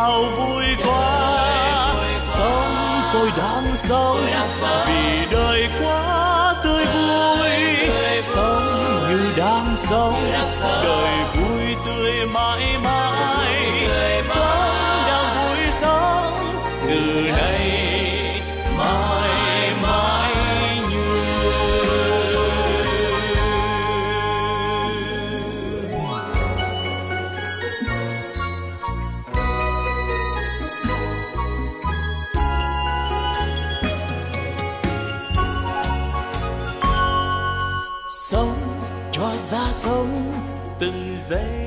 sao 0.00 0.22
vui 0.22 0.64
quá. 0.84 1.36
Sống 2.26 3.02
tôi 3.12 3.30
đang 3.38 3.76
sống 3.76 4.26
vì 4.86 5.26
đời 5.30 5.68
quá 5.82 6.54
tươi 6.64 6.84
vui. 6.84 7.50
Sống 8.20 8.84
như 9.08 9.32
đang 9.36 9.76
sống, 9.76 10.32
đời 10.62 11.24
vui 11.34 11.39
từng 40.80 41.10
giây. 41.28 41.59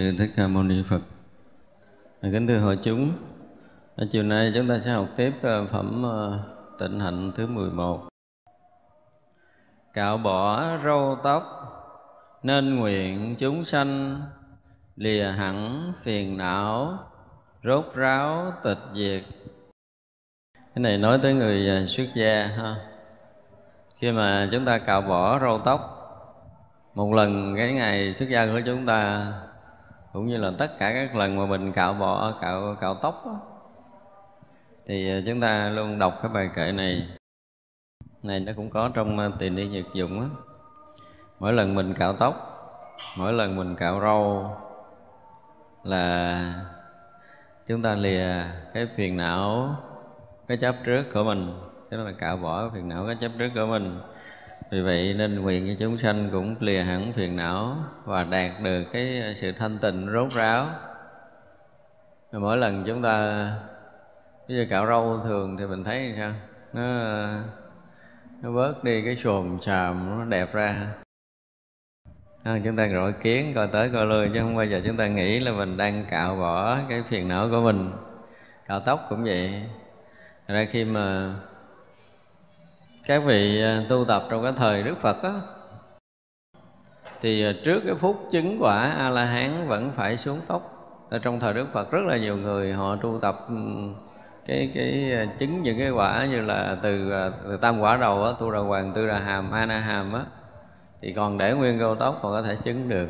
Sư 0.00 0.12
thích 0.18 0.30
ca 0.36 0.48
mâu 0.48 0.62
ni 0.62 0.82
phật. 0.88 1.00
Kính 2.22 2.46
thưa 2.46 2.58
hội 2.58 2.78
chúng. 2.82 3.12
Ở 3.96 4.06
chiều 4.12 4.22
nay 4.22 4.52
chúng 4.54 4.68
ta 4.68 4.78
sẽ 4.84 4.92
học 4.92 5.08
tiếp 5.16 5.32
ờ, 5.42 5.66
phẩm 5.66 6.02
ờ, 6.02 6.38
tịnh 6.78 7.00
hạnh 7.00 7.32
thứ 7.34 7.46
11 7.46 8.08
cạo 9.94 10.18
bỏ 10.18 10.76
râu 10.84 11.18
tóc, 11.22 11.42
nên 12.42 12.76
nguyện 12.76 13.36
chúng 13.38 13.64
sanh, 13.64 14.20
lìa 14.96 15.24
hẳn 15.24 15.92
phiền 16.02 16.36
não, 16.38 16.98
rốt 17.64 17.84
ráo 17.94 18.52
tịch 18.62 18.82
diệt. 18.94 19.22
Cái 20.54 20.82
này 20.82 20.98
nói 20.98 21.18
tới 21.22 21.34
người 21.34 21.68
ờ, 21.68 21.86
xuất 21.86 22.06
gia, 22.14 22.46
ha. 22.46 22.76
Khi 23.96 24.12
mà 24.12 24.48
chúng 24.52 24.64
ta 24.64 24.78
cạo 24.78 25.02
bỏ 25.02 25.38
râu 25.38 25.58
tóc, 25.64 25.80
một 26.94 27.12
lần 27.12 27.54
cái 27.56 27.72
ngày 27.72 28.14
xuất 28.14 28.28
gia 28.28 28.46
của 28.46 28.60
chúng 28.66 28.86
ta 28.86 29.32
cũng 30.12 30.26
như 30.26 30.36
là 30.36 30.52
tất 30.58 30.78
cả 30.78 30.92
các 30.92 31.16
lần 31.16 31.36
mà 31.36 31.46
mình 31.46 31.72
cạo 31.72 31.94
bỏ 31.94 32.38
cạo 32.40 32.76
cạo 32.80 32.94
tóc 32.94 33.22
đó, 33.26 33.40
thì 34.86 35.10
à, 35.10 35.20
chúng 35.26 35.40
ta 35.40 35.68
luôn 35.68 35.98
đọc 35.98 36.18
cái 36.22 36.32
bài 36.32 36.50
kệ 36.54 36.72
này. 36.72 37.08
Này 38.22 38.40
nó 38.40 38.52
cũng 38.56 38.70
có 38.70 38.90
trong 38.94 39.18
à, 39.18 39.30
tiền 39.38 39.56
đi 39.56 39.68
nhật 39.68 39.84
dụng 39.94 40.20
á. 40.20 40.26
Mỗi 41.38 41.52
lần 41.52 41.74
mình 41.74 41.94
cạo 41.94 42.12
tóc 42.12 42.46
mỗi 43.16 43.32
lần 43.32 43.56
mình 43.56 43.76
cạo 43.76 44.00
râu 44.00 44.50
là 45.84 46.54
chúng 47.66 47.82
ta 47.82 47.94
lìa 47.94 48.44
cái 48.74 48.88
phiền 48.96 49.16
não 49.16 49.76
cái 50.48 50.56
chấp 50.56 50.76
trước 50.84 51.04
của 51.14 51.24
mình. 51.24 51.52
Tức 51.90 51.96
là 51.96 52.12
cạo 52.12 52.36
bỏ 52.36 52.60
cái 52.60 52.70
phiền 52.74 52.88
não 52.88 53.06
cái 53.06 53.16
chấp 53.20 53.30
trước 53.38 53.48
của 53.54 53.66
mình 53.66 54.00
vì 54.70 54.80
vậy 54.80 55.14
nên 55.14 55.40
nguyện 55.40 55.66
cho 55.68 55.74
chúng 55.78 55.98
sanh 55.98 56.28
cũng 56.32 56.56
lìa 56.60 56.82
hẳn 56.82 57.12
phiền 57.12 57.36
não 57.36 57.76
và 58.04 58.24
đạt 58.24 58.50
được 58.62 58.84
cái 58.92 59.34
sự 59.36 59.52
thanh 59.52 59.78
tịnh 59.78 60.08
rốt 60.12 60.32
ráo. 60.32 60.66
Mỗi 62.32 62.56
lần 62.56 62.84
chúng 62.86 63.02
ta 63.02 63.46
bây 64.48 64.56
giờ 64.56 64.66
cạo 64.70 64.86
râu 64.86 65.20
thường 65.24 65.56
thì 65.56 65.66
mình 65.66 65.84
thấy 65.84 66.14
sao? 66.16 66.32
Nó 66.72 66.82
nó 68.42 68.52
bớt 68.52 68.84
đi 68.84 69.04
cái 69.04 69.16
xồm 69.16 69.58
xàm 69.62 70.18
nó 70.18 70.24
đẹp 70.24 70.54
ra. 70.54 70.86
À, 72.42 72.58
chúng 72.64 72.76
ta 72.76 72.86
gọi 72.86 73.12
kiến 73.12 73.52
coi 73.54 73.68
tới 73.68 73.90
coi 73.92 74.06
lui 74.06 74.28
chứ 74.34 74.40
không 74.40 74.56
bao 74.56 74.66
giờ 74.66 74.80
chúng 74.86 74.96
ta 74.96 75.06
nghĩ 75.06 75.40
là 75.40 75.52
mình 75.52 75.76
đang 75.76 76.04
cạo 76.10 76.36
bỏ 76.36 76.78
cái 76.88 77.02
phiền 77.08 77.28
não 77.28 77.48
của 77.50 77.60
mình. 77.60 77.90
Cạo 78.66 78.80
tóc 78.80 79.06
cũng 79.10 79.24
vậy. 79.24 79.62
Thật 80.48 80.54
ra 80.54 80.66
khi 80.70 80.84
mà 80.84 81.34
các 83.10 83.22
vị 83.24 83.62
à, 83.62 83.82
tu 83.88 84.04
tập 84.04 84.22
trong 84.30 84.42
cái 84.42 84.52
thời 84.56 84.82
Đức 84.82 84.94
Phật 85.00 85.22
á 85.22 85.32
thì 87.20 87.44
à, 87.44 87.52
trước 87.64 87.80
cái 87.86 87.94
phút 87.94 88.28
chứng 88.30 88.56
quả 88.60 88.94
a 88.98 89.08
la 89.08 89.24
hán 89.24 89.68
vẫn 89.68 89.90
phải 89.96 90.16
xuống 90.16 90.40
tóc. 90.46 90.62
Ở 91.10 91.18
trong 91.18 91.40
thời 91.40 91.54
Đức 91.54 91.66
Phật 91.72 91.90
rất 91.90 92.00
là 92.06 92.16
nhiều 92.16 92.36
người 92.36 92.72
họ 92.72 92.96
tu 92.96 93.18
tập 93.22 93.48
cái 94.46 94.70
cái 94.74 95.12
à, 95.12 95.26
chứng 95.38 95.62
những 95.62 95.78
cái 95.78 95.90
quả 95.90 96.26
như 96.30 96.40
là 96.40 96.76
từ, 96.82 97.12
từ 97.44 97.56
tam 97.56 97.80
quả 97.80 97.96
đầu 97.96 98.24
á 98.24 98.32
tu 98.40 98.50
đà 98.50 98.58
hoàng 98.58 98.92
tư 98.94 99.06
đà 99.06 99.18
hàm 99.18 99.50
a 99.50 99.66
na 99.66 99.78
hàm 99.78 100.12
á 100.12 100.22
thì 101.00 101.12
còn 101.12 101.38
để 101.38 101.52
nguyên 101.52 101.78
râu 101.78 101.94
tóc 101.94 102.18
còn 102.22 102.32
có 102.32 102.42
thể 102.42 102.56
chứng 102.64 102.88
được. 102.88 103.08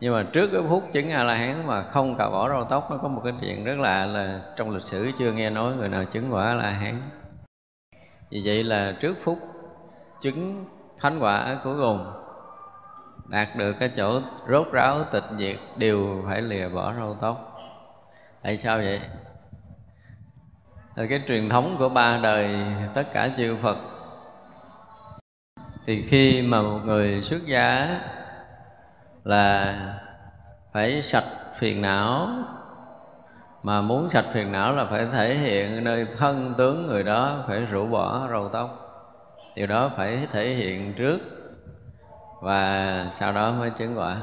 Nhưng 0.00 0.14
mà 0.14 0.22
trước 0.32 0.50
cái 0.52 0.62
phút 0.68 0.92
chứng 0.92 1.10
a 1.10 1.24
la 1.24 1.34
hán 1.34 1.66
mà 1.66 1.82
không 1.82 2.16
cạo 2.18 2.30
bỏ 2.30 2.48
râu 2.48 2.64
tóc 2.64 2.90
nó 2.90 2.96
có 2.96 3.08
một 3.08 3.20
cái 3.24 3.32
chuyện 3.40 3.64
rất 3.64 3.78
lạ 3.78 4.06
là 4.06 4.40
trong 4.56 4.70
lịch 4.70 4.82
sử 4.82 5.10
chưa 5.18 5.32
nghe 5.32 5.50
nói 5.50 5.74
người 5.76 5.88
nào 5.88 6.04
chứng 6.04 6.34
quả 6.34 6.44
a 6.44 6.54
la 6.54 6.70
hán 6.70 7.00
vì 8.34 8.42
vậy 8.44 8.64
là 8.64 8.94
trước 9.00 9.16
phút 9.24 9.38
chứng 10.20 10.64
thánh 10.98 11.18
quả 11.18 11.58
cuối 11.64 11.76
cùng, 11.76 12.12
đạt 13.26 13.48
được 13.56 13.72
cái 13.80 13.90
chỗ 13.96 14.20
rốt 14.48 14.72
ráo 14.72 15.04
tịch 15.04 15.24
diệt, 15.38 15.56
đều 15.76 16.24
phải 16.26 16.42
lìa 16.42 16.68
bỏ 16.68 16.94
râu 16.94 17.16
tóc. 17.20 17.60
Tại 18.42 18.58
sao 18.58 18.78
vậy? 18.78 19.00
Là 20.94 21.06
cái 21.06 21.22
truyền 21.28 21.48
thống 21.48 21.76
của 21.78 21.88
ba 21.88 22.18
đời 22.22 22.56
tất 22.94 23.04
cả 23.12 23.30
chư 23.36 23.56
phật, 23.62 23.76
thì 25.86 26.02
khi 26.02 26.42
mà 26.42 26.62
một 26.62 26.80
người 26.84 27.22
xuất 27.22 27.46
gia 27.46 28.00
là 29.24 29.74
phải 30.72 31.02
sạch 31.02 31.24
phiền 31.58 31.82
não 31.82 32.28
mà 33.64 33.80
muốn 33.80 34.10
sạch 34.10 34.24
phiền 34.32 34.52
não 34.52 34.74
là 34.74 34.84
phải 34.84 35.06
thể 35.12 35.34
hiện 35.34 35.84
nơi 35.84 36.06
thân 36.18 36.54
tướng 36.58 36.86
người 36.86 37.02
đó, 37.02 37.44
phải 37.48 37.60
rũ 37.60 37.86
bỏ 37.86 38.28
râu 38.30 38.48
tóc. 38.48 38.80
Điều 39.54 39.66
đó 39.66 39.90
phải 39.96 40.26
thể 40.32 40.48
hiện 40.48 40.94
trước, 40.96 41.18
và 42.42 43.06
sau 43.12 43.32
đó 43.32 43.52
mới 43.52 43.70
chứng 43.70 43.98
quả. 43.98 44.16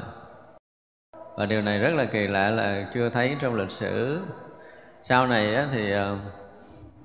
Và 1.36 1.46
điều 1.46 1.62
này 1.62 1.78
rất 1.78 1.94
là 1.94 2.04
kỳ 2.04 2.26
lạ 2.26 2.50
là 2.50 2.86
chưa 2.94 3.08
thấy 3.08 3.36
trong 3.40 3.54
lịch 3.54 3.70
sử. 3.70 4.20
Sau 5.02 5.26
này 5.26 5.66
thì 5.72 5.92
ờ, 5.92 6.16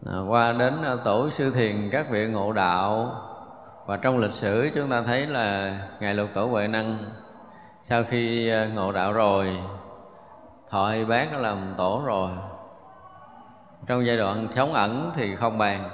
ờ, 0.06 0.26
qua 0.28 0.52
đến 0.52 0.74
ờ, 0.84 1.00
tổ 1.04 1.30
sư 1.30 1.52
thiền 1.52 1.90
các 1.92 2.10
vị 2.10 2.28
ngộ 2.28 2.54
đạo, 2.54 3.12
và 3.86 3.98
trong 3.98 4.20
lịch 4.20 4.34
sử 4.34 4.70
chúng 4.76 4.90
ta 4.90 5.02
thấy 5.02 5.28
là 5.28 5.78
ngài 6.00 6.14
lục 6.14 6.30
tổ 6.34 6.46
huệ 6.46 6.68
năng, 6.68 6.98
sau 7.84 8.04
khi 8.04 8.52
ngộ 8.74 8.92
đạo 8.92 9.14
rồi 9.14 9.58
thọ 10.70 10.92
y 10.92 11.06
bác 11.06 11.32
đã 11.32 11.38
làm 11.38 11.74
tổ 11.78 12.02
rồi. 12.06 12.30
Trong 13.88 14.06
giai 14.06 14.18
đoạn 14.18 14.48
sống 14.56 14.74
ẩn 14.74 15.12
thì 15.16 15.36
không 15.36 15.58
bàn. 15.58 15.90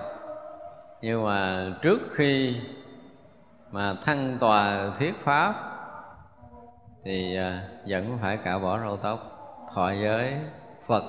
Nhưng 1.02 1.26
mà 1.26 1.66
trước 1.82 2.00
khi 2.12 2.56
mà 3.72 3.96
thăng 4.06 4.38
tòa 4.40 4.92
thuyết 5.00 5.16
pháp 5.24 5.54
thì 7.04 7.38
à, 7.38 7.62
vẫn 7.88 8.18
phải 8.22 8.38
cạo 8.38 8.60
bỏ 8.60 8.80
râu 8.80 8.98
tóc. 8.98 9.20
Thọ 9.74 9.92
giới 9.92 10.34
phật 10.88 11.04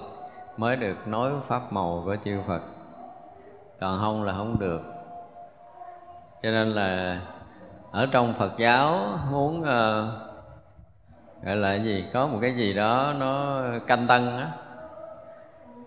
mới 0.56 0.76
được 0.76 1.08
nói 1.08 1.32
pháp 1.48 1.72
màu 1.72 2.02
của 2.04 2.16
chư 2.24 2.40
phật. 2.46 2.60
Còn 3.80 3.98
không 4.00 4.24
là 4.24 4.32
không 4.32 4.58
được. 4.58 4.80
Cho 6.42 6.50
nên 6.50 6.70
là 6.70 7.20
ở 7.92 8.06
trong 8.12 8.34
phật 8.38 8.52
giáo 8.58 8.98
muốn 9.30 9.60
uh, 9.60 10.23
gọi 11.44 11.56
là 11.56 11.74
gì? 11.74 12.04
Có 12.12 12.26
một 12.26 12.38
cái 12.42 12.54
gì 12.54 12.72
đó 12.74 13.14
nó 13.18 13.62
canh 13.86 14.06
tân 14.08 14.36
á. 14.36 14.50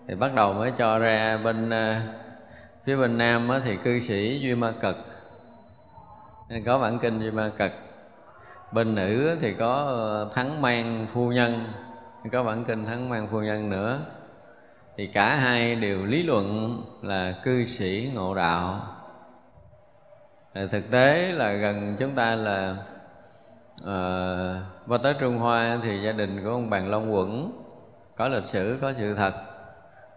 Thì 0.08 0.14
bắt 0.14 0.34
đầu 0.34 0.52
mới 0.52 0.72
cho 0.78 0.98
ra 0.98 1.36
bên 1.44 1.70
ờ, 1.70 2.00
phía 2.84 2.96
bên 2.96 3.18
nam 3.18 3.48
á, 3.48 3.60
thì 3.64 3.76
cư 3.84 4.00
sĩ 4.00 4.40
duy 4.40 4.54
ma 4.54 4.72
cực. 4.80 4.96
Có 6.66 6.78
bản 6.78 6.98
kinh 6.98 7.20
duy 7.20 7.30
ma 7.30 7.50
cực. 7.58 7.72
Bên 8.72 8.94
nữ 8.94 9.36
thì 9.40 9.54
có 9.54 9.84
ờ, 9.84 10.30
thắng 10.34 10.62
mang 10.62 11.06
phu 11.12 11.32
nhân. 11.32 11.66
Có 12.32 12.42
bản 12.42 12.64
kinh 12.64 12.86
thắng 12.86 13.08
mang 13.08 13.28
phu 13.30 13.40
nhân 13.40 13.70
nữa. 13.70 14.00
Thì 14.96 15.06
cả 15.06 15.36
hai 15.36 15.74
đều 15.74 16.04
lý 16.04 16.22
luận 16.22 16.78
là 17.02 17.34
cư 17.44 17.64
sĩ 17.64 18.10
ngộ 18.14 18.34
đạo. 18.34 18.80
Thực 20.54 20.90
tế 20.90 21.32
là 21.32 21.52
gần 21.52 21.96
chúng 21.98 22.14
ta 22.14 22.34
là 22.36 22.76
uh, 23.82 24.77
và 24.88 24.98
tới 24.98 25.14
Trung 25.20 25.38
Hoa 25.38 25.78
thì 25.82 26.02
gia 26.02 26.12
đình 26.12 26.44
của 26.44 26.50
ông 26.50 26.70
Bàn 26.70 26.90
Long 26.90 27.14
Quẩn 27.14 27.52
có 28.16 28.28
lịch 28.28 28.46
sử, 28.46 28.78
có 28.80 28.92
sự 28.92 29.14
thật. 29.14 29.34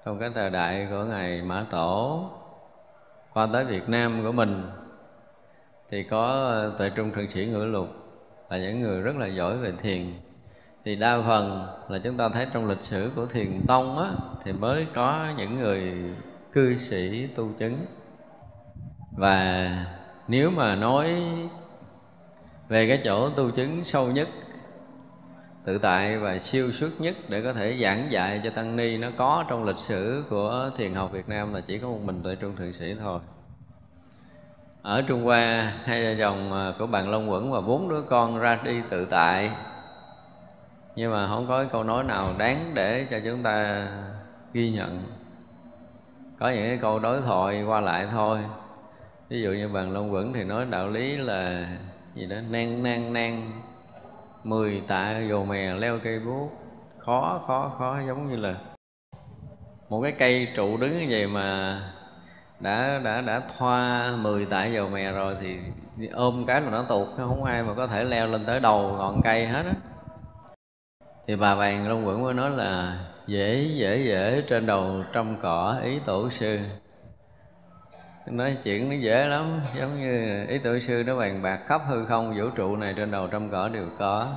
Trong 0.05 0.19
cái 0.19 0.29
thời 0.35 0.49
đại 0.49 0.87
của 0.89 1.03
ngài 1.03 1.41
Mã 1.41 1.65
Tổ, 1.71 2.29
qua 3.33 3.47
tới 3.53 3.65
Việt 3.65 3.89
Nam 3.89 4.23
của 4.23 4.31
mình, 4.31 4.63
thì 5.89 6.03
có 6.03 6.25
ờ, 6.25 6.73
tuệ 6.77 6.89
trung 6.89 7.11
thượng 7.11 7.29
sĩ 7.29 7.45
ngữ 7.45 7.65
lục 7.65 7.87
là 8.49 8.57
những 8.57 8.81
người 8.81 9.01
rất 9.01 9.15
là 9.15 9.27
giỏi 9.27 9.57
về 9.57 9.71
thiền. 9.81 10.13
Thì 10.85 10.95
đa 10.95 11.21
phần 11.27 11.67
là 11.89 11.99
chúng 12.03 12.17
ta 12.17 12.29
thấy 12.29 12.47
trong 12.53 12.69
lịch 12.69 12.81
sử 12.81 13.11
của 13.15 13.25
thiền 13.25 13.61
tông 13.67 13.99
á, 13.99 14.11
thì 14.43 14.51
mới 14.51 14.87
có 14.93 15.27
những 15.37 15.59
người 15.59 15.93
cư 16.53 16.77
sĩ 16.77 17.27
tu 17.27 17.49
chứng. 17.57 17.85
Và 19.11 19.69
nếu 20.27 20.49
mà 20.49 20.75
nói 20.75 21.23
về 22.69 22.87
cái 22.87 23.01
chỗ 23.03 23.29
tu 23.29 23.51
chứng 23.51 23.83
sâu 23.83 24.07
nhất 24.07 24.27
tự 25.65 25.77
tại 25.77 26.17
và 26.17 26.39
siêu 26.39 26.71
xuất 26.71 26.89
nhất 26.99 27.15
để 27.29 27.41
có 27.41 27.53
thể 27.53 27.77
giảng 27.81 28.11
dạy 28.11 28.41
cho 28.43 28.49
tăng 28.49 28.75
ni 28.75 28.97
nó 28.97 29.07
có 29.17 29.45
trong 29.49 29.63
lịch 29.63 29.79
sử 29.79 30.23
của 30.29 30.71
thiền 30.77 30.93
học 30.93 31.11
Việt 31.11 31.29
Nam 31.29 31.53
là 31.53 31.61
chỉ 31.61 31.79
có 31.79 31.87
một 31.87 31.99
mình 32.03 32.23
tuệ 32.23 32.35
trung 32.35 32.55
thượng 32.55 32.73
sĩ 32.73 32.95
thôi. 32.99 33.19
Ở 34.81 35.01
Trung 35.01 35.23
Hoa, 35.23 35.73
hai 35.83 36.03
vợ 36.03 36.15
chồng 36.19 36.53
à, 36.53 36.73
của 36.79 36.87
bạn 36.87 37.09
Long 37.09 37.31
Quẩn 37.31 37.51
và 37.51 37.61
bốn 37.61 37.89
đứa 37.89 38.01
con 38.01 38.39
ra 38.39 38.59
đi 38.63 38.81
tự 38.89 39.05
tại. 39.05 39.51
Nhưng 40.95 41.11
mà 41.11 41.27
không 41.27 41.47
có 41.47 41.65
câu 41.71 41.83
nói 41.83 42.03
nào 42.03 42.35
đáng 42.37 42.71
để 42.73 43.07
cho 43.11 43.19
chúng 43.23 43.43
ta 43.43 43.87
ghi 44.53 44.71
nhận. 44.71 45.03
Có 46.39 46.49
những 46.49 46.67
cái 46.67 46.77
câu 46.81 46.99
đối 46.99 47.21
thoại 47.21 47.63
qua 47.63 47.81
lại 47.81 48.07
thôi. 48.11 48.39
Ví 49.29 49.41
dụ 49.41 49.51
như 49.51 49.67
bạn 49.67 49.93
Long 49.93 50.13
Quẩn 50.13 50.33
thì 50.33 50.43
nói 50.43 50.65
đạo 50.69 50.89
lý 50.89 51.17
là 51.17 51.67
gì 52.15 52.25
đó 52.25 52.35
nan 52.49 52.83
nan 52.83 53.13
nan 53.13 53.51
mười 54.43 54.81
tạ 54.87 55.21
dồ 55.29 55.43
mè 55.43 55.73
leo 55.73 55.99
cây 56.03 56.19
bút. 56.19 56.51
Khó 56.97 57.41
khó 57.47 57.71
khó, 57.77 57.99
giống 58.07 58.29
như 58.29 58.35
là 58.35 58.55
một 59.89 60.01
cái 60.01 60.11
cây 60.11 60.47
trụ 60.55 60.77
đứng 60.77 60.99
như 60.99 61.07
vậy 61.09 61.27
mà 61.27 61.79
đã 62.59 62.99
đã 63.03 63.21
đã 63.21 63.41
thoa 63.57 64.11
10 64.21 64.45
tạ 64.45 64.65
dầu 64.65 64.89
mè 64.89 65.11
rồi 65.11 65.35
thì 65.41 65.57
ôm 66.11 66.43
cái 66.47 66.61
là 66.61 66.69
nó 66.71 66.83
tuột 66.83 67.07
không 67.17 67.43
ai 67.43 67.63
mà 67.63 67.73
có 67.73 67.87
thể 67.87 68.03
leo 68.03 68.27
lên 68.27 68.45
tới 68.45 68.59
đầu 68.59 68.95
ngọn 68.97 69.21
cây 69.23 69.45
hết 69.45 69.63
á. 69.65 69.73
Thì 71.27 71.35
bà 71.35 71.55
vàng 71.55 71.87
long 71.87 72.07
quẩn 72.07 72.23
mới 72.23 72.33
nói 72.33 72.49
là 72.49 72.99
dễ 73.27 73.69
dễ 73.75 73.97
dễ 73.97 74.43
trên 74.49 74.65
đầu 74.65 75.03
trăm 75.13 75.35
cỏ, 75.41 75.79
ý 75.83 75.99
tổ 76.05 76.29
sư 76.29 76.59
nói 78.25 78.57
chuyện 78.63 78.89
nó 78.89 78.95
dễ 78.95 79.25
lắm, 79.25 79.61
giống 79.79 80.01
như 80.01 80.45
ý 80.47 80.57
tổ 80.57 80.79
sư 80.79 81.03
nó 81.07 81.17
bàn 81.17 81.41
bạc 81.41 81.59
khắp 81.67 81.81
hư 81.87 82.05
không, 82.05 82.37
vũ 82.37 82.49
trụ 82.55 82.75
này 82.75 82.93
trên 82.97 83.11
đầu 83.11 83.27
trăm 83.27 83.49
cỏ 83.49 83.67
đều 83.67 83.85
có. 83.99 84.33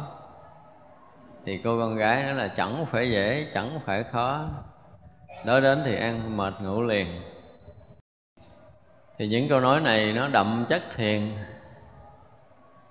Thì 1.47 1.61
cô 1.65 1.79
con 1.79 1.97
gái 1.97 2.23
nó 2.23 2.33
là 2.33 2.49
chẳng 2.49 2.87
phải 2.91 3.11
dễ, 3.11 3.47
chẳng 3.55 3.81
phải 3.85 4.05
khó. 4.05 4.49
Nói 5.47 5.61
đến 5.61 5.83
thì 5.85 5.97
ăn 5.97 6.37
mệt 6.37 6.55
ngủ 6.61 6.83
liền. 6.83 7.07
Thì 9.19 9.29
những 9.29 9.49
câu 9.49 9.61
nói 9.61 9.81
này 9.81 10.13
nó 10.13 10.29
đậm 10.29 10.67
chất 10.69 10.83
thiền. 10.97 11.31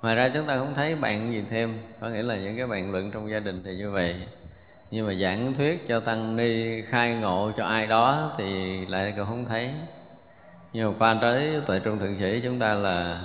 Ngoài 0.01 0.15
ra 0.15 0.29
chúng 0.33 0.47
ta 0.47 0.57
không 0.57 0.73
thấy 0.73 0.95
bạn 0.95 1.31
gì 1.31 1.43
thêm, 1.49 1.79
có 1.99 2.09
nghĩa 2.09 2.23
là 2.23 2.35
những 2.35 2.57
cái 2.57 2.67
bạn 2.67 2.91
luận 2.91 3.11
trong 3.11 3.29
gia 3.29 3.39
đình 3.39 3.63
thì 3.65 3.75
như 3.75 3.91
vậy. 3.91 4.27
Nhưng 4.91 5.07
mà 5.07 5.13
giảng 5.13 5.53
thuyết 5.53 5.87
cho 5.87 5.99
tăng 5.99 6.35
ni 6.35 6.81
khai 6.81 7.15
ngộ 7.15 7.51
cho 7.57 7.65
ai 7.65 7.87
đó 7.87 8.33
thì 8.37 8.85
lại 8.85 9.13
còn 9.17 9.25
không 9.25 9.45
thấy 9.45 9.69
nhưng 10.73 10.91
mà 10.91 10.95
qua 10.99 11.17
tới 11.21 11.61
tuệ 11.65 11.79
trung 11.79 11.99
thượng 11.99 12.19
sĩ 12.19 12.41
chúng 12.43 12.59
ta 12.59 12.73
là 12.73 13.21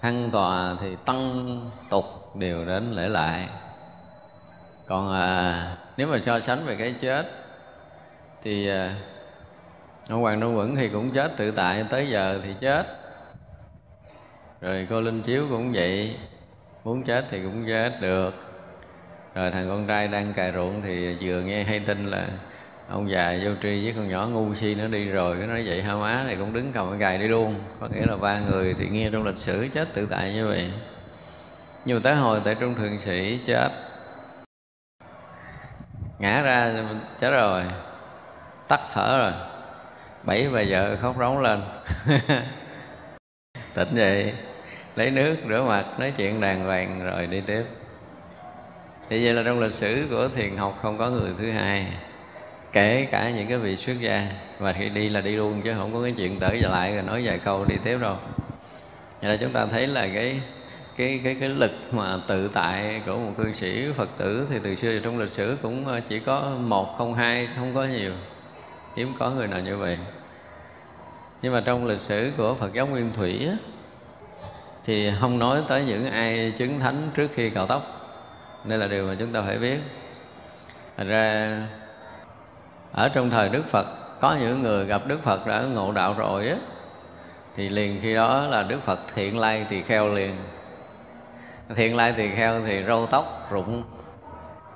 thăng 0.00 0.30
tòa 0.30 0.76
thì 0.80 0.96
tăng 1.04 1.60
tục 1.90 2.04
đều 2.34 2.64
đến 2.64 2.92
lễ 2.92 3.08
lại. 3.08 3.48
Còn 4.86 5.12
à, 5.12 5.76
nếu 5.96 6.06
mà 6.06 6.18
so 6.20 6.40
sánh 6.40 6.58
về 6.66 6.76
cái 6.76 6.94
chết 7.00 7.26
thì 8.42 8.68
à, 8.68 8.94
ông 10.08 10.22
hoàng 10.22 10.40
đông 10.40 10.56
quẩn 10.56 10.76
thì 10.76 10.88
cũng 10.88 11.10
chết 11.10 11.36
tự 11.36 11.50
tại 11.50 11.84
tới 11.90 12.08
giờ 12.08 12.40
thì 12.44 12.54
chết. 12.60 12.86
Rồi 14.60 14.86
cô 14.90 15.00
linh 15.00 15.22
chiếu 15.22 15.46
cũng 15.50 15.72
vậy 15.72 16.16
muốn 16.84 17.02
chết 17.02 17.24
thì 17.30 17.42
cũng 17.42 17.64
chết 17.66 18.00
được. 18.00 18.34
Rồi 19.34 19.50
thằng 19.50 19.68
con 19.68 19.86
trai 19.86 20.08
đang 20.08 20.34
cài 20.34 20.52
ruộng 20.52 20.82
thì 20.82 21.16
vừa 21.20 21.40
nghe 21.40 21.64
hay 21.64 21.80
tin 21.80 22.10
là 22.10 22.28
ông 22.88 23.10
già 23.10 23.38
vô 23.44 23.50
tri 23.62 23.84
với 23.84 23.92
con 23.96 24.08
nhỏ 24.08 24.26
ngu 24.26 24.54
si 24.54 24.74
nó 24.74 24.86
đi 24.86 25.04
rồi, 25.04 25.36
cái 25.38 25.46
nói 25.46 25.62
vậy, 25.66 25.82
ha 25.82 25.94
má 25.94 26.22
này 26.26 26.36
cũng 26.36 26.52
đứng 26.52 26.72
cầm 26.72 26.90
cái 26.90 26.98
gài 26.98 27.18
đi 27.18 27.28
luôn. 27.28 27.54
Có 27.80 27.88
nghĩa 27.88 28.06
là 28.06 28.16
ba 28.16 28.40
người 28.40 28.74
thì 28.78 28.88
nghe 28.88 29.10
trong 29.12 29.26
lịch 29.26 29.38
sử 29.38 29.68
chết 29.72 29.88
tự 29.94 30.06
tại 30.10 30.32
như 30.32 30.46
vậy. 30.46 30.72
Nhưng 31.84 31.96
mà 31.96 32.00
tới 32.04 32.14
hồi 32.14 32.40
tại 32.44 32.54
trung 32.54 32.74
thượng 32.74 33.00
sĩ 33.00 33.40
chết. 33.46 33.68
Ngã 36.18 36.42
ra 36.42 36.74
chết 37.20 37.30
rồi. 37.30 37.62
Tắt 38.68 38.80
thở 38.92 39.18
rồi. 39.18 39.32
Bảy 40.22 40.48
bà 40.52 40.62
vợ 40.68 40.96
khóc 41.02 41.16
rống 41.18 41.40
lên. 41.40 41.62
Tỉnh 43.74 43.94
dậy, 43.94 44.32
lấy 44.96 45.10
nước 45.10 45.36
rửa 45.48 45.62
mặt, 45.62 45.84
nói 45.98 46.12
chuyện 46.16 46.40
đàng 46.40 46.64
hoàng 46.64 47.04
rồi 47.04 47.26
đi 47.26 47.40
tiếp. 47.40 47.64
Thì 49.08 49.24
vậy 49.24 49.34
là 49.34 49.42
trong 49.42 49.60
lịch 49.60 49.72
sử 49.72 50.06
của 50.10 50.28
thiền 50.28 50.56
học 50.56 50.78
không 50.82 50.98
có 50.98 51.10
người 51.10 51.30
thứ 51.38 51.50
hai 51.50 51.86
kể 52.76 53.08
cả 53.10 53.30
những 53.30 53.46
cái 53.48 53.58
vị 53.58 53.76
xuất 53.76 54.00
gia. 54.00 54.28
Và 54.58 54.72
khi 54.72 54.88
đi 54.88 55.08
là 55.08 55.20
đi 55.20 55.30
luôn 55.30 55.62
chứ 55.64 55.74
không 55.76 55.94
có 55.94 56.02
cái 56.02 56.14
chuyện 56.16 56.40
tới 56.40 56.58
trở 56.62 56.68
lại 56.68 56.94
rồi 56.94 57.02
nói 57.02 57.22
vài 57.24 57.38
câu 57.38 57.64
đi 57.64 57.74
tiếp 57.84 57.98
đâu. 58.00 58.16
Vậy 59.20 59.30
là 59.30 59.36
chúng 59.36 59.52
ta 59.52 59.66
thấy 59.66 59.86
là 59.86 60.08
cái 60.14 60.40
cái 60.96 61.20
cái 61.24 61.36
cái 61.40 61.48
lực 61.48 61.72
mà 61.92 62.18
tự 62.26 62.48
tại 62.48 63.02
của 63.06 63.16
một 63.16 63.32
cư 63.38 63.52
sĩ 63.52 63.92
phật 63.96 64.08
tử 64.18 64.46
thì 64.50 64.56
từ 64.62 64.74
xưa 64.74 64.98
trong 64.98 65.18
lịch 65.18 65.30
sử 65.30 65.56
cũng 65.62 65.86
ờ, 65.86 66.00
chỉ 66.08 66.18
có 66.18 66.52
một 66.60 66.94
không 66.98 67.14
hai 67.14 67.48
không 67.56 67.74
có 67.74 67.84
nhiều. 67.84 68.12
Hiếm 68.96 69.14
có 69.18 69.30
người 69.30 69.46
nào 69.46 69.60
như 69.60 69.76
vậy. 69.76 69.98
Nhưng 71.42 71.52
mà 71.52 71.62
trong 71.66 71.86
lịch 71.86 72.00
sử 72.00 72.32
của 72.36 72.54
phật 72.54 72.72
giáo 72.74 72.86
nguyên 72.86 73.12
thủy 73.12 73.48
á, 73.48 73.56
thì 74.84 75.10
không 75.20 75.38
nói 75.38 75.62
tới 75.68 75.84
những 75.84 76.10
ai 76.10 76.52
chứng 76.56 76.80
thánh 76.80 76.96
trước 77.14 77.30
khi 77.34 77.50
cạo 77.50 77.66
tóc. 77.66 77.82
Đây 78.64 78.78
là 78.78 78.86
điều 78.86 79.06
mà 79.06 79.16
chúng 79.18 79.32
ta 79.32 79.42
phải 79.42 79.58
biết. 79.58 79.78
Thành 80.96 81.08
ra 81.08 81.58
ở 82.96 83.08
trong 83.08 83.30
thời 83.30 83.48
Đức 83.48 83.62
Phật 83.70 83.86
có 84.20 84.36
những 84.40 84.62
người 84.62 84.86
gặp 84.86 85.06
Đức 85.06 85.22
Phật 85.22 85.46
đã 85.46 85.60
ngộ 85.60 85.92
đạo 85.92 86.14
rồi 86.18 86.48
á 86.48 86.56
thì 87.56 87.68
liền 87.68 87.98
khi 88.02 88.14
đó 88.14 88.46
là 88.50 88.62
Đức 88.62 88.78
Phật 88.84 89.00
thiện 89.14 89.38
lai 89.38 89.66
tỳ 89.68 89.82
kheo 89.82 90.08
liền. 90.08 90.36
Thiện 91.74 91.96
lai 91.96 92.12
tỳ 92.12 92.30
kheo 92.30 92.60
thì 92.66 92.84
râu 92.84 93.06
tóc 93.06 93.46
rụng 93.50 93.82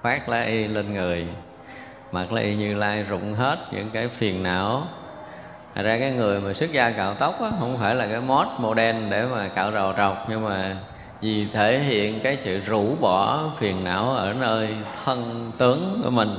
phát 0.02 0.28
lá 0.28 0.42
y 0.42 0.68
lên 0.68 0.94
người 0.94 1.26
mặc 2.12 2.32
lá 2.32 2.40
y 2.40 2.56
như 2.56 2.74
lai 2.74 3.02
rụng 3.02 3.34
hết 3.34 3.58
những 3.72 3.90
cái 3.90 4.08
phiền 4.08 4.42
não. 4.42 4.86
Thật 5.74 5.82
ra 5.82 5.98
cái 5.98 6.10
người 6.10 6.40
mà 6.40 6.52
xuất 6.52 6.72
gia 6.72 6.90
cạo 6.90 7.14
tóc 7.14 7.40
á, 7.42 7.50
không 7.60 7.78
phải 7.78 7.94
là 7.94 8.06
cái 8.06 8.20
mod 8.20 8.76
đen 8.76 9.10
để 9.10 9.26
mà 9.26 9.48
cạo 9.48 9.72
rầu 9.72 9.92
trọc 9.96 10.26
nhưng 10.28 10.44
mà 10.44 10.76
vì 11.20 11.48
thể 11.52 11.78
hiện 11.78 12.20
cái 12.22 12.36
sự 12.36 12.60
rũ 12.66 12.96
bỏ 13.00 13.50
phiền 13.58 13.84
não 13.84 14.10
ở 14.10 14.32
nơi 14.32 14.68
thân 15.04 15.52
tướng 15.58 16.00
của 16.04 16.10
mình 16.10 16.38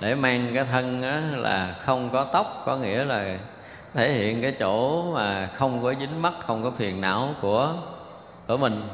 để 0.00 0.14
mang 0.14 0.50
cái 0.54 0.64
thân 0.64 1.02
á, 1.02 1.22
là 1.36 1.74
không 1.84 2.10
có 2.12 2.24
tóc 2.32 2.62
có 2.66 2.76
nghĩa 2.76 3.04
là 3.04 3.38
thể 3.94 4.12
hiện 4.12 4.42
cái 4.42 4.52
chỗ 4.58 5.02
mà 5.12 5.48
không 5.56 5.82
có 5.82 5.94
dính 6.00 6.22
mắt 6.22 6.32
không 6.40 6.62
có 6.62 6.70
phiền 6.70 7.00
não 7.00 7.28
của 7.40 7.72
của 8.46 8.56
mình. 8.56 8.88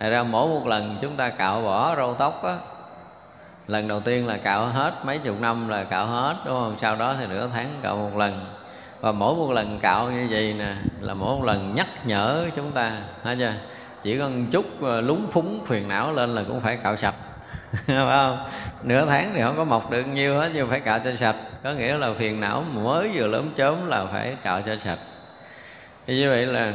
Thật 0.00 0.10
ra 0.10 0.22
mỗi 0.22 0.48
một 0.48 0.66
lần 0.66 0.98
chúng 1.00 1.16
ta 1.16 1.30
cạo 1.30 1.62
bỏ 1.62 1.96
râu 1.96 2.14
tóc 2.14 2.44
á 2.44 2.56
lần 3.66 3.88
đầu 3.88 4.00
tiên 4.00 4.26
là 4.26 4.36
cạo 4.36 4.66
hết 4.66 4.94
mấy 5.04 5.18
chục 5.18 5.40
năm 5.40 5.68
là 5.68 5.84
cạo 5.84 6.06
hết 6.06 6.36
đúng 6.46 6.54
không? 6.54 6.76
Sau 6.80 6.96
đó 6.96 7.14
thì 7.18 7.26
nửa 7.26 7.48
tháng 7.52 7.68
cạo 7.82 7.96
một 7.96 8.16
lần. 8.16 8.46
Và 9.00 9.12
mỗi 9.12 9.34
một 9.34 9.50
lần 9.52 9.78
cạo 9.78 10.10
như 10.10 10.26
vậy 10.30 10.54
nè 10.58 10.74
là 11.00 11.14
mỗi 11.14 11.36
một 11.36 11.44
lần 11.44 11.74
nhắc 11.74 11.86
nhở 12.04 12.46
chúng 12.56 12.72
ta 12.72 12.92
hả 13.24 13.34
chưa? 13.38 13.52
Chỉ 14.02 14.18
cần 14.18 14.46
chút 14.50 14.64
ờ, 14.82 15.00
lúng 15.00 15.26
phúng 15.32 15.64
phiền 15.66 15.88
não 15.88 16.12
lên 16.12 16.34
là 16.34 16.42
cũng 16.48 16.60
phải 16.60 16.76
cạo 16.76 16.96
sạch. 16.96 17.14
phải 17.86 17.96
không? 17.96 18.38
Nửa 18.82 19.06
tháng 19.06 19.30
thì 19.34 19.40
không 19.42 19.56
có 19.56 19.64
mọc 19.64 19.90
được 19.90 20.02
nhiêu 20.02 20.34
hết, 20.34 20.50
nhưng 20.54 20.70
phải 20.70 20.80
cạo 20.80 20.98
cho 21.04 21.14
sạch. 21.14 21.36
Có 21.62 21.72
nghĩa 21.72 21.98
là 21.98 22.12
phiền 22.18 22.40
não 22.40 22.64
mới 22.72 23.10
vừa 23.14 23.26
lớn 23.26 23.52
chớm 23.56 23.88
là 23.88 24.06
phải 24.12 24.36
cạo 24.42 24.62
cho 24.62 24.76
sạch. 24.76 24.98
Thì 26.06 26.16
như 26.16 26.30
vậy 26.30 26.46
là 26.46 26.72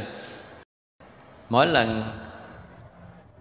mỗi 1.50 1.68
lần 1.68 2.13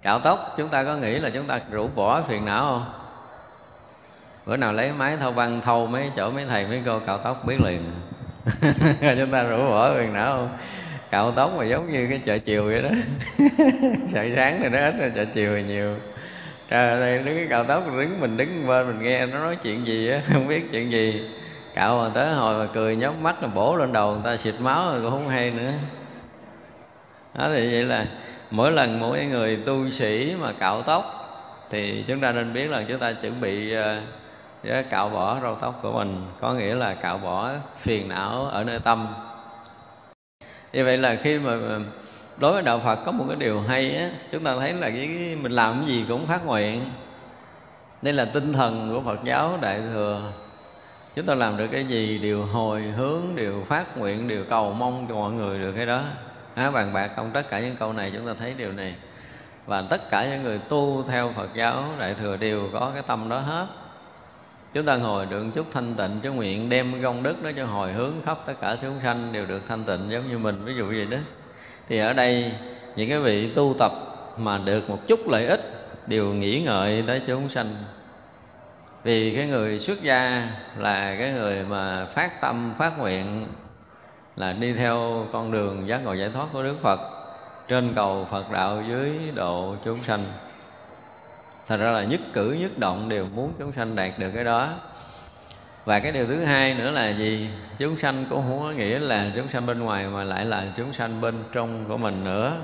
cạo 0.02 0.20
tóc, 0.20 0.54
chúng 0.56 0.68
ta 0.68 0.84
có 0.84 0.96
nghĩ 0.96 1.18
là 1.18 1.30
chúng 1.30 1.46
ta 1.46 1.60
rũ 1.70 1.88
bỏ 1.94 2.22
phiền 2.28 2.44
não 2.44 2.62
không? 2.62 2.92
Bữa 4.46 4.56
nào 4.56 4.72
lấy 4.72 4.92
máy 4.92 5.16
thâu 5.16 5.32
băng, 5.32 5.60
thâu 5.60 5.86
mấy 5.86 6.10
chỗ 6.16 6.30
mấy 6.30 6.44
thầy, 6.48 6.66
mấy 6.66 6.82
cô 6.86 7.00
cạo 7.06 7.18
tóc 7.18 7.44
biết 7.46 7.60
liền. 7.60 7.92
Chúng 9.00 9.30
ta 9.32 9.42
rũ 9.42 9.56
bỏ 9.56 9.94
phiền 9.94 10.12
não 10.12 10.32
không? 10.36 10.58
Cạo 11.10 11.32
tóc 11.32 11.52
mà 11.58 11.64
giống 11.64 11.92
như 11.92 12.06
cái 12.10 12.20
chợ 12.24 12.38
chiều 12.38 12.64
vậy 12.64 12.82
đó. 12.82 12.88
Sợi 14.08 14.32
sáng 14.36 14.58
thì 14.62 14.68
nó 14.68 14.78
ít 14.78 14.94
rồi 14.98 15.12
chợ 15.14 15.24
chiều 15.24 15.56
thì 15.56 15.62
nhiều 15.62 15.96
trời 16.68 17.00
ơi 17.00 17.18
đứng 17.18 17.36
cái 17.36 17.46
cạo 17.50 17.64
tóc, 17.64 17.84
đứng, 17.96 18.20
mình 18.20 18.36
đứng 18.36 18.66
bên 18.66 18.86
mình 18.86 19.02
nghe 19.02 19.26
nó 19.26 19.38
nói 19.38 19.56
chuyện 19.62 19.86
gì 19.86 20.10
á, 20.10 20.20
không 20.32 20.48
biết 20.48 20.62
chuyện 20.72 20.90
gì. 20.90 21.30
Cạo 21.74 21.98
mà 21.98 22.10
tới 22.14 22.34
hồi 22.34 22.66
mà 22.66 22.72
cười 22.72 22.96
nhắm 22.96 23.22
mắt 23.22 23.42
là 23.42 23.48
bổ 23.48 23.76
lên 23.76 23.92
đầu 23.92 24.12
người 24.12 24.22
ta, 24.24 24.36
xịt 24.36 24.54
máu 24.58 24.92
rồi 24.92 25.02
cũng 25.02 25.10
không 25.10 25.28
hay 25.28 25.50
nữa. 25.50 25.72
Đó 27.34 27.48
thì 27.54 27.72
vậy 27.72 27.82
là 27.82 28.06
mỗi 28.50 28.72
lần 28.72 29.00
mỗi 29.00 29.26
người 29.26 29.56
tu 29.56 29.90
sĩ 29.90 30.34
mà 30.40 30.52
cạo 30.52 30.82
tóc 30.82 31.04
thì 31.70 32.04
chúng 32.08 32.20
ta 32.20 32.32
nên 32.32 32.52
biết 32.52 32.70
là 32.70 32.84
chúng 32.88 32.98
ta 32.98 33.12
chuẩn 33.12 33.40
bị 33.40 33.72
ờ, 33.72 34.00
để 34.62 34.82
cạo 34.82 35.08
bỏ 35.08 35.38
râu 35.42 35.54
tóc 35.54 35.78
của 35.82 35.92
mình. 35.92 36.24
Có 36.40 36.52
nghĩa 36.52 36.74
là 36.74 36.94
cạo 36.94 37.18
bỏ 37.18 37.50
phiền 37.80 38.08
não 38.08 38.46
ở 38.46 38.64
nơi 38.64 38.78
tâm. 38.78 39.06
Như 40.72 40.84
vậy 40.84 40.98
là 40.98 41.16
khi 41.22 41.38
mà 41.38 41.56
đối 42.38 42.52
với 42.52 42.62
đạo 42.62 42.80
Phật 42.84 42.96
có 42.96 43.12
một 43.12 43.24
cái 43.28 43.36
điều 43.36 43.60
hay 43.60 43.96
á 43.96 44.10
chúng 44.32 44.44
ta 44.44 44.56
thấy 44.58 44.72
là 44.72 44.90
cái 44.90 45.36
mình 45.42 45.52
làm 45.52 45.74
cái 45.80 45.86
gì 45.86 46.04
cũng 46.08 46.26
phát 46.26 46.46
nguyện. 46.46 46.90
Đây 48.02 48.14
là 48.14 48.24
tinh 48.24 48.52
thần 48.52 48.90
của 48.92 49.00
Phật 49.00 49.24
giáo 49.24 49.58
Đại 49.60 49.80
thừa. 49.92 50.32
Chúng 51.14 51.26
ta 51.26 51.34
làm 51.34 51.56
được 51.56 51.66
cái 51.72 51.84
gì 51.84 52.18
đều 52.18 52.44
hồi 52.44 52.82
hướng 52.82 53.22
đều 53.34 53.64
phát 53.68 53.98
nguyện 53.98 54.28
đều 54.28 54.44
cầu 54.50 54.72
mong 54.72 55.06
cho 55.08 55.14
mọi 55.14 55.32
người 55.32 55.58
được 55.58 55.72
cái 55.76 55.86
đó. 55.86 56.02
À, 56.54 56.70
bàn 56.70 56.92
bạc 56.92 57.10
trong 57.16 57.30
tất 57.32 57.50
cả 57.50 57.60
những 57.60 57.76
câu 57.78 57.92
này 57.92 58.12
chúng 58.14 58.26
ta 58.26 58.34
thấy 58.38 58.54
điều 58.56 58.72
này. 58.72 58.94
Và 59.66 59.82
tất 59.90 60.10
cả 60.10 60.26
những 60.30 60.42
người 60.42 60.58
tu 60.68 61.04
theo 61.08 61.32
Phật 61.36 61.48
giáo 61.54 61.84
Đại 61.98 62.14
thừa 62.14 62.36
đều 62.36 62.68
có 62.72 62.90
cái 62.94 63.02
tâm 63.06 63.28
đó 63.28 63.38
hết. 63.38 63.66
Chúng 64.74 64.86
ta 64.86 64.96
ngồi 64.96 65.26
được 65.26 65.44
chút 65.54 65.66
thanh 65.72 65.94
tịnh 65.94 66.20
cho 66.22 66.32
nguyện 66.32 66.68
đem 66.68 67.02
công 67.02 67.22
đức 67.22 67.42
đó 67.42 67.50
cho 67.56 67.64
hồi 67.66 67.92
hướng 67.92 68.14
khắp 68.26 68.38
tất 68.46 68.54
cả 68.60 68.76
chúng 68.82 69.00
sanh 69.02 69.32
đều 69.32 69.46
được 69.46 69.60
thanh 69.68 69.84
tịnh 69.84 70.10
giống 70.10 70.28
như 70.28 70.38
mình. 70.38 70.64
Ví 70.64 70.74
dụ 70.74 70.86
vậy 70.86 71.06
đó 71.06 71.18
thì 71.88 71.98
ở 71.98 72.12
đây, 72.12 72.52
những 72.96 73.08
cái 73.08 73.18
vị 73.18 73.50
tu 73.54 73.74
tập 73.78 73.92
mà 74.36 74.58
được 74.58 74.90
một 74.90 74.98
chút 75.06 75.28
lợi 75.28 75.46
ích 75.46 75.60
đều 76.06 76.26
nghĩ 76.26 76.62
ngợi 76.62 77.04
tới 77.06 77.22
chúng 77.26 77.48
sanh. 77.48 77.76
Vì 79.02 79.36
cái 79.36 79.46
người 79.46 79.78
xuất 79.78 80.02
gia 80.02 80.50
là 80.76 81.16
cái 81.18 81.32
người 81.32 81.64
mà 81.68 82.06
phát 82.14 82.40
tâm, 82.40 82.72
phát 82.78 82.98
nguyện 82.98 83.46
là 84.36 84.52
đi 84.52 84.72
theo 84.72 85.26
con 85.32 85.52
đường 85.52 85.88
giác 85.88 86.04
ngộ 86.04 86.12
giải 86.12 86.30
thoát 86.34 86.46
của 86.52 86.62
Đức 86.62 86.76
Phật 86.82 87.00
trên 87.68 87.92
cầu 87.94 88.28
Phật 88.30 88.50
đạo 88.50 88.82
dưới 88.88 89.10
độ 89.34 89.76
chúng 89.84 90.04
sanh. 90.06 90.24
Thật 91.66 91.76
ra 91.76 91.90
là 91.90 92.04
nhất 92.04 92.20
cử 92.32 92.56
nhất 92.60 92.78
động 92.78 93.08
đều 93.08 93.26
muốn 93.34 93.52
chúng 93.58 93.72
sanh 93.72 93.96
đạt 93.96 94.18
được 94.18 94.30
cái 94.34 94.44
đó 94.44 94.68
và 95.86 96.00
cái 96.00 96.12
điều 96.12 96.26
thứ 96.26 96.44
hai 96.44 96.74
nữa 96.74 96.90
là 96.90 97.08
gì? 97.08 97.48
Chúng 97.78 97.96
sanh 97.96 98.24
cũng 98.30 98.42
không 98.48 98.60
có 98.60 98.70
nghĩa 98.70 98.98
là 98.98 99.30
chúng 99.36 99.48
sanh 99.48 99.66
bên 99.66 99.80
ngoài 99.80 100.06
mà 100.06 100.24
lại 100.24 100.44
là 100.44 100.64
chúng 100.76 100.92
sanh 100.92 101.20
bên 101.20 101.34
trong 101.52 101.84
của 101.88 101.96
mình 101.96 102.24
nữa. 102.24 102.56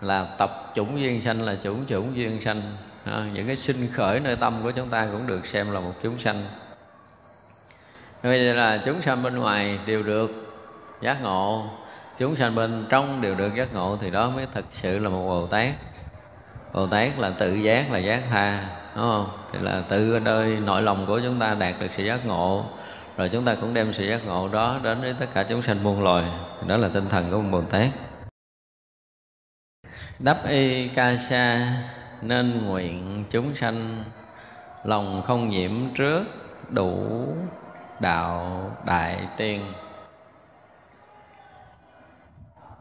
Là 0.00 0.24
tập 0.38 0.72
chủng 0.74 1.00
duyên 1.00 1.20
sanh 1.20 1.42
là 1.42 1.56
chủng 1.62 1.86
chủng 1.86 2.16
duyên 2.16 2.40
sanh. 2.40 2.62
À, 3.04 3.26
những 3.32 3.46
cái 3.46 3.56
sinh 3.56 3.76
khởi 3.92 4.20
nơi 4.20 4.36
tâm 4.36 4.60
của 4.62 4.70
chúng 4.70 4.88
ta 4.88 5.08
cũng 5.12 5.26
được 5.26 5.46
xem 5.46 5.70
là 5.70 5.80
một 5.80 5.92
chúng 6.02 6.18
sanh. 6.18 6.46
Bây 8.22 8.44
giờ 8.44 8.52
là 8.52 8.82
chúng 8.84 9.02
sanh 9.02 9.22
bên 9.22 9.36
ngoài 9.36 9.78
đều 9.86 10.02
được 10.02 10.30
giác 11.02 11.22
ngộ. 11.22 11.70
Chúng 12.18 12.36
sanh 12.36 12.54
bên 12.54 12.86
trong 12.88 13.20
đều 13.20 13.34
được 13.34 13.54
giác 13.56 13.74
ngộ 13.74 13.98
thì 14.00 14.10
đó 14.10 14.30
mới 14.30 14.46
thật 14.54 14.64
sự 14.72 14.98
là 14.98 15.08
một 15.08 15.28
bồ 15.28 15.46
tát 15.46 15.68
bồ 16.72 16.86
tát 16.86 17.18
là 17.18 17.30
tự 17.30 17.54
giác, 17.54 17.92
là 17.92 17.98
giác 17.98 18.22
tha, 18.30 18.68
đúng 18.96 19.04
không? 19.04 19.28
Thì 19.52 19.58
là 19.62 19.82
tự 19.88 20.20
nơi 20.24 20.60
nội 20.60 20.82
lòng 20.82 21.06
của 21.06 21.20
chúng 21.24 21.38
ta 21.38 21.54
đạt 21.54 21.74
được 21.80 21.88
sự 21.96 22.04
giác 22.04 22.26
ngộ. 22.26 22.64
Rồi 23.16 23.28
chúng 23.32 23.44
ta 23.44 23.54
cũng 23.54 23.74
đem 23.74 23.92
sự 23.92 24.04
giác 24.04 24.26
ngộ 24.26 24.48
đó 24.48 24.80
đến 24.82 25.00
với 25.00 25.14
tất 25.20 25.26
cả 25.34 25.42
chúng 25.48 25.62
sanh 25.62 25.82
muôn 25.84 26.02
loài. 26.02 26.24
Đó 26.66 26.76
là 26.76 26.88
tinh 26.88 27.08
thần 27.08 27.24
của 27.30 27.40
một 27.40 27.48
bồ 27.50 27.60
tát. 27.60 27.88
Đắp 30.18 30.48
y 30.48 30.88
ca 30.88 31.16
sa 31.16 31.72
nên 32.22 32.66
nguyện 32.66 33.24
chúng 33.30 33.54
sanh 33.54 34.04
lòng 34.84 35.22
không 35.26 35.48
nhiễm 35.48 35.72
trước 35.94 36.24
đủ 36.70 37.26
đạo 38.00 38.70
đại 38.84 39.18
tiên 39.36 39.72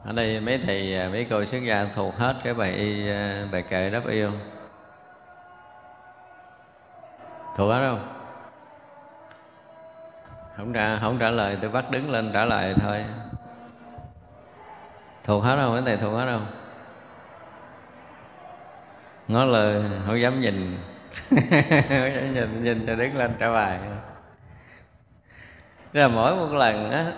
ở 0.05 0.13
đây 0.13 0.39
mấy 0.39 0.57
thầy 0.57 0.95
à, 0.95 1.09
mấy 1.09 1.27
cô 1.29 1.45
xuất 1.45 1.59
gia 1.59 1.85
thuộc 1.95 2.15
hết 2.17 2.35
cái 2.43 2.53
bài 2.53 2.71
y 2.71 3.09
à, 3.09 3.47
bài 3.51 3.63
kệ 3.69 3.89
đáp 3.89 4.07
yêu 4.07 4.31
thuộc 7.55 7.71
hết 7.71 7.79
không? 7.89 8.11
Không 10.57 10.73
trả 10.73 10.99
không 10.99 11.19
trả 11.19 11.29
lời 11.29 11.57
tôi 11.61 11.71
bắt 11.71 11.91
đứng 11.91 12.11
lên 12.11 12.31
trả 12.33 12.45
lời 12.45 12.75
thôi. 12.81 13.05
Thuộc 15.23 15.43
hết 15.43 15.55
không? 15.55 15.71
Mấy 15.71 15.81
thầy 15.85 15.97
thuộc 15.97 16.13
hết 16.13 16.25
không? 16.25 16.47
Ngó 19.27 19.45
lời 19.45 19.83
không 20.05 20.21
dám 20.21 20.41
nhìn. 20.41 20.77
Không 21.29 21.39
dám 21.89 22.33
nhìn 22.33 22.63
nhìn 22.63 22.85
cho 22.87 22.95
đứng 22.95 23.17
lên 23.17 23.35
trả 23.39 23.51
bài. 23.51 23.79
Thế 25.93 25.99
là 25.99 26.07
mỗi 26.07 26.35
một 26.35 26.53
lần 26.53 26.91
á, 26.91 27.11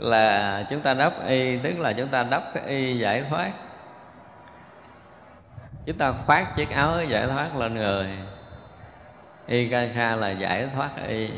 là 0.00 0.64
chúng 0.70 0.80
ta 0.80 0.94
đắp 0.94 1.26
y 1.26 1.58
tức 1.58 1.78
là 1.78 1.92
chúng 1.92 2.08
ta 2.08 2.22
đắp 2.22 2.42
cái 2.54 2.64
y 2.66 2.98
giải 2.98 3.24
thoát. 3.30 3.50
Chúng 5.86 5.98
ta 5.98 6.12
khoác 6.12 6.56
chiếc 6.56 6.70
áo 6.70 7.04
giải 7.04 7.26
thoát 7.26 7.56
lên 7.56 7.74
người. 7.74 8.08
Y 9.46 9.68
ca 9.68 9.88
sa 9.94 10.16
là 10.16 10.30
giải 10.30 10.66
thoát 10.74 10.90
y. 11.08 11.30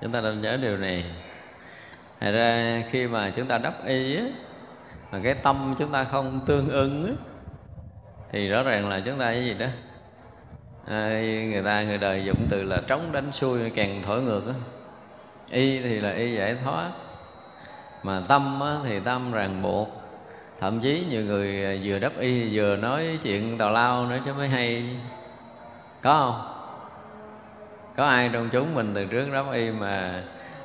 Chúng 0.00 0.12
ta 0.12 0.20
nên 0.20 0.42
nhớ 0.42 0.56
điều 0.56 0.76
này. 0.76 1.04
Thật 2.20 2.30
ra 2.30 2.82
khi 2.90 3.06
mà 3.06 3.30
chúng 3.36 3.46
ta 3.46 3.58
đắp 3.58 3.84
y 3.86 4.16
á 4.16 4.24
mà 5.10 5.20
cái 5.24 5.34
tâm 5.34 5.74
chúng 5.78 5.92
ta 5.92 6.04
không 6.04 6.40
tương 6.46 6.68
ưng 6.68 7.06
á 7.06 7.12
thì 8.32 8.48
rõ 8.48 8.62
ràng 8.62 8.88
là 8.88 9.00
chúng 9.04 9.18
ta 9.18 9.24
cái 9.24 9.44
gì 9.44 9.54
đó 9.54 9.66
à, 10.86 11.08
người 11.50 11.62
ta 11.64 11.82
người 11.82 11.98
đời 11.98 12.24
dụng 12.24 12.46
từ 12.50 12.62
là 12.62 12.80
trống 12.86 13.12
đánh 13.12 13.32
xuôi 13.32 13.70
càng 13.70 14.02
thổi 14.02 14.22
ngược 14.22 14.46
á. 14.46 14.54
Y 15.50 15.82
thì 15.82 16.00
là 16.00 16.12
y 16.12 16.36
giải 16.36 16.56
thoát 16.64 16.90
mà 18.02 18.22
tâm 18.28 18.60
thì 18.84 19.00
tâm 19.00 19.32
ràng 19.32 19.62
buộc. 19.62 20.02
Thậm 20.60 20.80
chí 20.80 21.06
nhiều 21.10 21.22
người 21.22 21.64
à, 21.64 21.80
vừa 21.84 21.98
đắp 21.98 22.12
y 22.18 22.56
vừa 22.56 22.76
nói 22.76 23.18
chuyện 23.22 23.58
tào 23.58 23.72
lao 23.72 24.06
nữa 24.06 24.18
chứ 24.24 24.32
mới 24.34 24.48
hay. 24.48 24.96
Có 26.02 26.32
không? 26.32 26.54
Có 27.96 28.04
ai 28.04 28.30
trong 28.32 28.48
chúng 28.52 28.74
mình 28.74 28.92
từ 28.94 29.04
trước 29.04 29.28
đắp 29.32 29.52
y 29.52 29.70
mà 29.70 30.22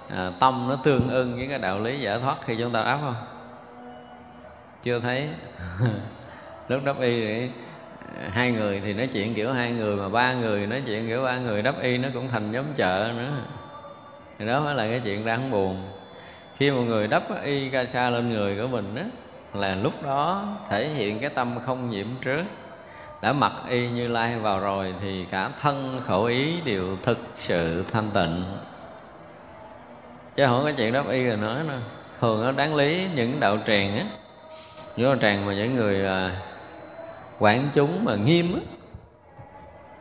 à, 0.10 0.32
tâm 0.40 0.66
nó 0.70 0.76
tương 0.76 1.10
ưng 1.10 1.36
với 1.36 1.48
cái 1.48 1.60
đạo 1.60 1.80
lý 1.80 2.00
giải 2.00 2.20
thoát 2.20 2.36
khi 2.46 2.56
chúng 2.60 2.72
ta 2.72 2.84
đắp 2.84 3.00
không? 3.02 3.16
Chưa 4.84 5.00
thấy. 5.00 5.30
Lúc 6.68 6.82
đắp 6.86 7.00
y 7.00 7.26
thì 7.26 7.50
à, 8.22 8.30
hai 8.34 8.52
người 8.52 8.82
thì 8.86 8.94
nói 8.94 9.08
chuyện 9.08 9.34
kiểu 9.34 9.54
hai 9.54 9.72
người 9.72 9.96
mà 9.96 10.10
ba 10.10 10.34
người 10.34 10.68
nói 10.68 10.82
chuyện 10.86 11.08
kiểu 11.08 11.24
ba 11.24 11.38
người 11.38 11.62
đắp 11.62 11.82
y 11.82 11.98
nó 11.98 12.10
cũng 12.14 12.30
thành 12.32 12.52
nhóm 12.52 12.66
chợ 12.76 13.12
nữa. 13.18 13.32
Thì 14.40 14.46
đó 14.46 14.62
mới 14.62 14.76
là 14.76 14.88
cái 14.88 15.02
chuyện 15.04 15.26
đáng 15.26 15.52
buồn 15.52 15.90
khi 16.56 16.72
một 16.72 16.82
người 16.82 17.08
đắp 17.08 17.24
y 17.44 17.70
ca 17.70 17.86
sa 17.86 18.10
lên 18.10 18.30
người 18.30 18.58
của 18.62 18.68
mình 18.68 18.96
á, 18.96 19.04
là 19.54 19.76
lúc 19.76 20.04
đó 20.04 20.46
thể 20.70 20.90
hiện 20.90 21.20
cái 21.20 21.30
tâm 21.30 21.56
không 21.66 21.90
nhiễm 21.90 22.08
trước. 22.22 22.44
Đã 23.22 23.34
mặc 23.34 23.52
y 23.70 23.90
như 23.90 24.08
lai 24.08 24.40
vào 24.40 24.60
rồi 24.60 24.96
thì 25.02 25.26
cả 25.32 25.50
thân 25.62 26.02
khẩu 26.06 26.24
ý 26.24 26.62
đều 26.66 26.84
thực 27.04 27.18
sự 27.36 27.86
thanh 27.92 28.10
tịnh. 28.14 28.44
Chứ 30.36 30.46
không 30.46 30.64
có 30.64 30.72
chuyện 30.78 30.94
đắp 30.94 31.10
y 31.10 31.28
rồi 31.28 31.38
nói 31.38 31.64
nữa. 31.64 31.80
Thường 32.22 32.44
nó 32.44 32.52
đáng 32.52 32.76
lý 32.76 33.08
những 33.16 33.40
đạo 33.40 33.58
tràng 33.68 33.98
á, 33.98 34.06
những 34.96 35.10
đạo 35.10 35.18
tràng 35.22 35.46
mà 35.46 35.54
những 35.54 35.76
người 35.76 36.06
à, 36.06 36.42
quản 37.40 37.70
chúng 37.74 38.06
mà 38.06 38.16
nghiêm 38.16 38.54
á, 38.54 38.60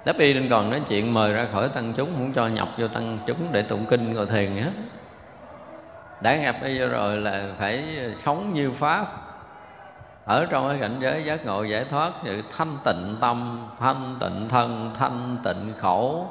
đắp 0.05 0.19
y 0.19 0.35
nên 0.35 0.49
còn 0.51 0.71
nói 0.71 0.81
chuyện 0.89 1.15
mời 1.15 1.33
ra 1.33 1.47
khỏi 1.53 1.69
tăng 1.69 1.93
chúng, 1.97 2.09
không 2.15 2.33
cho 2.33 2.47
nhập 2.47 2.69
vô 2.79 2.89
tăng 2.89 3.19
chúng 3.27 3.53
để 3.53 3.63
tụng 3.63 3.87
kinh 3.87 4.15
ngồi 4.15 4.27
thiền 4.27 4.51
hết 4.51 4.73
đã 6.23 6.37
gặp 6.37 6.57
giờ 6.63 6.89
rồi 6.89 7.17
là 7.17 7.49
phải 7.59 7.85
sống 8.17 8.55
như 8.55 8.71
pháp. 8.71 9.07
Ở 10.25 10.47
trong 10.51 10.69
cái 10.69 10.79
cảnh 10.81 10.97
giới 11.01 11.25
giác 11.25 11.47
ngộ 11.47 11.63
giải 11.65 11.85
thoát 11.91 12.13
sự 12.25 12.43
thanh 12.57 12.77
tịnh 12.85 13.17
tâm, 13.21 13.67
thanh 13.79 14.17
tịnh 14.21 14.49
thân, 14.49 14.91
thanh 14.99 15.37
tịnh 15.45 15.73
khẩu. 15.79 16.31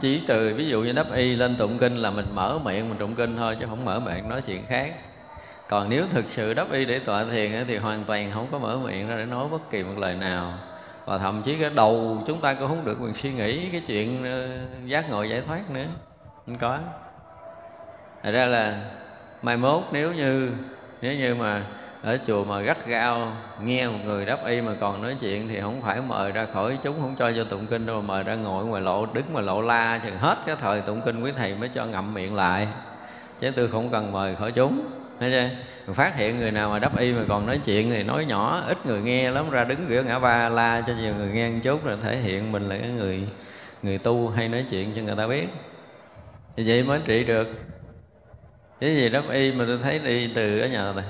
Chỉ 0.00 0.22
từ 0.26 0.54
ví 0.56 0.68
dụ 0.68 0.82
như 0.82 0.92
đắp 0.92 1.12
y 1.12 1.36
lên 1.36 1.56
tụng 1.56 1.78
kinh 1.78 1.96
là 1.96 2.10
mình 2.10 2.26
mở 2.34 2.58
miệng 2.64 2.88
mình 2.88 2.98
tụng 2.98 3.14
kinh 3.14 3.36
thôi, 3.36 3.56
chứ 3.60 3.66
không 3.68 3.84
mở 3.84 4.00
miệng 4.00 4.28
nói 4.28 4.42
chuyện 4.42 4.66
khác. 4.66 4.92
Còn 5.68 5.88
nếu 5.88 6.04
thực 6.10 6.24
sự 6.28 6.54
đắp 6.54 6.72
y 6.72 6.84
để 6.84 6.98
tọa 6.98 7.24
thiền 7.24 7.64
thì 7.66 7.76
hoàn 7.76 8.04
toàn 8.04 8.30
không 8.34 8.46
có 8.52 8.58
mở 8.58 8.78
miệng 8.78 9.08
ra 9.08 9.16
để 9.16 9.24
nói 9.24 9.48
bất 9.48 9.70
kỳ 9.70 9.82
một 9.82 9.98
lời 9.98 10.14
nào. 10.14 10.54
Và 11.04 11.18
thậm 11.18 11.42
chí 11.42 11.56
cái 11.60 11.70
đầu 11.70 12.22
chúng 12.26 12.40
ta 12.40 12.54
cũng 12.54 12.68
không 12.68 12.84
được 12.84 12.96
quyền 13.00 13.14
suy 13.14 13.32
nghĩ 13.32 13.68
cái 13.70 13.82
chuyện 13.86 14.24
ờ, 14.24 14.48
giác 14.86 15.10
ngộ 15.10 15.22
giải 15.22 15.40
thoát 15.46 15.70
nữa. 15.70 15.86
Không 16.46 16.58
có. 16.58 16.78
Thật 18.22 18.30
ra 18.30 18.46
là 18.46 18.80
mai 19.42 19.56
mốt 19.56 19.82
nếu 19.92 20.12
như 20.12 20.50
nếu 21.02 21.14
như 21.14 21.34
mà 21.34 21.62
ở 22.02 22.18
chùa 22.26 22.44
mà 22.44 22.60
gắt 22.60 22.86
gao 22.86 23.32
nghe 23.62 23.86
một 23.86 23.98
người 24.04 24.24
đáp 24.24 24.38
y 24.46 24.60
mà 24.60 24.72
còn 24.80 25.02
nói 25.02 25.16
chuyện 25.20 25.48
thì 25.48 25.60
không 25.60 25.82
phải 25.82 26.00
mời 26.08 26.32
ra 26.32 26.46
khỏi 26.54 26.78
chúng, 26.82 27.00
không 27.00 27.16
cho 27.18 27.32
vô 27.36 27.44
tụng 27.44 27.66
kinh 27.66 27.86
đâu, 27.86 28.00
mà 28.00 28.06
mời 28.06 28.24
ra 28.24 28.34
ngồi 28.34 28.64
ngoài 28.64 28.82
lộ, 28.82 29.06
đứng 29.06 29.32
mà 29.32 29.40
lộ 29.40 29.62
la 29.62 30.00
chừng 30.04 30.18
hết 30.18 30.36
cái 30.46 30.56
thời 30.58 30.80
tụng 30.80 31.00
kinh 31.04 31.22
quý 31.22 31.32
thầy 31.36 31.54
mới 31.54 31.68
cho 31.74 31.86
ngậm 31.86 32.14
miệng 32.14 32.34
lại. 32.34 32.68
Chứ 33.40 33.50
tôi 33.56 33.68
không 33.68 33.90
cần 33.90 34.12
mời 34.12 34.36
khỏi 34.36 34.52
chúng, 34.52 34.84
thấy 35.20 35.30
chưa? 35.30 35.48
Phát 35.92 36.16
hiện 36.16 36.38
người 36.38 36.50
nào 36.50 36.70
mà 36.70 36.78
đáp 36.78 36.98
y 36.98 37.12
mà 37.12 37.22
còn 37.28 37.46
nói 37.46 37.60
chuyện 37.64 37.90
thì 37.90 38.02
nói 38.02 38.24
nhỏ, 38.24 38.62
ít 38.68 38.86
người 38.86 39.00
nghe 39.00 39.30
lắm, 39.30 39.50
ra 39.50 39.64
đứng 39.64 39.86
giữa 39.88 40.02
ngã 40.02 40.18
ba 40.18 40.48
la 40.48 40.82
cho 40.86 40.92
nhiều 41.02 41.14
người 41.18 41.28
nghe 41.28 41.50
một 41.50 41.58
chút 41.62 41.84
rồi 41.84 41.96
thể 42.02 42.16
hiện 42.16 42.52
mình 42.52 42.68
là 42.68 42.76
cái 42.80 42.90
người 42.90 43.28
người 43.82 43.98
tu 43.98 44.28
hay 44.28 44.48
nói 44.48 44.64
chuyện 44.70 44.92
cho 44.96 45.02
người 45.02 45.16
ta 45.16 45.28
biết. 45.28 45.48
Thì 46.56 46.64
vậy 46.68 46.82
mới 46.82 47.00
trị 47.04 47.24
được 47.24 47.48
cái 48.82 48.96
gì 48.96 49.08
đó 49.08 49.22
y 49.30 49.52
mà 49.52 49.64
tôi 49.66 49.78
thấy 49.82 49.98
đi 49.98 50.30
từ 50.34 50.60
ở 50.60 50.68
nhà 50.68 50.92
này. 50.96 51.04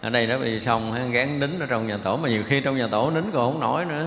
Ở 0.00 0.10
đây 0.10 0.26
đáp 0.26 0.38
y 0.42 0.60
xong 0.60 0.92
hắn 0.92 1.12
gán 1.12 1.40
nín 1.40 1.58
ở 1.60 1.66
trong 1.66 1.86
nhà 1.86 1.96
tổ, 1.96 2.16
mà 2.16 2.28
nhiều 2.28 2.42
khi 2.46 2.60
trong 2.60 2.76
nhà 2.76 2.86
tổ 2.90 3.10
nín 3.10 3.24
còn 3.32 3.52
không 3.52 3.60
nổi 3.60 3.84
nữa. 3.84 4.06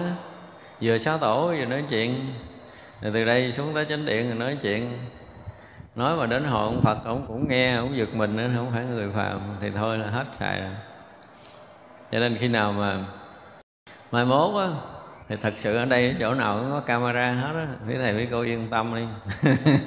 Vừa 0.82 0.97
sáu 0.97 1.17
tổ, 1.17 1.47
vừa 1.47 1.65
nói 1.65 1.84
chuyện. 1.89 2.15
Rồi 3.01 3.12
từ 3.13 3.25
đây 3.25 3.51
xuống 3.51 3.73
tới 3.73 3.86
chánh 3.86 4.05
điện 4.05 4.27
rồi 4.27 4.38
nói 4.39 4.58
chuyện. 4.62 4.89
Nói 5.95 6.17
mà 6.17 6.25
đến 6.25 6.43
hội 6.43 6.65
ông 6.65 6.82
phật, 6.82 6.97
ông 7.05 7.25
cũng 7.27 7.47
nghe, 7.49 7.75
ông 7.75 7.97
giật 7.97 8.13
mình 8.13 8.36
nữa, 8.36 8.49
không 8.55 8.71
phải 8.73 8.86
người 8.86 9.08
phàm, 9.15 9.39
thì 9.62 9.67
thôi 9.75 9.97
là 9.97 10.10
hết 10.10 10.25
xài 10.39 10.62
rồi. 10.62 10.71
Cho 12.12 12.19
nên 12.19 12.38
khi 12.38 12.47
nào 12.47 12.71
mà 12.71 12.97
mai 14.12 14.25
mốt 14.25 14.55
á, 14.55 14.67
thì 15.29 15.36
thật 15.41 15.53
sự 15.58 15.75
ở 15.75 15.86
đây 15.86 16.15
chỗ 16.19 16.34
nào 16.34 16.60
cũng 16.60 16.71
có 16.71 16.79
camera 16.79 17.32
hết 17.32 17.53
á. 17.55 17.67
Quý 17.88 17.95
thầy 17.97 18.15
quý 18.15 18.27
cô 18.32 18.41
yên 18.41 18.67
tâm 18.69 18.95
đi. 18.95 19.03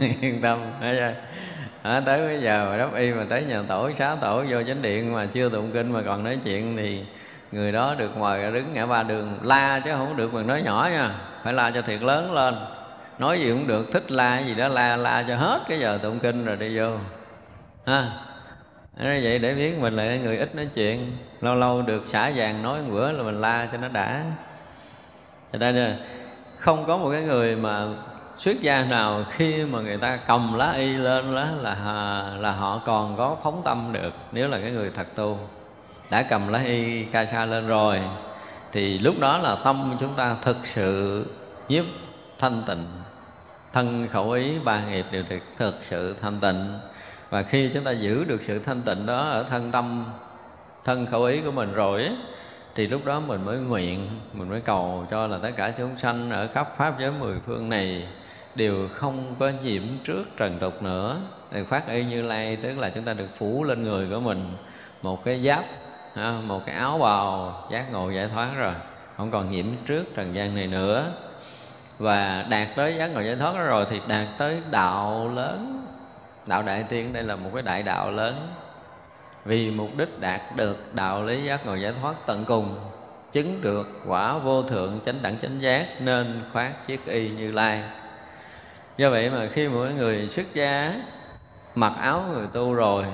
Yên 0.21 0.43
tâm, 0.43 0.59
thấy 0.81 0.97
chưa? 0.97 1.13
À, 1.83 2.03
tới 2.07 2.27
bây 2.27 2.43
giờ 2.43 2.67
mà 2.71 2.77
đắp 2.77 2.95
y 2.95 3.13
mà 3.13 3.25
tới 3.29 3.45
nhà 3.45 3.63
tổ 3.69 3.93
xá 3.93 4.17
tổ 4.21 4.45
vô 4.49 4.63
chánh 4.67 4.83
điện 4.83 5.13
mà 5.13 5.27
chưa 5.27 5.49
tụng 5.49 5.71
kinh 5.73 5.93
mà 5.93 6.03
còn 6.05 6.25
nói 6.25 6.39
chuyện 6.45 6.77
thì 6.77 7.05
người 7.53 7.73
đó 7.73 7.95
được 7.95 8.17
mời 8.17 8.53
đứng 8.53 8.75
ngã 8.75 8.87
ba 8.87 9.03
đường. 9.03 9.39
La 9.43 9.81
chứ 9.85 9.91
không 9.93 10.17
được 10.17 10.35
mình 10.35 10.47
nói 10.47 10.63
nhỏ 10.63 10.89
nha 10.93 11.15
phải 11.45 11.53
la 11.53 11.71
cho 11.71 11.83
thiệt 11.83 12.03
lớn 12.03 12.33
lên. 12.33 12.55
Nói 13.19 13.41
gì 13.41 13.51
cũng 13.51 13.67
được 13.67 13.93
thích 13.93 14.11
la 14.11 14.39
gì 14.39 14.55
đó 14.55 14.69
la 14.69 14.97
la 14.97 15.25
cho 15.29 15.37
hết 15.37 15.61
cái 15.69 15.81
giờ 15.81 15.99
tụng 16.03 16.19
kinh 16.19 16.45
rồi 16.45 16.57
đi 16.57 16.79
vô. 16.79 16.97
Ha 17.87 18.11
nói 18.97 19.21
vậy 19.23 19.39
để 19.39 19.55
biết 19.55 19.79
mình 19.81 19.95
là 19.95 20.17
người 20.17 20.39
ít 20.39 20.55
nói 20.55 20.69
chuyện 20.75 21.13
lâu 21.41 21.55
lâu 21.55 21.83
được 21.83 22.03
xả 22.07 22.33
vàng 22.37 22.63
nói 22.63 22.81
một 22.81 22.89
bữa 22.91 23.13
là 23.13 23.23
mình 23.23 23.41
la 23.41 23.69
cho 23.73 23.79
nó 23.79 23.89
đã. 23.89 24.23
Cho 25.53 25.59
nên 25.59 25.97
không 26.59 26.85
có 26.87 26.97
một 26.97 27.11
cái 27.13 27.23
người 27.23 27.57
mà 27.57 27.87
xuất 28.39 28.61
gia 28.61 28.85
nào 28.85 29.25
khi 29.31 29.65
mà 29.65 29.81
người 29.81 29.97
ta 29.97 30.17
cầm 30.17 30.55
lá 30.55 30.73
y 30.73 30.95
lên 30.95 31.35
đó 31.35 31.47
là 31.61 31.75
là 32.39 32.53
họ 32.53 32.81
còn 32.87 33.17
có 33.17 33.37
phóng 33.43 33.63
tâm 33.65 33.89
được 33.93 34.15
nếu 34.33 34.49
là 34.49 34.59
cái 34.61 34.71
người 34.71 34.91
thật 34.95 35.07
tu 35.15 35.39
đã 36.11 36.23
cầm 36.23 36.49
lá 36.49 36.59
y 36.59 37.05
ca 37.05 37.27
sa 37.27 37.47
lên 37.47 37.67
rồi 37.67 38.01
thì 38.73 38.99
lúc 38.99 39.15
đó 39.21 39.39
là 39.39 39.57
tâm 39.65 39.97
chúng 40.01 40.15
ta 40.15 40.37
thực 40.43 40.67
sự 40.67 41.25
nhiếp 41.69 41.85
thanh 42.39 42.63
tịnh 42.67 42.87
thân 43.73 44.09
khẩu 44.09 44.31
ý 44.31 44.59
ba 44.65 44.85
nghiệp 44.85 45.07
đều 45.11 45.25
thực, 45.29 45.43
thực 45.57 45.75
sự 45.83 46.17
thanh 46.23 46.41
tịnh. 46.41 46.79
Và 47.31 47.43
khi 47.43 47.71
chúng 47.75 47.85
ta 47.85 47.91
giữ 47.91 48.25
được 48.25 48.43
sự 48.43 48.59
thanh 48.59 48.83
tịnh 48.83 49.07
đó 49.07 49.29
ở 49.29 49.43
thân 49.51 49.71
tâm 49.71 50.05
thân 50.85 51.07
khẩu 51.07 51.25
ý 51.25 51.41
của 51.41 51.51
mình 51.51 51.73
rồi 51.73 52.03
ấy, 52.03 52.17
thì 52.75 52.87
lúc 52.87 53.05
đó 53.05 53.21
mình 53.21 53.45
mới 53.45 53.59
nguyện 53.59 54.21
mình 54.33 54.49
mới 54.49 54.61
cầu 54.61 55.07
cho 55.11 55.27
là 55.27 55.39
tất 55.43 55.51
cả 55.57 55.73
chúng 55.79 55.99
sanh 55.99 56.31
ở 56.31 56.49
khắp 56.55 56.69
pháp 56.77 57.01
giới 57.01 57.13
mười 57.21 57.37
phương 57.47 57.69
này 57.69 58.07
đều 58.55 58.89
không 58.95 59.35
có 59.39 59.51
nhiễm 59.65 59.83
trước 60.05 60.25
trần 60.37 60.59
tục 60.59 60.83
nữa. 60.83 61.21
Thì 61.51 61.63
phát 61.63 61.89
y 61.89 62.05
như 62.05 62.23
lai, 62.23 62.57
tức 62.57 62.79
là 62.79 62.91
chúng 62.91 63.05
ta 63.05 63.15
được 63.15 63.29
phủ 63.39 63.65
lên 63.65 63.83
người 63.83 64.09
của 64.11 64.21
mình 64.21 64.57
một 65.03 65.25
cái 65.25 65.41
giáp 65.41 65.65
một 66.47 66.67
cái 66.67 66.77
áo 66.77 66.99
bào 66.99 67.55
giác 67.71 67.93
ngộ 67.93 68.11
giải 68.11 68.29
thoát 68.35 68.49
rồi. 68.57 68.75
Không 69.17 69.31
còn 69.31 69.51
nhiễm 69.51 69.67
trước 69.87 70.05
trần 70.15 70.35
gian 70.35 70.55
này 70.55 70.67
nữa. 70.67 71.13
Và 71.99 72.47
đạt 72.49 72.69
tới 72.77 72.95
giác 72.97 73.07
ngộ 73.07 73.21
giải 73.21 73.37
thoát 73.37 73.55
đó 73.55 73.63
rồi 73.63 73.87
thì 73.91 74.01
đạt 74.09 74.27
tới 74.39 74.61
đạo 74.71 75.31
lớn. 75.35 75.87
Đạo 76.47 76.63
đại 76.63 76.85
tiên, 76.89 77.13
đây 77.13 77.23
là 77.23 77.37
một 77.37 77.51
cái 77.55 77.63
đại 77.63 77.83
đạo 77.83 78.11
lớn. 78.11 78.49
Vì 79.45 79.71
mục 79.71 79.91
đích 79.97 80.21
đạt 80.21 80.41
được 80.57 80.95
đạo 80.95 81.25
lý 81.25 81.45
giác 81.45 81.67
ngộ 81.67 81.75
giải 81.75 81.93
thoát 82.01 82.15
tận 82.27 82.45
cùng, 82.45 82.79
chứng 83.33 83.63
được 83.63 83.89
quả 84.07 84.39
vô 84.39 84.63
thượng 84.63 84.99
chánh 85.07 85.23
đẳng 85.23 85.39
chánh 85.43 85.63
giác, 85.63 85.87
nên 86.01 86.41
khoát 86.53 86.87
chiếc 86.87 87.07
y 87.07 87.31
như 87.31 87.53
lai 87.53 87.83
do 88.97 89.11
vậy 89.11 89.31
mà 89.31 89.49
khi 89.53 89.69
mỗi 89.69 89.93
người 89.95 90.29
xuất 90.29 90.55
gia 90.55 90.95
mặc 91.75 91.93
áo 92.01 92.25
người 92.33 92.47
tu 92.53 92.75
rồi 92.75 93.05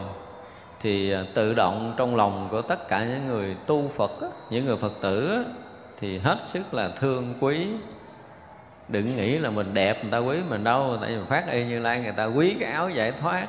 thì 0.81 1.13
à, 1.13 1.25
tự 1.35 1.55
động 1.55 1.95
trong 1.97 2.17
lòng 2.17 2.49
của 2.51 2.63
tất 2.63 2.89
cả 2.89 3.05
những 3.05 3.27
người 3.27 3.57
tu 3.67 3.91
Phật 3.97 4.11
những 4.51 4.65
người 4.65 4.77
Phật 4.77 4.93
tử 5.01 5.45
thì 6.01 6.19
hết 6.19 6.39
sức 6.47 6.75
là 6.75 6.89
thương 6.89 7.35
quý. 7.41 7.67
Đừng 8.89 9.17
nghĩ 9.17 9.39
là 9.39 9.51
mình 9.51 9.75
đẹp 9.75 10.03
người 10.03 10.13
ta 10.13 10.19
quý 10.19 10.37
mình 10.49 10.65
đâu 10.65 10.97
tại 11.01 11.17
vì 11.17 11.23
phát 11.29 11.51
y 11.51 11.65
như 11.65 11.79
lai 11.79 12.01
người 12.01 12.13
ta 12.13 12.25
quý 12.25 12.57
cái 12.61 12.73
áo 12.73 12.91
giải 12.91 13.13
thoát. 13.13 13.47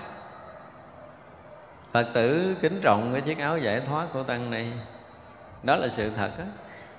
Phật 1.91 2.07
tử 2.13 2.55
kính 2.61 2.79
trọng 2.81 3.09
cái 3.13 3.21
chiếc 3.21 3.39
áo 3.39 3.57
giải 3.57 3.79
thoát 3.79 4.07
của 4.13 4.23
tăng 4.23 4.51
này, 4.51 4.67
đó 5.63 5.75
là 5.75 5.87
sự 5.89 6.09
thật 6.15 6.31
á 6.37 6.45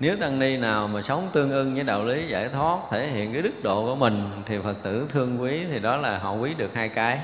nếu 0.00 0.16
tăng 0.16 0.38
ni 0.38 0.56
nào 0.56 0.88
mà 0.88 1.02
sống 1.02 1.30
tương 1.32 1.50
ưng 1.50 1.74
với 1.74 1.84
đạo 1.84 2.04
lý 2.04 2.28
giải 2.28 2.48
thoát, 2.48 2.78
thể 2.90 3.06
hiện 3.06 3.32
cái 3.32 3.42
đức 3.42 3.62
độ 3.62 3.86
của 3.86 3.94
mình, 3.94 4.30
thì 4.46 4.58
phật 4.64 4.76
tử 4.82 5.06
thương 5.08 5.42
quý, 5.42 5.64
thì 5.70 5.78
đó 5.78 5.96
là 5.96 6.18
họ 6.18 6.32
quý 6.32 6.54
được 6.54 6.70
hai 6.74 6.88
cái. 6.88 7.18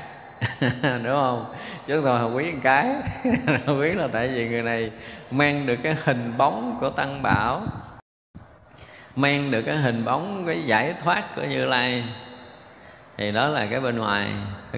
Đúng 0.83 1.13
không? 1.13 1.55
Chứ 1.87 2.01
thôi, 2.05 2.19
họ 2.19 2.29
quý 2.29 2.53
một 2.53 2.59
cái. 2.63 2.95
Họ 3.67 3.73
quý 3.81 3.93
là 3.93 4.09
tại 4.13 4.29
vì 4.29 4.49
người 4.49 4.63
này 4.63 4.91
mang 5.31 5.67
được 5.67 5.77
cái 5.83 5.97
hình 6.05 6.33
bóng 6.39 6.77
của 6.81 6.91
tăng 6.91 7.23
bảo, 7.23 7.63
mang 9.17 9.51
được 9.51 9.63
cái 9.63 9.77
hình 9.77 10.05
bóng, 10.05 10.45
cái 10.47 10.63
giải 10.67 10.95
thoát 11.03 11.37
của 11.37 11.43
như 11.43 11.65
lai. 11.65 12.05
Thì 13.17 13.33
đó 13.33 13.49
là 13.49 13.67
cái 13.67 13.81
bên 13.81 13.99
ngoài. 13.99 14.29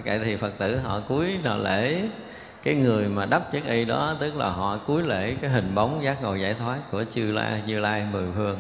Cái 0.05 0.19
thì 0.19 0.37
phật 0.37 0.59
tử 0.59 0.79
họ 0.79 1.01
cúi 1.01 1.39
họ 1.45 1.57
lễ 1.57 2.03
cái 2.63 2.75
người 2.75 3.09
mà 3.09 3.27
đắp 3.27 3.53
chiếc 3.53 3.65
y 3.65 3.85
đó, 3.85 4.17
tức 4.21 4.37
là 4.37 4.49
họ 4.49 4.79
cúi 4.87 5.03
lễ 5.03 5.35
cái 5.41 5.51
hình 5.51 5.75
bóng 5.75 6.05
giác 6.05 6.23
ngộ 6.23 6.35
giải 6.35 6.55
thoát 6.55 6.79
của 6.91 7.05
chư 7.11 7.33
la, 7.33 7.59
như 7.67 7.81
lai 7.81 8.07
mười 8.13 8.27
phương. 8.35 8.59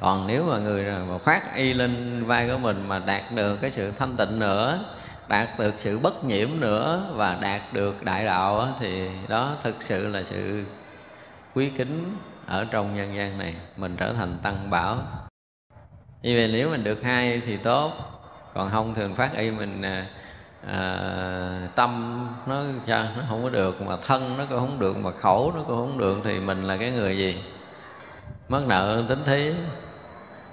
Còn 0.00 0.26
nếu 0.26 0.44
mà 0.44 0.58
người 0.58 0.84
mà 0.84 1.18
khoác 1.18 1.56
y 1.56 1.74
lên 1.74 2.24
vai 2.26 2.48
của 2.48 2.58
mình 2.58 2.88
mà 2.88 2.98
đạt 2.98 3.22
được 3.34 3.56
cái 3.56 3.70
sự 3.70 3.90
thanh 3.90 4.16
tịnh 4.16 4.38
nữa, 4.38 4.84
đạt 5.28 5.58
được 5.58 5.74
sự 5.76 5.98
bất 5.98 6.24
nhiễm 6.24 6.48
nữa 6.60 7.10
và 7.14 7.38
đạt 7.40 7.62
được 7.72 8.02
đại 8.02 8.24
đạo 8.24 8.68
thì 8.80 9.08
đó 9.28 9.56
thực 9.62 9.82
sự 9.82 10.08
là 10.08 10.22
sự 10.22 10.64
quý 11.54 11.70
kính 11.78 12.16
ở 12.46 12.64
trong 12.64 12.96
nhân 12.96 13.16
gian 13.16 13.38
này. 13.38 13.54
Mình 13.76 13.96
trở 13.96 14.12
thành 14.12 14.38
tăng 14.42 14.70
bảo. 14.70 14.98
Như 16.22 16.36
vậy 16.36 16.50
nếu 16.52 16.70
mình 16.70 16.84
được 16.84 17.02
hai 17.02 17.42
thì 17.46 17.56
tốt, 17.56 17.92
còn 18.54 18.70
không 18.70 18.94
thường 18.94 19.14
phát 19.14 19.36
y 19.36 19.50
mình 19.50 19.82
à, 19.82 20.06
à, 20.72 21.68
tâm 21.74 22.20
nó 22.46 22.62
sao? 22.86 23.04
Nó 23.16 23.22
không 23.28 23.42
có 23.42 23.48
được 23.48 23.82
mà 23.82 23.96
thân 24.06 24.34
nó 24.38 24.44
cũng 24.48 24.58
không 24.58 24.78
được 24.78 24.96
mà 24.96 25.10
khẩu 25.10 25.52
nó 25.56 25.62
cũng 25.62 25.76
không 25.76 25.98
được 25.98 26.18
thì 26.24 26.40
mình 26.40 26.64
là 26.64 26.76
cái 26.76 26.90
người 26.90 27.18
gì? 27.18 27.42
Mất 28.48 28.62
nợ 28.68 29.02
tính 29.08 29.24
thí. 29.24 29.52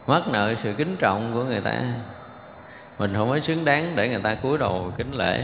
Mất 0.08 0.23
nợ 0.32 0.56
sự 0.58 0.73
kính 0.78 0.95
trọng 0.99 1.32
của 1.34 1.43
người 1.43 1.62
ta. 1.62 1.82
Mình 2.99 3.13
không 3.13 3.30
có 3.30 3.39
xứng 3.39 3.65
đáng 3.65 3.91
để 3.95 4.10
người 4.10 4.21
ta 4.23 4.36
cúi 4.36 4.58
đầu 4.58 4.91
kính 4.97 5.12
lễ. 5.13 5.43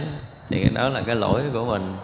Thì 0.49 0.62
cái 0.62 0.69
đó 0.69 0.89
là 0.89 1.01
cái 1.05 1.15
lỗi 1.15 1.41
của 1.53 1.65
mình. 1.65 1.97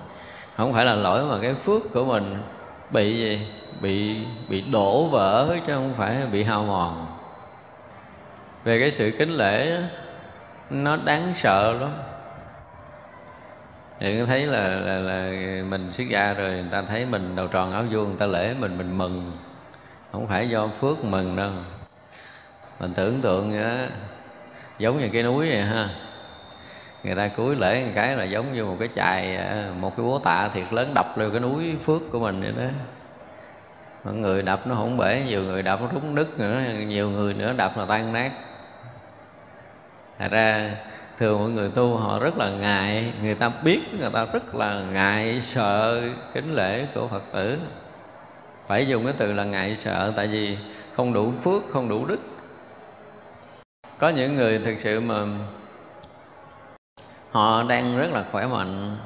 Không 0.57 0.73
phải 0.73 0.85
là 0.85 0.93
lỗi 0.93 1.25
mà 1.25 1.37
cái 1.41 1.53
phước 1.53 1.81
của 1.93 2.05
mình 2.05 2.43
bị 2.91 3.17
gì? 3.17 3.47
Bị 3.81 4.17
bị 4.49 4.61
đổ 4.61 5.05
vỡ 5.05 5.57
chứ 5.67 5.73
không 5.73 5.93
phải 5.97 6.17
bị 6.31 6.43
hao 6.43 6.63
mòn. 6.63 7.05
Về 8.63 8.79
cái 8.79 8.91
sự 8.91 9.11
kính 9.19 9.31
lễ 9.31 9.81
nó 10.69 10.97
đáng 11.05 11.31
sợ 11.35 11.73
lắm 11.73 11.91
thì 13.99 14.25
thấy 14.25 14.45
là, 14.45 14.67
là, 14.67 14.97
là 14.97 15.31
mình 15.63 15.91
xuất 15.93 16.07
gia 16.09 16.33
rồi 16.33 16.49
người 16.49 16.71
ta 16.71 16.81
thấy 16.81 17.05
mình 17.05 17.35
đầu 17.35 17.47
tròn 17.47 17.73
áo 17.73 17.83
vuông 17.91 18.07
người 18.07 18.17
ta 18.19 18.25
lễ 18.25 18.53
mình 18.59 18.77
mình 18.77 18.97
mừng. 18.97 19.31
Không 20.11 20.27
phải 20.27 20.49
do 20.49 20.67
phước 20.81 21.05
mừng 21.05 21.35
đâu. 21.35 21.51
Mình 22.79 22.93
tưởng 22.93 23.21
tượng 23.21 23.61
đó, 23.61 23.75
giống 24.79 24.99
như 24.99 25.09
cái 25.13 25.23
núi 25.23 25.49
vậy 25.49 25.61
ha. 25.61 25.89
Người 27.03 27.15
ta 27.15 27.27
cúi 27.27 27.55
lễ 27.55 27.83
một 27.85 27.91
cái 27.95 28.15
là 28.15 28.23
giống 28.23 28.53
như 28.53 28.65
một 28.65 28.75
cái 28.79 28.89
chài 28.95 29.35
à, 29.35 29.69
một 29.79 29.97
cái 29.97 30.05
búa 30.05 30.19
tạ 30.19 30.49
thiệt 30.53 30.73
lớn 30.73 30.91
đập 30.95 31.17
lên 31.17 31.31
cái 31.31 31.39
núi 31.39 31.75
phước 31.85 32.01
của 32.11 32.19
mình 32.19 32.41
vậy 32.41 32.53
đó. 32.57 32.69
Mọi 34.03 34.13
người 34.13 34.41
đập 34.41 34.67
nó 34.67 34.75
không 34.75 34.97
bể 34.97 35.21
nhiều 35.27 35.43
người 35.43 35.63
đập 35.63 35.79
nó 35.81 35.89
rúng 35.93 36.15
nứt 36.15 36.39
nữa 36.39 36.61
nhiều 36.87 37.09
người 37.09 37.33
nữa 37.33 37.53
đập 37.57 37.77
là 37.77 37.85
tan 37.85 38.13
nát. 38.13 38.31
Thật 40.19 40.27
ra 40.31 40.71
thường 41.17 41.39
mọi 41.39 41.49
người 41.49 41.69
tu 41.69 41.97
họ 41.97 42.19
rất 42.19 42.37
là 42.37 42.49
ngại, 42.49 43.13
người 43.23 43.35
ta 43.35 43.51
biết 43.63 43.79
người 43.99 44.09
ta 44.13 44.25
rất 44.33 44.55
là 44.55 44.81
ngại 44.91 45.41
sợ 45.43 46.01
kính 46.33 46.55
lễ 46.55 46.87
của 46.95 47.07
phật 47.07 47.23
tử. 47.31 47.57
Phải 48.67 48.87
dùng 48.87 49.03
cái 49.05 49.13
từ 49.17 49.33
là 49.33 49.43
ngại 49.43 49.77
sợ, 49.79 50.13
tại 50.15 50.27
vì 50.27 50.57
không 50.95 51.13
đủ 51.13 51.33
phước, 51.43 51.63
không 51.69 51.89
đủ 51.89 52.05
đức. 52.05 52.19
Có 53.97 54.09
những 54.09 54.35
người 54.35 54.59
thực 54.59 54.79
sự 54.79 54.99
mà 54.99 55.25
họ 57.31 57.63
đang 57.63 57.97
rất 57.97 58.11
là 58.11 58.25
khỏe 58.31 58.47
mạnh. 58.47 58.97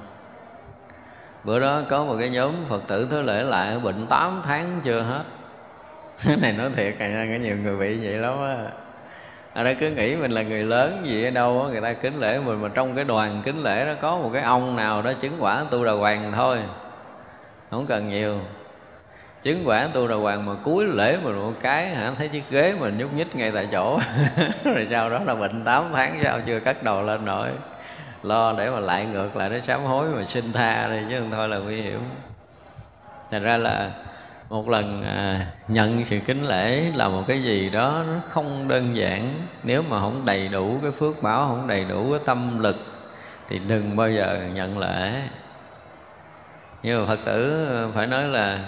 Bữa 1.44 1.60
đó 1.60 1.82
có 1.90 2.04
một 2.04 2.16
cái 2.20 2.30
nhóm 2.30 2.54
phật 2.68 2.84
tử 2.88 3.08
thứ 3.12 3.22
lễ 3.22 3.44
lại 3.44 3.80
bệnh 3.80 4.08
8 4.08 4.42
tháng 4.44 4.82
chưa 4.84 5.02
hết. 5.02 5.24
Cái 6.26 6.38
này 6.42 6.54
nói 6.54 6.70
thiệt 6.76 7.00
này 7.00 7.30
có 7.32 7.44
nhiều 7.44 7.58
người 7.58 7.78
bị 7.78 8.06
vậy 8.06 8.18
lắm 8.18 8.42
á 8.42 8.72
ở 9.54 9.64
đó 9.64 9.72
cứ 9.80 9.90
nghĩ 9.90 10.16
mình 10.16 10.32
là 10.32 10.42
người 10.42 10.64
lớn 10.64 11.02
gì 11.04 11.26
ở 11.26 11.30
đâu 11.30 11.60
đó, 11.60 11.70
người 11.70 11.82
ta 11.82 11.94
kính 11.94 12.20
lễ 12.20 12.40
mình 12.40 12.62
mà 12.62 12.70
trong 12.74 12.96
cái 12.96 13.04
đoàn 13.04 13.42
kính 13.44 13.64
lễ 13.64 13.86
đó 13.86 13.94
có 14.02 14.18
một 14.18 14.30
cái 14.34 14.42
ông 14.42 14.76
nào 14.76 15.02
đó 15.02 15.14
chứng 15.14 15.34
quả 15.40 15.64
tu 15.72 15.86
đà 15.86 15.92
hoàng 15.92 16.32
thôi. 16.36 16.58
Không 17.72 17.86
cần 17.86 18.10
nhiều. 18.10 18.40
Chứng 19.42 19.62
quả 19.66 19.88
tu 19.94 20.08
đà 20.08 20.16
hoàng 20.16 20.46
mà 20.46 20.54
cuối 20.64 20.86
lễ 20.86 21.18
mình 21.24 21.36
một 21.36 21.54
cái 21.62 21.88
hả 21.88 22.12
thấy 22.18 22.28
chiếc 22.28 22.44
ghế 22.50 22.74
mình 22.80 22.98
nhúc 22.98 23.14
nhích 23.14 23.36
ngay 23.36 23.52
tại 23.52 23.68
chỗ. 23.72 24.00
Rồi 24.64 24.88
sau 24.90 25.10
đó 25.10 25.20
là 25.26 25.36
bệnh 25.36 25.64
8 25.66 25.84
tháng 25.94 26.20
sao 26.24 26.40
chưa 26.46 26.60
cắt 26.60 26.84
đầu 26.84 27.04
lên 27.04 27.26
nổi. 27.26 27.50
Lo 28.24 28.54
để 28.58 28.70
mà 28.70 28.80
lại 28.80 29.06
ngược 29.06 29.36
lại 29.36 29.50
nó 29.50 29.60
sám 29.60 29.82
hối 29.84 30.10
mà 30.10 30.26
xin 30.26 30.54
tha 30.54 30.88
đi 30.88 31.00
chứ 31.10 31.20
không 31.20 31.32
thôi 31.32 31.48
là 31.48 31.58
nguy 31.58 31.82
hiểm. 31.82 32.00
Thành 33.32 33.44
ra 33.44 33.58
là 33.58 33.92
một 34.50 34.70
lần 34.70 35.04
à, 35.04 35.48
nhận 35.68 36.06
sự 36.06 36.20
kính 36.26 36.48
lễ 36.48 36.92
là 36.96 37.08
một 37.08 37.24
cái 37.28 37.44
gì 37.44 37.70
đó 37.70 38.04
nó 38.08 38.22
không 38.30 38.68
đơn 38.68 38.96
giản. 38.96 39.34
Nếu 39.64 39.84
mà 39.90 40.00
không 40.00 40.26
đầy 40.26 40.48
đủ 40.48 40.80
cái 40.82 40.92
phước 40.92 41.24
báo 41.24 41.48
không 41.48 41.68
đầy 41.68 41.86
đủ 41.90 42.12
cái 42.12 42.20
tâm 42.26 42.60
lực 42.60 42.76
thì 43.50 43.60
đừng 43.60 43.96
bao 43.96 44.10
giờ 44.10 44.40
nhận 44.54 44.80
lễ. 44.80 45.22
Nhưng 46.84 47.00
mà 47.00 47.08
phật 47.08 47.20
tử 47.26 47.68
phải 47.96 48.08
nói 48.08 48.24
là 48.24 48.60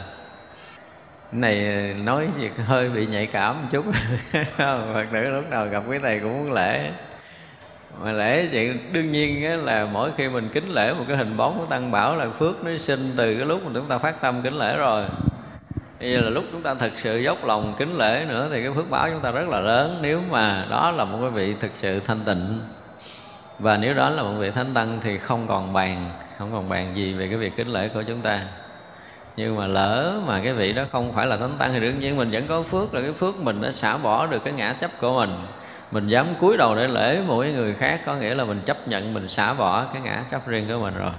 này 1.32 1.58
nói 1.94 2.28
việc 2.38 2.52
hơi 2.58 2.90
bị 2.90 3.06
nhạy 3.06 3.26
cảm 3.26 3.62
một 3.62 3.68
chút. 3.72 3.86
Phật 4.94 5.06
tử 5.14 5.30
lúc 5.30 5.50
nào 5.50 5.68
gặp 5.68 5.84
cái 5.90 6.00
này 6.00 6.20
cũng 6.20 6.34
muốn 6.38 6.54
lễ. 6.54 6.92
Mà 8.04 8.12
lễ 8.12 8.48
vậy 8.52 8.80
đương 8.92 9.12
nhiên 9.12 9.46
á, 9.46 9.56
là 9.56 9.88
mỗi 9.94 10.12
khi 10.18 10.30
mình 10.30 10.50
kính 10.54 10.70
lễ 10.70 10.94
một 10.94 11.04
cái 11.08 11.18
hình 11.18 11.38
bóng 11.38 11.58
của 11.60 11.66
tăng 11.66 11.92
bảo 11.92 12.16
là 12.16 12.30
phước 12.30 12.64
nó 12.64 12.78
sinh 12.78 13.14
từ 13.18 13.36
cái 13.38 13.46
lúc 13.46 13.66
mà 13.66 13.72
chúng 13.74 13.86
ta 13.86 13.98
phát 13.98 14.22
tâm 14.22 14.42
kính 14.44 14.58
lễ 14.58 14.78
rồi. 14.78 15.04
Bây 16.02 16.12
giờ 16.12 16.22
là 16.22 16.30
lúc 16.30 16.44
chúng 16.52 16.62
ta 16.62 16.74
thực 16.74 17.00
sự 17.00 17.18
dốc 17.18 17.46
lòng 17.46 17.74
kính 17.78 17.98
lễ 17.98 18.26
nữa 18.30 18.48
thì 18.52 18.64
cái 18.64 18.72
phước 18.76 18.90
báo 18.90 19.10
chúng 19.10 19.20
ta 19.20 19.32
rất 19.32 19.50
là 19.50 19.60
lớn. 19.60 20.00
Nếu 20.02 20.22
mà 20.30 20.66
đó 20.70 20.92
là 20.92 21.06
một 21.06 21.18
cái 21.22 21.30
vị 21.30 21.56
thực 21.60 21.72
sự 21.76 22.00
thanh 22.00 22.20
tịnh, 22.26 22.60
và 23.60 23.78
nếu 23.78 23.94
đó 23.94 24.10
là 24.10 24.24
một 24.24 24.34
vị 24.40 24.52
thánh 24.52 24.74
tăng 24.74 24.98
thì 25.02 25.18
không 25.18 25.48
còn 25.48 25.74
bàn, 25.74 26.12
không 26.40 26.52
còn 26.52 26.70
bàn 26.70 26.92
gì 26.96 27.14
về 27.14 27.28
cái 27.28 27.38
việc 27.38 27.56
kính 27.58 27.68
lễ 27.68 27.90
của 27.94 28.04
chúng 28.08 28.22
ta. 28.22 28.42
Nhưng 29.38 29.58
mà 29.58 29.68
lỡ 29.68 30.20
mà 30.28 30.40
cái 30.44 30.54
vị 30.54 30.74
đó 30.74 30.84
không 30.92 31.14
phải 31.14 31.28
là 31.28 31.38
thánh 31.38 31.58
tăng 31.58 31.74
thì 31.74 31.80
đương 31.80 32.00
nhiên 32.00 32.18
mình 32.18 32.32
vẫn 32.32 32.44
có 32.48 32.64
phước, 32.64 32.94
là 32.94 33.02
cái 33.02 33.14
phước 33.14 33.40
mình 33.40 33.62
đã 33.62 33.72
xả 33.72 33.98
bỏ 33.98 34.28
được 34.28 34.44
cái 34.44 34.54
ngã 34.54 34.74
chấp 34.74 34.92
của 35.02 35.20
mình. 35.20 35.36
Mình 35.92 36.08
dám 36.08 36.28
cúi 36.40 36.58
đầu 36.58 36.76
để 36.76 36.88
lễ 36.88 37.22
mỗi 37.28 37.52
người 37.52 37.74
khác 37.74 38.02
có 38.06 38.16
nghĩa 38.16 38.36
là 38.36 38.44
mình 38.44 38.62
chấp 38.66 38.88
nhận 38.88 39.14
mình 39.14 39.30
xả 39.30 39.54
bỏ 39.54 39.86
cái 39.94 40.02
ngã 40.02 40.24
chấp 40.32 40.48
riêng 40.48 40.68
của 40.68 40.78
mình 40.84 40.94
rồi 40.98 41.12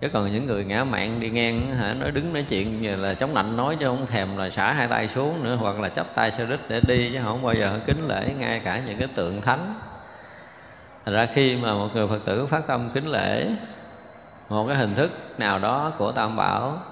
chứ 0.00 0.08
còn 0.08 0.32
những 0.32 0.46
người 0.46 0.64
ngã 0.64 0.84
mạng 0.84 1.20
đi 1.20 1.30
ngang 1.30 1.76
hả, 1.76 1.94
nói 1.94 2.10
đứng 2.10 2.32
nói 2.32 2.44
chuyện 2.48 2.82
như 2.82 2.96
là 2.96 3.14
chống 3.14 3.34
lạnh 3.34 3.56
nói 3.56 3.76
chứ 3.80 3.86
không 3.86 4.06
thèm 4.06 4.36
là 4.36 4.50
xả 4.50 4.72
hai 4.72 4.88
tay 4.88 5.08
xuống 5.08 5.44
nữa, 5.44 5.54
hoặc 5.54 5.80
là 5.80 5.88
chấp 5.88 6.06
tay 6.14 6.30
xe 6.30 6.46
đít 6.46 6.60
để 6.68 6.80
đi 6.80 7.10
chứ 7.12 7.18
không 7.24 7.42
bao 7.42 7.54
giờ 7.54 7.78
kính 7.86 8.08
lễ 8.08 8.34
ngay 8.38 8.60
cả 8.64 8.80
những 8.86 8.98
cái 8.98 9.08
tượng 9.14 9.40
thánh. 9.40 9.74
Thành 11.04 11.14
ra 11.14 11.26
khi 11.34 11.56
mà 11.56 11.74
một 11.74 11.88
người 11.94 12.08
Phật 12.08 12.24
tử 12.24 12.46
phát 12.46 12.66
tâm 12.66 12.90
kính 12.94 13.06
lễ, 13.06 13.46
một 14.48 14.66
cái 14.68 14.76
hình 14.76 14.94
thức 14.94 15.10
nào 15.38 15.58
đó 15.58 15.92
của 15.98 16.12
Tam 16.12 16.36
Bảo, 16.36 16.82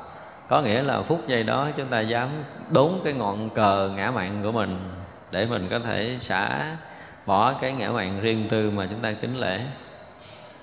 có 0.48 0.62
nghĩa 0.62 0.82
là 0.82 1.02
phút 1.02 1.28
giây 1.28 1.44
đó 1.44 1.68
chúng 1.76 1.86
ta 1.86 2.00
dám 2.00 2.28
đốn 2.70 2.90
cái 3.04 3.12
ngọn 3.12 3.50
cờ 3.50 3.90
ngã 3.96 4.10
mạng 4.10 4.40
của 4.42 4.52
mình 4.52 4.78
để 5.30 5.46
mình 5.46 5.68
có 5.70 5.78
thể 5.78 6.16
xả 6.20 6.76
bỏ 7.26 7.52
cái 7.52 7.72
ngã 7.72 7.90
mạng 7.90 8.20
riêng 8.20 8.48
tư 8.48 8.70
mà 8.70 8.86
chúng 8.90 9.00
ta 9.00 9.12
kính 9.12 9.40
lễ 9.40 9.60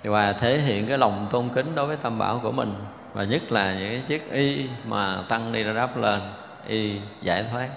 và 0.03 0.33
thể 0.33 0.57
hiện 0.57 0.87
cái 0.87 0.97
lòng 0.97 1.27
tôn 1.31 1.49
kính 1.55 1.75
đối 1.75 1.87
với 1.87 1.97
tâm 1.97 2.19
bảo 2.19 2.39
của 2.43 2.51
mình. 2.51 2.73
Và 3.13 3.23
nhất 3.23 3.51
là 3.51 3.73
những 3.73 3.89
cái 3.91 4.01
chiếc 4.07 4.31
y 4.31 4.69
mà 4.85 5.23
tăng 5.29 5.51
đi 5.51 5.63
ra 5.63 5.73
đáp 5.73 5.97
lên, 5.97 6.21
y 6.67 6.99
giải 7.21 7.45
thoát. 7.51 7.69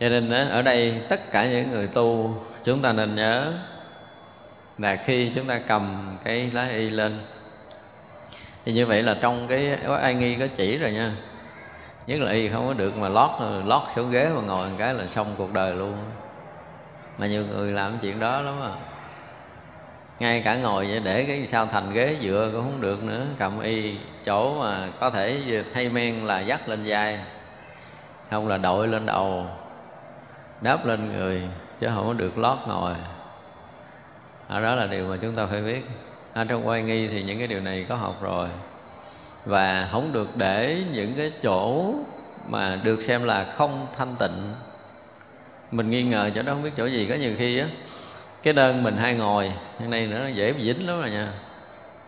Cho 0.00 0.08
nên 0.08 0.48
ở 0.48 0.62
đây 0.62 1.02
tất 1.08 1.30
cả 1.30 1.46
những 1.46 1.70
người 1.70 1.86
tu, 1.86 2.34
chúng 2.64 2.82
ta 2.82 2.92
nên 2.92 3.14
nhớ 3.14 3.52
là 4.78 4.96
khi 4.96 5.32
chúng 5.34 5.46
ta 5.46 5.60
cầm 5.66 6.16
cái 6.24 6.50
lá 6.50 6.68
y 6.68 6.90
lên. 6.90 7.20
Thì 8.64 8.72
như 8.72 8.86
vậy 8.86 9.02
là 9.02 9.16
trong 9.20 9.48
cái 9.48 9.76
ai 10.02 10.14
nghi 10.14 10.36
có 10.40 10.46
chỉ 10.56 10.78
rồi 10.78 10.92
nha. 10.92 11.12
Nhất 12.06 12.20
là 12.20 12.32
y 12.32 12.48
không 12.48 12.68
có 12.68 12.74
được 12.74 12.96
mà 12.96 13.08
lót 13.08 13.30
lót 13.64 13.82
xuống 13.96 14.10
ghế 14.10 14.28
mà 14.34 14.40
ngồi 14.40 14.68
một 14.68 14.74
cái 14.78 14.94
là 14.94 15.06
xong 15.08 15.34
cuộc 15.38 15.52
đời 15.52 15.74
luôn. 15.74 15.96
Mà 17.18 17.26
nhiều 17.26 17.44
người 17.46 17.72
làm 17.72 17.98
chuyện 18.02 18.20
đó 18.20 18.40
lắm 18.40 18.54
à 18.62 18.72
ngay 20.20 20.42
cả 20.44 20.56
ngồi 20.56 20.86
vậy 20.86 21.00
để 21.00 21.24
cái 21.24 21.46
sao 21.46 21.66
thành 21.66 21.92
ghế 21.92 22.16
dựa 22.20 22.50
cũng 22.52 22.62
không 22.62 22.80
được 22.80 23.02
nữa. 23.02 23.26
Cầm 23.38 23.60
y 23.60 23.94
chỗ 24.24 24.60
mà 24.60 24.88
có 25.00 25.10
thể 25.10 25.40
thay 25.74 25.88
men 25.88 26.26
là 26.26 26.40
dắt 26.40 26.68
lên 26.68 26.80
vai. 26.86 27.18
Không 28.30 28.48
là 28.48 28.56
đội 28.56 28.88
lên 28.88 29.06
đầu 29.06 29.46
đáp 30.60 30.86
lên 30.86 31.12
người 31.12 31.42
chứ 31.80 31.86
không 31.94 32.06
có 32.06 32.12
được 32.12 32.38
lót 32.38 32.58
ngồi. 32.66 32.94
À, 34.48 34.60
đó 34.60 34.74
là 34.74 34.86
điều 34.86 35.08
mà 35.08 35.16
chúng 35.22 35.34
ta 35.34 35.46
phải 35.46 35.62
biết. 35.62 35.80
Ở 36.34 36.44
trong 36.44 36.68
quay 36.68 36.82
nghi 36.82 37.08
thì 37.08 37.22
những 37.22 37.38
cái 37.38 37.46
điều 37.46 37.60
này 37.60 37.86
có 37.88 37.94
học 37.96 38.22
rồi. 38.22 38.48
Và 39.44 39.88
không 39.92 40.12
được 40.12 40.36
để 40.36 40.76
những 40.92 41.12
cái 41.16 41.32
chỗ 41.42 41.94
mà 42.48 42.78
được 42.82 43.02
xem 43.02 43.24
là 43.24 43.54
không 43.56 43.86
thanh 43.96 44.14
tịnh. 44.18 44.54
Mình 45.70 45.90
nghi 45.90 46.02
ngờ 46.02 46.30
chỗ 46.34 46.42
đó 46.42 46.52
không 46.52 46.62
biết 46.62 46.72
chỗ 46.76 46.86
gì. 46.86 47.06
Có 47.06 47.14
nhiều 47.14 47.32
khi 47.38 47.58
á 47.58 47.66
cái 48.42 48.52
đơn 48.52 48.82
mình 48.82 48.96
hay 48.96 49.14
ngồi 49.14 49.52
cái 49.78 49.88
này 49.88 50.06
nữa 50.06 50.18
nó 50.18 50.28
dễ 50.28 50.52
bị 50.52 50.64
dính 50.64 50.86
lắm 50.86 51.00
rồi 51.00 51.10
nha. 51.10 51.28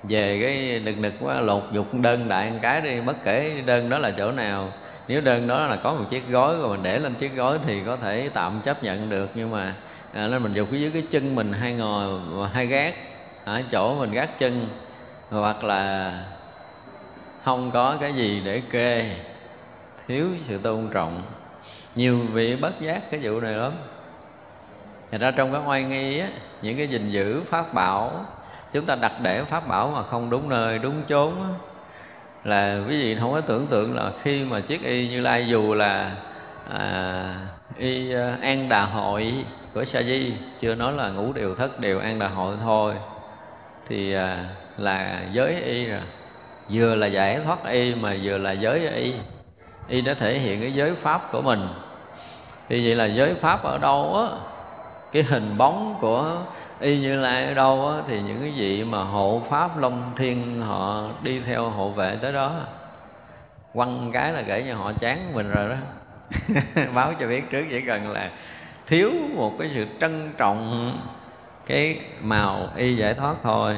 Về 0.02 0.40
cái 0.42 0.78
đực 0.78 0.98
nực 0.98 1.12
quá 1.20 1.40
lột 1.40 1.62
dục 1.72 1.94
đơn 1.94 2.28
đại 2.28 2.50
một 2.50 2.58
cái 2.62 2.80
đi 2.80 3.00
bất 3.00 3.16
kể 3.24 3.62
đơn 3.66 3.90
đó 3.90 3.98
là 3.98 4.10
chỗ 4.10 4.32
nào. 4.32 4.72
Nếu 5.08 5.20
đơn 5.20 5.46
đó 5.46 5.66
là 5.66 5.76
có 5.76 5.94
một 5.94 6.04
chiếc 6.10 6.28
gối 6.28 6.58
rồi 6.58 6.68
mình 6.68 6.82
để 6.82 6.98
lên 6.98 7.14
chiếc 7.14 7.36
gối 7.36 7.58
thì 7.66 7.80
có 7.86 7.96
thể 7.96 8.30
tạm 8.34 8.60
chấp 8.64 8.84
nhận 8.84 9.10
được 9.10 9.30
nhưng 9.34 9.50
mà 9.50 9.74
à, 10.12 10.28
nên 10.28 10.42
mình 10.42 10.54
dục 10.54 10.68
dưới 10.70 10.90
cái 10.92 11.02
chân 11.10 11.34
mình 11.34 11.52
hay 11.52 11.72
ngồi 11.72 12.20
hay 12.52 12.66
gác 12.66 12.94
ở 13.44 13.62
chỗ 13.70 13.94
mình 13.94 14.12
gác 14.12 14.38
chân 14.38 14.68
hoặc 15.30 15.64
là 15.64 16.14
không 17.44 17.70
có 17.70 17.96
cái 18.00 18.12
gì 18.12 18.42
để 18.44 18.62
kê 18.70 19.16
thiếu 20.08 20.26
sự 20.48 20.58
tôn 20.58 20.88
trọng. 20.92 21.22
Nhiều 21.94 22.18
vị 22.32 22.56
bất 22.56 22.80
giác 22.80 23.10
cái 23.10 23.20
vụ 23.22 23.40
này 23.40 23.52
lắm. 23.52 23.72
Thật 25.12 25.20
ra 25.20 25.30
trong 25.30 25.52
cái 25.52 25.60
oai 25.66 25.82
nghi 25.82 26.18
á, 26.18 26.28
những 26.62 26.76
cái 26.76 26.88
gìn 26.88 27.10
giữ 27.10 27.42
pháp 27.50 27.74
bảo 27.74 28.26
chúng 28.72 28.86
ta 28.86 28.94
đặt 28.94 29.12
để 29.22 29.44
pháp 29.44 29.68
bảo 29.68 29.92
mà 29.94 30.02
không 30.02 30.30
đúng 30.30 30.48
nơi 30.48 30.78
đúng 30.78 31.02
chốn 31.08 31.32
á, 31.42 31.48
là 32.44 32.80
quý 32.88 33.02
vị 33.02 33.16
không 33.20 33.32
có 33.32 33.40
tưởng 33.40 33.66
tượng 33.66 33.96
là 33.96 34.12
khi 34.22 34.44
mà 34.44 34.60
chiếc 34.60 34.82
y 34.82 35.08
như 35.08 35.20
lai 35.20 35.48
dù 35.48 35.74
là 35.74 36.16
à, 36.70 37.34
y 37.78 38.14
à, 38.14 38.36
an 38.42 38.68
đà 38.68 38.84
hội 38.84 39.34
của 39.74 39.84
sa 39.84 40.02
di 40.02 40.34
chưa 40.60 40.74
nói 40.74 40.92
là 40.92 41.08
ngũ 41.08 41.32
điều 41.32 41.54
thất 41.54 41.80
điều 41.80 42.00
an 42.00 42.18
đà 42.18 42.28
hội 42.28 42.56
thôi 42.62 42.94
thì 43.88 44.14
à, 44.14 44.44
là 44.78 45.22
giới 45.32 45.62
y 45.62 45.86
rồi. 45.86 46.00
Vừa 46.70 46.94
là 46.94 47.06
giải 47.06 47.40
thoát 47.44 47.58
y 47.64 47.94
mà 47.94 48.14
vừa 48.22 48.38
là 48.38 48.52
giới 48.52 48.88
y. 48.88 49.14
Y 49.88 50.00
đã 50.00 50.14
thể 50.14 50.38
hiện 50.38 50.60
cái 50.60 50.74
giới 50.74 50.94
pháp 50.94 51.32
của 51.32 51.42
mình. 51.42 51.68
Thì 52.68 52.86
vậy 52.86 52.94
là 52.94 53.06
giới 53.06 53.34
pháp 53.34 53.62
ở 53.62 53.78
đâu 53.78 54.16
á 54.16 54.51
cái 55.12 55.22
hình 55.22 55.58
bóng 55.58 55.96
của 56.00 56.36
y 56.80 57.00
như 57.00 57.20
lai 57.20 57.44
ở 57.44 57.54
đâu 57.54 57.88
á, 57.88 58.02
thì 58.06 58.22
những 58.22 58.40
cái 58.40 58.52
vị 58.56 58.84
mà 58.84 59.04
hộ 59.04 59.42
pháp 59.50 59.78
long 59.78 60.12
thiên 60.16 60.62
họ 60.62 61.08
đi 61.22 61.40
theo 61.40 61.70
hộ 61.70 61.90
vệ 61.90 62.16
tới 62.22 62.32
đó, 62.32 62.60
quăng 63.72 64.10
cái 64.12 64.32
là 64.32 64.42
kể 64.42 64.64
cho 64.68 64.76
họ 64.76 64.92
chán 64.92 65.18
mình 65.34 65.50
rồi 65.50 65.68
đó. 65.68 65.76
Báo 66.94 67.12
cho 67.20 67.26
biết 67.26 67.50
trước 67.50 67.64
chỉ 67.70 67.80
cần 67.86 68.10
là 68.10 68.30
thiếu 68.86 69.10
một 69.36 69.52
cái 69.58 69.70
sự 69.74 69.86
trân 70.00 70.32
trọng 70.38 70.92
cái 71.66 72.00
màu 72.20 72.68
y 72.76 72.96
giải 72.96 73.14
thoát 73.14 73.34
thôi, 73.42 73.76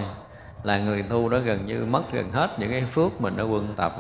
là 0.62 0.78
người 0.78 1.02
tu 1.02 1.28
đó 1.28 1.38
gần 1.38 1.66
như 1.66 1.86
mất 1.90 2.12
gần 2.12 2.32
hết 2.32 2.48
những 2.58 2.70
cái 2.70 2.84
phước 2.92 3.20
mình 3.20 3.36
đã 3.36 3.44
quân 3.44 3.74
tập 3.76 3.96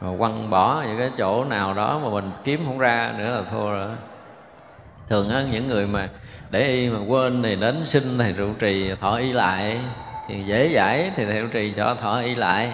mà 0.00 0.08
quăng 0.18 0.50
bỏ 0.50 0.82
những 0.86 0.98
cái 0.98 1.10
chỗ 1.18 1.44
nào 1.44 1.74
đó 1.74 2.00
mà 2.04 2.10
mình 2.10 2.30
kiếm 2.44 2.60
không 2.66 2.78
ra 2.78 3.14
nữa 3.18 3.30
là 3.30 3.42
thua 3.50 3.70
rồi 3.70 3.90
thường 5.08 5.30
á 5.30 5.44
những 5.52 5.68
người 5.68 5.86
mà 5.86 6.08
để 6.50 6.66
y 6.66 6.90
mà 6.90 6.98
quên 7.06 7.42
thì 7.42 7.56
đến 7.56 7.82
xin 7.86 8.18
thầy 8.18 8.32
trụ 8.32 8.52
trì 8.58 8.90
thọ 9.00 9.16
y 9.16 9.32
lại. 9.32 9.80
Thì 10.28 10.44
dễ 10.46 10.66
giải 10.66 11.10
thì 11.16 11.24
thầy 11.24 11.40
trụ 11.40 11.46
trì 11.52 11.72
cho 11.76 11.94
thọ 11.94 12.20
y 12.20 12.34
lại. 12.34 12.72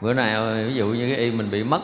Bữa 0.00 0.12
nào 0.12 0.46
ví 0.66 0.74
dụ 0.74 0.86
như 0.86 1.08
cái 1.08 1.16
y 1.16 1.30
mình 1.30 1.50
bị 1.50 1.64
mất 1.64 1.80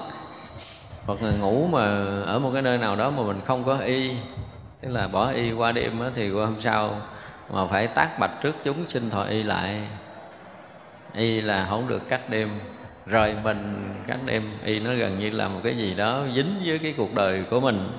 hoặc 1.06 1.22
là 1.22 1.30
ngủ 1.30 1.68
mà 1.72 1.80
ở 2.26 2.38
một 2.38 2.50
cái 2.52 2.62
nơi 2.62 2.78
nào 2.78 2.96
đó 2.96 3.10
mà 3.10 3.22
mình 3.22 3.40
không 3.44 3.64
có 3.64 3.78
y 3.78 4.10
tức 4.80 4.88
là 4.88 5.08
bỏ 5.08 5.30
y 5.30 5.52
qua 5.52 5.72
đêm 5.72 6.00
á, 6.00 6.10
thì 6.14 6.30
qua 6.30 6.46
hôm 6.46 6.60
sau 6.60 7.02
mà 7.50 7.66
phải 7.66 7.86
tác 7.86 8.18
bạch 8.18 8.42
trước 8.42 8.54
chúng 8.64 8.88
xin 8.88 9.10
thọ 9.10 9.22
y 9.22 9.42
lại. 9.42 9.80
Y 11.14 11.40
là 11.40 11.66
không 11.70 11.88
được 11.88 12.08
cắt 12.08 12.30
đêm. 12.30 12.50
Rồi 13.06 13.36
mình 13.44 13.94
cắt 14.06 14.18
đêm 14.24 14.50
y 14.64 14.80
nó 14.80 14.94
gần 14.94 15.18
như 15.18 15.30
là 15.30 15.48
một 15.48 15.60
cái 15.64 15.76
gì 15.76 15.94
đó 15.94 16.24
dính 16.34 16.54
với 16.66 16.78
cái 16.78 16.94
cuộc 16.96 17.14
đời 17.14 17.44
của 17.50 17.60
mình 17.60 17.92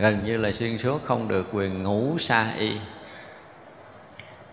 gần 0.00 0.24
như 0.24 0.36
là 0.36 0.52
xuyên 0.52 0.78
suốt 0.78 1.04
không 1.04 1.28
được 1.28 1.48
quyền 1.52 1.82
ngủ 1.82 2.18
xa 2.18 2.52
y. 2.58 2.72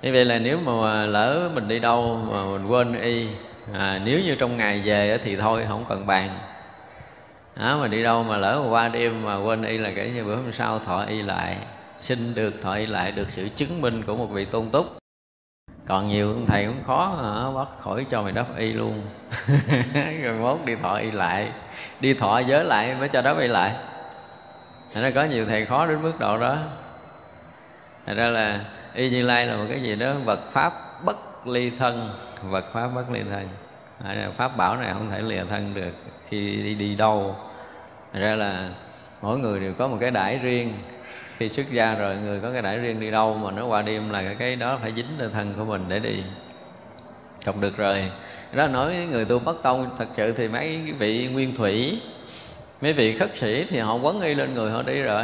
Như 0.01 0.13
vậy 0.13 0.25
là 0.25 0.39
nếu 0.39 0.59
mà 0.59 1.05
lỡ 1.05 1.49
mình 1.53 1.67
đi 1.67 1.79
đâu 1.79 2.19
mà 2.31 2.45
mình 2.45 2.67
quên 2.67 3.01
y 3.01 3.27
à, 3.73 4.01
nếu 4.03 4.19
như 4.19 4.35
trong 4.35 4.57
ngày 4.57 4.81
về 4.85 5.17
thì 5.23 5.35
thôi 5.35 5.65
không 5.67 5.85
cần 5.89 6.07
bàn. 6.07 6.29
À, 7.55 7.75
mà 7.81 7.87
đi 7.87 8.03
đâu 8.03 8.23
mà 8.23 8.37
lỡ 8.37 8.61
mà 8.63 8.69
qua 8.69 8.87
đêm 8.87 9.23
mà 9.23 9.37
quên 9.37 9.63
y 9.63 9.77
là 9.77 9.91
kể 9.95 10.11
như 10.15 10.23
bữa 10.23 10.35
hôm 10.35 10.53
sau 10.53 10.79
thọ 10.79 11.05
y 11.09 11.21
lại 11.21 11.57
xin 11.97 12.35
được 12.35 12.61
thọ 12.61 12.73
y 12.73 12.85
lại 12.85 13.11
được 13.11 13.31
sự 13.31 13.49
chứng 13.55 13.81
minh 13.81 14.03
của 14.07 14.15
một 14.15 14.25
vị 14.25 14.45
tôn 14.45 14.69
túc. 14.69 14.85
Còn 15.85 16.09
nhiều 16.09 16.27
ông 16.29 16.45
thầy 16.45 16.65
cũng 16.65 16.83
khó 16.87 17.17
à, 17.21 17.23
hả 17.23 17.51
bắt 17.55 17.67
khỏi 17.81 18.05
cho 18.09 18.21
mày 18.21 18.31
đắp 18.31 18.57
y 18.57 18.73
luôn. 18.73 19.01
Rồi 20.21 20.33
mốt 20.39 20.59
đi 20.65 20.75
thọ 20.75 20.95
y 20.95 21.11
lại 21.11 21.49
đi 21.99 22.13
thọ 22.13 22.39
giới 22.39 22.63
lại 22.63 22.95
mới 22.99 23.09
cho 23.09 23.21
đắp 23.21 23.39
y 23.39 23.47
lại. 23.47 23.75
Thành 24.97 25.03
ra 25.03 25.11
có 25.11 25.23
nhiều 25.23 25.45
thầy 25.45 25.65
khó 25.65 25.87
đến 25.87 26.01
mức 26.01 26.13
độ 26.19 26.37
đó. 26.37 26.57
Thành 28.05 28.17
ra 28.17 28.27
là 28.27 28.59
y 28.93 29.09
như 29.09 29.21
lai 29.21 29.45
là 29.45 29.55
một 29.55 29.65
cái 29.69 29.81
gì 29.81 29.95
đó 29.95 30.13
vật 30.25 30.39
pháp 30.51 31.03
bất 31.05 31.47
ly 31.47 31.71
thân. 31.79 32.09
Vật 32.43 32.65
pháp 32.73 32.87
bất 32.87 33.11
ly 33.11 33.21
thân. 33.29 33.47
Pháp 34.37 34.57
bảo 34.57 34.77
này 34.77 34.93
không 34.93 35.09
thể 35.09 35.21
lìa 35.21 35.43
thân 35.49 35.73
được 35.73 35.91
khi 36.29 36.55
đi 36.55 36.75
đi 36.75 36.95
đâu. 36.95 37.35
Thành 38.13 38.21
ra 38.21 38.35
là 38.35 38.69
mỗi 39.21 39.39
người 39.39 39.59
đều 39.59 39.73
có 39.73 39.87
một 39.87 39.97
cái 39.99 40.11
đãi 40.11 40.37
riêng. 40.37 40.73
Khi 41.37 41.49
xuất 41.49 41.71
gia 41.71 41.95
rồi, 41.95 42.15
người 42.15 42.39
có 42.39 42.51
cái 42.51 42.61
đãi 42.61 42.77
riêng 42.77 42.99
đi 42.99 43.11
đâu 43.11 43.33
mà 43.33 43.51
nó 43.51 43.65
qua 43.65 43.81
đêm 43.81 44.09
là 44.09 44.33
cái 44.39 44.55
đó 44.55 44.79
phải 44.81 44.93
dính 44.95 45.19
lên 45.19 45.31
thân 45.31 45.53
của 45.57 45.65
mình 45.65 45.85
để 45.87 45.99
đi. 45.99 46.23
Không 47.45 47.61
được 47.61 47.77
rồi. 47.77 48.11
Đó, 48.53 48.67
nói 48.67 49.07
người 49.11 49.25
tu 49.25 49.39
bất 49.39 49.63
tông, 49.63 49.89
thật 49.97 50.07
sự 50.17 50.33
thì 50.33 50.47
mấy 50.47 50.93
vị 50.99 51.29
nguyên 51.33 51.55
thủy 51.55 52.01
mấy 52.81 52.93
vị 52.93 53.17
khất 53.17 53.35
sĩ 53.35 53.65
thì 53.69 53.79
họ 53.79 53.95
quấn 53.95 54.21
y 54.21 54.35
lên 54.35 54.53
người 54.53 54.71
họ 54.71 54.81
đi 54.81 55.01
rồi 55.01 55.23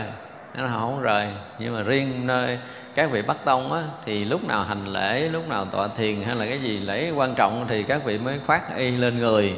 nên 0.56 0.68
họ 0.68 0.80
không 0.80 1.02
rời. 1.02 1.28
Nhưng 1.60 1.76
mà 1.76 1.82
riêng 1.82 2.28
nơi 2.28 2.60
các 2.96 3.12
vị 3.12 3.22
bắc 3.22 3.46
tông 3.46 3.74
á, 3.74 3.82
thì 4.06 4.26
lúc 4.26 4.48
nào 4.48 4.64
hành 4.64 4.94
lễ 4.94 5.30
lúc 5.30 5.50
nào 5.50 5.66
tọa 5.66 5.88
thiền 5.88 6.24
hay 6.24 6.36
là 6.36 6.46
cái 6.46 6.60
gì 6.60 6.80
lễ 6.80 7.12
quan 7.12 7.36
trọng 7.36 7.66
thì 7.70 7.84
các 7.84 8.04
vị 8.04 8.18
mới 8.18 8.40
khoác 8.46 8.78
y 8.78 8.92
lên 8.92 9.20
người. 9.20 9.56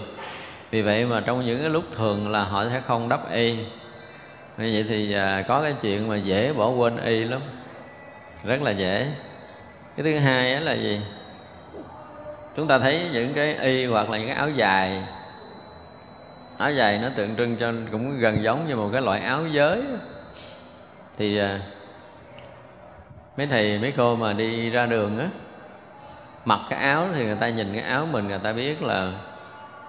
Vì 0.72 0.82
vậy 0.82 1.06
mà 1.06 1.22
trong 1.26 1.46
những 1.46 1.60
cái 1.60 1.70
lúc 1.70 1.84
thường 1.96 2.32
là 2.32 2.44
họ 2.44 2.66
sẽ 2.66 2.82
không 2.82 3.10
đắp 3.10 3.32
y. 3.32 3.56
Như 4.58 4.72
vậy 4.74 4.86
thì 4.90 5.14
à, 5.14 5.44
có 5.48 5.62
cái 5.62 5.74
chuyện 5.82 6.08
mà 6.08 6.18
dễ 6.18 6.54
bỏ 6.54 6.70
quên 6.70 6.98
y 7.06 7.24
lắm. 7.24 7.42
Rất 8.44 8.62
là 8.62 8.72
dễ. 8.72 9.08
Cái 9.98 10.04
thứ 10.04 10.18
hai 10.20 10.62
là 10.62 10.74
gì? 10.74 11.02
Chúng 12.56 12.68
ta 12.68 12.80
thấy 12.80 13.02
những 13.14 13.34
cái 13.34 13.56
y 13.62 13.86
hoặc 13.86 14.10
là 14.10 14.18
những 14.18 14.28
cái 14.28 14.38
áo 14.38 14.50
dài 14.50 15.02
áo 16.58 16.72
dài 16.72 17.00
nó 17.02 17.10
tượng 17.16 17.36
trưng 17.36 17.56
cho 17.58 17.74
cũng 17.92 18.20
gần 18.20 18.44
giống 18.44 18.68
như 18.68 18.76
một 18.76 18.90
cái 18.92 19.02
loại 19.02 19.22
áo 19.22 19.48
giới 19.48 19.84
thì 21.18 21.38
à, 21.38 21.60
mấy 23.38 23.48
thầy 23.48 23.80
mấy 23.80 23.94
cô 23.98 24.16
mà 24.16 24.34
đi 24.34 24.70
ra 24.70 24.86
đường 24.86 25.20
á 25.20 25.28
mặc 26.46 26.60
cái 26.70 26.80
áo 26.80 27.08
thì 27.14 27.26
người 27.26 27.36
ta 27.36 27.50
nhìn 27.50 27.74
cái 27.74 27.84
áo 27.84 28.08
mình 28.12 28.28
người 28.28 28.40
ta 28.40 28.54
biết 28.54 28.84
là 28.84 29.12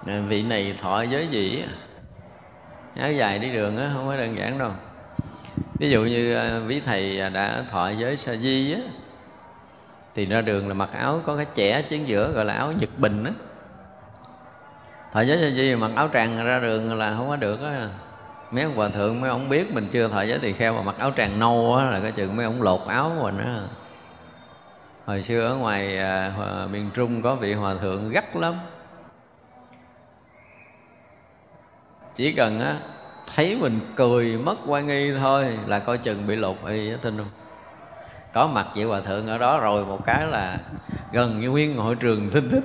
à, 0.05 0.21
vị 0.27 0.43
này 0.43 0.75
thọ 0.81 1.01
giới 1.01 1.27
gì 1.27 1.63
áo 2.95 3.11
dài 3.11 3.39
đi 3.39 3.53
đường 3.53 3.77
á 3.77 3.89
không 3.93 4.07
có 4.07 4.17
đơn 4.17 4.37
giản 4.37 4.57
đâu. 4.57 4.71
Ví 5.79 5.89
dụ 5.89 6.01
như 6.01 6.35
à, 6.35 6.59
ví 6.59 6.81
thầy 6.85 7.19
à, 7.19 7.29
đã 7.29 7.63
thọ 7.71 7.89
giới 7.89 8.17
sa 8.17 8.35
di 8.35 8.73
á 8.73 8.79
thì 10.15 10.25
ra 10.25 10.41
đường 10.41 10.67
là 10.67 10.73
mặc 10.73 10.89
áo 10.93 11.21
có 11.25 11.35
cái 11.35 11.45
chẻ 11.55 11.81
chính 11.81 12.07
giữa 12.07 12.31
gọi 12.31 12.45
là 12.45 12.53
áo 12.53 12.71
nhật 12.71 12.89
bình 12.97 13.23
á 13.23 13.31
thọ 15.17 15.21
giới 15.21 15.37
sa 15.37 15.49
di 15.49 15.75
mặc 15.75 15.91
áo 15.95 16.09
tràng 16.13 16.45
ra 16.45 16.59
đường 16.59 16.97
là 16.97 17.15
không 17.15 17.29
có 17.29 17.35
được 17.35 17.61
á. 17.61 17.89
Mấy 18.51 18.63
ông 18.63 18.75
hòa 18.75 18.89
thượng 18.89 19.21
mấy 19.21 19.29
ông 19.29 19.49
biết 19.49 19.73
mình 19.73 19.87
chưa? 19.91 20.07
Thọ 20.07 20.21
giới 20.21 20.39
tỳ 20.39 20.53
kheo 20.53 20.73
mà 20.73 20.81
mặc 20.81 20.95
áo 20.97 21.11
tràng 21.17 21.39
nâu 21.39 21.75
á 21.75 21.89
là 21.89 21.99
cái 21.99 22.11
chừng 22.11 22.35
mấy 22.35 22.45
ông 22.45 22.61
lột 22.61 22.81
áo 22.87 23.17
mình 23.21 23.37
á. 23.37 23.61
Hồi 25.05 25.23
xưa 25.23 25.47
ở 25.47 25.55
ngoài 25.55 25.97
à, 25.97 26.33
miền 26.71 26.89
trung 26.93 27.21
có 27.21 27.35
vị 27.35 27.53
hòa 27.53 27.75
thượng 27.81 28.09
gắt 28.09 28.35
lắm. 28.35 28.55
Chỉ 32.15 32.31
cần 32.31 32.59
á 32.59 32.75
thấy 33.35 33.57
mình 33.61 33.79
cười 33.95 34.37
mất 34.37 34.55
quan 34.67 34.87
nghi 34.87 35.11
thôi 35.19 35.45
là 35.67 35.79
coi 35.79 35.97
chừng 35.97 36.27
bị 36.27 36.35
lột 36.35 36.57
y 36.67 36.91
á 36.91 36.97
tin 37.01 37.17
không? 37.17 37.46
Có 38.37 38.47
mặt 38.47 38.67
vị 38.75 38.83
hòa 38.83 39.01
thượng 39.01 39.27
ở 39.27 39.37
đó 39.37 39.59
rồi 39.59 39.85
một 39.85 40.05
cái 40.05 40.27
là 40.27 40.57
gần 41.11 41.39
như 41.39 41.49
nguyên 41.49 41.77
hội 41.77 41.95
trường 41.95 42.29
thinh 42.31 42.49
thích 42.49 42.63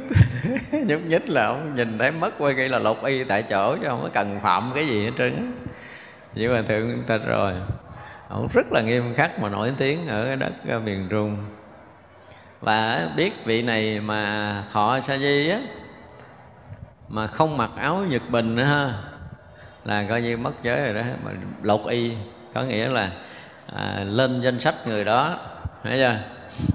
nhúc 0.87 1.00
nhích 1.06 1.28
là 1.28 1.46
ông 1.46 1.76
nhìn 1.76 1.98
thấy 1.98 2.11
mất 2.11 2.35
quay 2.38 2.54
nghi 2.54 2.68
là 2.68 2.78
lột 2.78 3.02
y 3.04 3.24
tại 3.24 3.42
chỗ 3.42 3.76
chứ 3.76 3.87
không 3.88 4.00
có 4.02 4.08
cần 4.12 4.40
phạm 4.42 4.72
cái 4.74 4.87
gì 4.87 5.04
hết 5.04 5.11
trơn 5.18 5.52
vị 6.35 6.46
hòa 6.46 6.62
thượng 6.62 7.02
ta 7.06 7.18
rồi. 7.18 7.52
Ông 8.28 8.48
rất 8.52 8.72
là 8.72 8.80
nghiêm 8.80 9.14
khắc 9.14 9.40
mà 9.40 9.48
nổi 9.48 9.72
tiếng 9.78 10.06
ở 10.06 10.26
cái 10.26 10.37
đất 10.37 10.52
ở 10.68 10.80
miền 10.80 11.08
trung. 11.11 11.37
Và 12.61 13.08
biết 13.16 13.32
vị 13.44 13.62
này 13.62 14.00
mà 14.00 14.64
thọ 14.72 15.00
sa 15.00 15.18
di 15.18 15.48
á 15.48 15.58
mà 17.08 17.26
không 17.26 17.56
mặc 17.56 17.70
áo 17.76 18.04
nhật 18.08 18.22
bình 18.30 18.56
nữa 18.56 18.64
ha 18.64 18.94
là 19.85 20.06
coi 20.08 20.22
như 20.22 20.37
mất 20.37 20.52
giới 20.62 20.85
rồi 20.85 20.94
đó. 20.94 21.02
Mà 21.24 21.30
lột 21.62 21.80
y 21.88 22.12
có 22.54 22.62
nghĩa 22.62 22.88
là 22.88 23.11
à, 23.76 24.04
lên 24.04 24.40
danh 24.40 24.61
sách 24.61 24.74
người 24.87 25.04
đó 25.04 25.38
thấy 25.83 25.99
chưa? 25.99 26.18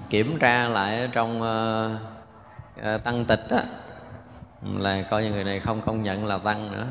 Kiểm 0.10 0.40
tra 0.40 0.68
lại 0.68 1.10
trong 1.12 1.42
uh, 1.42 3.04
tăng 3.04 3.26
tịch 3.26 3.44
á 3.50 3.64
là 4.78 5.02
coi 5.10 5.24
như 5.24 5.32
người 5.32 5.44
này 5.44 5.60
không 5.60 5.82
công 5.82 6.04
nhận 6.04 6.26
là 6.26 6.38
tăng 6.38 6.72
nữa. 6.72 6.86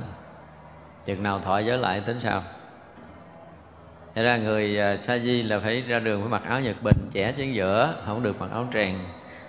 Chừng 1.04 1.22
nào 1.22 1.40
thọ 1.40 1.58
giới 1.58 1.78
lại 1.78 2.00
tính 2.00 2.20
sao? 2.20 2.42
Thế 4.14 4.22
ra 4.22 4.36
người 4.36 4.78
uh, 4.94 5.02
sa 5.02 5.18
di 5.18 5.42
là 5.42 5.60
phải 5.60 5.82
ra 5.88 5.98
đường 5.98 6.20
phải 6.20 6.30
mặc 6.30 6.42
áo 6.48 6.60
nhật 6.60 6.76
bình 6.82 7.10
trẻ 7.12 7.32
chính 7.36 7.54
giữa 7.54 7.94
không 8.06 8.22
được 8.22 8.40
mặc 8.40 8.50
áo 8.52 8.66
tràng. 8.74 8.98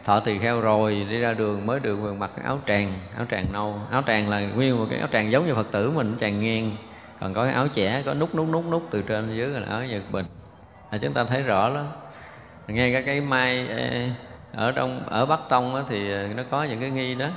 Thọ 0.06 0.20
tỳ 0.20 0.40
kheo 0.40 0.62
rồi 0.62 1.08
đi 1.10 1.20
ra 1.20 1.34
đường 1.34 1.66
mới 1.66 1.80
được 1.80 1.96
quyền 1.96 2.20
mặc 2.20 2.32
áo 2.44 2.60
tràng 2.68 3.00
áo 3.18 3.26
tràng 3.32 3.46
nâu. 3.54 3.76
Áo 3.92 4.04
tràng 4.08 4.30
là 4.30 4.40
nguyên 4.40 4.78
một 4.78 4.86
cái 4.90 5.00
áo 5.00 5.08
tràng 5.12 5.32
giống 5.32 5.46
như 5.48 5.56
phật 5.56 5.72
tử 5.72 5.92
mình 5.92 6.16
tràng 6.20 6.42
ngang 6.42 6.76
còn 7.20 7.34
có 7.34 7.44
cái 7.44 7.54
áo 7.54 7.68
trẻ 7.68 8.02
có 8.06 8.14
nút 8.14 8.36
nút 8.36 8.48
nút 8.52 8.66
nút 8.72 8.84
từ 8.92 9.02
trên 9.02 9.38
dưới 9.38 9.48
là 9.48 9.68
áo 9.70 9.86
nhật 9.86 10.02
bình. 10.12 10.26
Là 10.92 10.98
chúng 10.98 11.14
ta 11.14 11.24
thấy 11.24 11.42
rõ 11.42 11.70
lắm 11.70 11.86
ngay 12.68 12.94
cả 12.94 13.02
cái 13.02 13.22
mai 13.22 13.68
ở 14.54 14.72
trong 14.72 15.04
ở 15.10 15.26
bắc 15.26 15.40
tông 15.50 15.86
thì 15.90 16.12
ờ, 16.12 16.28
nó 16.36 16.44
có 16.52 16.64
những 16.64 16.80
cái 16.80 16.90
nghi 16.90 17.16
đó. 17.16 17.28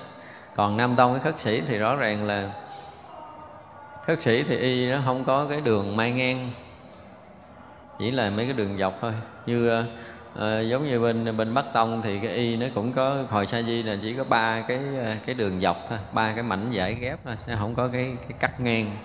Còn 0.56 0.76
nam 0.76 0.96
tông 0.96 1.12
cái 1.12 1.20
khất 1.20 1.40
sĩ 1.40 1.62
thì 1.66 1.78
rõ 1.78 1.96
ràng 1.96 2.26
là 2.26 2.50
khất 4.02 4.22
sĩ 4.22 4.42
thì 4.42 4.56
y 4.56 4.90
nó 4.90 4.98
không 5.04 5.24
có 5.24 5.46
cái 5.50 5.60
đường 5.60 5.96
mai 5.96 6.12
ngang. 6.12 6.50
Chỉ 7.98 8.10
là 8.10 8.30
mấy 8.30 8.44
cái 8.44 8.54
đường 8.54 8.78
dọc 8.78 8.98
thôi. 9.00 9.12
Như 9.46 9.70
à, 10.40 10.60
giống 10.60 10.88
như 10.88 11.00
bên 11.00 11.36
bên 11.36 11.54
bắc 11.54 11.64
tông 11.72 12.02
thì 12.02 12.18
cái 12.18 12.34
y 12.34 12.56
nó 12.56 12.66
cũng 12.74 12.92
có 12.92 13.24
hồi 13.28 13.46
sa 13.46 13.62
di 13.62 13.82
là 13.82 13.96
chỉ 14.02 14.14
có 14.14 14.24
ba 14.24 14.60
cái 14.60 14.78
cái 15.26 15.34
đường 15.34 15.60
dọc 15.60 15.76
thôi 15.88 15.98
ba 16.12 16.32
cái 16.32 16.42
mảnh 16.42 16.70
giải 16.70 16.94
ghép 16.94 17.18
thôi 17.24 17.36
nó 17.46 17.56
không 17.58 17.74
có 17.74 17.88
cái 17.88 18.12
cái 18.28 18.36
cắt 18.40 18.60
ngang 18.60 18.96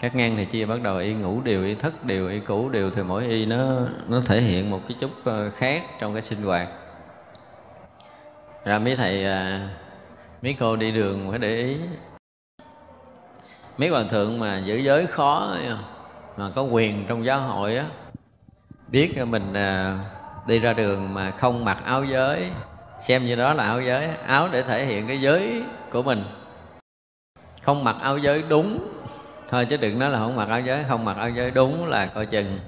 các 0.00 0.14
ngang 0.14 0.36
thì 0.36 0.44
chia 0.44 0.66
bắt 0.66 0.82
đầu 0.82 0.98
y 0.98 1.14
ngủ 1.14 1.40
đều, 1.40 1.64
y 1.64 1.74
thất 1.74 2.04
đều, 2.04 2.28
y 2.28 2.40
cũ 2.40 2.68
đều, 2.68 2.90
thì 2.90 3.02
mỗi 3.02 3.26
y 3.26 3.46
nó 3.46 3.80
nó 4.08 4.20
thể 4.26 4.40
hiện 4.40 4.70
một 4.70 4.80
cái 4.88 4.96
chút 5.00 5.10
ờ, 5.24 5.50
khác 5.50 5.82
trong 6.00 6.12
cái 6.12 6.22
sinh 6.22 6.42
hoạt. 6.42 6.68
Ra 8.64 8.78
mấy 8.78 8.96
thầy 8.96 9.24
à, 9.24 9.68
mấy 10.42 10.56
cô 10.60 10.76
đi 10.76 10.90
đường 10.92 11.30
phải 11.30 11.38
để 11.38 11.56
ý. 11.56 11.76
Mấy 13.78 13.88
hòa 13.88 14.04
thượng 14.10 14.38
mà 14.38 14.58
giữ 14.58 14.76
giới 14.76 15.06
khó 15.06 15.56
mà 16.36 16.50
có 16.54 16.62
quyền 16.62 17.04
trong 17.08 17.24
giáo 17.24 17.40
hội 17.40 17.76
á, 17.76 17.86
biết 18.88 19.24
mình 19.30 19.54
à, 19.54 19.98
đi 20.46 20.58
ra 20.58 20.72
đường 20.72 21.14
mà 21.14 21.30
không 21.30 21.64
mặc 21.64 21.78
áo 21.84 22.04
giới, 22.04 22.50
xem 23.00 23.26
như 23.26 23.36
đó 23.36 23.54
là 23.54 23.64
áo 23.64 23.80
giới, 23.80 24.06
áo 24.26 24.48
để 24.52 24.62
thể 24.62 24.84
hiện 24.86 25.06
cái 25.06 25.20
giới 25.20 25.62
của 25.90 26.02
mình. 26.02 26.24
Không 27.62 27.84
mặc 27.84 27.96
áo 28.00 28.18
giới 28.18 28.42
đúng 28.48 28.88
thôi 29.50 29.66
chứ 29.66 29.76
đừng 29.76 29.98
nói 29.98 30.10
là 30.10 30.18
không 30.18 30.36
mặc 30.36 30.48
áo 30.48 30.60
giới 30.60 30.84
không 30.88 31.04
mặc 31.04 31.16
áo 31.16 31.30
giới 31.30 31.50
đúng 31.50 31.86
là 31.86 32.06
coi 32.06 32.26
chừng. 32.26 32.58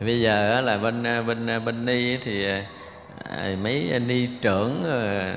Bây 0.00 0.20
giờ 0.20 0.60
là 0.60 0.78
bên 0.78 1.02
bên 1.26 1.64
bên 1.64 1.84
ni 1.84 2.16
thì 2.16 2.46
à, 3.30 3.56
mấy 3.62 4.00
ni 4.06 4.28
trưởng 4.42 4.84
ờ, 4.84 5.34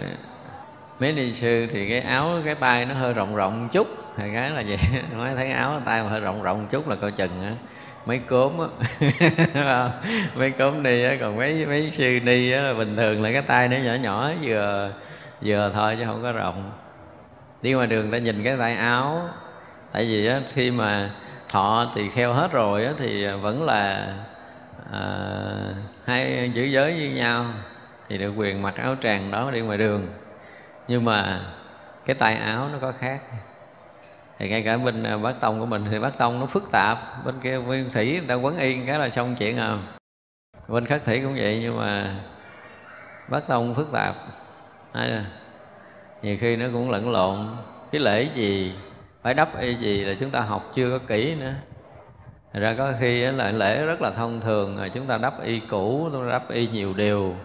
mấy 0.99 1.13
ni 1.13 1.33
sư 1.33 1.67
thì 1.71 1.89
cái 1.89 1.99
áo, 1.99 2.29
cái 2.45 2.55
tay 2.55 2.85
nó 2.85 2.93
hơi 2.93 3.13
rộng 3.13 3.35
rộng 3.35 3.63
một 3.63 3.69
chút. 3.71 3.87
Thì 4.17 4.23
cái 4.33 4.49
là 4.49 4.63
vậy 4.67 4.77
nói 5.17 5.29
thấy 5.35 5.51
áo 5.51 5.81
tay 5.85 6.03
mà 6.03 6.09
hơi 6.09 6.21
rộng 6.21 6.43
rộng 6.43 6.61
một 6.61 6.67
chút 6.71 6.87
là 6.87 6.95
coi 6.95 7.11
chừng 7.11 7.43
á. 7.43 7.51
Mấy 8.05 8.19
cốm 8.19 8.53
á, 8.59 8.67
mấy 10.35 10.51
cốm 10.51 10.83
ni 10.83 11.03
á, 11.03 11.15
còn 11.19 11.37
mấy 11.37 11.65
mấy 11.65 11.91
sư 11.91 12.19
ni 12.23 12.51
á 12.51 12.73
bình 12.77 12.95
thường 12.95 13.23
là 13.23 13.29
cái 13.33 13.41
tay 13.41 13.67
nó 13.67 13.77
nhỏ 13.77 13.93
nhỏ, 13.93 14.31
vừa 14.41 14.91
vừa 15.41 15.71
thôi 15.73 15.95
chứ 15.99 16.05
không 16.05 16.23
có 16.23 16.31
rộng. 16.31 16.71
Đi 17.61 17.73
ngoài 17.73 17.87
đường 17.87 18.11
ta 18.11 18.17
nhìn 18.17 18.43
cái 18.43 18.57
tay 18.57 18.75
áo 18.75 19.29
tại 19.97 20.05
vì 20.05 20.27
á, 20.27 20.41
khi 20.47 20.71
mà 20.71 21.09
thọ 21.49 21.91
thì 21.95 22.09
kheo 22.09 22.33
hết 22.33 22.51
rồi 22.51 22.85
á, 22.85 22.93
thì 22.97 23.27
vẫn 23.27 23.63
là 23.63 24.15
à, 24.91 25.01
hai 26.05 26.51
giữ 26.53 26.63
giới 26.63 26.93
với 26.93 27.09
nhau 27.09 27.45
thì 28.09 28.17
được 28.17 28.33
quyền 28.37 28.61
mặc 28.61 28.75
áo 28.75 28.95
tràng 29.03 29.31
đó 29.31 29.51
đi 29.51 29.61
ngoài 29.61 29.77
đường. 29.77 30.07
Nhưng 30.87 31.05
mà 31.05 31.41
cái 32.05 32.15
tay 32.15 32.35
áo 32.35 32.69
nó 32.73 32.79
có 32.81 32.93
khác. 32.99 33.21
Thì 34.39 34.49
ngay 34.49 34.63
cả 34.63 34.77
bên 34.77 35.03
à, 35.03 35.17
bát 35.17 35.35
tông 35.41 35.59
của 35.59 35.65
mình 35.65 35.85
thì 35.91 35.99
bát 35.99 36.17
tông 36.17 36.39
nó 36.39 36.45
phức 36.45 36.71
tạp. 36.71 36.97
Bên 37.25 37.35
kia 37.43 37.57
nguyên 37.57 37.89
thủy 37.91 38.11
người 38.11 38.27
ta 38.27 38.35
quấn 38.35 38.57
yên 38.57 38.83
cái 38.87 38.99
là 38.99 39.09
xong 39.09 39.35
chuyện 39.35 39.57
à. 39.57 39.77
Bên 40.67 40.85
khắc 40.85 41.05
thủy 41.05 41.21
cũng 41.23 41.35
vậy 41.35 41.59
nhưng 41.61 41.77
mà 41.77 42.15
bát 43.27 43.47
tông 43.47 43.75
phức 43.75 43.91
tạp. 43.91 44.15
Hay 44.93 45.07
là 45.07 45.25
nhiều 46.21 46.37
khi 46.39 46.55
nó 46.55 46.65
cũng 46.73 46.91
lẫn 46.91 47.11
lộn. 47.11 47.47
Cái 47.91 48.01
lễ 48.01 48.27
gì 48.35 48.75
phải 49.27 49.33
đắp 49.33 49.59
y 49.59 49.75
gì 49.75 50.05
là 50.05 50.13
chúng 50.19 50.31
ta 50.31 50.41
học 50.41 50.71
chưa 50.73 50.89
có 50.89 51.05
kỹ 51.07 51.35
nữa. 51.35 51.53
Thật 52.53 52.59
ra 52.59 52.75
có 52.77 52.93
khi 52.99 53.21
là 53.21 53.51
lễ 53.51 53.85
rất 53.85 54.01
là 54.01 54.11
thông 54.11 54.41
thường, 54.41 54.77
rồi 54.77 54.89
chúng 54.89 55.05
ta 55.05 55.17
đắp 55.17 55.43
y 55.43 55.59
cũ, 55.59 56.09
chúng 56.11 56.25
ta 56.25 56.31
đắp 56.31 56.49
y 56.49 56.67
nhiều 56.67 56.93
điều. 56.93 57.35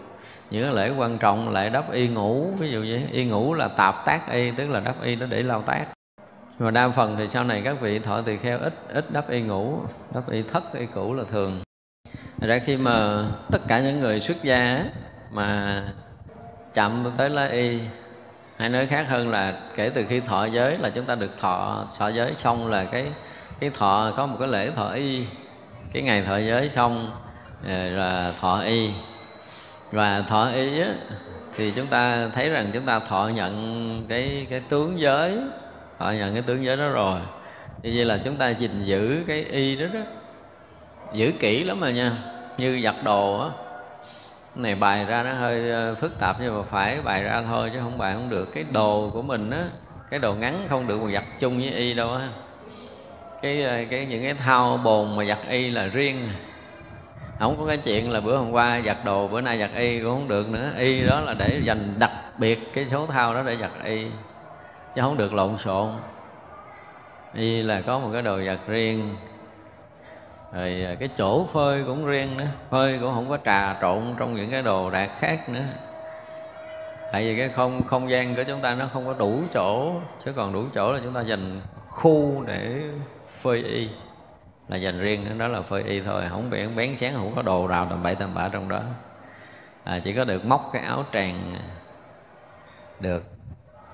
Những 0.51 0.73
lễ 0.73 0.91
quan 0.99 1.19
trọng 1.19 1.53
lại 1.53 1.71
đắp 1.71 1.93
y 1.93 2.09
ngủ, 2.09 2.47
ví 2.59 2.71
dụ 2.71 2.81
như 2.83 3.01
y 3.13 3.25
ngủ 3.25 3.55
là 3.55 3.69
tạp 3.69 4.05
tác 4.05 4.33
y, 4.33 4.51
tức 4.51 4.71
là 4.71 4.81
đắp 4.81 5.03
y 5.03 5.17
nó 5.17 5.27
để 5.27 5.43
lao 5.43 5.63
tác. 5.63 5.87
Mà 6.59 6.71
đa 6.71 6.89
phần 6.89 7.17
thì 7.19 7.29
sau 7.29 7.45
này 7.45 7.63
các 7.65 7.81
vị 7.81 7.99
thọ 7.99 8.21
tỳ 8.21 8.37
kheo 8.37 8.59
ít 8.59 8.75
ít 8.89 9.11
đắp 9.13 9.31
y 9.31 9.41
ngủ, 9.41 9.79
đắp 10.15 10.31
y 10.31 10.43
thất, 10.43 10.75
y 10.75 10.87
cũ 10.87 11.15
là 11.15 11.25
thường. 11.31 11.63
Thật 12.41 12.47
ra 12.47 12.59
khi 12.59 12.77
mà 12.77 13.25
tất 13.51 13.61
cả 13.69 13.81
những 13.81 14.01
người 14.01 14.21
xuất 14.21 14.43
gia 14.43 14.85
mà 15.31 15.83
chậm 16.75 17.11
tới 17.17 17.31
lá 17.31 17.47
y 17.47 17.81
hay 18.59 18.69
nói 18.69 18.87
khác 18.87 19.07
hơn 19.09 19.31
là 19.31 19.55
kể 19.75 19.91
từ 19.95 20.05
khi 20.09 20.21
thọ 20.21 20.45
giới 20.45 20.79
là 20.79 20.91
chúng 20.91 21.05
ta 21.05 21.15
được 21.15 21.39
thọ 21.39 21.87
thọ 21.99 22.09
giới 22.09 22.35
xong 22.39 22.71
là 22.71 22.85
cái 22.85 23.07
cái 23.61 23.71
thọ 23.71 24.13
có 24.17 24.27
một 24.27 24.37
cái 24.39 24.49
lễ 24.49 24.71
thọ 24.71 24.89
y. 24.89 25.25
Cái 25.93 26.03
ngày 26.03 26.23
thọ 26.23 26.37
giới 26.37 26.71
xong 26.71 27.11
à, 27.67 27.89
là 27.91 28.33
thọ 28.41 28.61
y. 28.61 28.91
Và 29.93 30.23
thọ 30.29 30.49
y 30.55 30.81
á, 30.81 30.89
thì 31.57 31.73
chúng 31.77 31.87
ta 31.87 32.29
thấy 32.29 32.49
rằng 32.51 32.71
chúng 32.73 32.87
ta 32.87 32.99
thọ 32.99 33.31
nhận 33.35 34.07
cái 34.09 34.47
cái 34.51 34.61
tướng 34.69 35.01
giới 35.01 35.39
thọ 35.99 36.11
nhận 36.11 36.33
cái 36.33 36.43
tướng 36.43 36.65
giới 36.65 36.77
đó 36.77 36.89
rồi. 36.89 37.21
Như 37.83 37.93
vậy 37.97 38.05
là 38.05 38.19
chúng 38.25 38.37
ta 38.37 38.49
gìn 38.49 38.85
giữ 38.85 39.25
cái 39.27 39.45
y 39.51 39.77
đó 39.77 39.87
đó. 39.95 40.01
Giữ 41.13 41.33
kỹ 41.41 41.65
lắm 41.65 41.81
rồi 41.81 41.93
nha. 41.93 42.13
Như 42.59 42.81
giặt 42.85 42.95
đồ 43.05 43.41
á 43.41 43.49
này 44.55 44.75
bài 44.75 45.05
ra 45.05 45.23
nó 45.23 45.33
hơi 45.33 45.71
ờ, 45.71 45.95
phức 45.95 46.19
tạp 46.19 46.37
nhưng 46.41 46.57
mà 46.59 46.63
phải 46.63 47.03
bài 47.03 47.23
ra 47.23 47.43
thôi 47.43 47.71
chứ 47.73 47.79
không 47.81 47.99
bài 47.99 48.15
không 48.15 48.31
được. 48.31 48.49
Cái 48.55 48.65
đồ 48.73 49.11
của 49.13 49.23
mình 49.23 49.51
á, 49.51 49.69
cái 50.11 50.21
đồ 50.21 50.35
ngắn 50.35 50.67
không 50.69 50.87
được 50.87 51.03
mà 51.03 51.13
giặt 51.13 51.25
chung 51.39 51.59
với 51.59 51.71
y 51.71 51.95
đâu 51.95 52.13
á. 52.13 52.29
Cái 53.43 53.63
ờ, 53.63 53.85
cái 53.91 54.07
những 54.07 54.23
cái 54.23 54.35
thao 54.35 54.81
bồn 54.85 55.17
mà 55.17 55.25
giặt 55.25 55.39
y 55.49 55.71
là 55.71 55.87
riêng. 55.87 56.31
Không 57.39 57.57
có 57.59 57.67
cái 57.67 57.77
chuyện 57.77 58.11
là 58.11 58.21
bữa 58.21 58.37
hôm 58.37 58.51
qua 58.51 58.81
giặt 58.81 58.97
đồ, 59.05 59.29
bữa 59.29 59.41
nay 59.41 59.59
giặt 59.59 59.71
y 59.77 60.01
cũng 60.01 60.11
không 60.11 60.29
được 60.29 60.49
nữa. 60.49 60.73
Y 60.79 61.07
đó 61.07 61.21
là 61.21 61.35
để 61.35 61.61
dành 61.65 61.99
đặc 61.99 62.11
biệt 62.39 62.73
cái 62.75 62.87
số 62.89 63.07
thao 63.07 63.35
đó 63.35 63.43
để 63.47 63.57
giặt 63.57 63.71
y, 63.85 64.07
chứ 64.95 65.01
không 65.01 65.17
được 65.17 65.35
lộn 65.35 65.59
xộn. 65.59 65.91
Y 67.33 67.63
là 67.63 67.81
có 67.81 67.99
một 67.99 68.11
cái 68.13 68.23
đồ 68.23 68.43
giặt 68.43 68.59
riêng 68.67 69.17
rồi 70.53 70.85
à, 70.85 70.95
cái 70.95 71.09
chỗ 71.17 71.47
phơi 71.47 71.85
cũng 71.87 72.07
riêng 72.07 72.37
nữa. 72.37 72.47
Phơi 72.71 72.99
cũng 73.01 73.15
không 73.15 73.29
có 73.29 73.39
trà 73.45 73.77
trộn 73.81 74.15
trong 74.19 74.35
những 74.35 74.51
cái 74.51 74.63
đồ 74.63 74.91
đạc 74.91 75.11
khác 75.19 75.49
nữa. 75.49 75.65
Tại 77.13 77.25
vì 77.25 77.37
cái 77.37 77.49
không 77.49 77.83
không 77.85 78.11
gian 78.11 78.37
của 78.37 78.43
chúng 78.43 78.61
ta 78.61 78.75
nó 78.75 78.87
không 78.93 79.07
có 79.07 79.15
đủ 79.15 79.43
chỗ 79.53 80.01
chứ 80.25 80.33
còn 80.33 80.53
đủ 80.53 80.65
chỗ 80.75 80.93
là 80.93 81.01
chúng 81.05 81.15
ta 81.15 81.21
dành 81.21 81.61
khu 81.89 82.45
để 82.47 82.83
phơi 83.31 83.63
y. 83.63 83.89
Là 84.69 84.77
dành 84.77 85.01
riêng 85.01 85.39
đó 85.39 85.49
là 85.49 85.63
phơi 85.63 85.83
y 85.83 86.01
thôi 86.01 86.25
không 86.31 86.51
bị 86.51 86.67
bén 86.67 86.97
sáng 86.97 87.15
không 87.15 87.33
có 87.37 87.43
đồ 87.43 87.67
rào 87.67 87.87
tầm 87.91 88.03
bậy 88.03 88.15
tầm 88.15 88.35
bạ 88.35 88.49
trong 88.53 88.69
đó. 88.69 88.81
À, 89.85 90.01
chỉ 90.05 90.13
có 90.13 90.25
được 90.25 90.45
móc 90.45 90.71
cái 90.73 90.83
áo 90.83 91.05
tràng 91.13 91.55
được. 93.01 93.25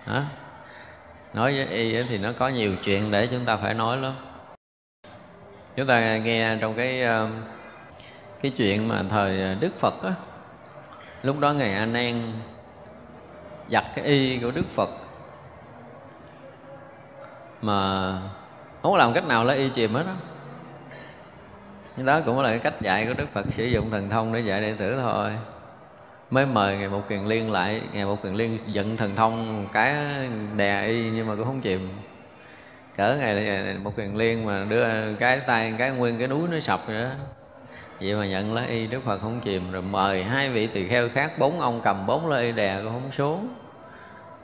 Hả? 0.05 0.25
Nói 1.35 1.53
với 1.53 1.67
y 1.67 2.03
thì 2.03 2.19
nó 2.19 2.33
có 2.39 2.49
nhiều 2.49 2.77
chuyện 2.85 3.11
để 3.11 3.27
chúng 3.27 3.45
ta 3.45 3.57
phải 3.57 3.75
nói 3.75 3.97
lắm 3.97 4.15
chúng 5.79 5.87
ta 5.87 6.17
nghe 6.17 6.57
trong 6.61 6.75
cái 6.75 7.03
um, 7.03 7.31
cái 8.43 8.53
chuyện 8.57 8.89
mà 8.89 9.03
thời 9.11 9.55
đức 9.55 9.79
phật 9.79 10.03
á, 10.03 10.13
lúc 11.23 11.39
đó 11.39 11.53
ngài 11.53 11.75
a 11.75 11.87
nan 11.87 12.33
giặt 13.69 13.85
cái 13.95 14.05
y 14.05 14.39
của 14.39 14.51
đức 14.51 14.67
phật 14.75 14.91
mà 17.63 18.13
không 18.83 18.93
có 18.93 18.99
làm 18.99 19.13
cách 19.13 19.27
nào 19.29 19.45
lấy 19.45 19.57
y 19.57 19.69
chìm 19.69 19.95
hết 19.95 20.07
á. 20.07 20.15
Đó 21.97 22.21
cũng 22.27 22.41
là 22.41 22.51
cái 22.51 22.59
cách 22.59 22.81
dạy 22.81 23.07
của 23.07 23.15
đức 23.15 23.27
phật, 23.33 23.47
sử 23.51 23.65
dụng 23.65 23.91
thần 23.91 24.11
thông 24.11 24.33
để 24.33 24.41
dạy 24.41 24.61
đệ 24.61 24.75
tử 24.75 24.97
thôi. 25.01 25.31
Mới 26.31 26.47
mời 26.47 26.77
ngày 26.77 26.89
một 26.89 27.03
kiền 27.09 27.25
liên 27.25 27.51
lại, 27.51 27.83
ngày 27.93 28.05
một 28.05 28.23
kiền 28.23 28.35
liên 28.35 28.59
giận 28.67 28.97
thần 28.97 29.17
thông 29.17 29.63
một 29.63 29.69
cái, 29.73 29.95
đè 30.57 30.87
y 30.87 31.11
nhưng 31.11 31.27
mà 31.27 31.35
cũng 31.35 31.45
không 31.45 31.61
chìm 31.61 31.89
cỡ 32.99 33.17
ngày 33.17 33.77
một 33.83 33.93
quyền 33.97 34.17
liên 34.17 34.47
mà 34.47 34.65
đưa 34.69 35.15
cái 35.15 35.41
tay 35.41 35.75
cái 35.79 35.91
nguyên 35.91 36.19
cái 36.19 36.29
núi 36.29 36.49
nó 36.53 36.61
sập 36.61 36.87
vậy 36.87 37.03
đó. 37.03 37.11
Vậy 38.01 38.15
mà 38.15 38.27
nhận 38.27 38.55
lá 38.55 38.63
y 38.63 38.87
đức 38.87 39.05
phật 39.05 39.19
không 39.19 39.41
chìm 39.41 39.73
rồi 39.73 39.83
mời 39.83 40.25
hai 40.25 40.51
vị 40.51 40.67
tỳ 40.67 40.89
kheo 40.89 41.09
khác 41.09 41.39
bốn 41.39 41.61
ông 41.61 41.81
cầm 41.85 42.07
bốn 42.07 42.29
lá 42.29 42.39
y 42.39 42.53
đè 42.53 42.81
cũng 42.83 42.93
không 42.93 43.11
xuống. 43.13 43.49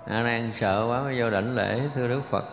A 0.07 0.22
nan 0.22 0.50
sợ 0.55 0.86
quá 0.88 1.02
mới 1.02 1.20
vô 1.20 1.30
đảnh 1.30 1.55
lễ 1.55 1.80
thưa 1.94 2.09
đức 2.09 2.20
phật. 2.30 2.44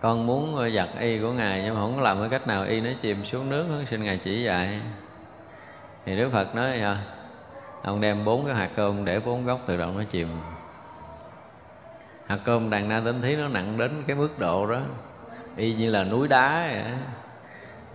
Con 0.00 0.26
muốn 0.26 0.70
giặt 0.74 0.88
y 1.00 1.18
của 1.18 1.32
ngài 1.32 1.62
nhưng 1.62 1.74
mà 1.74 1.80
không 1.80 1.96
có 1.96 2.02
làm 2.02 2.20
cái 2.20 2.28
cách 2.28 2.46
nào 2.46 2.64
y 2.64 2.80
nó 2.80 2.90
chìm 3.00 3.24
xuống 3.24 3.50
nước 3.50 3.84
xin 3.86 4.02
ngài 4.02 4.16
chỉ 4.16 4.42
dạy. 4.42 4.80
Thì 6.06 6.16
đức 6.16 6.30
phật 6.32 6.54
nói 6.54 6.80
à, 6.80 6.98
ông 7.82 8.00
đem 8.00 8.24
bốn 8.24 8.46
cái 8.46 8.54
hạt 8.54 8.70
cơm 8.76 9.04
để 9.04 9.20
bốn 9.20 9.44
góc 9.44 9.60
tự 9.66 9.76
động 9.76 9.98
nó 9.98 10.04
chìm 10.04 10.28
hạt 12.26 12.38
cơm 12.44 12.70
đàn 12.70 12.88
na 12.88 13.02
tính 13.04 13.22
thí 13.22 13.36
nó 13.36 13.48
nặng 13.48 13.78
đến 13.78 14.04
cái 14.06 14.16
mức 14.16 14.38
độ 14.38 14.66
đó. 14.66 14.80
Y 15.56 15.74
như 15.74 15.90
là 15.90 16.04
núi 16.04 16.28
đá 16.28 16.68
vậy 16.72 16.82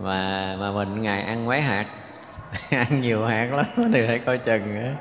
mà 0.00 0.56
mà 0.60 0.72
mình 0.72 1.02
ngày 1.02 1.22
ăn 1.22 1.46
mấy 1.46 1.60
hạt 1.60 1.86
ăn 2.70 3.00
nhiều 3.00 3.24
hạt 3.24 3.48
lắm 3.52 3.66
thì 3.92 4.06
phải 4.06 4.18
coi 4.18 4.38
chừng 4.38 4.94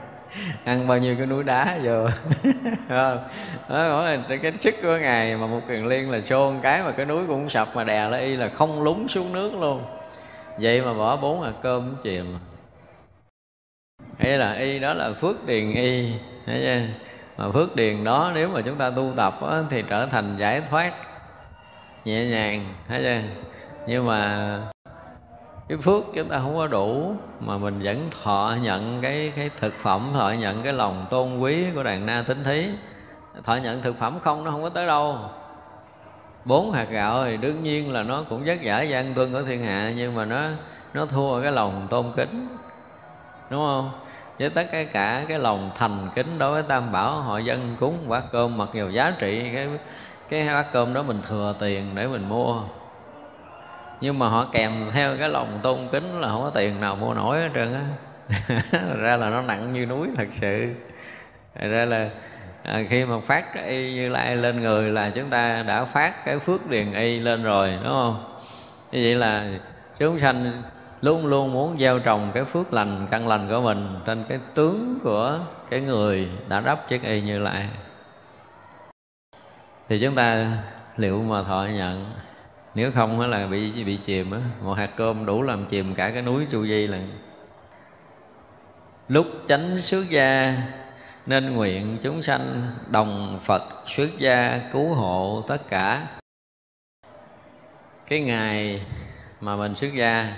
ăn 0.64 0.88
bao 0.88 0.98
nhiêu 0.98 1.16
cái 1.18 1.28
núi 1.28 1.44
đá 1.44 1.78
vô. 1.84 2.08
Đó, 2.90 3.18
đó 3.70 4.16
cái 4.42 4.54
sức 4.60 4.76
của 4.82 4.98
ngài 5.02 5.38
mà 5.38 5.48
một 5.48 5.62
kiền 5.68 5.86
liên 5.86 6.10
là 6.10 6.22
xôn 6.22 6.60
cái 6.62 6.84
mà 6.84 6.92
cái 6.92 7.06
núi 7.06 7.24
cũng 7.28 7.50
sập 7.50 7.76
mà 7.76 7.84
đè 7.84 8.10
lấy 8.10 8.22
y 8.22 8.36
là 8.36 8.50
không 8.50 8.84
lún 8.84 9.08
xuống 9.08 9.34
nước 9.34 9.52
luôn. 9.60 9.84
Vậy 10.60 10.82
mà 10.82 10.94
bỏ 10.94 11.18
bốn 11.18 11.42
hạt 11.42 11.54
cơm 11.62 11.96
chìm. 12.04 12.38
Ấy 14.20 14.38
là 14.38 14.54
y 14.54 14.80
đó 14.80 14.94
là 14.94 15.14
phước 15.14 15.46
điền 15.46 15.74
y 15.74 16.14
thấy 16.46 16.62
chưa? 16.62 17.11
Mà 17.38 17.52
phước 17.52 17.76
điền 17.76 18.04
đó 18.04 18.32
nếu 18.36 18.50
mà 18.50 18.62
chúng 18.62 18.76
ta 18.76 18.90
tu 18.90 19.14
tập 19.16 19.34
á, 19.50 19.64
thì 19.70 19.84
trở 19.90 20.06
thành 20.06 20.38
giải 20.38 20.62
thoát 20.70 20.94
nhẹ 22.06 22.26
nhàng 22.26 22.74
thấy 22.88 23.02
chưa? 23.04 23.22
Nhưng 23.88 24.06
mà 24.06 24.60
cái 25.70 25.78
phước 25.78 26.04
chúng 26.14 26.30
ta 26.30 26.40
không 26.40 26.58
có 26.58 26.68
đủ 26.68 27.16
mà 27.40 27.58
mình 27.58 27.80
vẫn 27.84 28.10
thọ 28.24 28.56
nhận 28.62 29.02
cái 29.02 29.34
cái 29.36 29.50
thực 29.60 29.74
phẩm 29.82 30.12
thọ 30.14 30.30
nhận 30.30 30.64
cái 30.64 30.74
lòng 30.74 31.06
tôn 31.10 31.40
quý 31.40 31.66
của 31.76 31.84
đàn 31.84 32.06
na 32.06 32.24
tính 32.28 32.44
thí. 32.44 32.68
Thọ 33.44 33.56
nhận 33.56 33.82
thực 33.82 33.98
phẩm 34.00 34.20
không 34.24 34.44
nó 34.44 34.52
không 34.52 34.64
có 34.64 34.70
tới 34.70 34.88
đâu. 34.88 35.18
Bốn 36.46 36.72
hạt 36.72 36.88
gạo 36.90 37.26
thì 37.26 37.38
đương 37.38 37.64
nhiên 37.64 37.94
là 37.94 38.04
nó 38.04 38.24
cũng 38.30 38.44
rất 38.44 38.62
giả 38.62 38.82
gian 38.82 39.14
tuân 39.14 39.34
ở 39.34 39.44
thiên 39.44 39.64
hạ 39.64 39.92
nhưng 39.98 40.16
mà 40.16 40.26
nó 40.26 40.42
nó 40.94 41.06
thua 41.06 41.42
cái 41.42 41.52
lòng 41.52 41.88
tôn 41.90 42.06
kính. 42.16 42.48
Đúng 43.50 43.60
không? 43.60 43.92
Với 44.40 44.50
tất 44.50 44.64
cả 44.72 44.84
cả 44.84 45.26
cái 45.28 45.40
lòng 45.40 45.72
thành 45.76 46.10
kính 46.16 46.40
đối 46.40 46.52
với 46.52 46.64
tam 46.68 46.92
bảo 46.92 47.22
họ 47.22 47.38
dân 47.38 47.76
cúng 47.80 47.98
bát 48.08 48.24
cơm 48.32 48.58
mặc 48.58 48.70
dù 48.74 48.90
giá 48.90 49.14
trị 49.20 49.52
cái 49.54 49.68
cái 50.30 50.48
bát 50.48 50.66
cơm 50.74 50.94
đó 50.94 51.04
mình 51.04 51.22
thừa 51.28 51.56
tiền 51.60 51.96
để 51.96 52.08
mình 52.08 52.30
mua. 52.30 52.62
Nhưng 54.02 54.20
mà 54.20 54.30
họ 54.30 54.46
kèm 54.52 54.72
theo 54.94 55.18
cái 55.18 55.30
lòng 55.30 55.60
tôn 55.64 55.80
kính 55.92 56.22
là 56.22 56.28
không 56.28 56.42
có 56.42 56.50
tiền 56.50 56.80
nào 56.80 56.96
mua 56.96 57.14
nổi 57.14 57.40
hết 57.42 57.50
trơn 57.54 57.74
á. 57.74 57.86
Ra 59.02 59.18
là 59.18 59.30
nó 59.30 59.42
nặng 59.42 59.74
như 59.74 59.86
núi 59.86 60.08
thật 60.18 60.28
sự. 60.32 60.74
Ra 61.56 61.86
là 61.86 62.10
à, 62.64 62.84
khi 62.90 63.06
mà 63.06 63.16
phát 63.20 63.54
cái 63.54 63.68
y 63.68 63.94
như 63.94 64.10
lai 64.10 64.36
lên 64.36 64.60
người 64.60 64.90
là 64.90 65.10
chúng 65.16 65.30
ta 65.30 65.64
đã 65.68 65.86
phát 65.86 66.26
cái 66.26 66.40
phước 66.40 66.70
điền 66.70 66.94
y 66.94 67.20
lên 67.20 67.44
rồi 67.44 67.72
đúng 67.84 67.94
không? 67.94 68.38
Như 68.92 69.00
vậy 69.04 69.16
là 69.16 69.50
chúng 69.98 70.20
sanh 70.20 70.64
luôn 71.02 71.26
luôn 71.26 71.54
muốn 71.54 71.80
gieo 71.80 72.00
trồng 72.00 72.32
cái 72.34 72.44
phước 72.44 72.74
lành, 72.74 73.08
căn 73.12 73.28
lành 73.28 73.50
của 73.50 73.62
mình 73.62 73.88
trên 74.06 74.26
cái 74.30 74.40
tướng 74.54 75.00
của 75.04 75.40
cái 75.70 75.82
người 75.82 76.30
đã 76.48 76.62
đắp 76.62 76.90
chiếc 76.90 77.04
y 77.04 77.22
như 77.22 77.40
lại. 77.40 77.70
Thì 79.90 80.00
chúng 80.04 80.16
ta 80.16 80.58
liệu 80.98 81.24
mà 81.24 81.44
thọ 81.44 81.68
nhận, 81.74 82.12
nếu 82.76 82.92
không 82.92 83.20
là 83.20 83.48
bị 83.48 83.84
bị 83.84 83.98
chìm 83.98 84.32
á, 84.32 84.40
một 84.64 84.74
hạt 84.74 84.90
cơm 84.96 85.26
đủ 85.26 85.42
làm 85.42 85.66
chìm 85.66 85.96
cả 85.96 86.10
cái 86.10 86.22
núi 86.22 86.48
chu 86.52 86.66
di 86.66 86.88
lần 86.88 87.12
lúc 89.08 89.28
chánh 89.48 89.82
xuất 89.82 90.10
gia 90.10 90.56
nên 91.26 91.54
nguyện 91.54 91.98
chúng 92.02 92.22
sanh 92.22 92.42
đồng 92.90 93.40
phật 93.44 93.62
xuất 93.88 94.10
gia 94.18 94.60
cứu 94.72 94.94
hộ 94.94 95.44
tất 95.48 95.68
cả. 95.70 96.08
Cái 98.08 98.20
ngày 98.22 98.86
mà 99.42 99.56
mình 99.56 99.76
xuất 99.76 99.94
gia 99.94 100.34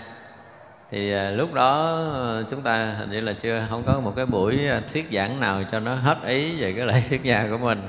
thì 0.94 1.12
à, 1.14 1.30
lúc 1.30 1.54
đó 1.54 2.00
ờ, 2.14 2.44
chúng 2.50 2.62
ta 2.62 2.96
hình 2.98 3.12
như 3.12 3.22
là 3.22 3.34
chưa, 3.34 3.66
không 3.70 3.84
có 3.86 4.00
một 4.00 4.14
cái 4.16 4.26
buổi 4.26 4.68
à, 4.68 4.82
thuyết 4.94 5.06
giảng 5.12 5.40
nào 5.40 5.64
cho 5.72 5.80
nó 5.80 5.96
hết 5.96 6.18
ý 6.26 6.62
về 6.62 6.74
cái 6.74 6.86
lễ 6.86 7.02
xuất 7.10 7.24
gia 7.24 7.48
của 7.50 7.58
mình. 7.58 7.82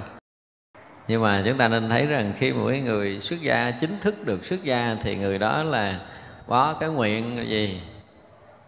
Nhưng 1.09 1.23
mà 1.23 1.43
chúng 1.47 1.59
ta 1.59 1.69
nên 1.69 1.89
thấy 1.89 2.07
rằng 2.07 2.33
khi 2.39 2.53
mỗi 2.53 2.81
người 2.81 3.21
xuất 3.21 3.41
gia, 3.41 3.71
chính 3.71 3.99
thức 4.01 4.27
được 4.27 4.45
xuất 4.45 4.65
gia 4.65 4.97
thì 5.03 5.17
người 5.17 5.39
đó 5.39 5.63
là 5.63 6.01
có 6.47 6.77
cái 6.81 6.89
nguyện 6.89 7.39
là 7.39 7.43
gì? 7.43 7.81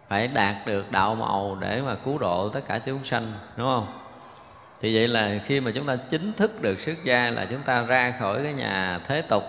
Phải 0.09 0.27
đạt 0.27 0.55
được 0.67 0.91
đạo 0.91 1.15
màu 1.15 1.57
để 1.61 1.81
mà 1.81 1.95
cứu 1.95 2.17
độ 2.17 2.49
tất 2.49 2.61
cả 2.67 2.79
chúng 2.85 3.03
sanh, 3.03 3.33
đúng 3.55 3.67
không? 3.67 3.87
Thì 4.81 4.95
vậy 4.95 5.07
là 5.07 5.39
khi 5.45 5.59
mà 5.59 5.71
chúng 5.75 5.85
ta 5.85 5.95
chính 6.09 6.33
thức 6.33 6.61
được 6.61 6.81
xuất 6.81 7.03
gia 7.03 7.29
là 7.29 7.47
chúng 7.51 7.61
ta 7.61 7.83
ra 7.83 8.13
khỏi 8.19 8.43
cái 8.43 8.53
nhà 8.53 8.99
thế 9.07 9.21
tục 9.21 9.43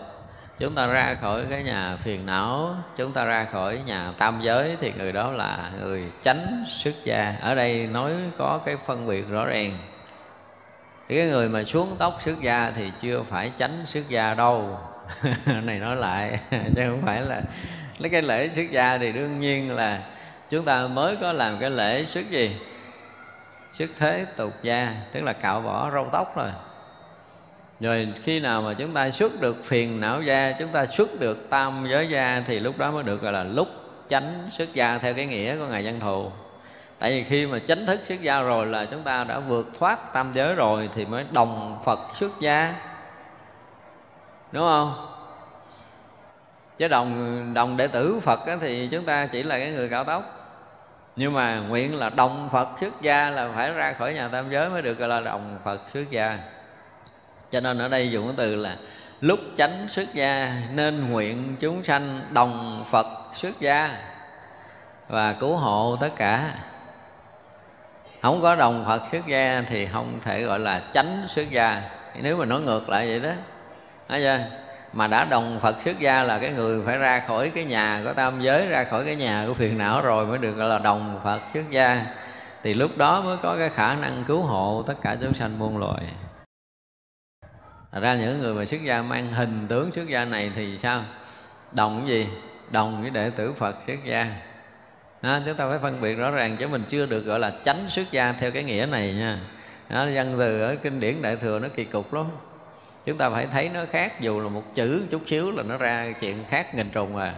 chúng 0.59 0.75
ta 0.75 0.87
ra 0.87 1.17
khỏi 1.21 1.45
cái 1.51 1.63
nhà 1.63 1.97
phiền 2.05 2.27
não, 2.27 2.77
chúng 2.97 3.13
ta 3.13 3.25
ra 3.25 3.47
khỏi 3.53 3.81
nhà 3.87 4.13
tam 4.19 4.41
giới 4.43 4.77
thì 4.81 4.93
người 4.97 5.13
đó 5.13 5.33
là 5.33 5.71
người 5.81 6.05
tránh 6.23 6.65
xuất 6.69 6.95
gia. 7.05 7.35
Ở 7.41 7.55
đây 7.55 7.89
nói 7.93 8.13
có 8.39 8.61
cái 8.65 8.77
phân 8.87 9.07
biệt 9.09 9.29
rõ 9.31 9.47
ràng. 9.47 9.79
Thì 11.09 11.17
cái 11.17 11.27
người 11.27 11.49
mà 11.49 11.65
xuống 11.65 11.97
tóc 11.99 12.19
xuất 12.21 12.41
gia 12.41 12.71
thì 12.71 12.91
chưa 13.01 13.23
phải 13.31 13.53
tránh 13.59 13.83
xuất 13.87 14.09
gia 14.09 14.35
đâu. 14.35 14.79
Này 15.47 15.79
nói 15.79 15.97
lại, 15.97 16.39
chứ 16.51 16.83
không 16.91 17.03
phải 17.05 17.21
là 17.21 17.43
lấy 17.99 18.11
cái 18.11 18.23
lễ 18.23 18.51
xuất 18.55 18.71
gia 18.71 18.99
thì 18.99 19.13
đương 19.13 19.41
nhiên 19.41 19.75
là 19.75 20.03
chúng 20.51 20.65
ta 20.65 20.87
mới 20.87 21.17
có 21.21 21.33
làm 21.33 21.59
cái 21.59 21.71
lễ 21.71 22.05
xuất 22.05 22.31
gì? 22.31 22.57
Xuất 23.75 23.91
thế 23.97 24.27
tục 24.37 24.53
gia, 24.63 24.95
tức 25.13 25.21
là 25.21 25.33
cạo 25.33 25.61
bỏ 25.61 25.91
râu 25.91 26.09
tóc 26.13 26.37
rồi 26.37 26.51
rồi 27.81 28.09
khi 28.23 28.41
nào 28.41 28.63
mà 28.63 28.75
chúng 28.75 28.95
ta 28.95 29.11
xuất 29.11 29.41
được 29.41 29.65
phiền 29.65 30.01
não 30.01 30.21
ra, 30.21 30.55
chúng 30.59 30.69
ta 30.69 30.87
xuất 30.87 31.21
được 31.21 31.51
tam 31.51 31.87
giới 31.91 32.07
ra 32.07 32.43
thì 32.47 32.61
lúc 32.61 32.79
đó 32.79 32.91
mới 32.91 33.03
được 33.03 33.23
gọi 33.23 33.33
là 33.33 33.45
lúc 33.45 33.69
chánh 34.09 34.49
xuất 34.51 34.75
gia 34.75 34.99
theo 34.99 35.15
cái 35.15 35.27
nghĩa 35.27 35.57
của 35.57 35.67
ngài 35.67 35.85
văn 35.85 36.01
thù. 36.01 36.31
Tại 36.99 37.11
vì 37.11 37.25
khi 37.25 37.47
mà 37.47 37.59
chánh 37.59 37.87
thức 37.87 38.01
xuất 38.05 38.23
gia 38.23 38.43
rồi 38.43 38.67
là 38.67 38.85
chúng 38.85 39.03
ta 39.03 39.25
đã 39.25 39.39
vượt 39.39 39.67
thoát 39.79 40.13
tam 40.13 40.31
giới 40.35 40.55
rồi 40.55 40.91
thì 40.95 41.05
mới 41.05 41.25
đồng 41.33 41.79
phật 41.85 41.99
xuất 42.15 42.41
gia. 42.41 42.75
Đúng 44.53 44.63
không? 44.63 45.15
Chứ 46.79 46.89
đồng 46.89 47.55
đồng 47.55 47.77
đệ 47.77 47.87
tử 47.87 48.21
phật 48.21 48.41
thì 48.61 48.89
chúng 48.93 49.05
ta 49.05 49.27
chỉ 49.27 49.43
là 49.43 49.59
cái 49.59 49.71
người 49.71 49.89
cạo 49.89 50.05
tóc 50.05 50.35
nhưng 51.17 51.33
mà 51.33 51.61
nguyện 51.61 51.99
là 51.99 52.11
đồng 52.11 52.49
phật 52.53 52.69
xuất 52.81 53.03
gia 53.03 53.31
là 53.31 53.51
phải 53.55 53.73
ra 53.73 53.93
khỏi 53.93 54.15
nhà 54.15 54.29
tam 54.29 54.51
giới 54.51 54.71
mới 54.71 54.83
được 54.83 54.99
gọi 54.99 55.09
là 55.09 55.21
đồng 55.21 55.59
phật 55.65 55.81
xuất 55.93 56.11
gia 56.11 56.39
cho 57.53 57.61
nên 57.61 57.79
ở 57.79 57.89
đây 57.89 58.11
dùng 58.11 58.27
cái 58.27 58.35
từ 58.37 58.55
là 58.57 58.77
lúc 59.21 59.41
chánh 59.57 59.87
xuất 59.89 60.15
gia 60.15 60.53
nên 60.73 61.11
nguyện 61.11 61.57
chúng 61.61 61.85
sanh 61.85 62.21
đồng 62.31 62.85
phật 62.91 63.07
xuất 63.35 63.61
gia 63.61 63.97
và 65.09 65.33
cứu 65.33 65.57
hộ 65.57 65.97
tất 66.01 66.11
cả. 66.17 66.55
Không 68.23 68.43
có 68.43 68.55
đồng 68.55 68.85
phật 68.87 69.03
xuất 69.11 69.27
gia 69.27 69.63
thì 69.69 69.87
không 69.87 70.19
thể 70.23 70.43
gọi 70.43 70.59
là 70.59 70.83
chánh 70.93 71.25
xuất 71.29 71.51
gia. 71.51 71.83
Nếu 72.15 72.37
mà 72.37 72.45
nói 72.45 72.61
ngược 72.61 72.89
lại 72.89 73.07
vậy 73.07 73.21
đó, 73.21 73.31
thấy 74.09 74.21
chưa? 74.21 74.39
Mà 74.93 75.07
đã 75.07 75.25
đồng 75.25 75.61
Phật 75.63 75.83
xuất 75.83 75.99
gia 75.99 76.23
là 76.23 76.39
cái 76.39 76.51
người 76.51 76.83
phải 76.87 76.99
ra 76.99 77.23
khỏi 77.27 77.51
cái 77.55 77.65
nhà 77.65 78.01
của 78.05 78.13
tam 78.13 78.43
giới, 78.43 78.67
ra 78.67 78.85
khỏi 78.85 79.05
cái 79.05 79.17
nhà 79.17 79.45
của 79.47 79.55
phiền 79.55 79.79
não 79.79 80.03
rồi 80.03 80.27
mới 80.27 80.39
được 80.39 80.53
gọi 80.53 80.69
là 80.69 80.79
đồng 80.79 81.21
Phật 81.25 81.41
xuất 81.55 81.71
gia. 81.71 82.07
Thì 82.63 82.75
lúc 82.75 82.97
đó 82.97 83.21
mới 83.21 83.37
có 83.43 83.57
cái 83.59 83.69
khả 83.69 83.95
năng 83.95 84.25
cứu 84.27 84.43
hộ 84.43 84.85
tất 84.87 84.95
cả 85.03 85.17
chúng 85.21 85.35
sanh 85.35 85.59
muôn 85.59 85.79
loài. 85.79 86.03
Thật 87.93 88.01
ra 88.01 88.15
những 88.15 88.41
người 88.41 88.55
mà 88.55 88.65
xuất 88.65 88.83
gia 88.85 89.03
mang 89.03 89.33
hình 89.33 89.67
tướng 89.69 89.93
xuất 89.93 90.09
gia 90.09 90.25
này 90.25 90.53
thì 90.55 90.79
sao? 90.79 91.03
Đồng 91.73 91.99
cái 92.01 92.09
gì? 92.09 92.29
Đồng 92.71 93.03
với 93.03 93.11
đệ 93.11 93.31
tử 93.31 93.53
Phật 93.53 93.77
xuất 93.87 94.05
gia. 94.05 94.27
Đó, 95.23 95.39
chúng 95.47 95.55
ta 95.55 95.69
phải 95.69 95.79
phân 95.79 96.01
biệt 96.01 96.15
rõ 96.15 96.31
ràng 96.31 96.57
chứ 96.57 96.69
mình 96.69 96.83
chưa 96.89 97.07
được 97.07 97.21
gọi 97.21 97.39
là 97.39 97.53
chánh 97.65 97.85
xuất 97.89 98.11
gia 98.11 98.33
theo 98.33 98.51
cái 98.51 98.65
nghĩa 98.65 98.87
này 98.91 99.15
nha. 99.15 99.39
Đó, 99.89 100.07
văn 100.15 100.35
từ 100.39 100.61
ở 100.61 100.77
kinh 100.83 101.01
điển 101.01 101.23
đại 101.23 101.37
thừa 101.37 101.59
nó 101.59 101.69
kỳ 101.69 101.85
cục 101.85 102.15
lắm. 102.15 102.27
Chúng 103.05 103.19
ta 103.19 103.31
phải 103.31 103.47
thấy 103.53 103.71
nó 103.75 103.81
khác 103.91 104.21
dù 104.21 104.41
là 104.41 104.49
một 104.49 104.75
chữ 104.75 105.03
chút 105.11 105.23
xíu 105.27 105.51
là 105.51 105.63
nó 105.63 105.77
ra 105.77 106.13
chuyện 106.21 106.45
khác 106.49 106.75
nghìn 106.75 106.91
trùng 106.91 107.17
à. 107.17 107.35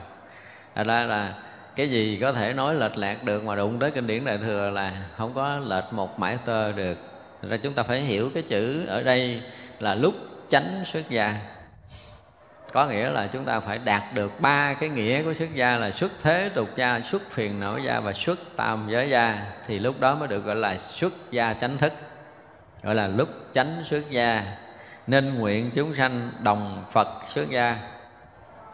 Thật 0.75 0.87
ra 0.87 1.03
là 1.03 1.35
cái 1.77 1.91
gì 1.91 2.19
có 2.21 2.33
thể 2.33 2.53
nói 2.53 2.75
lệch 2.75 2.97
lạc 2.97 3.25
được 3.25 3.45
mà 3.45 3.57
đụng 3.57 3.79
tới 3.79 3.91
kinh 3.91 4.07
điển 4.07 4.25
đại 4.25 4.39
thừa 4.39 4.71
là 4.71 4.93
không 5.17 5.35
có 5.35 5.59
lệch 5.59 5.93
một 5.93 6.19
mãi 6.19 6.39
tơ 6.45 6.73
được. 6.73 6.99
Thật 7.43 7.49
ra 7.51 7.57
chúng 7.57 7.75
ta 7.75 7.83
phải 7.83 8.01
hiểu 8.01 8.31
cái 8.35 8.43
chữ 8.43 8.87
ở 8.87 9.03
đây 9.03 9.43
là 9.79 9.95
lúc 9.95 10.15
chánh 10.51 10.83
xuất 10.85 11.11
gia. 11.11 11.35
Có 12.73 12.87
nghĩa 12.87 13.11
là 13.11 13.27
chúng 13.27 13.45
ta 13.45 13.61
phải 13.61 13.79
đạt 13.79 14.03
được 14.15 14.41
ba 14.41 14.75
cái 14.75 14.89
nghĩa 14.89 15.23
của 15.23 15.35
xuất 15.35 15.55
gia 15.55 15.77
là 15.77 15.91
xuất 15.91 16.13
thế 16.23 16.51
tục 16.55 16.69
gia 16.77 17.01
xuất 17.01 17.31
phiền 17.31 17.61
não 17.61 17.79
gia 17.79 18.01
và 18.01 18.13
xuất 18.13 18.39
tam 18.57 18.87
giới 18.91 19.11
gia. 19.11 19.47
Thì 19.67 19.79
lúc 19.79 20.01
đó 20.01 20.15
mới 20.15 20.29
được 20.29 20.45
gọi 20.45 20.57
là 20.57 20.79
xuất 20.79 21.13
gia 21.31 21.55
chánh 21.55 21.79
thức 21.79 21.93
gọi 22.83 22.95
là 22.95 23.07
lúc 23.07 23.29
chánh 23.55 23.85
xuất 23.91 24.11
gia. 24.11 24.43
Nên 25.07 25.35
nguyện 25.35 25.71
chúng 25.75 25.95
sanh 25.95 26.31
đồng 26.43 26.85
Phật 26.93 27.09
xuất 27.27 27.51
gia. 27.51 27.77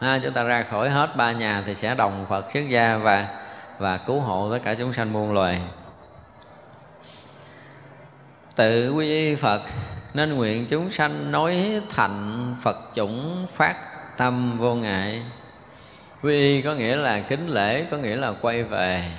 Ha, 0.01 0.19
chúng 0.23 0.33
ta 0.33 0.43
ra 0.43 0.63
khỏi 0.71 0.91
hết 0.91 1.17
ba 1.17 1.33
nhà 1.33 1.63
thì 1.67 1.75
sẽ 1.75 1.95
đồng 1.95 2.27
Phật 2.29 2.51
xuất 2.53 2.69
gia 2.69 2.97
và 2.97 3.43
và 3.79 3.97
cứu 3.97 4.21
hộ 4.21 4.53
tất 4.53 4.59
cả 4.65 4.75
chúng 4.75 4.93
sanh 4.93 5.13
muôn 5.13 5.33
loài. 5.33 5.61
Tự 8.57 8.93
quy 8.93 9.07
y 9.07 9.35
Phật 9.35 9.63
nên 10.17 10.35
nguyện 10.35 10.67
chúng 10.71 10.91
sanh 10.91 11.33
nói 11.33 11.81
thành 11.91 12.57
Phật 12.63 12.77
chủng 12.95 13.47
phát 13.55 13.75
tâm 14.17 14.59
vô 14.59 14.75
ngại. 14.75 15.23
Quy 16.23 16.33
y 16.33 16.63
có 16.63 16.75
nghĩa 16.75 16.97
là 16.97 17.21
kính 17.21 17.49
lễ 17.49 17.85
có 17.91 17.97
nghĩa 17.97 18.17
là 18.17 18.33
quay 18.41 18.63
về. 18.63 19.11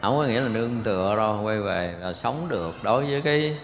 Không 0.00 0.16
có 0.16 0.24
nghĩa 0.24 0.40
là 0.40 0.48
nương 0.48 0.80
tựa 0.84 1.16
đâu 1.16 1.40
quay 1.42 1.60
về 1.60 1.94
là 2.00 2.14
sống 2.14 2.48
được. 2.48 2.74
Đối 2.82 3.04
với 3.04 3.20
cái 3.20 3.56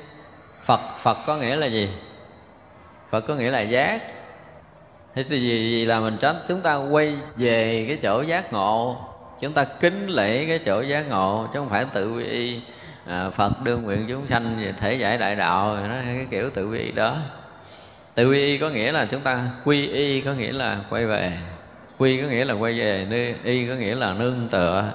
Phật 0.62 0.80
Phật 0.98 1.18
có 1.26 1.36
nghĩa 1.36 1.56
là 1.56 1.66
gì? 1.66 1.90
Phật 3.10 3.20
có 3.20 3.34
nghĩa 3.34 3.50
là 3.50 3.60
giác. 3.60 4.02
Thế 5.14 5.24
thì 5.28 5.40
gì, 5.40 5.70
gì 5.70 5.84
là 5.84 6.00
mình 6.00 6.16
tránh 6.20 6.36
chúng 6.48 6.60
ta 6.60 6.76
quay 6.76 7.14
về 7.36 7.84
cái 7.88 7.98
chỗ 8.02 8.22
giác 8.22 8.52
ngộ. 8.52 8.96
Chúng 9.40 9.52
ta 9.52 9.64
kính 9.64 10.06
lễ 10.06 10.46
cái 10.46 10.58
chỗ 10.58 10.80
giác 10.80 11.08
ngộ 11.08 11.48
Chứ 11.52 11.58
không 11.58 11.68
phải 11.68 11.84
tự 11.92 12.12
quy 12.12 12.24
y 12.24 12.60
à, 13.06 13.30
Phật 13.30 13.62
đương 13.62 13.82
nguyện 13.82 14.06
chúng 14.08 14.28
sanh 14.28 14.56
về 14.60 14.72
thể 14.80 14.94
giải 14.94 15.18
đại 15.18 15.36
đạo 15.36 15.76
nó 15.76 15.94
cái 16.04 16.26
kiểu 16.30 16.50
tự 16.50 16.68
quy 16.68 16.78
y 16.78 16.92
đó. 16.92 17.18
Tự 18.14 18.30
quy 18.30 18.38
y 18.38 18.58
có 18.58 18.70
nghĩa 18.70 18.92
là 18.92 19.06
chúng 19.10 19.20
ta 19.20 19.50
quy 19.64 19.88
y 19.88 20.20
có 20.20 20.32
nghĩa 20.32 20.52
là 20.52 20.80
quay 20.90 21.06
về. 21.06 21.38
Quy 21.98 22.20
có 22.22 22.28
nghĩa 22.28 22.44
là 22.44 22.54
quay 22.54 22.78
về 22.78 23.34
y 23.44 23.66
có 23.68 23.74
nghĩa 23.74 23.94
là 23.94 24.12
nương 24.12 24.48
tựa. 24.50 24.92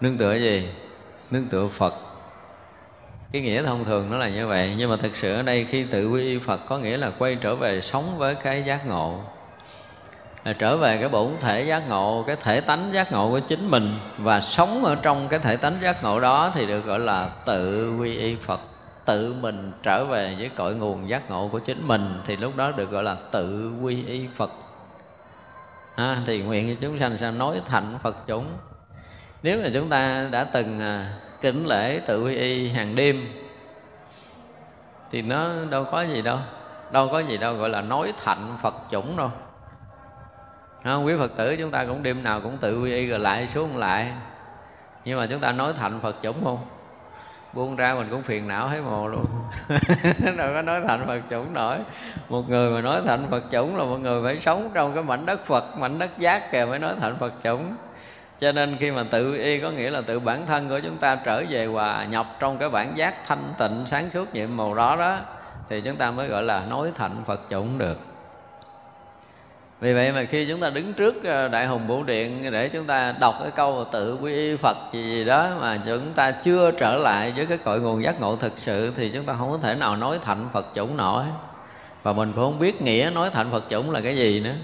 Nương 0.00 0.18
tựa 0.18 0.34
gì? 0.34 0.68
Nương 1.30 1.44
tựa 1.44 1.68
phật. 1.68 1.94
Cái 3.32 3.42
nghĩa 3.42 3.62
thông 3.62 3.84
thường 3.84 4.10
nó 4.10 4.18
là 4.18 4.28
như 4.28 4.46
vậy 4.46 4.74
nhưng 4.78 4.90
mà 4.90 4.96
thực 4.96 5.16
sự 5.16 5.34
ở 5.34 5.42
đây 5.42 5.64
khi 5.64 5.84
tự 5.84 6.10
quy 6.10 6.22
y 6.22 6.38
phật 6.38 6.60
có 6.68 6.78
nghĩa 6.78 6.96
là 6.96 7.10
quay 7.18 7.34
trở 7.40 7.56
về 7.56 7.80
sống 7.80 8.18
với 8.18 8.34
cái 8.34 8.62
giác 8.62 8.86
ngộ 8.86 9.20
trở 10.52 10.76
về 10.76 10.98
cái 10.98 11.08
bổn 11.08 11.30
thể 11.40 11.62
giác 11.62 11.88
ngộ 11.88 12.24
cái 12.26 12.36
thể 12.36 12.60
tánh 12.60 12.92
giác 12.92 13.12
ngộ 13.12 13.30
của 13.30 13.40
chính 13.40 13.70
mình. 13.70 13.98
Và 14.18 14.40
sống 14.40 14.84
ở 14.84 14.96
trong 15.02 15.28
cái 15.28 15.38
thể 15.38 15.56
tánh 15.56 15.76
giác 15.82 16.02
ngộ 16.02 16.20
đó 16.20 16.52
thì 16.54 16.66
được 16.66 16.80
gọi 16.80 16.98
là 16.98 17.28
tự 17.44 17.92
quy 17.96 18.16
y 18.16 18.36
phật. 18.46 18.60
Tự 19.04 19.34
mình 19.40 19.72
trở 19.82 20.04
về 20.04 20.36
với 20.38 20.48
cội 20.48 20.74
nguồn 20.74 21.08
giác 21.08 21.30
ngộ 21.30 21.48
của 21.52 21.58
chính 21.58 21.88
mình 21.88 22.20
thì 22.26 22.36
lúc 22.36 22.56
đó 22.56 22.70
được 22.70 22.90
gọi 22.90 23.02
là 23.02 23.16
tự 23.30 23.72
quy 23.82 24.04
y 24.06 24.26
phật. 24.34 24.50
À, 25.94 26.16
thì 26.26 26.42
nguyện 26.42 26.74
cho 26.74 26.80
chúng 26.80 26.98
sanh 26.98 27.18
sẽ 27.18 27.30
nói 27.30 27.60
thành 27.66 27.98
phật 28.02 28.16
chúng. 28.26 28.46
Nếu 29.42 29.60
mà 29.62 29.68
chúng 29.74 29.88
ta 29.88 30.26
đã 30.30 30.44
từng 30.44 30.80
à, 30.80 31.12
kính 31.40 31.66
lễ 31.66 32.00
tự 32.06 32.24
quy 32.24 32.36
y 32.36 32.68
hàng 32.68 32.96
đêm 32.96 33.28
thì 35.10 35.22
nó 35.22 35.50
đâu 35.70 35.84
có 35.84 36.02
gì 36.02 36.22
đâu. 36.22 36.38
Đâu 36.92 37.08
có 37.08 37.18
gì 37.18 37.38
đâu 37.38 37.54
gọi 37.54 37.68
là 37.68 37.82
nói 37.82 38.12
thạnh 38.24 38.58
phật 38.62 38.74
chủng 38.90 39.16
đâu 39.16 39.30
không, 40.94 41.06
quý 41.06 41.14
phật 41.18 41.36
tử 41.36 41.56
chúng 41.56 41.70
ta 41.70 41.84
cũng 41.84 42.02
đêm 42.02 42.22
nào 42.22 42.40
cũng 42.40 42.58
tự 42.58 42.82
quy 42.82 42.92
y 42.92 43.06
rồi 43.06 43.18
lại 43.18 43.48
xuống 43.54 43.76
lại. 43.76 44.12
Nhưng 45.04 45.18
mà 45.18 45.26
chúng 45.26 45.40
ta 45.40 45.52
nói 45.52 45.72
thành 45.76 46.00
phật 46.00 46.16
chủng 46.22 46.44
không? 46.44 46.58
Buông 47.52 47.76
ra 47.76 47.94
mình 47.94 48.06
cũng 48.10 48.22
phiền 48.22 48.48
não 48.48 48.68
thấy 48.68 48.80
mồ 48.80 49.08
luôn. 49.08 49.26
Đâu 50.36 50.50
có 50.54 50.62
nói 50.62 50.80
thành 50.88 51.06
phật 51.06 51.20
chủng 51.30 51.54
nổi. 51.54 51.78
Một 52.28 52.48
người 52.48 52.70
mà 52.70 52.80
nói 52.80 53.00
thành 53.06 53.26
phật 53.30 53.42
chủng 53.52 53.76
là 53.76 53.84
một 53.84 53.96
người 53.96 54.22
phải 54.24 54.40
sống 54.40 54.70
trong 54.74 54.94
cái 54.94 55.02
mảnh 55.02 55.26
đất 55.26 55.46
phật 55.46 55.78
mảnh 55.78 55.98
đất 55.98 56.18
giác 56.18 56.52
kìa 56.52 56.64
mới 56.68 56.78
nói 56.78 56.94
thành 57.00 57.16
phật 57.16 57.32
chủng. 57.44 57.74
Cho 58.40 58.52
nên 58.52 58.76
khi 58.80 58.90
mà 58.90 59.04
tự 59.10 59.36
y 59.36 59.60
có 59.60 59.70
nghĩa 59.70 59.90
là 59.90 60.00
tự 60.00 60.20
bản 60.20 60.46
thân 60.46 60.68
của 60.68 60.80
chúng 60.80 60.96
ta 60.96 61.16
trở 61.16 61.42
về 61.50 61.66
hòa 61.66 62.04
nhập 62.04 62.26
trong 62.38 62.58
cái 62.58 62.68
bản 62.68 62.96
giác 62.96 63.14
thanh 63.26 63.52
tịnh 63.58 63.84
sáng 63.86 64.10
suốt 64.10 64.34
nhiệm 64.34 64.56
màu 64.56 64.74
đó 64.74 64.96
đó 64.96 65.18
thì 65.68 65.80
chúng 65.80 65.96
ta 65.96 66.10
mới 66.10 66.28
gọi 66.28 66.42
là 66.42 66.64
nói 66.66 66.90
thành 66.96 67.16
phật 67.26 67.40
chủng 67.50 67.78
được 67.78 68.15
vì 69.80 69.94
vậy 69.94 70.12
mà 70.12 70.24
khi 70.24 70.46
chúng 70.48 70.60
ta 70.60 70.70
đứng 70.70 70.92
trước 70.92 71.24
ờ, 71.24 71.48
đại 71.48 71.66
hùng 71.66 71.88
bổ 71.88 72.02
điện 72.02 72.50
để 72.52 72.68
chúng 72.68 72.86
ta 72.86 73.14
đọc 73.20 73.34
cái 73.42 73.50
câu 73.56 73.84
tự 73.92 74.18
quy 74.22 74.32
y 74.32 74.56
phật 74.56 74.76
gì, 74.92 75.02
gì 75.02 75.24
đó 75.24 75.50
mà 75.60 75.78
chúng 75.86 76.12
ta 76.14 76.30
chưa 76.30 76.70
trở 76.70 76.96
lại 76.96 77.32
với 77.36 77.46
cái 77.46 77.58
cội 77.58 77.80
nguồn 77.80 78.02
giác 78.02 78.20
ngộ 78.20 78.36
thực 78.36 78.58
sự 78.58 78.92
thì 78.96 79.10
chúng 79.14 79.24
ta 79.24 79.34
không 79.38 79.50
có 79.50 79.58
thể 79.62 79.74
nào 79.74 79.96
nói 79.96 80.18
thành 80.22 80.48
phật 80.52 80.66
chủng 80.74 80.96
nổi. 80.96 81.24
Và 82.02 82.12
mình 82.12 82.32
cũng 82.32 82.44
không 82.44 82.58
biết 82.58 82.82
nghĩa 82.82 83.10
nói 83.14 83.30
thành 83.32 83.50
phật 83.50 83.64
chủng 83.70 83.90
là 83.90 84.00
cái 84.00 84.16
gì 84.16 84.40
nữa. 84.40 84.54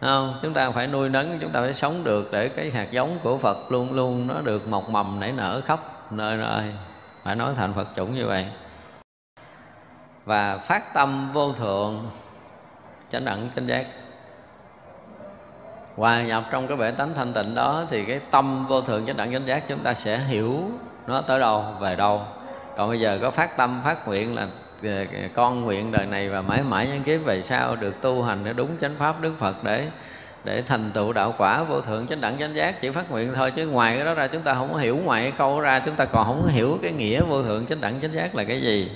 Không? 0.00 0.38
Chúng 0.42 0.54
ta 0.54 0.70
phải 0.70 0.86
nuôi 0.86 1.08
nấng 1.08 1.38
chúng 1.40 1.50
ta 1.50 1.60
phải 1.60 1.74
sống 1.74 2.04
được 2.04 2.32
để 2.32 2.48
cái 2.48 2.70
hạt 2.70 2.90
giống 2.90 3.18
của 3.22 3.38
phật 3.38 3.72
luôn 3.72 3.92
luôn 3.92 4.26
nó 4.26 4.40
được 4.40 4.68
mọc 4.68 4.88
mầm 4.88 5.20
nảy 5.20 5.32
nở 5.32 5.62
khắp 5.64 6.12
nơi 6.12 6.36
nơi. 6.36 6.64
Phải 7.24 7.36
nói 7.36 7.54
thành 7.56 7.72
phật 7.74 7.88
chủng 7.96 8.14
như 8.14 8.26
vậy. 8.26 8.46
Và 10.24 10.58
phát 10.58 10.94
tâm 10.94 11.30
vô 11.32 11.52
thượng 11.52 12.10
chánh 13.12 13.24
đẳng, 13.24 13.50
chánh 13.56 13.66
giác. 13.66 13.86
Hòa 15.96 16.22
nhập 16.22 16.44
trong 16.50 16.66
cái 16.66 16.76
bể 16.76 16.90
tánh 16.90 17.14
thanh 17.14 17.32
tịnh 17.32 17.54
đó 17.54 17.86
thì 17.90 18.04
cái 18.04 18.20
tâm 18.30 18.66
vô 18.68 18.80
thượng 18.80 19.06
chánh 19.06 19.16
đẳng, 19.16 19.32
chánh 19.32 19.46
giác 19.46 19.68
chúng 19.68 19.78
ta 19.78 19.94
sẽ 19.94 20.18
hiểu 20.18 20.70
nó 21.06 21.20
tới 21.20 21.40
đâu, 21.40 21.64
về 21.80 21.96
đâu. 21.96 22.22
Còn 22.76 22.88
bây 22.88 23.00
giờ 23.00 23.18
có 23.22 23.30
phát 23.30 23.56
tâm, 23.56 23.80
phát 23.84 24.08
nguyện 24.08 24.34
là 24.34 24.46
ờ, 24.82 25.04
con 25.34 25.60
nguyện 25.60 25.92
đời 25.92 26.06
này 26.06 26.28
và 26.28 26.42
mãi 26.42 26.62
mãi 26.62 26.88
những 26.92 27.02
kiếp 27.02 27.24
về 27.24 27.42
sau 27.42 27.76
được 27.76 28.02
tu 28.02 28.22
hành 28.22 28.44
để 28.44 28.52
đúng 28.52 28.76
chánh 28.80 28.94
pháp, 28.98 29.20
đức 29.20 29.32
phật 29.38 29.64
để 29.64 29.86
để 30.44 30.62
thành 30.62 30.90
tựu 30.90 31.12
đạo 31.12 31.34
quả 31.38 31.62
vô 31.62 31.80
thượng 31.80 32.06
chánh 32.06 32.20
đẳng, 32.20 32.38
chánh 32.38 32.56
giác? 32.56 32.80
Chỉ 32.80 32.90
phát 32.90 33.10
nguyện 33.10 33.32
thôi 33.34 33.50
chứ 33.50 33.66
ngoài 33.66 33.96
cái 33.96 34.04
đó 34.04 34.14
ra 34.14 34.26
chúng 34.26 34.42
ta 34.42 34.54
không 34.54 34.72
có 34.72 34.78
hiểu, 34.78 34.96
ngoài 34.96 35.22
cái 35.22 35.32
câu 35.38 35.60
đó 35.60 35.60
ra 35.60 35.78
chúng 35.78 35.94
ta 35.94 36.04
còn 36.04 36.26
không 36.26 36.42
có 36.42 36.48
hiểu 36.48 36.78
cái 36.82 36.92
nghĩa 36.92 37.22
vô 37.22 37.42
thượng 37.42 37.66
chánh 37.66 37.80
đẳng, 37.80 38.00
chánh 38.02 38.12
giác 38.12 38.34
là 38.34 38.44
cái 38.44 38.60
gì? 38.60 38.90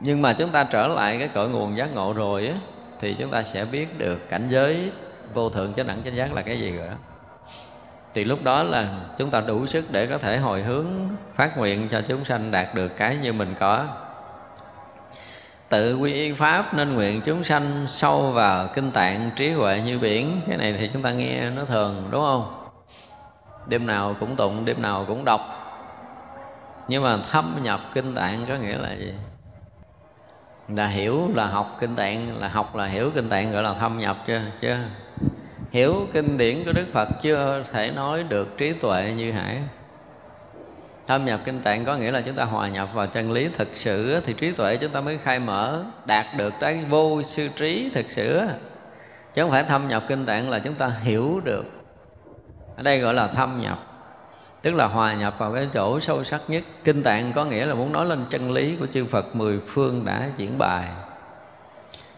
Nhưng 0.00 0.22
mà 0.22 0.32
chúng 0.32 0.50
ta 0.50 0.64
trở 0.64 0.88
lại 0.88 1.18
cái 1.18 1.28
cội 1.28 1.48
nguồn 1.48 1.78
giác 1.78 1.94
ngộ 1.94 2.12
rồi 2.12 2.46
á, 2.46 2.54
thì 3.00 3.16
chúng 3.18 3.30
ta 3.30 3.42
sẽ 3.42 3.64
biết 3.64 3.98
được 3.98 4.28
cảnh 4.28 4.48
giới 4.50 4.92
vô 5.34 5.50
thượng 5.50 5.74
chánh 5.74 5.86
đẳng 5.86 6.02
chánh 6.04 6.16
giác 6.16 6.32
là 6.32 6.42
cái 6.42 6.60
gì 6.60 6.76
rồi 6.76 6.86
đó. 6.86 6.94
Thì 8.14 8.24
lúc 8.24 8.42
đó 8.42 8.62
là 8.62 8.88
chúng 9.18 9.30
ta 9.30 9.40
đủ 9.40 9.66
sức 9.66 9.84
để 9.90 10.06
có 10.06 10.18
thể 10.18 10.38
hồi 10.38 10.62
hướng, 10.62 10.86
phát 11.34 11.58
nguyện 11.58 11.88
cho 11.90 12.02
chúng 12.08 12.24
sanh 12.24 12.50
đạt 12.50 12.74
được 12.74 12.88
cái 12.88 13.16
như 13.16 13.32
mình 13.32 13.54
có. 13.58 13.86
Tự 15.68 15.96
quy 15.96 16.12
y 16.12 16.32
pháp 16.32 16.74
nên 16.74 16.94
nguyện 16.94 17.20
chúng 17.24 17.44
sanh 17.44 17.84
sâu 17.88 18.30
vào 18.30 18.68
kinh 18.74 18.90
tạng 18.90 19.30
trí 19.36 19.50
huệ 19.50 19.80
như 19.80 19.98
biển. 19.98 20.40
Cái 20.48 20.56
này 20.56 20.76
thì 20.78 20.90
chúng 20.92 21.02
ta 21.02 21.12
nghe 21.12 21.50
nó 21.50 21.64
thường, 21.64 22.08
đúng 22.10 22.22
không? 22.22 22.66
Đêm 23.66 23.86
nào 23.86 24.16
cũng 24.20 24.36
tụng, 24.36 24.64
đêm 24.64 24.82
nào 24.82 25.04
cũng 25.08 25.24
đọc. 25.24 25.40
Nhưng 26.88 27.02
mà 27.02 27.18
thâm 27.30 27.58
nhập 27.62 27.80
kinh 27.94 28.14
tạng 28.14 28.46
có 28.48 28.54
nghĩa 28.54 28.78
là 28.78 28.92
gì? 28.92 29.14
Là 30.68 30.86
hiểu 30.86 31.30
là 31.34 31.46
học 31.46 31.76
kinh 31.80 31.96
tạng, 31.96 32.40
là 32.40 32.48
học 32.48 32.76
là 32.76 32.86
hiểu 32.86 33.10
kinh 33.14 33.28
tạng 33.28 33.52
gọi 33.52 33.62
là 33.62 33.74
thâm 33.74 33.98
nhập 33.98 34.16
chưa 34.26 34.40
chưa 34.60 34.78
hiểu 35.70 35.94
kinh 36.12 36.38
điển 36.38 36.64
của 36.64 36.72
đức 36.72 36.86
phật 36.92 37.08
chưa 37.22 37.64
thể 37.72 37.90
nói 37.90 38.22
được 38.22 38.58
trí 38.58 38.72
tuệ 38.72 39.12
như 39.16 39.32
hải. 39.32 39.62
Thâm 41.06 41.24
nhập 41.24 41.40
kinh 41.44 41.62
tạng 41.62 41.84
có 41.84 41.96
nghĩa 41.96 42.10
là 42.10 42.20
chúng 42.20 42.34
ta 42.34 42.44
hòa 42.44 42.68
nhập 42.68 42.88
vào 42.94 43.06
chân 43.06 43.32
lý 43.32 43.48
thực 43.48 43.68
sự 43.74 44.20
thì 44.26 44.32
trí 44.32 44.50
tuệ 44.50 44.76
chúng 44.76 44.90
ta 44.90 45.00
mới 45.00 45.18
khai 45.18 45.38
mở, 45.38 45.84
đạt 46.06 46.26
được 46.36 46.54
cái 46.60 46.84
vô 46.88 47.22
sư 47.22 47.48
trí 47.56 47.90
thực 47.94 48.10
sự 48.10 48.40
chứ 49.34 49.42
không 49.42 49.50
phải 49.50 49.64
thâm 49.64 49.88
nhập 49.88 50.02
kinh 50.08 50.26
tạng 50.26 50.50
là 50.50 50.58
chúng 50.58 50.74
ta 50.74 50.92
hiểu 51.02 51.40
được. 51.44 51.64
Ở 52.76 52.82
đây 52.82 52.98
gọi 52.98 53.14
là 53.14 53.26
thâm 53.26 53.60
nhập 53.60 53.93
tức 54.64 54.74
là 54.74 54.86
hòa 54.86 55.14
nhập 55.14 55.34
vào 55.38 55.52
cái 55.52 55.68
chỗ 55.72 56.00
sâu 56.00 56.24
sắc 56.24 56.42
nhất. 56.48 56.62
Kinh 56.84 57.02
tạng 57.02 57.32
có 57.32 57.44
nghĩa 57.44 57.66
là 57.66 57.74
muốn 57.74 57.92
nói 57.92 58.06
lên 58.06 58.24
chân 58.30 58.52
lý 58.52 58.76
của 58.76 58.86
chư 58.86 59.04
Phật, 59.04 59.36
mười 59.36 59.60
phương 59.66 60.04
đã 60.04 60.28
diễn 60.36 60.58
bài. 60.58 60.84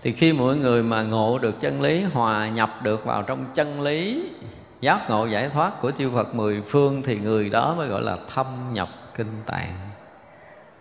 Thì 0.02 0.12
khi 0.12 0.32
mỗi 0.32 0.56
người 0.56 0.82
mà 0.82 1.02
ngộ 1.02 1.38
được 1.38 1.60
chân 1.60 1.82
lý, 1.82 2.02
hòa 2.02 2.48
nhập 2.48 2.70
được 2.82 3.04
vào 3.04 3.22
trong 3.22 3.44
chân 3.54 3.80
lý, 3.80 4.30
giác 4.80 5.10
ngộ 5.10 5.26
giải 5.26 5.48
thoát 5.48 5.80
của 5.80 5.90
chư 5.90 6.10
Phật 6.10 6.34
mười 6.34 6.62
phương, 6.66 7.02
thì 7.02 7.18
người 7.18 7.50
đó 7.50 7.74
mới 7.76 7.88
gọi 7.88 8.02
là 8.02 8.16
thâm 8.34 8.46
nhập 8.72 8.88
kinh 9.16 9.42
tạng. 9.46 9.74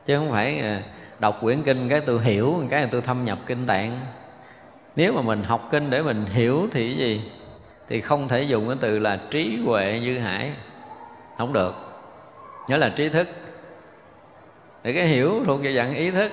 Chứ 0.05 0.18
không 0.18 0.32
phải 0.32 0.59
ờ, 0.59 0.78
đọc 1.20 1.38
quyển 1.41 1.63
kinh 1.63 1.89
cái 1.89 2.01
tôi 2.01 2.24
hiểu, 2.24 2.63
cái 2.70 2.82
là 2.82 2.88
tôi 2.91 3.01
thâm 3.01 3.26
nhập 3.26 3.39
kinh 3.45 3.68
tạng. 3.68 3.99
Nếu 4.95 5.13
mà 5.13 5.22
mình 5.22 5.43
học 5.43 5.68
kinh 5.72 5.89
để 5.89 6.01
mình 6.01 6.26
hiểu 6.26 6.68
thì 6.72 6.89
cái 6.89 6.97
gì? 6.97 7.22
Thì 7.89 8.01
không 8.01 8.28
thể 8.28 8.41
dùng 8.41 8.68
cái 8.68 8.78
từ 8.80 8.99
là 8.99 9.20
trí 9.32 9.57
huệ 9.66 9.99
như 10.03 10.20
hải 10.20 10.51
không 11.38 11.53
được. 11.53 11.73
Nhớ 12.67 12.77
là 12.77 12.89
trí 12.89 13.09
thức. 13.09 13.27
Để 14.83 14.93
cái 14.93 15.07
hiểu 15.07 15.43
thuộc 15.45 15.61
về 15.61 15.75
dạng 15.75 15.95
ý 15.95 16.11
thức. 16.11 16.31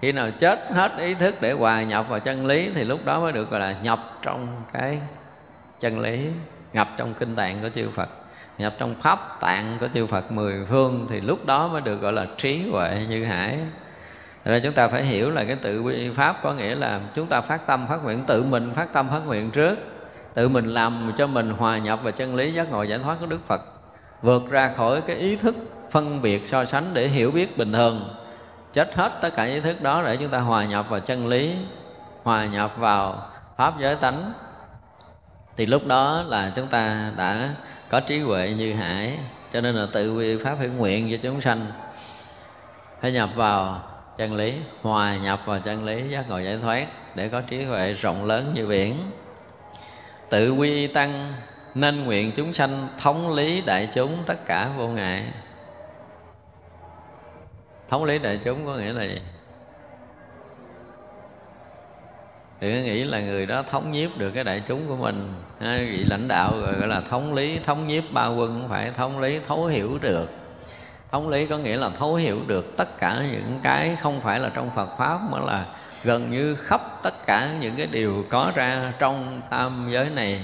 Khi 0.00 0.12
nào 0.12 0.30
chết 0.38 0.58
hết 0.70 0.92
ý 0.98 1.14
thức 1.14 1.34
để 1.40 1.52
hòa 1.52 1.82
nhập 1.82 2.06
vào 2.08 2.20
chân 2.20 2.46
lý 2.46 2.70
thì 2.74 2.84
lúc 2.84 3.04
đó 3.04 3.20
mới 3.20 3.32
được 3.32 3.50
gọi 3.50 3.60
là 3.60 3.74
nhập 3.82 3.98
trong 4.22 4.62
cái 4.72 4.98
chân 5.80 6.00
lý, 6.00 6.26
nhập 6.72 6.88
trong 6.96 7.14
kinh 7.14 7.36
tạng 7.36 7.62
của 7.62 7.68
chư 7.74 7.88
Phật. 7.94 8.08
Nhập 8.58 8.74
trong 8.78 8.94
pháp 9.02 9.18
tạng 9.40 9.76
của 9.80 9.88
chư 9.94 10.06
Phật 10.06 10.32
mười 10.32 10.54
phương 10.68 11.06
thì 11.10 11.20
lúc 11.20 11.46
đó 11.46 11.68
mới 11.68 11.80
được 11.80 12.00
gọi 12.00 12.12
là 12.12 12.26
trí 12.36 12.70
huệ 12.72 13.06
như 13.08 13.24
hải. 13.24 13.58
Thật 14.44 14.50
ra 14.50 14.58
chúng 14.64 14.72
ta 14.72 14.88
phải 14.88 15.04
hiểu 15.04 15.30
là 15.30 15.44
cái 15.44 15.56
tự 15.56 15.82
quy 15.82 16.10
pháp 16.16 16.36
có 16.42 16.52
nghĩa 16.52 16.74
là 16.74 17.00
chúng 17.14 17.26
ta 17.26 17.40
phát 17.40 17.66
tâm, 17.66 17.86
phát 17.88 18.04
nguyện 18.04 18.24
tự 18.26 18.42
mình, 18.42 18.72
phát 18.74 18.92
tâm, 18.92 19.08
phát 19.08 19.20
nguyện 19.26 19.50
trước. 19.50 19.78
Tự 20.34 20.48
mình 20.48 20.66
làm 20.66 21.12
cho 21.18 21.26
mình 21.26 21.50
hòa 21.50 21.78
nhập 21.78 22.00
vào 22.02 22.12
chân 22.12 22.36
lý, 22.36 22.52
giác 22.52 22.70
ngộ, 22.70 22.82
giải 22.82 22.98
thoát 22.98 23.16
của 23.20 23.26
Đức 23.26 23.46
Phật 23.46 23.79
vượt 24.22 24.50
ra 24.50 24.72
khỏi 24.76 25.00
cái 25.00 25.16
ý 25.16 25.36
thức 25.36 25.56
phân 25.90 26.22
biệt 26.22 26.46
so 26.46 26.64
sánh 26.64 26.84
để 26.92 27.08
hiểu 27.08 27.30
biết 27.30 27.58
bình 27.58 27.72
thường. 27.72 28.14
Chết 28.72 28.94
hết 28.94 29.12
tất 29.20 29.30
cả 29.36 29.44
ý 29.44 29.60
thức 29.60 29.82
đó 29.82 30.02
để 30.06 30.16
chúng 30.16 30.28
ta 30.28 30.38
hòa 30.38 30.64
nhập 30.64 30.86
vào 30.88 31.00
chân 31.00 31.26
lý, 31.26 31.54
hòa 32.22 32.46
nhập 32.46 32.72
vào 32.76 33.28
pháp 33.56 33.74
giới 33.78 33.96
tánh. 33.96 34.32
Thì 35.56 35.66
lúc 35.66 35.86
đó 35.86 36.24
là 36.26 36.52
chúng 36.56 36.66
ta 36.66 37.12
đã 37.16 37.54
có 37.88 38.00
trí 38.00 38.18
huệ 38.20 38.54
như 38.58 38.74
hải, 38.74 39.18
cho 39.52 39.60
nên 39.60 39.74
là 39.74 39.86
tự 39.92 40.16
quy 40.16 40.44
pháp 40.44 40.58
hiển 40.60 40.76
nguyện 40.76 41.08
cho 41.10 41.16
chúng 41.22 41.40
sanh. 41.40 41.66
Phải 43.00 43.12
nhập 43.12 43.30
vào 43.34 43.80
chân 44.16 44.34
lý, 44.34 44.54
hòa 44.82 45.16
nhập 45.16 45.40
vào 45.44 45.60
chân 45.60 45.84
lý, 45.84 46.08
giác 46.08 46.28
ngộ 46.28 46.38
giải 46.38 46.58
thoát 46.62 46.86
để 47.14 47.28
có 47.28 47.40
trí 47.40 47.64
huệ 47.64 47.92
rộng 47.92 48.24
lớn 48.24 48.52
như 48.54 48.66
biển. 48.66 49.10
Tự 50.30 50.52
quy 50.52 50.86
tăng 50.86 51.32
nên 51.74 52.04
nguyện 52.04 52.32
chúng 52.36 52.52
sanh 52.52 52.88
thống 52.98 53.34
lý 53.34 53.62
đại 53.66 53.88
chúng 53.94 54.16
tất 54.26 54.46
cả 54.46 54.68
vô 54.76 54.88
ngại. 54.88 55.24
Thống 57.88 58.04
lý 58.04 58.18
đại 58.18 58.40
chúng 58.44 58.66
có 58.66 58.74
nghĩa 58.74 58.92
là 58.92 59.04
gì? 59.04 59.20
Đừng 62.60 62.84
nghĩ 62.84 63.04
là 63.04 63.20
người 63.20 63.46
đó 63.46 63.62
thống 63.62 63.92
nhiếp 63.92 64.18
được 64.18 64.30
cái 64.30 64.44
đại 64.44 64.62
chúng 64.68 64.88
của 64.88 64.96
mình. 64.96 65.34
Vị 65.60 66.04
lãnh 66.04 66.28
đạo 66.28 66.52
gọi 66.60 66.88
là 66.88 67.00
thống 67.00 67.34
lý, 67.34 67.58
thống 67.64 67.86
nhiếp 67.86 68.04
ba 68.12 68.28
quân 68.28 68.60
không 68.60 68.68
phải 68.68 68.92
thống 68.96 69.20
lý, 69.20 69.38
thấu 69.48 69.66
hiểu 69.66 69.98
được. 69.98 70.30
Thống 71.10 71.28
lý 71.28 71.46
có 71.46 71.58
nghĩa 71.58 71.76
là 71.76 71.90
thấu 71.98 72.14
hiểu 72.14 72.40
được 72.46 72.76
tất 72.76 72.98
cả 72.98 73.22
những 73.32 73.60
cái 73.62 73.96
không 74.02 74.20
phải 74.20 74.38
là 74.40 74.50
trong 74.54 74.70
phật 74.76 74.88
pháp, 74.98 75.18
mà 75.30 75.38
là 75.38 75.66
gần 76.04 76.30
như 76.30 76.54
khắp 76.54 76.80
tất 77.02 77.26
cả 77.26 77.48
những 77.60 77.74
cái 77.76 77.86
điều 77.86 78.24
có 78.30 78.52
ra 78.54 78.92
trong 78.98 79.42
tam 79.50 79.86
giới 79.90 80.10
này 80.10 80.40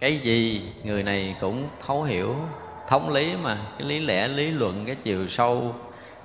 cái 0.00 0.18
gì? 0.18 0.62
Người 0.84 1.02
này 1.02 1.36
cũng 1.40 1.68
thấu 1.86 2.02
hiểu, 2.02 2.36
thống 2.88 3.12
lý 3.12 3.34
mà. 3.42 3.58
Cái 3.78 3.88
lý 3.88 4.00
lẽ, 4.00 4.28
lý 4.28 4.50
luận, 4.50 4.86
cái 4.86 4.96
chiều 5.02 5.28
sâu 5.28 5.74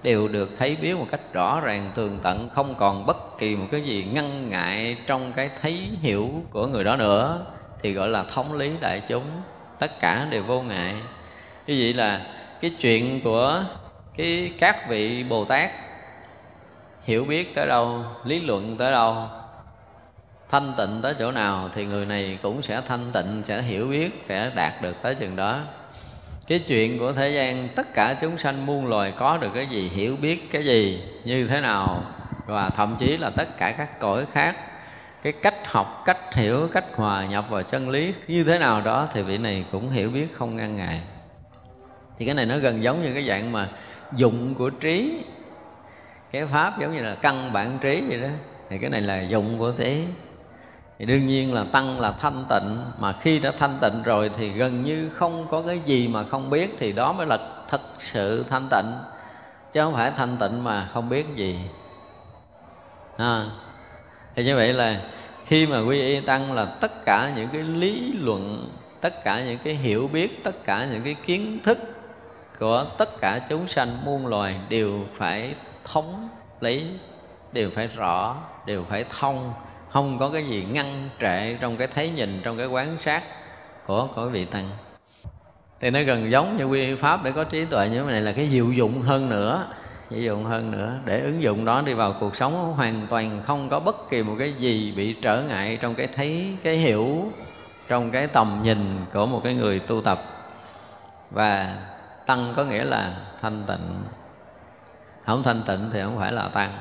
đều 0.04 0.28
được 0.28 0.50
thấy 0.58 0.78
biết 0.82 0.98
một 0.98 1.06
cách 1.12 1.34
rõ 1.34 1.62
ràng, 1.62 1.92
tường 1.96 2.20
tận, 2.24 2.50
không 2.50 2.76
còn 2.76 3.06
bất 3.06 3.38
kỳ 3.38 3.56
một 3.56 3.68
cái 3.72 3.82
gì 3.82 4.08
ngăn 4.14 4.50
ngại 4.50 4.98
trong 5.08 5.32
cái 5.34 5.50
thấy 5.62 5.74
hiểu 6.02 6.30
của 6.52 6.68
người 6.68 6.84
đó 6.84 6.96
nữa. 6.96 7.46
Thì 7.82 7.94
gọi 7.94 8.10
là 8.10 8.24
thống 8.24 8.54
lý 8.54 8.72
đại 8.82 9.02
chúng. 9.08 9.24
Tất 9.80 10.00
cả 10.00 10.28
đều 10.30 10.44
vô 10.44 10.62
ngại. 10.62 10.96
Như 11.68 11.78
vậy 11.80 11.94
là 11.94 12.26
cái 12.62 12.72
chuyện 12.80 13.22
của 13.24 13.64
cái 14.18 14.52
các 14.60 14.90
vị 14.90 15.24
bồ 15.24 15.46
tát 15.46 15.70
hiểu 17.04 17.26
biết 17.26 17.56
tới 17.56 17.68
đâu, 17.68 18.04
lý 18.26 18.40
luận 18.40 18.78
tới 18.78 18.92
đâu 18.92 19.28
thanh 20.50 20.74
tịnh 20.78 21.00
tới 21.02 21.14
chỗ 21.20 21.32
nào 21.32 21.70
thì 21.74 21.86
người 21.86 22.06
này 22.06 22.40
cũng 22.42 22.62
sẽ 22.62 22.82
thanh 22.86 23.12
tịnh, 23.14 23.44
sẽ 23.46 23.62
hiểu 23.62 23.88
biết, 23.88 24.26
sẽ 24.30 24.52
đạt 24.56 24.82
được 24.82 24.96
tới 25.02 25.16
chừng 25.16 25.36
đó. 25.36 25.60
Cái 26.48 26.60
chuyện 26.68 27.00
của 27.00 27.14
thế 27.14 27.30
gian, 27.30 27.70
tất 27.76 27.94
cả 27.94 28.16
chúng 28.22 28.38
sanh 28.38 28.66
muôn 28.66 28.88
loài 28.88 29.14
có 29.18 29.38
được 29.38 29.50
cái 29.54 29.66
gì, 29.66 29.92
hiểu 29.94 30.16
biết 30.22 30.52
cái 30.52 30.66
gì, 30.66 31.04
như 31.26 31.48
thế 31.48 31.62
nào, 31.62 32.04
và 32.46 32.70
thậm 32.70 32.96
chí 33.00 33.18
là 33.18 33.30
tất 33.30 33.58
cả 33.58 33.72
các 33.72 34.00
cõi 34.00 34.26
khác, 34.32 34.56
cái 35.24 35.34
cách 35.34 35.56
học, 35.66 36.04
cách 36.06 36.34
hiểu, 36.34 36.70
cách 36.74 36.86
hòa 36.96 37.26
nhập 37.26 37.46
vào 37.50 37.64
chân 37.64 37.90
lý 37.90 38.14
như 38.28 38.44
thế 38.44 38.60
nào 38.60 38.82
đó 38.82 39.08
thì 39.14 39.22
vị 39.22 39.38
này 39.38 39.66
cũng 39.72 39.90
hiểu 39.90 40.10
biết 40.10 40.28
không 40.34 40.56
ngăn 40.56 40.76
ngại 40.76 41.02
thì 42.20 42.26
cái 42.26 42.36
này 42.36 42.46
nó 42.46 42.58
gần 42.58 42.84
giống 42.84 43.04
như 43.04 43.14
cái 43.14 43.28
dạng 43.28 43.52
mà 43.52 43.68
dụng 44.16 44.56
của 44.56 44.70
trí. 44.70 45.24
Cái 46.32 46.46
pháp 46.46 46.80
giống 46.80 46.96
như 46.96 47.02
là 47.02 47.16
căn 47.16 47.54
bản 47.54 47.78
trí 47.82 48.04
vậy 48.10 48.20
đó. 48.22 48.28
Thì 48.70 48.78
cái 48.78 48.90
này 48.90 49.02
là 49.02 49.22
dụng 49.22 49.60
của 49.60 49.72
trí 49.72 50.06
thì 51.00 51.06
đương 51.06 51.28
nhiên 51.28 51.54
là 51.54 51.64
tăng 51.64 52.00
là 52.00 52.12
thanh 52.12 52.46
tịnh 52.50 52.84
mà 52.98 53.14
khi 53.22 53.40
đã 53.40 53.52
thanh 53.60 53.78
tịnh 53.82 54.04
rồi 54.04 54.32
thì 54.38 54.50
gần 54.50 54.84
như 54.84 55.10
không 55.10 55.48
có 55.52 55.62
cái 55.68 55.80
gì 55.86 56.08
mà 56.08 56.24
không 56.24 56.50
biết 56.50 56.76
thì 56.80 56.92
đó 56.92 57.14
mới 57.14 57.28
là 57.28 57.38
thật 57.68 57.82
sự 58.00 58.46
thanh 58.50 58.68
tịnh. 58.72 58.92
Chứ 59.74 59.84
không 59.84 59.94
phải 59.94 60.12
thanh 60.12 60.38
tịnh 60.38 60.64
mà 60.64 60.90
không 60.94 61.10
biết 61.10 61.26
gì. 61.36 61.60
À, 63.18 63.46
thì 64.36 64.44
như 64.46 64.56
vậy 64.56 64.74
là 64.74 65.02
khi 65.46 65.68
mà 65.68 65.80
quy 65.80 66.02
y 66.02 66.22
tăng 66.22 66.54
là 66.54 66.66
tất 66.66 67.06
cả 67.06 67.32
những 67.36 67.48
cái 67.54 67.62
lý 67.62 68.14
luận 68.20 68.70
tất 69.02 69.24
cả 69.24 69.44
những 69.44 69.58
cái 69.64 69.74
hiểu 69.74 70.10
biết 70.14 70.44
tất 70.44 70.64
cả 70.64 70.88
những 70.92 71.02
cái 71.04 71.16
kiến 71.26 71.60
thức 71.64 71.78
của 72.60 72.86
tất 72.98 73.20
cả 73.20 73.40
chúng 73.50 73.68
sanh 73.68 73.98
muôn 74.06 74.28
loài 74.28 74.60
đều 74.70 75.06
phải 75.18 75.56
thống 75.84 76.30
lý 76.62 76.86
đều 77.52 77.70
phải 77.76 77.88
rõ 77.88 78.36
đều 78.66 78.86
phải 78.90 79.06
thông 79.20 79.54
không 79.92 80.20
có 80.20 80.30
cái 80.30 80.46
gì 80.46 80.66
ngăn 80.72 81.10
trệ 81.22 81.54
trong 81.54 81.78
cái 81.78 81.88
thấy 81.88 82.10
nhìn, 82.10 82.42
trong 82.44 82.58
cái 82.58 82.68
quán 82.68 83.00
sát 83.00 83.24
của 83.86 84.08
của 84.16 84.30
vị 84.30 84.46
tăng. 84.46 84.70
Thì 85.80 85.90
nó 85.90 86.00
gần 86.02 86.32
giống 86.32 86.58
như 86.58 86.66
quy 86.66 86.96
pháp 86.96 87.24
để 87.24 87.32
có 87.32 87.44
trí 87.44 87.66
tuệ 87.66 87.90
như 87.90 88.04
thế 88.04 88.12
này 88.12 88.22
là 88.22 88.32
cái 88.32 88.50
diệu 88.52 88.72
dụng 88.72 89.02
hơn 89.02 89.30
nữa, 89.30 89.66
diệu 90.10 90.20
dụng 90.20 90.46
hơn 90.46 90.72
nữa. 90.72 91.00
Để 91.06 91.20
ứng 91.20 91.42
dụng 91.42 91.66
đó 91.66 91.82
đi 91.82 91.94
vào 91.94 92.16
cuộc 92.20 92.36
sống 92.36 92.74
hoàn 92.74 93.08
toàn 93.10 93.42
không 93.46 93.70
có 93.70 93.80
bất 93.80 94.10
kỳ 94.10 94.24
một 94.24 94.36
cái 94.40 94.54
gì 94.54 94.94
bị 94.98 95.16
trở 95.22 95.42
ngại 95.42 95.78
trong 95.82 95.96
cái 95.96 96.08
thấy, 96.08 96.48
cái 96.64 96.76
hiểu, 96.76 97.32
trong 97.88 98.12
cái 98.12 98.28
tầm 98.28 98.60
nhìn 98.64 99.06
của 99.14 99.26
một 99.26 99.42
cái 99.44 99.54
người 99.54 99.80
tu 99.80 100.02
tập. 100.02 100.20
Và 101.32 101.78
tăng 102.26 102.54
có 102.56 102.64
nghĩa 102.64 102.84
là 102.84 103.14
thanh 103.42 103.64
tịnh. 103.68 104.04
Không 105.26 105.44
thanh 105.44 105.62
tịnh 105.64 105.90
thì 105.94 106.02
không 106.02 106.18
phải 106.20 106.32
là 106.32 106.48
tăng. 106.48 106.72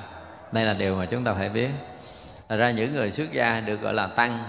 Đây 0.53 0.65
là 0.65 0.73
điều 0.73 0.97
mà 0.97 1.07
chúng 1.07 1.25
ta 1.25 1.35
phải 1.35 1.49
biết. 1.49 1.69
Thật 2.49 2.57
ra 2.57 2.71
những 2.71 2.95
người 2.95 3.13
xuất 3.13 3.33
gia 3.33 3.61
được 3.61 3.81
gọi 3.81 3.95
là 3.95 4.07
tăng. 4.07 4.45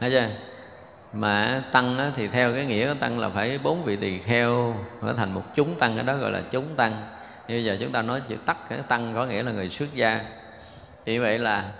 Thấy 0.00 0.10
chưa? 0.10 0.28
Mà 1.12 1.62
tăng 1.72 2.12
thì 2.16 2.28
theo 2.28 2.54
cái 2.54 2.66
nghĩa 2.66 2.88
của 2.88 3.00
tăng 3.00 3.18
là 3.18 3.28
phải 3.28 3.58
bốn 3.62 3.84
vị 3.84 3.96
tỳ 3.96 4.18
kheo 4.18 4.74
nó 5.02 5.12
thành 5.12 5.34
một 5.34 5.42
chúng 5.54 5.74
tăng, 5.74 5.94
cái 5.94 6.04
đó 6.04 6.16
gọi 6.16 6.30
là 6.30 6.42
chúng 6.50 6.76
tăng. 6.76 6.92
Như 7.48 7.54
bây 7.54 7.64
giờ 7.64 7.76
chúng 7.80 7.92
ta 7.92 8.02
nói 8.02 8.20
chữ 8.28 8.36
tắc, 8.46 8.68
cái 8.68 8.78
tăng 8.88 9.14
có 9.14 9.26
nghĩa 9.26 9.42
là 9.42 9.52
người 9.52 9.70
xuất 9.70 9.94
gia. 9.94 10.20
Vì 11.04 11.18
vậy 11.18 11.38
là 11.38 11.72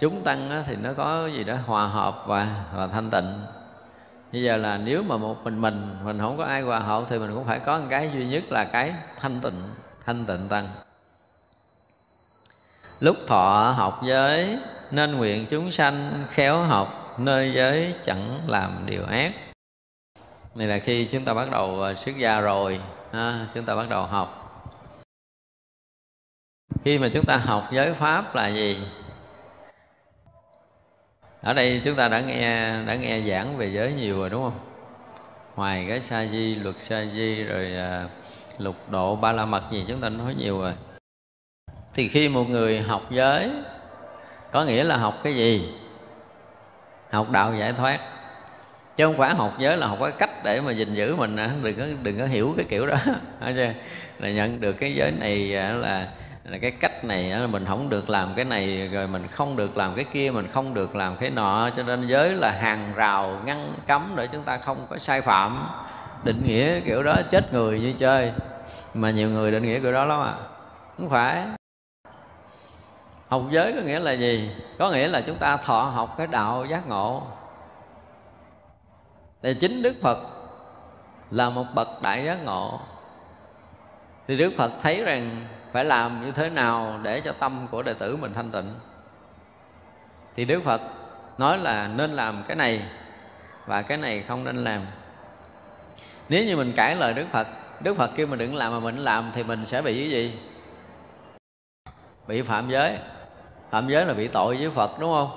chúng 0.00 0.24
tăng 0.24 0.64
thì 0.66 0.76
nó 0.76 0.92
có 0.92 1.26
gì 1.26 1.44
đó 1.44 1.56
hòa 1.66 1.86
hợp 1.86 2.22
và 2.26 2.64
và 2.74 2.86
thanh 2.86 3.10
tịnh. 3.10 3.44
Bây 4.32 4.42
giờ 4.42 4.56
là 4.56 4.78
nếu 4.78 5.02
mà 5.02 5.16
một 5.16 5.44
mình 5.44 5.60
mình 5.60 5.96
mình 6.04 6.18
không 6.18 6.36
có 6.36 6.44
ai 6.44 6.62
hòa 6.62 6.78
hợp 6.78 7.04
thì 7.08 7.18
mình 7.18 7.34
cũng 7.34 7.44
phải 7.44 7.58
có 7.58 7.78
một 7.78 7.86
cái 7.90 8.10
duy 8.14 8.26
nhất 8.26 8.42
là 8.50 8.64
cái 8.64 8.94
thanh 9.20 9.40
tịnh 9.40 9.62
thanh 10.06 10.26
tịnh 10.26 10.48
tăng 10.48 10.68
lúc 13.04 13.16
thọ 13.26 13.74
học 13.76 14.00
giới 14.04 14.58
nên 14.90 15.16
nguyện 15.16 15.46
chúng 15.50 15.70
sanh 15.70 16.24
khéo 16.28 16.62
học 16.62 17.14
nơi 17.18 17.52
giới 17.54 17.94
chẳng 18.04 18.40
làm 18.46 18.86
điều 18.86 19.04
ác. 19.04 19.32
Này 20.54 20.66
là 20.66 20.78
khi 20.78 21.04
chúng 21.04 21.24
ta 21.24 21.34
bắt 21.34 21.50
đầu 21.50 21.82
à, 21.82 21.94
xuất 21.94 22.18
gia 22.18 22.40
rồi 22.40 22.80
ha, 23.12 23.46
chúng 23.54 23.64
ta 23.64 23.76
bắt 23.76 23.88
đầu 23.88 24.06
học. 24.06 24.40
Khi 26.84 26.98
mà 26.98 27.08
chúng 27.14 27.24
ta 27.24 27.36
học 27.36 27.68
giới 27.72 27.94
pháp 27.94 28.34
là 28.34 28.48
gì? 28.48 28.86
Ở 31.42 31.52
đây 31.52 31.82
chúng 31.84 31.96
ta 31.96 32.08
đã 32.08 32.20
nghe 32.20 32.82
đã 32.86 32.94
nghe 32.94 33.20
giảng 33.20 33.56
về 33.56 33.70
giới 33.72 33.92
nhiều 33.92 34.18
rồi 34.18 34.30
đúng 34.30 34.42
không? 34.42 34.58
Ngoài 35.56 35.86
cái 35.88 36.02
sa 36.02 36.26
di 36.26 36.54
luật 36.54 36.76
sa 36.80 37.04
di 37.14 37.44
rồi 37.44 37.76
à, 37.76 38.08
lục 38.58 38.76
độ 38.90 39.16
ba 39.16 39.32
la 39.32 39.46
mật 39.46 39.62
gì 39.70 39.84
chúng 39.88 40.00
ta 40.00 40.08
nói 40.08 40.34
nhiều 40.38 40.60
rồi 40.60 40.74
thì 41.94 42.08
khi 42.08 42.28
một 42.28 42.44
người 42.50 42.80
học 42.80 43.02
giới, 43.10 43.50
có 44.52 44.64
nghĩa 44.64 44.84
là 44.84 44.96
học 44.96 45.20
cái 45.24 45.34
gì? 45.34 45.74
Học 47.10 47.30
đạo 47.30 47.54
giải 47.54 47.72
thoát. 47.72 47.98
Chứ 48.96 49.06
không 49.06 49.16
phải 49.16 49.34
học 49.34 49.54
giới 49.58 49.76
là 49.76 49.86
học 49.86 49.98
cái 50.00 50.12
cách 50.18 50.44
để 50.44 50.60
mà 50.60 50.72
gìn 50.72 50.94
giữ 50.94 51.16
mình 51.16 51.36
đừng 51.62 51.76
có 51.76 51.84
đừng 52.02 52.18
có 52.18 52.26
hiểu 52.26 52.54
cái 52.56 52.66
kiểu 52.68 52.86
đó. 52.86 52.96
Là 54.18 54.30
nhận 54.30 54.60
được 54.60 54.72
cái 54.72 54.94
giới 54.94 55.12
này 55.20 55.56
à, 55.56 55.72
là 55.72 56.08
là 56.44 56.58
cái 56.58 56.70
cách 56.70 57.04
này 57.04 57.30
à, 57.30 57.38
là 57.38 57.46
mình 57.46 57.64
không 57.64 57.88
được 57.88 58.10
làm 58.10 58.34
cái 58.36 58.44
này, 58.44 58.88
rồi 58.88 59.06
mình 59.06 59.26
không 59.28 59.56
được 59.56 59.76
làm 59.76 59.94
cái 59.94 60.04
kia, 60.12 60.30
mình 60.30 60.48
không 60.52 60.74
được 60.74 60.96
làm 60.96 61.16
cái 61.16 61.30
nọ. 61.30 61.70
Cho 61.76 61.82
nên 61.82 62.06
giới 62.06 62.30
là 62.30 62.50
hàng 62.50 62.92
rào 62.94 63.40
ngăn 63.44 63.72
cấm 63.86 64.12
để 64.16 64.26
chúng 64.32 64.42
ta 64.42 64.58
không 64.58 64.86
có 64.90 64.98
sai 64.98 65.20
phạm. 65.20 65.68
Định 66.24 66.42
nghĩa 66.46 66.80
kiểu 66.80 67.02
đó 67.02 67.16
chết 67.30 67.52
người 67.52 67.80
như 67.80 67.92
chơi. 67.98 68.32
Mà 68.94 69.10
nhiều 69.10 69.28
người 69.28 69.52
định 69.52 69.62
nghĩa 69.62 69.80
kiểu 69.80 69.92
đó 69.92 70.04
lắm 70.04 70.20
à. 70.20 70.34
Không 70.98 71.10
phải 71.10 71.44
học 73.34 73.42
giới 73.50 73.72
có 73.72 73.80
nghĩa 73.80 73.98
là 73.98 74.12
gì? 74.12 74.50
Có 74.78 74.90
nghĩa 74.90 75.08
là 75.08 75.20
chúng 75.20 75.36
ta 75.36 75.56
thọ 75.56 75.82
học 75.82 76.14
cái 76.18 76.26
đạo 76.26 76.66
giác 76.66 76.88
ngộ. 76.88 77.22
Thì 79.42 79.54
chính 79.60 79.82
đức 79.82 79.94
phật 80.02 80.18
là 81.30 81.50
một 81.50 81.64
bậc 81.74 82.02
đại 82.02 82.24
giác 82.24 82.44
ngộ. 82.44 82.80
Thì 84.28 84.36
đức 84.36 84.52
phật 84.58 84.72
thấy 84.82 85.04
rằng 85.04 85.46
phải 85.72 85.84
làm 85.84 86.24
như 86.24 86.32
thế 86.32 86.50
nào 86.50 86.98
để 87.02 87.20
cho 87.20 87.32
tâm 87.32 87.66
của 87.70 87.82
đệ 87.82 87.94
tử 87.94 88.16
mình 88.16 88.32
thanh 88.32 88.50
tịnh. 88.50 88.74
Thì 90.36 90.44
đức 90.44 90.62
phật 90.64 90.80
nói 91.38 91.58
là 91.58 91.88
nên 91.88 92.12
làm 92.12 92.44
cái 92.48 92.56
này 92.56 92.82
và 93.66 93.82
cái 93.82 93.98
này 93.98 94.22
không 94.22 94.44
nên 94.44 94.64
làm. 94.64 94.86
Nếu 96.28 96.44
như 96.44 96.56
mình 96.56 96.72
cãi 96.76 96.96
lời 96.96 97.14
đức 97.14 97.26
phật 97.32 97.46
đức 97.80 97.96
phật 97.96 98.10
kêu 98.16 98.26
mình 98.26 98.38
đừng 98.38 98.54
làm 98.54 98.72
mà 98.72 98.80
mình 98.80 98.98
làm 98.98 99.30
thì 99.34 99.42
mình 99.42 99.66
sẽ 99.66 99.82
bị 99.82 99.98
cái 100.00 100.10
gì? 100.10 100.38
Bị 102.26 102.42
phạm 102.42 102.70
giới 102.70 102.98
phạm 103.74 103.88
giới 103.88 104.06
là 104.06 104.14
bị 104.14 104.28
tội 104.28 104.56
với 104.56 104.70
phật, 104.70 104.98
đúng 104.98 105.12
không? 105.12 105.30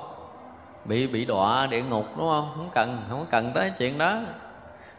Bị 0.86 1.08
bị 1.08 1.26
đọa 1.26 1.68
địa 1.68 1.82
ngục, 1.82 2.06
đúng 2.18 2.28
không? 2.30 2.52
Không 2.56 2.70
cần 2.76 2.98
không 3.10 3.26
cần 3.32 3.52
tới 3.56 3.72
chuyện 3.78 3.98
đó. 3.98 4.20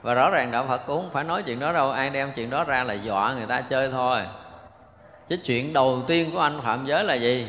Và 0.03 0.15
rõ 0.15 0.31
ràng 0.31 0.51
đạo 0.51 0.65
phật 0.69 0.81
cũng 0.87 1.03
không 1.03 1.11
phải 1.13 1.25
nói 1.25 1.43
chuyện 1.43 1.61
đó 1.61 1.73
đâu. 1.73 1.91
Ai 1.91 2.11
đem 2.11 2.33
chuyện 2.37 2.51
đó 2.51 2.65
ra 2.65 2.85
là 2.85 2.95
dọa 2.95 3.35
người 3.35 3.47
ta 3.47 3.61
chơi 3.61 3.91
thôi. 3.91 4.21
Chứ 5.29 5.37
chuyện 5.45 5.73
đầu 5.73 6.03
tiên 6.07 6.31
của 6.33 6.41
anh 6.41 6.61
phạm 6.63 6.87
giới 6.87 7.05
là 7.05 7.15
gì? 7.15 7.49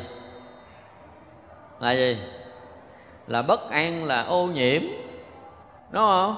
Là 1.80 1.92
gì? 1.92 2.18
Là 3.28 3.42
bất 3.42 3.70
an, 3.72 4.06
là 4.06 4.24
ô 4.24 4.48
nhiễm, 4.48 4.82
đúng 5.92 6.04
không? 6.04 6.36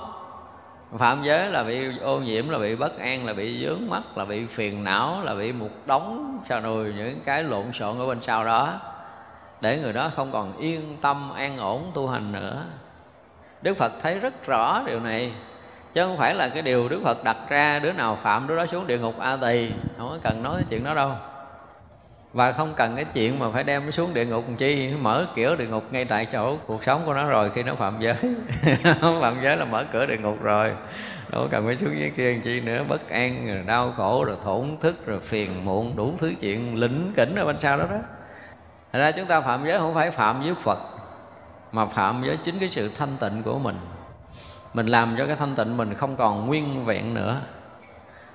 Phạm 0.98 1.24
giới 1.24 1.50
là 1.50 1.64
bị 1.64 2.00
ô 2.02 2.20
nhiễm, 2.20 2.50
là 2.50 2.58
bị 2.58 2.76
bất 2.76 3.00
an, 3.00 3.26
là 3.26 3.34
bị 3.34 3.66
dướng 3.66 3.90
mắt 3.90 4.18
là 4.18 4.26
bị 4.26 4.46
phiền 4.46 4.84
não, 4.84 5.22
là 5.24 5.36
bị 5.36 5.52
một 5.52 5.70
đống 5.86 6.40
sao 6.50 6.62
nùi 6.62 6.94
những 6.94 7.20
cái 7.26 7.44
lộn 7.44 7.74
xộn 7.74 8.00
ở 8.00 8.06
bên 8.06 8.20
sau 8.22 8.46
đó 8.46 8.80
để 9.62 9.80
người 9.80 9.94
đó 9.94 10.12
không 10.16 10.32
còn 10.32 10.58
yên 10.58 10.98
tâm, 11.02 11.32
an 11.36 11.58
ổn, 11.58 11.92
tu 11.94 12.08
hành 12.08 12.32
nữa. 12.32 12.66
Đức 13.62 13.78
phật 13.78 13.92
thấy 14.02 14.20
rất 14.20 14.46
rõ 14.46 14.84
điều 14.88 15.00
này, 15.00 15.32
chứ 15.94 16.06
không 16.06 16.18
phải 16.18 16.36
là 16.36 16.50
cái 16.50 16.62
điều 16.62 16.90
đức 16.90 17.02
phật 17.04 17.24
đặt 17.24 17.38
ra, 17.50 17.80
đứa 17.80 17.92
nào 17.92 18.18
phạm 18.24 18.48
đứa 18.48 18.58
đó 18.58 18.66
xuống 18.66 18.88
địa 18.88 18.98
ngục 18.98 19.20
a 19.20 19.36
tỳ 19.36 19.72
không 19.98 20.10
có 20.10 20.18
cần 20.24 20.44
nói 20.44 20.56
cái 20.56 20.66
chuyện 20.70 20.84
đó 20.84 20.94
đâu. 20.94 21.12
Và 22.34 22.52
không 22.52 22.74
cần 22.76 22.96
cái 22.96 23.06
chuyện 23.14 23.40
mà 23.40 23.52
phải 23.52 23.64
đem 23.64 23.86
nó 23.86 23.92
xuống 23.92 24.14
địa 24.14 24.26
ngục 24.26 24.44
chi 24.58 24.90
mở 25.02 25.28
kiểu 25.36 25.56
địa 25.56 25.68
ngục 25.68 25.84
ngay 25.92 26.06
tại 26.06 26.26
chỗ 26.26 26.58
cuộc 26.68 26.84
sống 26.84 27.02
của 27.06 27.14
nó 27.14 27.30
rồi, 27.30 27.52
khi 27.56 27.64
nó 27.64 27.76
phạm 27.76 27.98
giới. 28.00 28.16
Phạm 29.22 29.36
giới 29.44 29.58
là 29.58 29.66
mở 29.66 29.86
cửa 29.94 30.06
địa 30.06 30.18
ngục 30.18 30.42
rồi. 30.42 30.72
Đâu 31.32 31.48
cần 31.52 31.66
phải 31.66 31.78
xuống 31.78 32.00
dưới 32.00 32.12
kia 32.18 32.40
chi 32.44 32.60
nữa, 32.60 32.84
bất 32.90 33.10
an, 33.10 33.48
rồi 33.48 33.64
đau 33.66 33.94
khổ, 33.98 34.24
rồi 34.24 34.38
thổn 34.44 34.78
thức, 34.82 35.06
rồi 35.06 35.20
phiền 35.20 35.66
muộn, 35.66 35.96
đủ 35.96 36.14
thứ 36.18 36.34
chuyện 36.42 36.76
lĩnh 36.76 37.12
kỉnh 37.16 37.36
ở 37.36 37.46
bên 37.46 37.58
sau 37.60 37.78
đó 37.78 37.86
đó. 37.92 37.98
Thật 38.94 39.00
ra 39.00 39.12
chúng 39.12 39.26
ta 39.26 39.42
phạm 39.42 39.66
giới 39.66 39.80
không 39.80 39.94
phải 39.94 40.12
phạm 40.12 40.42
với 40.42 40.54
Phật, 40.62 40.80
Mà 41.72 41.86
phạm 41.86 42.22
với 42.22 42.38
chính 42.44 42.60
cái 42.60 42.70
sự 42.70 42.92
thanh 42.96 43.18
tịnh 43.20 43.44
của 43.44 43.60
mình. 43.60 43.78
Mình 44.74 44.88
làm 44.88 45.16
cho 45.18 45.26
cái 45.26 45.36
thanh 45.36 45.56
tịnh 45.56 45.78
mình 45.78 45.94
không 45.94 46.16
còn 46.16 46.48
nguyên 46.48 46.86
vẹn 46.86 47.14
nữa. 47.14 47.42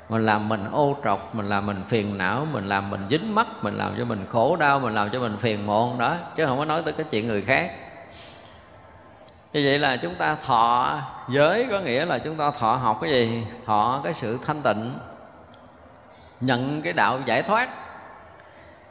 Mình 0.09 0.26
làm 0.26 0.48
mình 0.48 0.64
ô 0.72 0.96
trọc, 1.04 1.34
mình 1.34 1.48
làm 1.48 1.66
mình 1.66 1.84
phiền 1.88 2.18
não, 2.18 2.46
mình 2.52 2.68
làm 2.68 2.90
mình 2.90 3.07
dính 3.11 3.34
mắt, 3.34 3.46
mình 3.62 3.74
làm 3.74 3.94
cho 3.98 4.04
mình 4.04 4.26
khổ 4.32 4.57
đau, 4.57 4.80
mình 4.80 4.94
làm 4.94 5.11
cho 5.11 5.20
mình 5.20 5.36
phiền 5.40 5.66
muộn 5.66 5.98
đó, 5.98 6.16
chứ 6.36 6.46
không 6.46 6.59
có 6.59 6.64
nói 6.64 6.82
tới 6.84 6.92
cái 6.92 7.07
chuyện 7.11 7.28
người 7.28 7.42
khác. 7.42 7.70
Như 9.52 9.62
vậy 9.64 9.78
là 9.78 9.96
chúng 9.96 10.14
ta 10.14 10.36
thọ 10.46 10.98
giới, 11.28 11.66
có 11.70 11.80
nghĩa 11.80 12.04
là 12.04 12.18
chúng 12.18 12.36
ta 12.36 12.50
thọ 12.50 12.76
học 12.76 12.98
cái 13.00 13.11
gì? 13.11 13.46
Thọ 13.66 14.00
cái 14.04 14.14
sự 14.14 14.38
thanh 14.46 14.62
tịnh, 14.62 14.98
nhận 16.40 16.82
cái 16.82 16.92
đạo 16.92 17.20
giải 17.26 17.42
thoát 17.42 17.68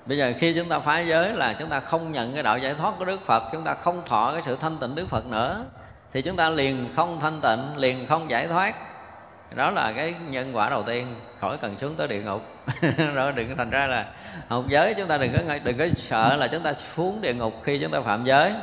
bây 0.05 0.17
giờ 0.17 0.33
khi 0.39 0.53
chúng 0.53 0.69
ta 0.69 0.79
phá 0.79 0.99
giới 0.99 1.33
là 1.33 1.53
chúng 1.53 1.69
ta 1.69 1.79
không 1.79 2.11
nhận 2.11 2.33
cái 2.33 2.43
đạo 2.43 2.57
giải 2.57 2.73
thoát 2.73 2.93
của 2.99 3.05
đức 3.05 3.25
phật, 3.25 3.43
chúng 3.51 3.63
ta 3.63 3.73
không 3.73 4.01
thọ 4.05 4.31
cái 4.33 4.41
sự 4.41 4.57
thanh 4.61 4.77
tịnh 4.77 4.95
đức 4.95 5.09
phật 5.09 5.25
nữa, 5.25 5.65
thì 6.13 6.21
chúng 6.21 6.35
ta 6.35 6.49
liền 6.49 6.89
không 6.95 7.19
thanh 7.19 7.41
tịnh, 7.41 7.77
liền 7.77 8.07
không 8.07 8.29
giải 8.29 8.47
thoát. 8.47 8.75
Đó 9.55 9.71
là 9.71 9.91
cái 9.91 10.13
nhân 10.29 10.51
quả 10.53 10.69
đầu 10.69 10.83
tiên, 10.83 11.15
khỏi 11.39 11.57
cần 11.57 11.77
xuống 11.77 11.95
tới 11.95 12.07
địa 12.07 12.21
ngục. 12.21 12.41
Rồi 13.13 13.31
đừng 13.31 13.49
có 13.49 13.55
thành 13.57 13.69
ra 13.69 13.87
là 13.87 14.05
học 14.47 14.63
giới, 14.67 14.93
chúng 14.93 15.07
ta 15.07 15.17
đừng 15.17 15.33
có 15.33 15.57
đừng 15.63 15.77
có 15.77 15.85
sợ 15.95 16.35
là 16.35 16.47
chúng 16.47 16.63
ta 16.63 16.73
xuống 16.73 17.21
địa 17.21 17.33
ngục 17.33 17.53
khi 17.63 17.79
chúng 17.79 17.91
ta 17.91 18.01
phạm 18.01 18.25
giới. 18.25 18.53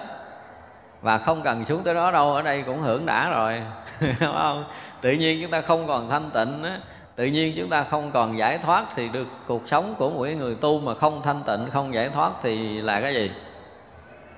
Và 1.01 1.19
không 1.19 1.43
cần 1.43 1.65
xuống 1.65 1.83
tới 1.83 1.95
đó 1.95 2.11
đâu, 2.11 2.35
ở 2.35 2.43
đây 2.43 2.63
cũng 2.63 2.81
hưởng 2.81 3.07
đã 3.07 3.31
rồi. 3.31 3.63
Đúng 4.01 4.35
không? 4.35 4.65
Tự 5.01 5.11
nhiên 5.13 5.39
chúng 5.43 5.51
ta 5.51 5.61
không 5.61 5.87
còn 5.87 6.11
thanh 6.11 6.31
tịnh 6.31 6.63
á 6.63 6.79
tự 7.17 7.25
nhiên 7.25 7.55
chúng 7.57 7.69
ta 7.69 7.85
không 7.85 8.11
còn 8.11 8.39
giải 8.39 8.59
thoát 8.59 8.85
thì 8.95 9.09
được 9.09 9.27
cuộc 9.47 9.69
sống 9.69 9.95
của 9.99 10.11
mỗi 10.11 10.35
người 10.35 10.55
tu 10.55 10.81
mà 10.81 10.95
không 10.95 11.23
thanh 11.23 11.43
tịnh, 11.47 11.71
không 11.73 11.95
giải 11.95 12.09
thoát 12.09 12.33
thì 12.43 12.83
là 12.83 13.01
cái 13.01 13.15
gì? 13.15 13.31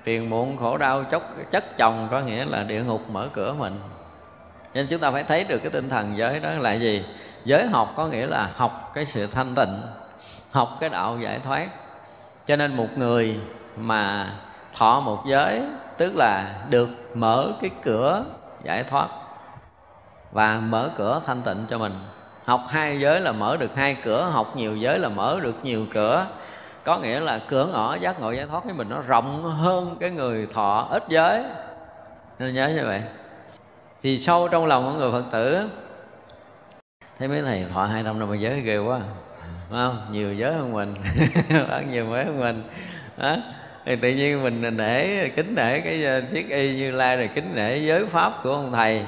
Phiền 0.03 0.29
muộn, 0.29 0.57
khổ 0.57 0.77
đau, 0.77 1.03
chốc, 1.03 1.23
chất 1.51 1.77
chồng 1.77 2.07
có 2.11 2.19
nghĩa 2.19 2.45
là 2.45 2.63
địa 2.63 2.83
ngục 2.83 3.09
mở 3.09 3.27
cửa 3.33 3.53
mình. 3.53 3.79
Nên 4.73 4.87
chúng 4.89 4.99
ta 4.99 5.11
phải 5.11 5.23
thấy 5.23 5.43
được 5.43 5.59
cái 5.59 5.71
tinh 5.71 5.89
thần 5.89 6.17
giới 6.17 6.39
đó 6.39 6.49
là 6.49 6.73
gì? 6.73 7.05
Giới 7.45 7.67
học 7.67 7.93
có 7.95 8.07
nghĩa 8.07 8.27
là 8.27 8.49
học 8.55 8.91
cái 8.93 9.05
sự 9.05 9.27
thanh 9.27 9.55
tịnh, 9.55 9.81
học 10.51 10.77
cái 10.79 10.89
đạo 10.89 11.17
giải 11.19 11.39
thoát. 11.39 11.67
Cho 12.47 12.55
nên 12.55 12.75
một 12.75 12.87
người 12.97 13.39
mà 13.77 14.33
thọ 14.77 14.99
một 14.99 15.23
giới, 15.27 15.61
tức 15.97 16.15
là 16.15 16.55
được 16.69 16.89
mở 17.13 17.51
cái 17.61 17.69
cửa 17.83 18.25
giải 18.63 18.83
thoát 18.83 19.07
và 20.31 20.59
mở 20.59 20.89
cửa 20.97 21.21
thanh 21.25 21.41
tịnh 21.41 21.65
cho 21.69 21.77
mình 21.77 21.93
học 22.45 22.65
hai 22.69 22.99
giới 22.99 23.21
là 23.21 23.31
mở 23.31 23.57
được 23.57 23.75
hai 23.75 23.97
cửa, 24.03 24.23
học 24.23 24.55
nhiều 24.55 24.75
giới 24.75 24.99
là 24.99 25.09
mở 25.09 25.39
được 25.43 25.55
nhiều 25.63 25.85
cửa. 25.93 26.27
Có 26.83 26.99
nghĩa 26.99 27.19
là 27.19 27.39
cửa 27.47 27.67
ngõ, 27.73 27.95
giác 27.95 28.19
ngộ, 28.19 28.31
giải 28.31 28.45
thoát 28.45 28.65
với 28.65 28.73
mình 28.73 28.89
nó 28.89 29.01
rộng 29.07 29.43
hơn 29.43 29.97
cái 29.99 30.09
người 30.09 30.47
thọ 30.53 30.87
ít 30.91 31.03
giới. 31.09 31.43
Nên 32.39 32.53
nhớ 32.53 32.67
như 32.67 32.85
vậy. 32.85 33.03
Thì 34.03 34.19
sâu 34.19 34.47
trong 34.47 34.65
lòng 34.65 34.91
của 34.91 34.99
người 34.99 35.11
phật 35.11 35.23
tử, 35.31 35.69
thấy 37.19 37.27
mấy 37.27 37.41
thầy 37.41 37.65
thọ 37.73 37.85
hai 37.85 38.03
trăm 38.03 38.19
năm 38.19 38.27
mươi 38.27 38.39
giới 38.39 38.61
ghê 38.61 38.77
quá. 38.77 38.99
Đúng 39.69 39.79
không? 39.79 40.07
Nhiều 40.11 40.33
giới 40.33 40.53
hơn 40.53 40.73
mình. 40.73 40.95
Ăn 41.69 41.91
nhiều 41.91 42.05
giới 42.11 42.25
hơn 42.25 42.39
mình. 42.39 42.63
Đó 43.17 43.35
thì 43.85 43.95
tự 43.95 44.09
nhiên 44.09 44.43
mình 44.43 44.77
nể, 44.77 45.29
kính 45.29 45.55
nể 45.55 45.79
cái 45.79 46.05
ờ, 46.05 46.21
chiếc 46.21 46.49
y 46.49 46.75
như 46.75 46.91
lai 46.91 47.17
rồi 47.17 47.29
kính 47.35 47.51
nể 47.55 47.77
giới 47.77 48.05
pháp 48.05 48.33
của 48.43 48.51
ông 48.51 48.71
thầy. 48.71 49.05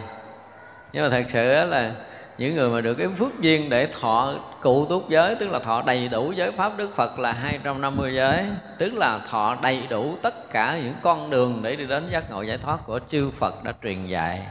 Nhưng 0.93 1.03
mà 1.03 1.09
thật 1.09 1.23
sự 1.27 1.65
là 1.65 1.91
những 2.38 2.55
người 2.55 2.69
mà 2.69 2.81
được 2.81 2.93
cái 2.93 3.07
phước 3.19 3.41
duyên 3.41 3.69
để 3.69 3.88
thọ 3.99 4.33
cụ 4.61 4.85
túc 4.85 5.09
giới 5.09 5.35
tức 5.35 5.49
là 5.49 5.59
thọ 5.59 5.81
đầy 5.81 6.07
đủ 6.07 6.31
giới 6.31 6.51
pháp 6.51 6.77
Đức 6.77 6.95
Phật 6.95 7.19
là 7.19 7.31
250 7.31 8.15
giới 8.15 8.45
tức 8.77 8.93
là 8.93 9.19
thọ 9.29 9.57
đầy 9.61 9.83
đủ 9.89 10.15
tất 10.21 10.49
cả 10.51 10.79
những 10.83 10.93
con 11.01 11.29
đường 11.29 11.59
để 11.61 11.75
đi 11.75 11.85
đến 11.85 12.09
giác 12.11 12.31
ngộ 12.31 12.41
giải 12.41 12.57
thoát 12.57 12.77
của 12.85 12.99
chư 13.11 13.31
Phật 13.39 13.63
đã 13.63 13.73
truyền 13.83 14.07
dạy. 14.07 14.47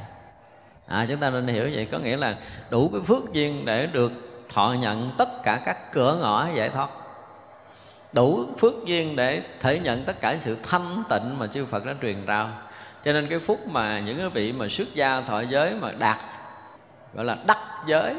À, 0.87 1.07
chúng 1.09 1.17
ta 1.17 1.31
nên 1.31 1.47
hiểu 1.47 1.71
vậy 1.75 1.89
có 1.93 1.99
nghĩa 1.99 2.17
là 2.17 2.37
đủ 2.71 2.89
cái 2.93 3.01
phước 3.01 3.33
duyên 3.33 3.65
để 3.65 3.87
được 3.87 4.13
thọ 4.49 4.75
nhận 4.81 5.11
tất 5.19 5.43
cả 5.43 5.61
các 5.67 5.93
cửa 5.93 6.19
ngõ 6.21 6.47
giải 6.55 6.69
thoát. 6.69 6.89
Đủ 8.13 8.45
phước 8.59 8.75
duyên 8.87 9.17
để 9.17 9.41
thể 9.61 9.79
nhận 9.79 10.05
tất 10.05 10.21
cả 10.21 10.37
sự 10.41 10.57
thanh 10.63 11.03
tịnh 11.09 11.39
mà 11.39 11.47
chư 11.47 11.67
Phật 11.67 11.87
đã 11.87 11.95
truyền 12.03 12.17
rao. 12.27 12.49
Cho 13.05 13.13
nên 13.13 13.27
cái 13.29 13.39
phút 13.39 13.69
mà 13.69 13.99
những 13.99 14.19
cái 14.19 14.29
vị 14.29 14.53
mà 14.53 14.69
xuất 14.69 14.95
gia 14.95 15.21
thọ 15.21 15.41
giới 15.41 15.75
mà 15.81 15.93
đạt 15.93 16.17
gọi 17.17 17.25
là 17.25 17.37
đắc 17.47 17.59
giới. 17.87 18.15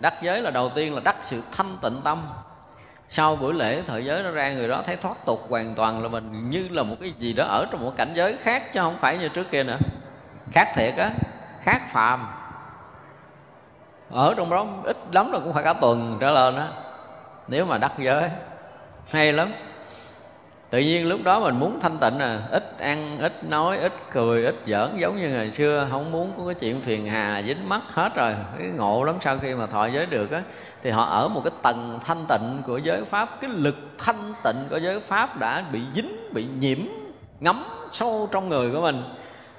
Đắc 0.00 0.14
giới 0.22 0.42
là 0.42 0.50
đầu 0.50 0.70
tiên 0.74 0.94
là 0.94 1.00
đắc 1.04 1.16
sự 1.20 1.42
thanh 1.52 1.76
tịnh 1.82 2.00
tâm. 2.04 2.28
Sau 3.08 3.36
buổi 3.36 3.54
lễ, 3.54 3.82
thời 3.86 4.04
giới 4.04 4.22
nó 4.22 4.30
ra, 4.30 4.52
người 4.52 4.68
đó 4.68 4.82
thấy 4.86 4.96
thoát 4.96 5.26
tục 5.26 5.40
hoàn 5.48 5.74
toàn 5.74 6.02
là 6.02 6.08
mình 6.08 6.50
như 6.50 6.68
là 6.70 6.82
một 6.82 6.96
cái 7.00 7.12
gì 7.18 7.32
đó 7.32 7.44
ở 7.44 7.66
trong 7.70 7.84
một 7.84 7.92
cảnh 7.96 8.08
giới 8.14 8.36
khác 8.36 8.72
chứ 8.72 8.80
không 8.80 8.96
phải 9.00 9.18
như 9.18 9.28
trước 9.28 9.50
kia 9.50 9.62
nữa. 9.62 9.78
Khác 10.52 10.72
thiệt 10.74 10.94
á, 10.96 11.10
khác 11.62 11.82
phàm. 11.92 12.26
Ở 14.10 14.34
trong 14.36 14.50
đó 14.50 14.66
ít 14.84 14.96
lắm 15.12 15.30
rồi 15.30 15.40
cũng 15.44 15.54
phải 15.54 15.64
cả 15.64 15.72
tuần 15.80 16.16
trở 16.20 16.30
lên 16.30 16.56
á, 16.56 16.68
nếu 17.48 17.64
mà 17.64 17.78
đắc 17.78 17.92
giới. 17.98 18.30
Hay 19.10 19.32
lắm 19.32 19.52
tự 20.70 20.78
nhiên 20.78 21.08
lúc 21.08 21.20
đó 21.24 21.40
mình 21.40 21.58
muốn 21.58 21.80
thanh 21.80 21.98
tịnh 21.98 22.18
à 22.18 22.42
ít 22.50 22.78
ăn, 22.78 23.18
ít 23.18 23.44
nói, 23.44 23.78
ít 23.78 23.92
cười, 24.12 24.44
ít 24.44 24.54
giỡn, 24.66 24.96
giống 24.98 25.16
như 25.16 25.28
ngày 25.28 25.52
xưa, 25.52 25.88
không 25.90 26.12
muốn 26.12 26.32
có 26.38 26.44
cái 26.46 26.54
chuyện 26.54 26.80
phiền 26.80 27.08
hà, 27.08 27.42
dính 27.42 27.68
mắt 27.68 27.80
hết 27.92 28.14
rồi. 28.14 28.34
Cái 28.58 28.66
ngộ 28.66 29.04
lắm, 29.04 29.14
sau 29.20 29.38
khi 29.38 29.54
mà 29.54 29.66
thọ 29.66 29.86
giới 29.86 30.06
được 30.06 30.30
á, 30.30 30.42
thì 30.82 30.90
họ 30.90 31.04
ở 31.04 31.28
một 31.28 31.40
cái 31.44 31.52
tầng 31.62 31.98
thanh 32.04 32.24
tịnh 32.28 32.62
của 32.66 32.78
giới 32.78 33.04
pháp. 33.04 33.40
Cái 33.40 33.50
lực 33.54 33.76
thanh 33.98 34.32
tịnh 34.44 34.56
của 34.70 34.76
giới 34.76 35.00
pháp 35.00 35.38
đã 35.38 35.64
bị 35.72 35.80
dính, 35.94 36.32
bị 36.32 36.46
nhiễm, 36.58 36.78
ngấm 37.40 37.62
sâu 37.92 38.28
trong 38.32 38.48
người 38.48 38.70
của 38.70 38.80
mình. 38.80 39.02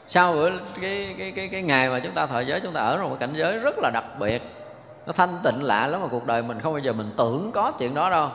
Sau 0.07 0.33
bữa, 0.33 0.49
cái 0.81 1.15
cái 1.17 1.33
cái 1.35 1.49
cái 1.51 1.61
ngày 1.61 1.89
mà 1.89 1.99
chúng 1.99 2.13
ta 2.13 2.25
thọ 2.25 2.39
giới, 2.39 2.59
chúng 2.59 2.73
ta 2.73 2.81
ở 2.81 2.97
trong 2.97 3.09
một 3.09 3.17
cảnh 3.19 3.33
giới 3.33 3.59
rất 3.59 3.75
là 3.77 3.91
đặc 3.93 4.05
biệt. 4.19 4.41
Nó 5.05 5.13
thanh 5.13 5.29
tịnh 5.43 5.63
lạ 5.63 5.87
lắm 5.87 6.01
mà 6.01 6.07
cuộc 6.11 6.25
đời 6.25 6.41
mình 6.41 6.59
không 6.61 6.73
bao 6.73 6.79
giờ 6.79 6.93
mình 6.93 7.11
tưởng 7.17 7.51
có 7.51 7.71
chuyện 7.79 7.93
đó 7.93 8.09
đâu 8.09 8.29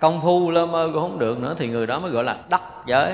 công 0.00 0.20
phu 0.22 0.50
lơ 0.50 0.66
mơ 0.66 0.90
cũng 0.92 1.02
không 1.02 1.18
được 1.18 1.40
nữa 1.40 1.54
thì 1.58 1.68
người 1.68 1.86
đó 1.86 1.98
mới 1.98 2.10
gọi 2.10 2.24
là 2.24 2.36
đắc 2.48 2.62
giới. 2.86 3.12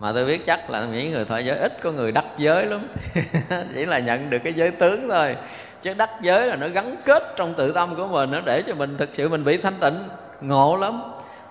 Mà 0.00 0.12
tôi 0.12 0.24
biết 0.24 0.46
chắc 0.46 0.70
là 0.70 0.84
những 0.84 1.12
người 1.12 1.24
thoại 1.24 1.44
giới 1.44 1.58
ít 1.58 1.82
có 1.82 1.92
người 1.92 2.12
đắc 2.12 2.24
giới 2.38 2.66
lắm. 2.66 2.88
Chỉ 3.74 3.86
là 3.86 3.98
nhận 3.98 4.30
được 4.30 4.38
cái 4.44 4.52
giới 4.52 4.70
tướng 4.70 5.08
thôi. 5.08 5.36
Chứ 5.82 5.94
đắc 5.94 6.10
giới 6.20 6.46
là 6.46 6.56
nó 6.56 6.68
gắn 6.68 6.96
kết 7.04 7.22
trong 7.36 7.54
tự 7.54 7.72
tâm 7.72 7.96
của 7.96 8.06
mình 8.06 8.30
nó 8.30 8.40
để 8.40 8.62
cho 8.66 8.74
mình 8.74 8.96
thực 8.98 9.08
sự 9.12 9.28
mình 9.28 9.44
bị 9.44 9.56
thanh 9.56 9.74
tịnh. 9.80 9.94
Ngộ 10.40 10.76
lắm. 10.76 11.02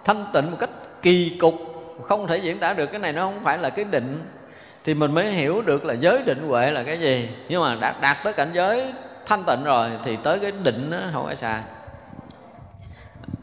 Thanh 0.05 0.25
tịnh 0.33 0.51
một 0.51 0.57
cách 0.59 0.69
kỳ 1.01 1.37
cục. 1.41 1.55
Không 2.03 2.27
thể 2.27 2.37
diễn 2.37 2.59
tả 2.59 2.73
được 2.73 2.85
cái 2.85 2.99
này 2.99 3.13
nó 3.13 3.21
không 3.21 3.43
phải 3.43 3.57
là 3.57 3.69
cái 3.69 3.85
định. 3.85 4.23
Thì 4.83 4.93
mình 4.93 5.13
mới 5.13 5.25
hiểu 5.25 5.61
được 5.61 5.85
là 5.85 5.93
giới 5.93 6.21
định 6.25 6.47
huệ 6.47 6.71
là 6.71 6.83
cái 6.83 6.99
gì. 6.99 7.29
Nhưng 7.49 7.61
mà 7.61 7.75
đạt, 7.81 7.95
đạt 8.01 8.17
tới 8.23 8.33
cảnh 8.33 8.49
giới 8.53 8.93
thanh 9.25 9.43
tịnh 9.43 9.63
rồi 9.63 9.89
thì 10.03 10.17
tới 10.23 10.39
cái 10.39 10.51
định 10.63 10.89
nó 10.89 10.97
không 11.13 11.25
phải 11.25 11.35
xa 11.35 11.61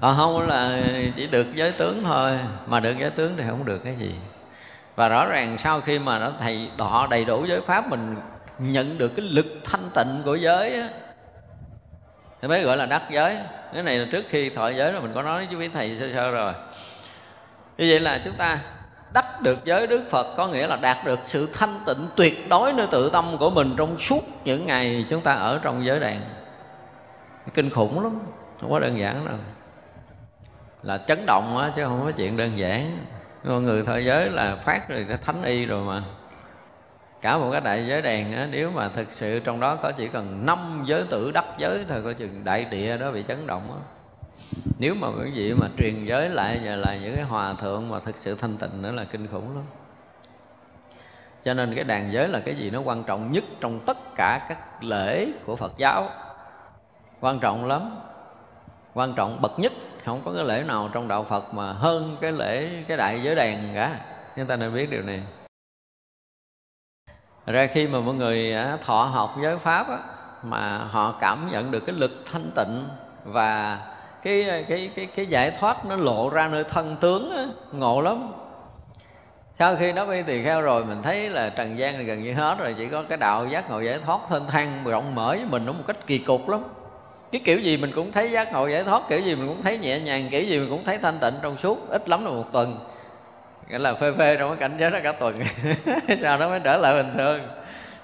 còn 0.01 0.17
không, 0.17 0.49
là 0.49 0.83
chỉ 1.17 1.27
được 1.27 1.55
giới 1.55 1.73
tướng 1.73 2.05
thôi. 2.05 2.39
Mà 2.67 2.81
được 2.81 2.95
giới 2.99 3.11
tướng 3.11 3.35
thì 3.37 3.45
không 3.49 3.65
được 3.65 3.79
cái 3.85 3.95
gì. 3.99 4.15
Và 4.97 5.09
rõ 5.09 5.27
ràng 5.27 5.59
sau 5.59 5.81
khi 5.81 5.99
mà 5.99 6.19
nó 6.19 6.33
thầy 6.41 6.71
đọ 6.77 7.07
đầy 7.11 7.25
đủ 7.25 7.45
giới 7.45 7.61
pháp, 7.61 7.91
mình 7.91 8.17
nhận 8.59 8.99
được 8.99 9.09
cái 9.17 9.27
lực 9.27 9.47
thanh 9.65 9.91
tịnh 9.95 10.23
của 10.25 10.35
giới 10.35 10.75
á, 10.75 10.89
thì 12.43 12.49
mới 12.49 12.63
gọi 12.63 12.77
là 12.77 12.87
đắc 12.87 13.03
giới. 13.11 13.37
Cái 13.75 13.83
này 13.83 13.99
là 13.99 14.07
trước 14.13 14.25
khi 14.29 14.51
thọ 14.51 14.69
giới 14.69 14.93
rồi, 14.93 15.03
mình 15.03 15.13
có 15.15 15.23
nói 15.23 15.49
với 15.53 15.69
thầy 15.69 15.97
sơ 16.01 16.11
sơ 16.15 16.31
rồi. 16.31 16.53
Như 17.79 17.87
vậy 17.91 18.01
là 18.01 18.21
chúng 18.25 18.35
ta 18.35 18.59
đắc 19.15 19.43
được 19.43 19.65
giới 19.65 19.87
Đức 19.87 20.03
Phật, 20.11 20.35
có 20.37 20.47
nghĩa 20.47 20.67
là 20.67 20.77
đạt 20.77 20.97
được 21.05 21.21
sự 21.25 21.49
thanh 21.53 21.81
tịnh 21.87 22.09
tuyệt 22.17 22.49
đối 22.49 22.73
nơi 22.73 22.87
tự 22.91 23.11
tâm 23.11 23.39
của 23.39 23.51
mình 23.51 23.75
trong 23.77 23.99
suốt 23.99 24.25
những 24.45 24.67
ngày 24.67 25.05
chúng 25.09 25.21
ta 25.21 25.35
ở 25.35 25.61
trong 25.63 25.87
giới 25.87 26.01
đàn. 26.01 26.21
Kinh 27.55 27.71
khủng 27.71 28.03
lắm, 28.03 28.19
không 28.61 28.71
có 28.71 28.79
đơn 28.79 28.99
giản 28.99 29.25
đâu 29.27 29.37
là 30.85 30.99
chấn 30.99 31.27
động 31.27 31.59
á, 31.59 31.73
chứ 31.77 31.85
không 31.85 32.03
có 32.05 32.13
chuyện 32.13 32.37
đơn 32.37 32.59
giản. 32.59 32.99
Con 33.49 33.65
người 33.65 33.83
thế 33.87 34.01
giới 34.01 34.31
là 34.31 34.57
phát 34.57 34.89
rồi 34.89 35.07
cái 35.09 35.17
thánh 35.17 35.43
y 35.43 35.67
rồi 35.67 35.85
mà. 35.85 36.03
Cả 37.21 37.39
một 37.39 37.49
cái 37.53 37.61
đại 37.61 37.87
giới 37.87 38.03
đèn 38.03 38.37
á, 38.37 38.49
nếu 38.51 38.71
mà 38.71 38.89
thực 38.89 39.13
sự 39.13 39.41
trong 39.41 39.61
đó 39.61 39.77
có 39.77 39.93
chỉ 39.93 40.09
cần 40.09 40.47
năm 40.47 40.85
giới 40.87 41.05
tử 41.11 41.31
đắc 41.35 41.45
giới 41.59 41.85
thôi, 41.89 42.01
coi 42.05 42.15
chừng 42.15 42.45
đại 42.45 42.65
địa 42.65 42.97
đó 42.97 43.11
bị 43.11 43.25
chấn 43.29 43.47
động 43.47 43.63
á. 43.73 43.81
Nếu 44.79 44.95
mà 44.95 45.09
quý 45.09 45.31
vị 45.35 45.53
mà 45.53 45.69
truyền 45.79 46.05
giới 46.05 46.29
lại 46.29 46.61
và 46.65 46.77
là 46.77 46.97
những 46.97 47.17
cái 47.17 47.25
hòa 47.25 47.55
thượng 47.55 47.89
mà 47.89 47.99
thực 47.99 48.17
sự 48.19 48.35
thanh 48.35 48.57
tịnh 48.57 48.83
nữa 48.83 48.93
là 48.93 49.05
kinh 49.05 49.27
khủng 49.27 49.57
lắm. 49.57 49.65
Cho 51.45 51.55
nên 51.55 51.75
cái 51.75 51.85
đàn 51.85 52.13
giới 52.13 52.29
là 52.29 52.41
cái 52.45 52.55
gì 52.55 52.71
nó 52.71 52.81
quan 52.81 53.05
trọng 53.05 53.33
nhất 53.33 53.45
trong 53.61 53.81
tất 53.87 53.97
cả 54.17 54.47
các 54.49 54.85
lễ 54.85 55.27
của 55.45 55.57
Phật 55.57 55.73
giáo. 55.79 56.09
Quan 57.21 57.39
trọng 57.39 57.65
lắm 57.67 57.97
quan 58.95 59.15
trọng 59.15 59.41
bậc 59.41 59.59
nhất. 59.59 59.73
Không 60.05 60.21
có 60.25 60.33
cái 60.33 60.45
lễ 60.45 60.65
nào 60.67 60.91
trong 60.93 61.09
đạo 61.09 61.27
Phật 61.31 61.55
mà 61.55 61.73
hơn 61.73 62.17
cái 62.21 62.33
lễ 62.33 62.69
cái 62.89 62.97
đại 62.97 63.23
giới 63.23 63.35
đàn 63.35 63.73
cả. 63.75 64.01
Chúng 64.37 64.47
ta 64.47 64.57
nên 64.57 64.75
biết 64.75 64.91
điều 64.91 65.03
này. 65.03 65.23
Ra 67.47 67.67
khi 67.67 67.87
mà 67.87 68.01
mọi 68.01 68.15
người 68.15 68.55
à, 68.55 68.79
thọ 68.85 69.05
học 69.05 69.35
giới 69.43 69.59
pháp 69.59 69.89
á, 69.89 69.99
mà 70.43 70.79
họ 70.79 71.15
cảm 71.21 71.51
nhận 71.53 71.71
được 71.71 71.81
cái 71.87 71.95
lực 71.95 72.23
thanh 72.33 72.51
tịnh 72.55 72.89
và 73.25 73.79
cái 74.23 74.65
cái 74.69 74.91
cái 74.97 75.07
cái 75.07 75.27
giải 75.27 75.51
thoát 75.51 75.87
nó 75.87 75.97
lộ 75.97 76.31
ra 76.31 76.49
nơi 76.49 76.65
thân 76.65 76.97
tướng 77.01 77.37
á, 77.37 77.45
ngộ 77.73 78.01
lắm. 78.01 78.33
Sau 79.59 79.77
khi 79.77 79.93
nó 79.93 80.13
đi 80.13 80.23
tỳ 80.23 80.45
kheo 80.45 80.61
rồi 80.61 80.85
mình 80.85 81.03
thấy 81.03 81.31
là 81.31 81.49
trần 81.49 81.79
gian 81.79 81.95
thì 81.99 82.05
gần 82.05 82.23
như 82.23 82.35
hết 82.35 82.57
rồi. 82.59 82.75
Chỉ 82.79 82.89
có 82.89 83.05
cái 83.09 83.19
đạo 83.19 83.47
giác 83.47 83.71
ngộ 83.71 83.81
giải 83.81 83.99
thoát 84.05 84.21
thênh 84.29 84.47
thang 84.47 84.85
rộng 84.85 85.15
mở 85.15 85.29
với 85.29 85.45
mình 85.45 85.67
nó 85.67 85.73
một 85.73 85.85
cách 85.87 86.07
kỳ 86.07 86.19
cục 86.19 86.49
lắm 86.49 86.65
cái 87.35 87.43
kiểu 87.45 87.59
gì 87.59 87.77
mình 87.77 87.93
cũng 87.95 88.13
thấy 88.13 88.31
giác 88.31 88.53
ngộ 88.53 88.67
giải 88.67 88.85
thoát 88.85 89.03
kiểu 89.09 89.21
gì 89.21 89.35
mình 89.35 89.49
cũng 89.49 89.63
thấy 89.63 89.79
nhẹ 89.79 90.01
nhàng 90.01 90.29
kiểu 90.31 90.43
gì 90.43 90.59
mình 90.59 90.71
cũng 90.71 90.85
thấy 90.85 90.99
thanh 90.99 91.19
tịnh 91.21 91.35
trong 91.43 91.59
suốt 91.59 91.89
ít 91.89 92.09
lắm 92.09 92.25
là 92.25 92.31
một 92.31 92.45
tuần. 92.53 92.77
Nghĩa 93.69 93.79
là 93.79 93.95
phê 93.95 94.13
phê 94.19 94.37
trong 94.37 94.49
cái 94.51 94.59
cảnh 94.59 94.77
giới 94.81 94.91
đó 94.91 94.99
cả 95.05 95.13
tuần. 95.13 95.37
Sau 96.21 96.39
đó 96.39 96.49
mới 96.49 96.61
trở 96.65 96.77
lại 96.77 97.03
bình 97.03 97.13
thường. 97.17 97.41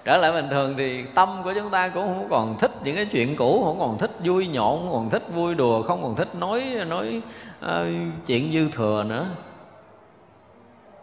Trở 0.04 0.16
lại 0.16 0.32
bình 0.32 0.48
thường 0.50 0.74
thì 0.78 1.04
tâm 1.14 1.40
của 1.44 1.52
chúng 1.54 1.70
ta 1.70 1.88
cũng 1.88 2.02
không 2.02 2.28
còn 2.30 2.58
thích 2.58 2.70
những 2.84 2.96
cái 2.96 3.04
chuyện 3.04 3.36
cũ 3.36 3.62
không 3.64 3.78
còn 3.78 3.98
thích 3.98 4.10
vui 4.24 4.46
nhộn 4.46 4.78
không 4.82 4.92
còn 4.92 5.10
thích 5.10 5.22
vui 5.34 5.54
đùa 5.54 5.82
không 5.82 6.02
còn 6.02 6.16
thích 6.16 6.34
nói 6.34 6.64
nói 6.88 7.22
uh, 7.64 7.68
chuyện 8.26 8.52
dư 8.52 8.70
thừa 8.76 9.04
nữa. 9.06 9.26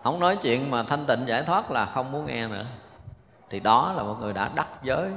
Không 0.03 0.19
nói 0.19 0.35
chuyện 0.35 0.71
mà 0.71 0.83
thanh 0.83 1.05
tịnh 1.05 1.27
giải 1.27 1.43
thoát 1.43 1.71
là 1.71 1.85
không 1.85 2.11
muốn 2.11 2.25
nghe 2.25 2.47
nữa. 2.47 2.65
Thì 3.49 3.59
đó 3.59 3.93
là 3.97 4.03
một 4.03 4.15
người 4.19 4.33
đã 4.33 4.49
đắc 4.55 4.67
giới 4.83 5.09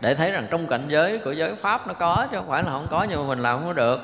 để 0.00 0.14
thấy 0.14 0.30
rằng 0.30 0.46
trong 0.50 0.66
cảnh 0.66 0.84
giới 0.88 1.18
của 1.18 1.32
giới 1.32 1.54
pháp 1.54 1.86
nó 1.86 1.94
có, 1.94 2.26
chứ 2.30 2.36
không 2.36 2.48
phải 2.48 2.62
là 2.62 2.70
không 2.70 2.86
có, 2.90 3.06
nhưng 3.10 3.20
mà 3.20 3.28
mình 3.28 3.42
làm 3.42 3.58
không 3.58 3.66
có 3.66 3.72
được. 3.72 4.00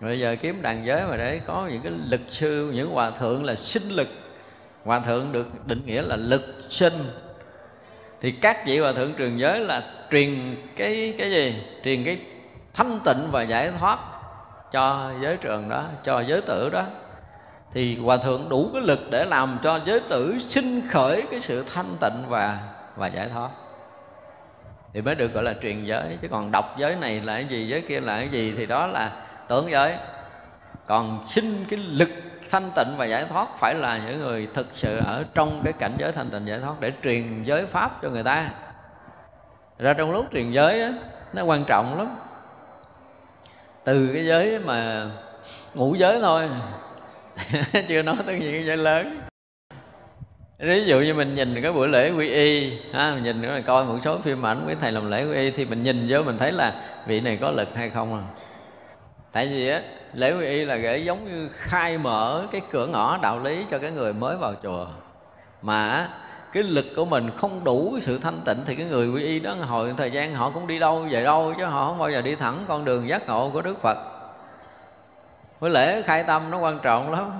Bây 0.00 0.20
giờ 0.20 0.36
kiếm 0.40 0.62
đàn 0.62 0.86
giới 0.86 1.02
mà 1.10 1.16
để 1.16 1.40
có 1.46 1.68
những 1.70 1.82
cái 1.82 1.92
lực 1.92 2.20
sư, 2.28 2.70
những 2.74 2.90
hòa 2.90 3.10
thượng 3.10 3.44
là 3.44 3.54
sinh 3.54 3.88
lực. 3.88 4.08
Hòa 4.84 5.00
thượng 5.00 5.32
được 5.32 5.66
định 5.66 5.82
nghĩa 5.86 6.02
là 6.02 6.16
lực 6.16 6.42
sinh. 6.70 7.10
Thì 8.20 8.30
các 8.30 8.66
vị 8.66 8.78
hòa 8.78 8.92
thượng 8.92 9.14
truyền 9.18 9.38
giới 9.38 9.60
là 9.60 9.82
truyền 10.10 10.56
cái 10.76 11.14
cái 11.18 11.30
gì? 11.30 11.62
Truyền 11.84 12.04
cái 12.04 12.18
thanh 12.74 13.00
tịnh 13.04 13.28
và 13.30 13.42
giải 13.42 13.70
thoát 13.78 13.98
cho 14.72 15.10
giới 15.22 15.36
trường 15.36 15.68
đó, 15.68 15.84
cho 16.04 16.20
giới 16.20 16.40
tử 16.40 16.70
đó. 16.72 16.84
Thì 17.72 17.98
hòa 17.98 18.16
thượng 18.16 18.48
đủ 18.48 18.70
cái 18.72 18.82
lực 18.82 19.00
để 19.10 19.24
làm 19.24 19.58
cho 19.62 19.80
giới 19.84 20.00
tử 20.00 20.38
sinh 20.40 20.80
khởi 20.90 21.22
cái 21.30 21.40
sự 21.40 21.64
thanh 21.74 21.96
tịnh 22.00 22.24
và 22.28 22.58
và 22.96 23.06
giải 23.06 23.28
thoát 23.28 23.48
thì 24.94 25.02
mới 25.02 25.14
được 25.14 25.34
gọi 25.34 25.44
là 25.44 25.54
truyền 25.62 25.84
giới. 25.84 26.18
Chứ 26.22 26.28
còn 26.28 26.52
đọc 26.52 26.74
giới 26.78 26.96
này 26.96 27.20
là 27.20 27.34
cái 27.34 27.44
gì 27.44 27.68
giới 27.68 27.80
kia 27.80 28.00
là 28.00 28.16
cái 28.16 28.28
gì 28.28 28.54
thì 28.56 28.66
đó 28.66 28.86
là 28.86 29.12
tưởng 29.48 29.70
giới. 29.70 29.94
Còn 30.86 31.24
sinh 31.26 31.64
cái 31.68 31.78
lực 31.78 32.10
thanh 32.50 32.70
tịnh 32.76 32.88
và 32.96 33.04
giải 33.04 33.24
thoát 33.28 33.48
phải 33.58 33.74
là 33.74 34.00
những 34.06 34.18
người 34.18 34.48
thực 34.54 34.66
sự 34.72 34.98
ở 35.06 35.24
trong 35.34 35.60
cái 35.64 35.72
cảnh 35.72 35.94
giới 35.98 36.12
thanh 36.12 36.30
tịnh 36.30 36.46
giải 36.46 36.58
thoát 36.58 36.80
để 36.80 36.92
truyền 37.02 37.44
giới 37.44 37.66
pháp 37.66 38.02
cho 38.02 38.10
người 38.10 38.22
ta. 38.22 38.50
Ra 39.78 39.94
trong 39.94 40.12
lúc 40.12 40.26
truyền 40.32 40.52
giới 40.52 40.82
á, 40.82 40.92
nó 41.32 41.44
quan 41.44 41.64
trọng 41.66 41.98
lắm. 41.98 42.16
Từ 43.84 44.10
cái 44.14 44.26
giới 44.26 44.58
mà 44.58 45.10
ngũ 45.74 45.94
giới 45.94 46.20
thôi. 46.20 46.48
Chưa 47.88 48.02
nói 48.02 48.16
tới 48.26 48.38
những 48.38 48.52
cái 48.52 48.66
giới 48.66 48.76
lớn 48.76 49.21
ví 50.62 50.84
dụ 50.84 51.00
như 51.00 51.14
mình 51.14 51.34
nhìn 51.34 51.62
cái 51.62 51.72
buổi 51.72 51.88
lễ 51.88 52.10
quy 52.10 52.28
y 52.28 52.72
ha, 52.92 53.12
mình 53.14 53.24
nhìn 53.24 53.42
mình 53.42 53.62
coi 53.66 53.84
một 53.84 53.98
số 54.04 54.18
phim 54.18 54.46
ảnh 54.46 54.66
với 54.66 54.76
thầy 54.80 54.92
làm 54.92 55.10
lễ 55.10 55.24
quy 55.24 55.36
y 55.36 55.50
thì 55.50 55.64
mình 55.64 55.82
nhìn 55.82 56.06
vô 56.08 56.22
mình 56.22 56.38
thấy 56.38 56.52
là 56.52 56.74
vị 57.06 57.20
này 57.20 57.38
có 57.40 57.50
lực 57.50 57.68
hay 57.74 57.90
không 57.90 58.14
à. 58.14 58.22
Tại 59.32 59.46
vì 59.46 59.68
á 59.68 59.80
lễ 60.12 60.32
quy 60.32 60.46
y 60.46 60.64
là 60.64 60.76
để 60.76 60.98
giống 60.98 61.24
như 61.24 61.48
khai 61.52 61.98
mở 61.98 62.46
cái 62.52 62.60
cửa 62.70 62.86
ngõ 62.86 63.18
đạo 63.22 63.38
lý 63.38 63.64
cho 63.70 63.78
cái 63.78 63.90
người 63.90 64.12
mới 64.12 64.36
vào 64.36 64.54
chùa. 64.62 64.86
Mà 65.62 66.08
cái 66.52 66.62
lực 66.62 66.86
của 66.96 67.04
mình 67.04 67.30
không 67.36 67.64
đủ 67.64 67.98
sự 68.00 68.18
thanh 68.18 68.40
tịnh 68.44 68.58
thì 68.66 68.76
cái 68.76 68.86
người 68.86 69.08
quy 69.08 69.22
y 69.22 69.40
đó 69.40 69.54
hồi 69.54 69.94
thời 69.96 70.10
gian 70.10 70.34
họ 70.34 70.50
cũng 70.50 70.66
đi 70.66 70.78
đâu 70.78 71.06
về 71.10 71.24
đâu 71.24 71.54
chứ 71.58 71.64
họ 71.64 71.86
không 71.86 71.98
bao 71.98 72.10
giờ 72.10 72.22
đi 72.22 72.34
thẳng 72.34 72.64
con 72.68 72.84
đường 72.84 73.08
giác 73.08 73.28
ngộ 73.28 73.50
của 73.52 73.62
Đức 73.62 73.82
Phật. 73.82 73.98
Với 75.60 75.70
lễ 75.70 76.02
khai 76.02 76.24
tâm 76.24 76.42
nó 76.50 76.58
quan 76.58 76.78
trọng 76.82 77.12
lắm 77.12 77.30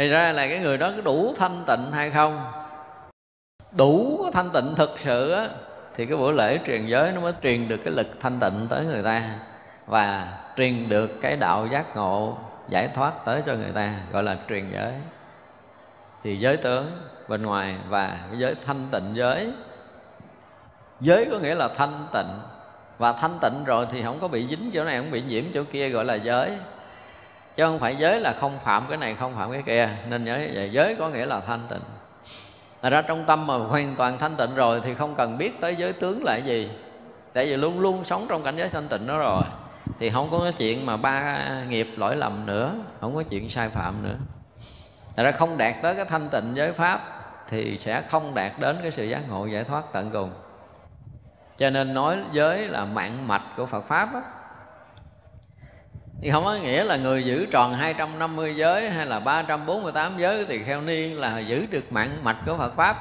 thì 0.00 0.08
ra 0.08 0.32
là 0.32 0.48
cái 0.48 0.58
người 0.58 0.78
đó 0.78 0.92
có 0.96 1.02
đủ 1.02 1.34
thanh 1.36 1.62
tịnh 1.66 1.92
hay 1.92 2.10
không? 2.10 2.52
Đủ 3.72 4.24
thanh 4.32 4.50
tịnh 4.50 4.74
thực 4.76 4.98
sự 4.98 5.32
á, 5.32 5.48
thì 5.94 6.06
cái 6.06 6.16
buổi 6.16 6.32
lễ 6.32 6.58
truyền 6.66 6.86
giới 6.86 7.12
nó 7.12 7.20
mới 7.20 7.32
truyền 7.42 7.68
được 7.68 7.80
cái 7.84 7.94
lực 7.94 8.06
thanh 8.20 8.40
tịnh 8.40 8.66
tới 8.70 8.84
người 8.84 9.02
ta 9.02 9.22
và 9.86 10.38
truyền 10.56 10.88
được 10.88 11.10
cái 11.20 11.36
đạo 11.36 11.68
giác 11.72 11.96
ngộ 11.96 12.38
giải 12.68 12.88
thoát 12.94 13.12
tới 13.24 13.42
cho 13.46 13.54
người 13.54 13.72
ta, 13.74 13.94
gọi 14.12 14.22
là 14.22 14.36
truyền 14.48 14.70
giới. 14.72 14.92
Thì 16.24 16.36
giới 16.36 16.56
tướng 16.56 16.86
bên 17.28 17.42
ngoài 17.42 17.76
và 17.88 18.18
cái 18.30 18.38
giới 18.38 18.54
thanh 18.66 18.88
tịnh 18.90 19.12
giới 19.14 19.52
giới 21.00 21.28
có 21.30 21.38
nghĩa 21.38 21.54
là 21.54 21.68
thanh 21.76 22.06
tịnh. 22.12 22.40
Và 22.98 23.12
thanh 23.12 23.38
tịnh 23.40 23.64
rồi 23.64 23.86
thì 23.90 24.02
không 24.02 24.18
có 24.20 24.28
bị 24.28 24.46
dính 24.50 24.70
chỗ 24.74 24.84
này, 24.84 24.98
không 24.98 25.10
bị 25.10 25.22
nhiễm 25.22 25.44
chỗ 25.54 25.64
kia, 25.72 25.88
gọi 25.88 26.04
là 26.04 26.14
giới 26.14 26.50
chứ 27.56 27.64
không 27.64 27.78
phải 27.78 27.96
giới 27.96 28.20
là 28.20 28.34
không 28.40 28.58
phạm 28.58 28.86
cái 28.88 28.96
này, 28.96 29.14
không 29.14 29.36
phạm 29.36 29.52
cái 29.52 29.62
kia. 29.66 29.88
Nên 30.08 30.24
nhớ 30.24 30.40
vậy, 30.54 30.70
giới 30.72 30.96
có 30.98 31.08
nghĩa 31.08 31.26
là 31.26 31.40
thanh 31.40 31.66
tịnh. 31.68 31.80
Thật 32.82 32.90
ra 32.90 33.02
trong 33.02 33.24
tâm 33.26 33.46
mà 33.46 33.56
hoàn 33.56 33.96
toàn 33.96 34.18
thanh 34.18 34.36
tịnh 34.36 34.54
rồi 34.54 34.80
thì 34.84 34.94
không 34.94 35.14
cần 35.14 35.38
biết 35.38 35.60
tới 35.60 35.76
giới 35.76 35.92
tướng 35.92 36.24
là 36.24 36.36
gì. 36.36 36.70
Tại 37.32 37.46
vì 37.46 37.56
luôn 37.56 37.80
luôn 37.80 38.04
sống 38.04 38.26
trong 38.28 38.42
cảnh 38.42 38.56
giới 38.56 38.68
thanh 38.68 38.88
tịnh 38.88 39.06
đó 39.06 39.18
rồi. 39.18 39.42
Thì 39.98 40.10
không 40.10 40.28
có 40.30 40.40
cái 40.42 40.52
chuyện 40.52 40.86
mà 40.86 40.96
ba 40.96 41.46
nghiệp 41.68 41.88
lỗi 41.96 42.16
lầm 42.16 42.46
nữa, 42.46 42.74
Không 43.00 43.14
có 43.14 43.22
chuyện 43.22 43.48
sai 43.48 43.68
phạm 43.68 44.02
nữa. 44.02 44.16
Thật 45.16 45.22
ra 45.22 45.32
không 45.32 45.58
đạt 45.58 45.74
tới 45.82 45.94
cái 45.94 46.04
thanh 46.04 46.28
tịnh 46.28 46.52
giới 46.54 46.72
pháp 46.72 47.00
Thì 47.48 47.78
sẽ 47.78 48.02
không 48.02 48.34
đạt 48.34 48.52
đến 48.58 48.78
cái 48.82 48.90
sự 48.90 49.04
giác 49.04 49.28
ngộ 49.28 49.46
giải 49.46 49.64
thoát 49.64 49.92
tận 49.92 50.10
cùng. 50.10 50.30
Cho 51.58 51.70
nên 51.70 51.94
nói 51.94 52.18
giới 52.32 52.68
là 52.68 52.84
mạng 52.84 53.28
mạch 53.28 53.42
của 53.56 53.66
Phật 53.66 53.84
Pháp 53.88 54.08
á 54.14 54.20
thì 56.22 56.30
không 56.30 56.44
có 56.44 56.54
nghĩa 56.54 56.84
là 56.84 56.96
người 56.96 57.24
giữ 57.24 57.46
tròn 57.46 57.74
250 57.74 58.54
giới 58.56 58.90
hay 58.90 59.06
là 59.06 59.20
348 59.20 60.18
giới 60.18 60.44
thì 60.48 60.62
kheo 60.64 60.80
niên 60.80 61.20
là 61.20 61.38
giữ 61.38 61.66
được 61.66 61.92
mạng 61.92 62.18
mạch 62.22 62.36
của 62.46 62.56
Phật 62.56 62.76
Pháp. 62.76 62.96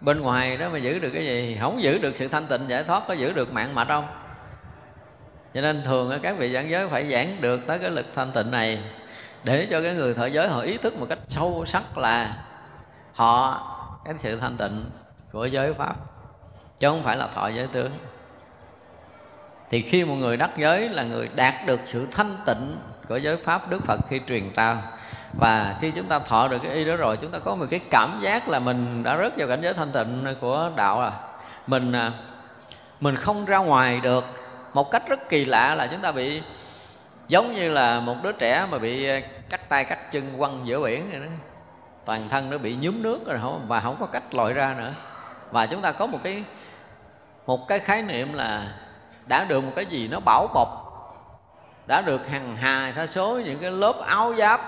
Bên 0.00 0.20
ngoài 0.20 0.56
đó 0.56 0.68
mà 0.72 0.78
giữ 0.78 0.98
được 0.98 1.10
cái 1.14 1.26
gì? 1.26 1.58
Không 1.60 1.82
giữ 1.82 1.98
được 1.98 2.16
sự 2.16 2.28
thanh 2.28 2.46
tịnh 2.46 2.68
giải 2.68 2.84
thoát, 2.84 3.02
có 3.08 3.14
giữ 3.14 3.32
được 3.32 3.52
mạng 3.52 3.74
mạch 3.74 3.88
không? 3.88 4.06
Cho 5.54 5.60
nên 5.60 5.82
thường 5.84 6.18
các 6.22 6.38
vị 6.38 6.52
giảng 6.52 6.70
giới 6.70 6.88
phải 6.88 7.10
giảng 7.10 7.36
được 7.40 7.60
tới 7.66 7.78
cái 7.78 7.90
lực 7.90 8.06
thanh 8.14 8.32
tịnh 8.32 8.50
này 8.50 8.82
để 9.44 9.66
cho 9.70 9.82
cái 9.82 9.94
người 9.94 10.14
thọ 10.14 10.26
giới 10.26 10.48
họ 10.48 10.60
ý 10.60 10.76
thức 10.76 10.98
một 10.98 11.06
cách 11.08 11.18
sâu 11.26 11.64
sắc 11.66 11.98
là 11.98 12.36
họ 13.12 13.62
cái 14.04 14.14
sự 14.18 14.40
thanh 14.40 14.56
tịnh 14.56 14.90
của 15.32 15.46
giới 15.46 15.74
pháp, 15.74 15.96
chứ 16.78 16.88
không 16.88 17.02
phải 17.02 17.16
là 17.16 17.26
thọ 17.34 17.48
giới 17.48 17.66
tướng 17.66 17.90
thì 19.70 19.82
khi 19.82 20.04
một 20.04 20.14
người 20.14 20.36
đắc 20.36 20.50
giới 20.56 20.88
là 20.88 21.02
người 21.02 21.28
đạt 21.34 21.54
được 21.66 21.80
sự 21.84 22.08
thanh 22.12 22.36
tịnh 22.46 22.76
của 23.08 23.16
giới 23.16 23.36
pháp, 23.36 23.70
đức 23.70 23.84
phật 23.84 24.00
khi 24.08 24.20
truyền 24.28 24.50
trao. 24.56 24.82
Và 25.32 25.76
khi 25.80 25.90
chúng 25.90 26.06
ta 26.06 26.18
thọ 26.18 26.48
được 26.48 26.58
cái 26.62 26.72
y 26.72 26.84
đó 26.84 26.96
rồi, 26.96 27.16
chúng 27.16 27.30
ta 27.30 27.38
có 27.38 27.54
một 27.54 27.66
cái 27.70 27.80
cảm 27.90 28.18
giác 28.20 28.48
là 28.48 28.58
mình 28.58 29.02
đã 29.02 29.16
rớt 29.16 29.36
vào 29.36 29.48
cảnh 29.48 29.60
giới 29.62 29.74
thanh 29.74 29.92
tịnh 29.92 30.34
của 30.40 30.70
đạo 30.76 31.00
rồi 31.00 31.10
mình 31.66 31.92
à, 31.92 32.12
mình 33.00 33.16
không 33.16 33.44
ra 33.44 33.58
ngoài 33.58 34.00
được. 34.02 34.24
Một 34.74 34.90
cách 34.90 35.08
rất 35.08 35.28
kỳ 35.28 35.44
lạ 35.44 35.74
là 35.74 35.86
chúng 35.86 36.00
ta 36.00 36.12
bị, 36.12 36.42
giống 37.28 37.54
như 37.54 37.72
là 37.72 38.00
một 38.00 38.16
đứa 38.22 38.32
trẻ 38.32 38.66
mà 38.70 38.78
bị 38.78 39.08
à, 39.08 39.20
cắt 39.50 39.68
tay, 39.68 39.84
cắt 39.84 40.12
chân, 40.12 40.22
quăng 40.38 40.66
giữa 40.66 40.80
biển 40.80 41.10
rồi 41.10 41.20
đó. 41.20 41.26
Toàn 42.04 42.28
thân 42.28 42.50
nó 42.50 42.58
bị 42.58 42.76
nhúm 42.80 43.02
nước 43.02 43.26
rồi 43.26 43.38
không, 43.42 43.64
và 43.68 43.80
không 43.80 43.96
có 44.00 44.06
cách 44.06 44.34
lội 44.34 44.52
ra 44.52 44.74
nữa. 44.78 44.92
Và 45.50 45.66
chúng 45.66 45.82
ta 45.82 45.92
có 45.92 46.06
một 46.06 46.18
cái 46.24 46.44
một 47.46 47.68
cái 47.68 47.78
khái 47.78 48.02
niệm 48.02 48.32
là 48.32 48.72
đã 49.28 49.44
được 49.44 49.64
một 49.64 49.72
cái 49.76 49.86
gì 49.86 50.08
nó 50.08 50.20
bảo 50.20 50.46
bọc. 50.54 50.84
Đã 51.86 52.02
được 52.02 52.28
hằng 52.28 52.56
hà 52.56 52.92
sa 52.96 53.06
số 53.06 53.40
những 53.44 53.58
cái 53.58 53.70
lớp 53.70 53.94
áo 54.06 54.34
giáp 54.38 54.60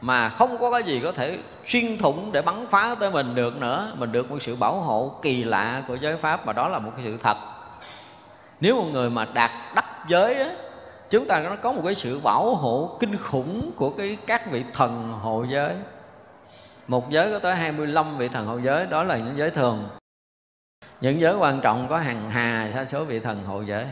mà 0.00 0.28
không 0.28 0.58
có 0.58 0.70
cái 0.70 0.82
gì 0.82 1.00
có 1.04 1.12
thể 1.12 1.38
xuyên 1.66 1.98
thủng 1.98 2.32
để 2.32 2.42
bắn 2.42 2.66
phá 2.70 2.94
tới 3.00 3.10
mình 3.10 3.34
được 3.34 3.56
nữa. 3.56 3.92
Mình 3.96 4.12
được 4.12 4.30
một 4.30 4.38
sự 4.40 4.56
bảo 4.56 4.80
hộ 4.80 5.14
kỳ 5.22 5.44
lạ 5.44 5.82
của 5.88 5.94
giới 5.94 6.16
pháp 6.16 6.44
và 6.44 6.52
đó 6.52 6.68
là 6.68 6.78
một 6.78 6.90
cái 6.96 7.04
sự 7.04 7.16
thật. 7.22 7.36
Nếu 8.60 8.76
một 8.76 8.88
người 8.92 9.10
mà 9.10 9.24
đạt 9.24 9.50
đắc 9.74 9.84
giới 10.08 10.34
á, 10.34 10.50
chúng 11.10 11.26
ta 11.26 11.40
nó 11.40 11.56
có 11.56 11.72
một 11.72 11.82
cái 11.84 11.94
sự 11.94 12.20
bảo 12.20 12.54
hộ 12.54 12.96
kinh 13.00 13.18
khủng 13.18 13.70
của 13.76 13.90
cái 13.90 14.16
các 14.26 14.50
vị 14.50 14.64
thần 14.72 15.12
hộ 15.22 15.44
giới. 15.48 15.74
Một 16.88 17.10
giới 17.10 17.32
có 17.32 17.38
tới 17.38 17.56
25 17.56 18.18
vị 18.18 18.28
thần 18.28 18.46
hộ 18.46 18.58
giới 18.58 18.86
đó 18.86 19.02
là 19.02 19.16
những 19.16 19.38
giới 19.38 19.50
thường 19.50 19.88
những 21.00 21.20
giới 21.20 21.36
quan 21.36 21.60
trọng 21.60 21.88
có 21.88 21.98
hàng 21.98 22.30
hà 22.30 22.70
sa 22.74 22.84
số 22.84 23.04
vị 23.04 23.20
thần 23.20 23.44
hộ 23.44 23.62
giới 23.62 23.86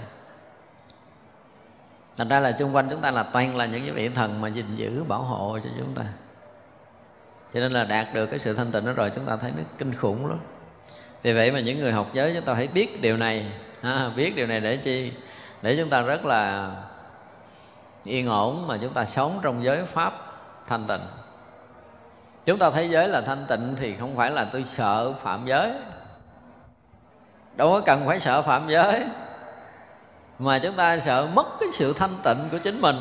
thành 2.16 2.28
ra 2.28 2.41
là 2.41 2.57
xung 2.59 2.74
quanh 2.76 2.86
chúng 2.91 3.01
ta 3.01 3.11
là 3.11 3.22
toàn 3.22 3.57
là 3.57 3.66
những 3.66 3.82
cái 3.82 3.91
vị 3.91 4.09
thần 4.09 4.41
mà 4.41 4.49
gìn 4.49 4.76
giữ 4.76 5.05
bảo 5.05 5.22
hộ 5.22 5.59
cho 5.64 5.70
chúng 5.78 5.95
ta. 5.95 6.05
Cho 7.55 7.61
nên 7.61 7.72
là 7.72 7.84
đạt 7.84 8.07
được 8.14 8.26
cái 8.26 8.38
sự 8.38 8.55
thanh 8.55 8.72
tịnh 8.72 8.86
đó 8.86 8.93
rồi 8.93 9.12
chúng 9.14 9.26
ta 9.26 9.36
thấy 9.36 9.53
nó 9.57 9.62
kinh 9.78 9.95
khủng 9.95 10.26
lắm. 10.26 10.38
Vì 11.22 11.32
vậy 11.32 11.53
mà 11.53 11.61
những 11.61 11.78
người 11.78 11.93
học 11.93 12.07
giới 12.12 12.34
chúng 12.34 12.45
ta 12.45 12.55
phải 12.55 12.66
biết 12.66 13.03
điều 13.03 13.16
này. 13.16 13.53
Ha, 13.82 14.11
biết 14.16 14.36
điều 14.36 14.47
này 14.47 14.61
để 14.61 14.76
chi? 14.76 15.12
Để 15.62 15.76
chúng 15.76 15.91
ta 15.91 16.03
rất 16.03 16.24
là 16.24 16.72
yên 18.05 18.28
ổn 18.28 18.66
mà 18.66 18.78
chúng 18.82 18.95
ta 18.95 19.05
sống 19.05 19.38
trong 19.43 19.64
giới 19.64 19.84
pháp 19.84 20.12
thanh 20.66 20.86
tịnh. 20.86 21.03
Chúng 22.47 22.59
ta 22.59 22.70
thấy 22.70 22.91
giới 22.91 23.09
là 23.09 23.20
thanh 23.20 23.45
tịnh 23.49 23.76
thì 23.78 23.97
không 23.97 24.16
phải 24.16 24.30
là 24.30 24.45
tôi 24.45 24.64
sợ 24.64 25.12
phạm 25.12 25.47
giới 25.47 25.72
đâu 27.55 27.70
có 27.70 27.80
cần 27.80 28.07
phải 28.07 28.20
sợ 28.20 28.42
phạm 28.42 28.68
giới. 28.68 29.05
Mà 30.38 30.59
chúng 30.59 30.76
ta 30.76 31.01
sợ 31.01 31.28
mất 31.34 31.46
cái 31.61 31.68
sự 31.72 31.92
thanh 31.92 32.14
tịnh 32.24 32.48
của 32.51 32.59
chính 32.59 32.80
mình. 32.80 32.96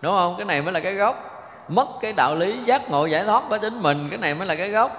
Đúng 0.00 0.12
không? 0.12 0.34
Cái 0.38 0.44
này 0.44 0.62
mới 0.62 0.72
là 0.72 0.80
cái 0.80 0.94
gốc. 0.94 1.28
Mất 1.68 1.88
cái 2.00 2.12
đạo 2.12 2.34
lý 2.34 2.58
giác 2.64 2.90
ngộ 2.90 3.06
giải 3.06 3.24
thoát 3.24 3.42
của 3.48 3.58
chính 3.58 3.82
mình, 3.82 4.06
cái 4.10 4.18
này 4.18 4.34
mới 4.34 4.48
là 4.48 4.56
cái 4.56 4.70
gốc. 4.70 4.90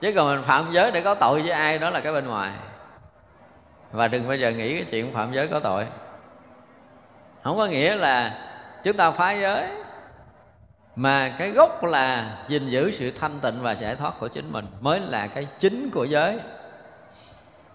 Chứ 0.00 0.12
còn 0.16 0.34
mình 0.34 0.44
phạm 0.44 0.64
giới 0.72 0.90
để 0.90 1.00
có 1.00 1.14
tội 1.14 1.42
với 1.42 1.50
ai, 1.50 1.78
đó 1.78 1.90
là 1.90 2.00
cái 2.00 2.12
bên 2.12 2.26
ngoài. 2.26 2.52
Và 3.92 4.08
đừng 4.08 4.28
bao 4.28 4.36
giờ 4.36 4.50
nghĩ 4.50 4.74
cái 4.74 4.84
chuyện 4.90 5.14
phạm 5.14 5.32
giới 5.32 5.48
có 5.48 5.60
tội. 5.60 5.86
Không 7.42 7.56
có 7.56 7.66
nghĩa 7.66 7.94
là 7.94 8.32
chúng 8.84 8.96
ta 8.96 9.10
phá 9.10 9.32
giới, 9.32 9.66
mà 10.96 11.32
cái 11.38 11.50
gốc 11.50 11.84
là 11.84 12.36
gìn 12.48 12.68
giữ 12.68 12.90
sự 12.90 13.10
thanh 13.20 13.40
tịnh 13.40 13.62
và 13.62 13.72
giải 13.72 13.96
thoát 13.96 14.14
của 14.20 14.28
chính 14.28 14.52
mình 14.52 14.66
mới 14.80 15.00
là 15.00 15.26
cái 15.26 15.46
chính 15.58 15.90
của 15.90 16.04
giới 16.04 16.38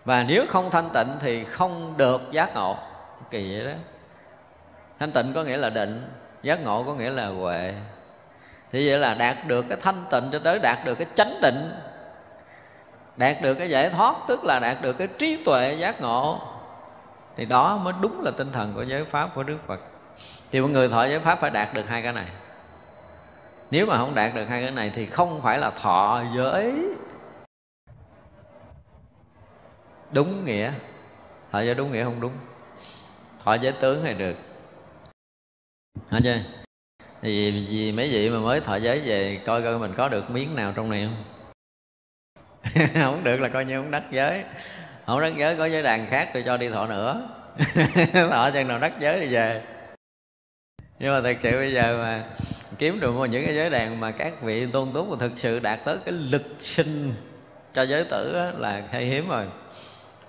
và 0.06 0.24
nếu 0.24 0.46
không 0.50 0.72
thanh 0.72 0.90
tịnh 0.94 1.08
thì 1.20 1.44
không 1.44 1.98
được 1.98 2.22
giác 2.32 2.56
ngộ. 2.56 2.78
Kỳ 3.30 3.54
vậy 3.54 3.66
đó. 3.66 3.80
Thanh 5.00 5.12
tịnh 5.12 5.34
có 5.34 5.44
nghĩa 5.44 5.58
là 5.58 5.70
định, 5.70 6.10
giác 6.44 6.64
ngộ 6.64 6.84
có 6.84 6.94
nghĩa 6.94 7.10
là 7.10 7.28
huệ. 7.28 7.74
Thì 8.72 8.90
vậy 8.90 9.00
là 9.00 9.14
đạt 9.14 9.38
được 9.48 9.66
cái 9.70 9.78
thanh 9.82 10.04
tịnh 10.12 10.24
cho 10.32 10.40
tới 10.40 10.60
đạt 10.60 10.86
được 10.86 10.96
cái 10.96 11.08
chánh 11.16 11.42
định. 11.42 11.72
Đạt 13.18 13.36
được 13.42 13.54
cái 13.54 13.70
giải 13.70 13.90
thoát, 13.90 14.16
tức 14.28 14.46
là 14.46 14.60
đạt 14.60 14.78
được 14.82 14.94
cái 14.94 15.08
trí 15.08 15.44
tuệ 15.46 15.76
giác 15.80 16.02
ngộ. 16.02 16.40
Thì 17.38 17.46
đó 17.46 17.78
mới 17.78 17.94
đúng 18.02 18.22
là 18.24 18.32
tinh 18.38 18.52
thần 18.52 18.74
của 18.74 18.82
giới 18.82 19.06
pháp, 19.06 19.30
của 19.36 19.44
đức 19.44 19.58
phật. 19.68 19.80
Thì 20.52 20.62
một 20.62 20.68
người 20.72 20.90
thọ 20.90 21.06
giới 21.06 21.20
pháp 21.20 21.40
phải 21.40 21.50
đạt 21.50 21.74
được 21.74 21.90
hai 21.90 22.02
cái 22.02 22.14
này. 22.14 22.28
Nếu 23.72 23.86
mà 23.86 23.98
không 23.98 24.16
đạt 24.16 24.34
được 24.36 24.46
hai 24.46 24.62
cái 24.62 24.72
này 24.72 24.92
thì 24.96 25.06
không 25.06 25.42
phải 25.42 25.58
là 25.58 25.70
thọ 25.70 26.22
giới 26.38 26.74
đúng 30.14 30.46
nghĩa. 30.46 30.72
Thọ 31.52 31.62
giới 31.62 31.76
đúng 31.76 31.92
nghĩa 31.92 32.04
không 32.04 32.22
đúng. 32.22 32.34
Thọ 33.44 33.54
giới 33.54 33.74
tướng 33.74 34.04
hay 34.04 34.14
được. 34.14 34.36
Hả 36.10 36.20
chưa 36.24 36.38
thì 37.22 37.52
vì, 37.52 37.66
vì 37.70 37.92
mấy 37.92 38.10
vị 38.10 38.30
mà 38.30 38.40
mới 38.40 38.62
thọ 38.62 38.76
giới 38.76 39.00
về 39.00 39.42
coi 39.46 39.62
coi 39.62 39.80
mình 39.80 39.94
có 39.98 40.10
được 40.10 40.30
miếng 40.30 40.56
nào 40.56 40.74
trong 40.76 40.90
này 40.90 41.10
không? 41.10 41.24
Không 42.94 43.24
được 43.24 43.42
là 43.42 43.50
coi 43.50 43.66
như 43.66 43.78
không 43.78 43.92
đắc 43.92 44.04
giới. 44.12 44.44
Không 45.06 45.22
đắc 45.22 45.34
giới 45.38 45.56
có 45.56 45.66
giới 45.66 45.84
đàn 45.84 46.08
khác 46.10 46.30
tôi 46.34 46.44
cho 46.46 46.58
đi 46.58 46.70
thọ 46.70 46.88
nữa. 46.88 47.30
Thọ 48.14 48.50
chừng 48.54 48.68
nào 48.68 48.80
đắc 48.80 48.94
giới 49.00 49.20
thì 49.20 49.28
về. 49.28 49.62
Nhưng 51.00 51.14
mà 51.14 51.22
thật 51.22 51.38
sự 51.40 51.52
bây 51.52 51.74
giờ 51.74 51.98
mà 51.98 52.24
kiếm 52.78 53.00
được 53.00 53.12
một 53.12 53.26
những 53.26 53.46
cái 53.46 53.56
giới 53.56 53.70
đàn 53.70 54.00
mà 54.00 54.12
các 54.12 54.42
vị 54.42 54.68
tôn 54.72 54.92
túc 54.94 55.10
mà 55.10 55.16
thực 55.20 55.32
sự 55.36 55.60
đạt 55.60 55.80
tới 55.86 55.98
cái 56.06 56.14
lực 56.14 56.44
sinh 56.60 57.14
cho 57.74 57.84
giới 57.84 58.04
tử 58.04 58.52
là 58.58 58.84
hay 58.92 59.06
hiếm 59.06 59.30
rồi 59.30 59.46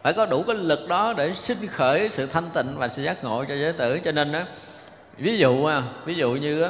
phải 0.03 0.13
có 0.13 0.27
đủ 0.27 0.43
cái 0.43 0.57
lực 0.57 0.89
đó 0.89 1.15
để 1.17 1.35
sinh 1.35 1.67
khởi 1.67 2.09
sự 2.11 2.27
thanh 2.27 2.51
tịnh 2.55 2.67
và 2.77 2.89
sự 2.89 3.03
giác 3.03 3.25
ngộ 3.25 3.45
cho 3.49 3.55
giới 3.55 3.73
tử. 3.73 3.99
Cho 4.05 4.13
nên 4.13 4.33
đó 4.33 4.41
ví 5.19 5.39
dụ 5.39 5.71
ví 6.05 6.15
dụ 6.15 6.31
như 6.31 6.67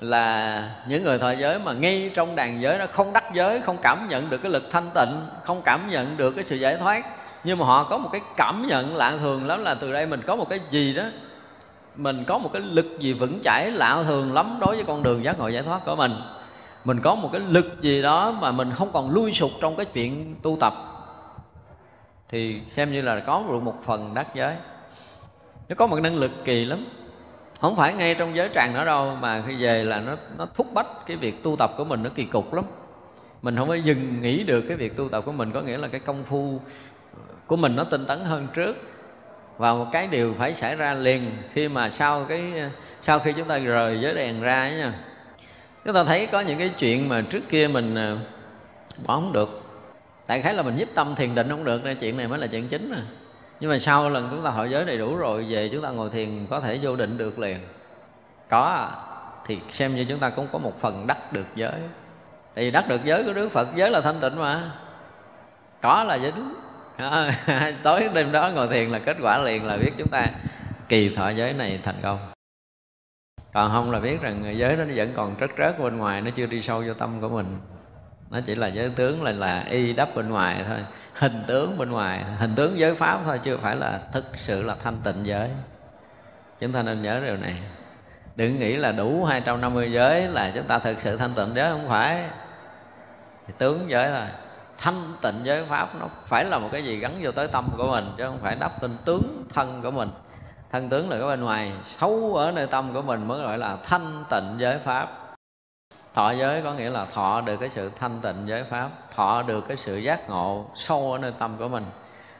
là 0.00 0.70
những 0.88 1.04
người 1.04 1.18
thọ 1.18 1.30
giới 1.30 1.58
mà 1.58 1.72
ngay 1.72 2.10
trong 2.14 2.36
đàn 2.36 2.62
giới 2.62 2.78
nó 2.78 2.86
không 2.86 3.12
đắc 3.12 3.34
giới, 3.34 3.60
không 3.60 3.76
cảm 3.82 4.06
nhận 4.08 4.30
được 4.30 4.38
cái 4.42 4.52
lực 4.52 4.70
thanh 4.70 4.90
tịnh, 4.94 5.26
không 5.44 5.62
cảm 5.64 5.90
nhận 5.90 6.16
được 6.16 6.30
cái 6.30 6.44
sự 6.44 6.56
giải 6.56 6.76
thoát. 6.76 7.04
Nhưng 7.44 7.58
mà 7.58 7.66
họ 7.66 7.84
có 7.84 7.98
một 7.98 8.08
cái 8.12 8.20
cảm 8.36 8.66
nhận 8.66 8.96
lạ 8.96 9.12
thường 9.20 9.46
lắm 9.46 9.64
là 9.64 9.74
từ 9.74 9.92
đây 9.92 10.06
mình 10.06 10.22
có 10.26 10.36
một 10.36 10.48
cái 10.50 10.60
gì 10.70 10.94
đó, 10.94 11.04
mình 11.96 12.24
có 12.24 12.38
một 12.38 12.50
cái 12.52 12.62
lực 12.62 12.86
gì 13.00 13.12
vững 13.12 13.38
chãi 13.42 13.70
lạ 13.70 14.02
thường 14.06 14.34
lắm 14.34 14.56
đối 14.60 14.76
với 14.76 14.84
con 14.84 15.02
đường 15.02 15.24
giác 15.24 15.38
ngộ 15.38 15.48
giải 15.48 15.62
thoát 15.62 15.84
của 15.84 15.96
mình. 15.96 16.12
Mình 16.84 17.00
có 17.00 17.14
một 17.14 17.28
cái 17.32 17.40
lực 17.48 17.82
gì 17.82 18.02
đó 18.02 18.34
mà 18.40 18.50
mình 18.50 18.72
không 18.74 18.92
còn 18.92 19.10
lui 19.10 19.32
sụt 19.32 19.50
trong 19.60 19.76
cái 19.76 19.86
chuyện 19.86 20.34
tu 20.42 20.56
tập 20.60 20.95
thì 22.28 22.60
xem 22.70 22.92
như 22.92 23.02
là 23.02 23.20
có 23.20 23.44
được 23.48 23.62
một 23.62 23.76
phần 23.84 24.14
đắc 24.14 24.26
giới. 24.34 24.54
Nó 25.68 25.74
có 25.74 25.86
một 25.86 26.00
năng 26.00 26.16
lực 26.16 26.30
kỳ 26.44 26.64
lắm. 26.64 26.86
Không 27.60 27.76
phải 27.76 27.94
ngay 27.94 28.14
trong 28.14 28.36
giới 28.36 28.48
tràng 28.54 28.74
nữa 28.74 28.84
đâu, 28.84 29.16
mà 29.20 29.42
khi 29.46 29.56
về 29.62 29.84
là 29.84 30.00
nó 30.00 30.16
nó 30.38 30.46
thúc 30.54 30.66
bách 30.74 31.06
cái 31.06 31.16
việc 31.16 31.42
tu 31.42 31.56
tập 31.56 31.70
của 31.76 31.84
mình 31.84 32.02
nó 32.02 32.10
kỳ 32.14 32.24
cục 32.24 32.54
lắm. 32.54 32.64
Mình 33.42 33.56
không 33.56 33.68
có 33.68 33.74
dừng 33.74 34.22
nghĩ 34.22 34.44
được 34.44 34.64
cái 34.68 34.76
việc 34.76 34.96
tu 34.96 35.08
tập 35.08 35.24
của 35.26 35.32
mình, 35.32 35.52
có 35.52 35.60
nghĩa 35.60 35.78
là 35.78 35.88
cái 35.88 36.00
công 36.00 36.24
phu 36.24 36.60
của 37.46 37.56
mình 37.56 37.76
nó 37.76 37.84
tinh 37.84 38.06
tấn 38.06 38.20
hơn 38.20 38.46
trước. 38.54 38.76
Và 39.58 39.74
một 39.74 39.86
cái 39.92 40.06
điều 40.06 40.34
phải 40.38 40.54
xảy 40.54 40.76
ra 40.76 40.94
liền 40.94 41.30
khi 41.52 41.68
mà 41.68 41.90
sau 41.90 42.24
cái, 42.24 42.52
sau 43.02 43.18
khi 43.18 43.32
chúng 43.32 43.48
ta 43.48 43.58
rời 43.58 43.98
giới 44.00 44.14
đèn 44.14 44.40
ra 44.40 44.70
nha. 44.70 44.94
Chúng 45.84 45.94
ta 45.94 46.04
thấy 46.04 46.26
có 46.26 46.40
những 46.40 46.58
cái 46.58 46.68
chuyện 46.78 47.08
mà 47.08 47.22
trước 47.30 47.48
kia 47.48 47.68
mình 47.68 47.94
à, 47.94 48.16
bỏ 49.06 49.14
không 49.14 49.32
được 49.32 49.65
tại 50.26 50.42
khái 50.42 50.54
là 50.54 50.62
mình 50.62 50.76
nhiếp 50.76 50.88
tâm 50.94 51.14
thiền 51.14 51.34
định 51.34 51.48
không 51.48 51.64
được 51.64 51.84
nên 51.84 51.98
chuyện 51.98 52.16
này 52.16 52.28
mới 52.28 52.38
là 52.38 52.46
chuyện 52.46 52.68
chính 52.68 52.90
mà. 52.90 53.02
Nhưng 53.60 53.70
mà 53.70 53.78
sau 53.78 54.08
lần 54.08 54.28
chúng 54.30 54.44
ta 54.44 54.50
hội 54.50 54.70
giới 54.70 54.84
đầy 54.84 54.98
đủ 54.98 55.16
rồi 55.16 55.46
về 55.48 55.68
chúng 55.72 55.82
ta 55.82 55.90
ngồi 55.90 56.10
thiền 56.10 56.46
có 56.50 56.60
thể 56.60 56.78
vô 56.82 56.96
định 56.96 57.18
được 57.18 57.38
liền. 57.38 57.58
Có 58.48 58.64
à, 58.64 58.88
thì 59.46 59.60
xem 59.70 59.94
như 59.94 60.06
chúng 60.08 60.18
ta 60.18 60.30
cũng 60.30 60.48
có 60.52 60.58
một 60.58 60.80
phần 60.80 61.06
đắc 61.06 61.32
được 61.32 61.46
giới. 61.54 61.80
Tại 62.54 62.64
vì 62.64 62.70
đắc 62.70 62.88
được 62.88 63.04
giới 63.04 63.24
của 63.24 63.32
đức 63.32 63.48
phật 63.52 63.68
giới 63.76 63.90
là 63.90 64.00
thanh 64.00 64.20
tịnh 64.20 64.36
mà. 64.38 64.70
Có 65.82 66.04
là 66.04 66.18
dính. 66.18 66.54
Tối 67.82 68.08
đêm 68.14 68.32
đó 68.32 68.50
ngồi 68.54 68.68
thiền 68.68 68.88
là 68.90 68.98
kết 68.98 69.16
quả 69.22 69.38
liền 69.38 69.66
là 69.66 69.76
biết 69.76 69.92
chúng 69.98 70.08
ta 70.08 70.26
kỳ 70.88 71.14
thọ 71.14 71.28
giới 71.28 71.52
này 71.52 71.80
thành 71.82 72.00
công. 72.02 72.18
Còn 73.52 73.70
không 73.72 73.90
là 73.90 74.00
biết 74.00 74.20
rằng 74.20 74.54
giới 74.58 74.76
đó 74.76 74.84
nó 74.84 74.94
vẫn 74.96 75.12
còn 75.16 75.36
trớt 75.40 75.50
rớt 75.58 75.78
bên 75.78 75.96
ngoài 75.96 76.20
nó 76.20 76.30
chưa 76.30 76.46
đi 76.46 76.62
sâu 76.62 76.84
vô 76.86 76.94
tâm 76.94 77.20
của 77.20 77.28
mình 77.28 77.58
nó 78.30 78.40
chỉ 78.46 78.54
là 78.54 78.66
giới 78.66 78.90
tướng 78.90 79.22
là 79.22 79.32
là 79.32 79.64
y 79.70 79.92
đắp 79.92 80.14
bên 80.14 80.30
ngoài 80.30 80.64
thôi. 80.68 80.78
Hình 81.14 81.44
tướng 81.46 81.78
bên 81.78 81.90
ngoài. 81.90 82.24
Hình 82.38 82.54
tướng 82.54 82.78
giới 82.78 82.94
pháp 82.94 83.20
thôi 83.24 83.40
chưa 83.42 83.56
phải 83.56 83.76
là 83.76 84.00
thực 84.12 84.24
sự 84.36 84.62
là 84.62 84.76
thanh 84.84 84.96
tịnh 85.04 85.26
giới. 85.26 85.50
Chúng 86.60 86.72
ta 86.72 86.82
nên 86.82 87.02
nhớ 87.02 87.20
điều 87.26 87.36
này. 87.36 87.62
Đừng 88.36 88.58
nghĩ 88.58 88.76
là 88.76 88.92
đủ 88.92 89.24
250 89.24 89.92
giới 89.92 90.28
là 90.28 90.52
chúng 90.54 90.64
ta 90.64 90.78
thực 90.78 91.00
sự 91.00 91.16
thanh 91.16 91.34
tịnh 91.34 91.52
giới, 91.54 91.70
không 91.70 91.88
phải. 91.88 92.24
Thì 93.46 93.54
tướng 93.58 93.90
giới 93.90 94.08
thôi. 94.08 94.26
Thanh 94.78 95.12
tịnh 95.22 95.40
giới 95.44 95.64
pháp 95.64 95.88
nó 96.00 96.08
phải 96.26 96.44
là 96.44 96.58
một 96.58 96.68
cái 96.72 96.84
gì 96.84 96.96
gắn 96.96 97.18
vô 97.22 97.32
tới 97.32 97.48
tâm 97.48 97.68
của 97.76 97.90
mình, 97.90 98.04
chứ 98.18 98.24
không 98.24 98.38
phải 98.42 98.56
đắp 98.56 98.82
lên 98.82 98.96
tướng 99.04 99.44
thân 99.54 99.80
của 99.82 99.90
mình. 99.90 100.10
Thân 100.72 100.88
tướng 100.88 101.10
là 101.10 101.18
cái 101.18 101.28
bên 101.28 101.40
ngoài, 101.40 101.72
xấu 101.84 102.34
ở 102.36 102.52
nơi 102.52 102.66
tâm 102.66 102.92
của 102.92 103.02
mình 103.02 103.28
mới 103.28 103.42
gọi 103.42 103.58
là 103.58 103.76
thanh 103.84 104.24
tịnh 104.30 104.54
giới 104.58 104.78
pháp 104.78 105.25
thọ 106.16 106.30
giới 106.30 106.62
có 106.62 106.72
nghĩa 106.72 106.90
là 106.90 107.04
thọ 107.04 107.40
được 107.40 107.56
cái 107.56 107.70
sự 107.70 107.90
thanh 108.00 108.20
tịnh 108.20 108.44
giới 108.46 108.64
pháp, 108.64 108.90
thọ 109.16 109.42
được 109.42 109.64
cái 109.68 109.76
sự 109.76 109.96
giác 109.96 110.30
ngộ 110.30 110.64
sâu 110.76 111.12
ở 111.12 111.18
nơi 111.18 111.32
tâm 111.38 111.56
của 111.58 111.68
mình. 111.68 111.84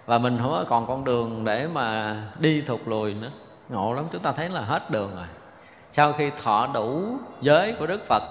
Và 0.07 0.19
mình 0.19 0.39
không 0.43 0.51
có 0.51 0.65
còn 0.69 0.87
con 0.87 1.05
đường 1.05 1.45
để 1.45 1.67
mà 1.67 2.17
đi 2.39 2.61
thụt 2.61 2.81
lùi 2.87 3.15
nữa. 3.15 3.31
Ngộ 3.69 3.93
lắm, 3.93 4.05
chúng 4.13 4.23
ta 4.23 4.33
thấy 4.33 4.49
là 4.49 4.61
hết 4.61 4.91
đường 4.91 5.17
rồi. 5.17 5.27
Sau 5.91 6.13
khi 6.13 6.31
thọ 6.43 6.69
đủ 6.75 7.19
giới 7.41 7.73
của 7.79 7.87
đức 7.87 8.07
phật, 8.09 8.23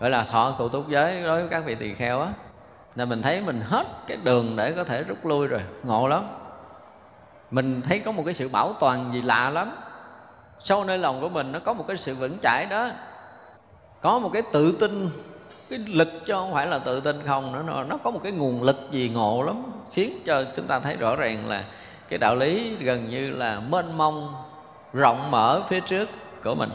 gọi 0.00 0.10
là 0.10 0.24
thọ 0.24 0.54
cụ 0.58 0.68
túc 0.68 0.88
giới 0.88 1.22
đối 1.22 1.40
với 1.40 1.50
các 1.50 1.64
vị 1.64 1.74
tỳ 1.74 1.94
kheo 1.94 2.20
á, 2.20 2.28
là 2.94 3.04
mình 3.04 3.22
thấy 3.22 3.40
mình 3.40 3.60
hết 3.60 3.86
cái 4.06 4.16
đường 4.24 4.56
để 4.56 4.72
có 4.72 4.84
thể 4.84 5.02
rút 5.02 5.26
lui 5.26 5.46
rồi. 5.46 5.60
Ngộ 5.82 6.08
lắm. 6.08 6.28
Mình 7.50 7.82
thấy 7.82 7.98
có 7.98 8.12
một 8.12 8.22
cái 8.24 8.34
sự 8.34 8.48
bảo 8.48 8.72
toàn 8.80 9.10
gì 9.12 9.22
lạ 9.22 9.50
lắm. 9.50 9.76
Sâu 10.60 10.84
nơi 10.84 10.98
lòng 10.98 11.20
của 11.20 11.28
mình 11.28 11.52
nó 11.52 11.58
có 11.58 11.72
một 11.72 11.84
cái 11.88 11.96
sự 11.96 12.14
vững 12.14 12.38
chãi 12.38 12.66
đó 12.70 12.90
có 14.02 14.18
một 14.18 14.30
cái 14.32 14.42
tự 14.52 14.72
tin 14.80 15.08
cái 15.70 15.78
lực 15.78 16.08
cho 16.26 16.40
không 16.40 16.52
phải 16.52 16.66
là 16.66 16.78
tự 16.78 17.00
tin 17.00 17.22
không 17.26 17.52
nữa 17.52 17.62
nó, 17.66 17.84
nó 17.84 17.96
có 17.96 18.10
một 18.10 18.20
cái 18.22 18.32
nguồn 18.32 18.62
lực 18.62 18.76
gì 18.90 19.10
ngộ 19.14 19.42
lắm 19.42 19.62
khiến 19.92 20.22
cho 20.26 20.44
chúng 20.56 20.66
ta 20.66 20.80
thấy 20.80 20.96
rõ 20.96 21.16
ràng 21.16 21.48
là 21.48 21.64
cái 22.08 22.18
đạo 22.18 22.36
lý 22.36 22.76
gần 22.80 23.10
như 23.10 23.30
là 23.30 23.60
mênh 23.60 23.98
mông 23.98 24.34
rộng 24.92 25.30
mở 25.30 25.62
phía 25.68 25.80
trước 25.80 26.08
của 26.44 26.54
mình. 26.54 26.70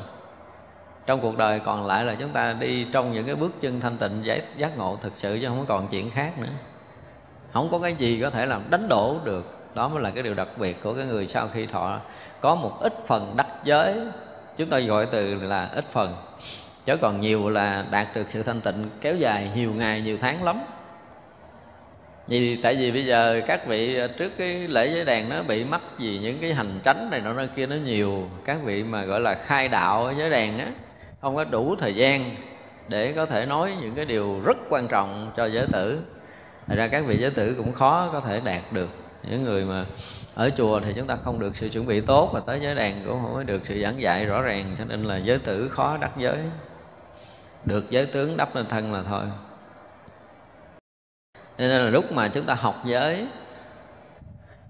Trong 1.06 1.22
cuộc 1.22 1.38
đời 1.38 1.60
còn 1.60 1.85
lại 1.85 2.06
là 2.06 2.15
chúng 2.19 2.30
ta 2.30 2.56
đi 2.60 2.85
trong 2.91 3.14
những 3.14 3.26
cái 3.26 3.35
bước 3.35 3.51
chân 3.61 3.80
thanh 3.80 3.97
tịnh 3.97 4.26
giải 4.26 4.41
giác 4.57 4.77
ngộ 4.77 4.97
thực 5.01 5.14
sự 5.15 5.39
chứ 5.41 5.47
không 5.47 5.65
còn 5.68 5.88
chuyện 5.88 6.10
khác 6.10 6.39
nữa. 6.39 6.49
Không 7.53 7.69
có 7.72 7.80
cái 7.80 7.95
gì 7.95 8.19
có 8.22 8.30
thể 8.30 8.45
làm 8.45 8.69
đánh 8.69 8.88
đổ 8.89 9.15
được. 9.23 9.45
Đó 9.73 9.88
mới 9.88 10.03
là 10.03 10.11
cái 10.11 10.23
điều 10.23 10.34
đặc 10.34 10.47
biệt 10.57 10.84
của 10.84 10.93
cái 10.93 11.06
người 11.06 11.27
sau 11.27 11.47
khi 11.53 11.65
thọ. 11.65 11.99
Có 12.41 12.56
một 12.56 12.80
ít 12.81 12.93
phần 13.07 13.34
đắc 13.38 13.47
giới 13.64 13.95
chúng 14.57 14.69
ta 14.69 14.80
gọi 14.80 15.06
từ 15.06 15.35
là 15.35 15.69
ít 15.73 15.85
phần 15.91 16.15
chứ 16.88 16.97
còn 16.97 17.22
nhiều 17.22 17.49
là 17.49 17.85
đạt 17.91 18.07
được 18.15 18.26
sự 18.30 18.43
thanh 18.43 18.61
tịnh 18.61 18.89
kéo 19.01 19.15
dài 19.15 19.51
nhiều 19.55 19.73
ngày, 19.73 20.01
nhiều 20.01 20.18
tháng 20.22 20.43
lắm. 20.43 20.59
Vì, 22.27 22.61
tại 22.61 22.76
vì 22.76 22.91
bây 22.91 23.05
giờ 23.05 23.41
các 23.47 23.68
vị 23.68 23.97
à, 23.99 24.07
trước 24.07 24.31
cái 24.38 24.68
lễ 24.68 24.93
giới 24.93 25.05
đàn 25.05 25.30
nó 25.30 25.43
bị 25.43 25.64
mắc 25.64 25.81
gì 25.99 26.19
những 26.23 26.38
cái 26.41 26.53
hành 26.53 26.80
tránh 26.84 27.09
này 27.11 27.22
nọ 27.22 27.34
nơi 27.34 27.47
kia 27.55 27.65
nó 27.65 27.76
nhiều. 27.76 28.30
Các 28.45 28.57
vị 28.64 28.84
mà 28.84 29.03
gọi 29.03 29.19
là 29.19 29.34
khai 29.34 29.68
đạo 29.68 30.14
giới 30.18 30.30
đàn 30.30 30.59
á, 30.59 30.65
không 31.22 31.35
có 31.35 31.43
đủ 31.43 31.76
thời 31.80 31.95
gian 31.95 32.35
để 32.88 33.14
có 33.14 33.26
thể 33.26 33.45
nói 33.45 33.73
những 33.81 33.95
cái 33.95 34.05
điều 34.05 34.41
rất 34.45 34.57
quan 34.69 34.88
trọng 34.88 35.31
cho 35.38 35.45
giới 35.45 35.65
tử. 35.72 36.01
Thật 36.68 36.76
ra 36.76 36.88
các 36.88 37.05
vị 37.05 37.18
giới 37.18 37.31
tử 37.31 37.53
cũng 37.57 37.73
khó 37.73 38.09
có 38.14 38.22
thể 38.22 38.39
đạt 38.39 38.61
được. 38.72 38.89
Những 39.23 39.43
người 39.43 39.65
mà 39.65 39.85
ở 40.35 40.49
chùa 40.57 40.80
thì 40.80 40.93
chúng 40.95 41.07
ta 41.07 41.18
không 41.23 41.39
được 41.39 41.57
sự 41.57 41.69
chuẩn 41.69 41.85
bị 41.85 42.01
tốt 42.01 42.30
và 42.34 42.39
tới 42.39 42.59
giới 42.61 42.76
đàn 42.76 43.01
cũng 43.05 43.22
không 43.22 43.34
có 43.34 43.43
được 43.43 43.61
sự 43.64 43.81
giảng 43.84 44.01
dạy 44.01 44.26
rõ 44.26 44.41
ràng, 44.41 44.76
cho 44.77 44.85
nên 44.85 45.03
là 45.03 45.18
giới 45.18 45.39
tử 45.39 45.69
khó 45.69 45.97
đắc 45.97 46.11
giới 46.18 46.38
được 47.65 47.89
giới 47.89 48.05
tướng 48.05 48.38
đắp 48.38 48.55
lên 48.55 48.67
thân 48.67 48.93
là 48.93 49.03
thôi. 49.03 49.25
Nên 51.57 51.69
là 51.69 51.89
lúc 51.89 52.11
mà 52.11 52.27
chúng 52.27 52.45
ta 52.45 52.53
học 52.53 52.75
giới, 52.85 53.27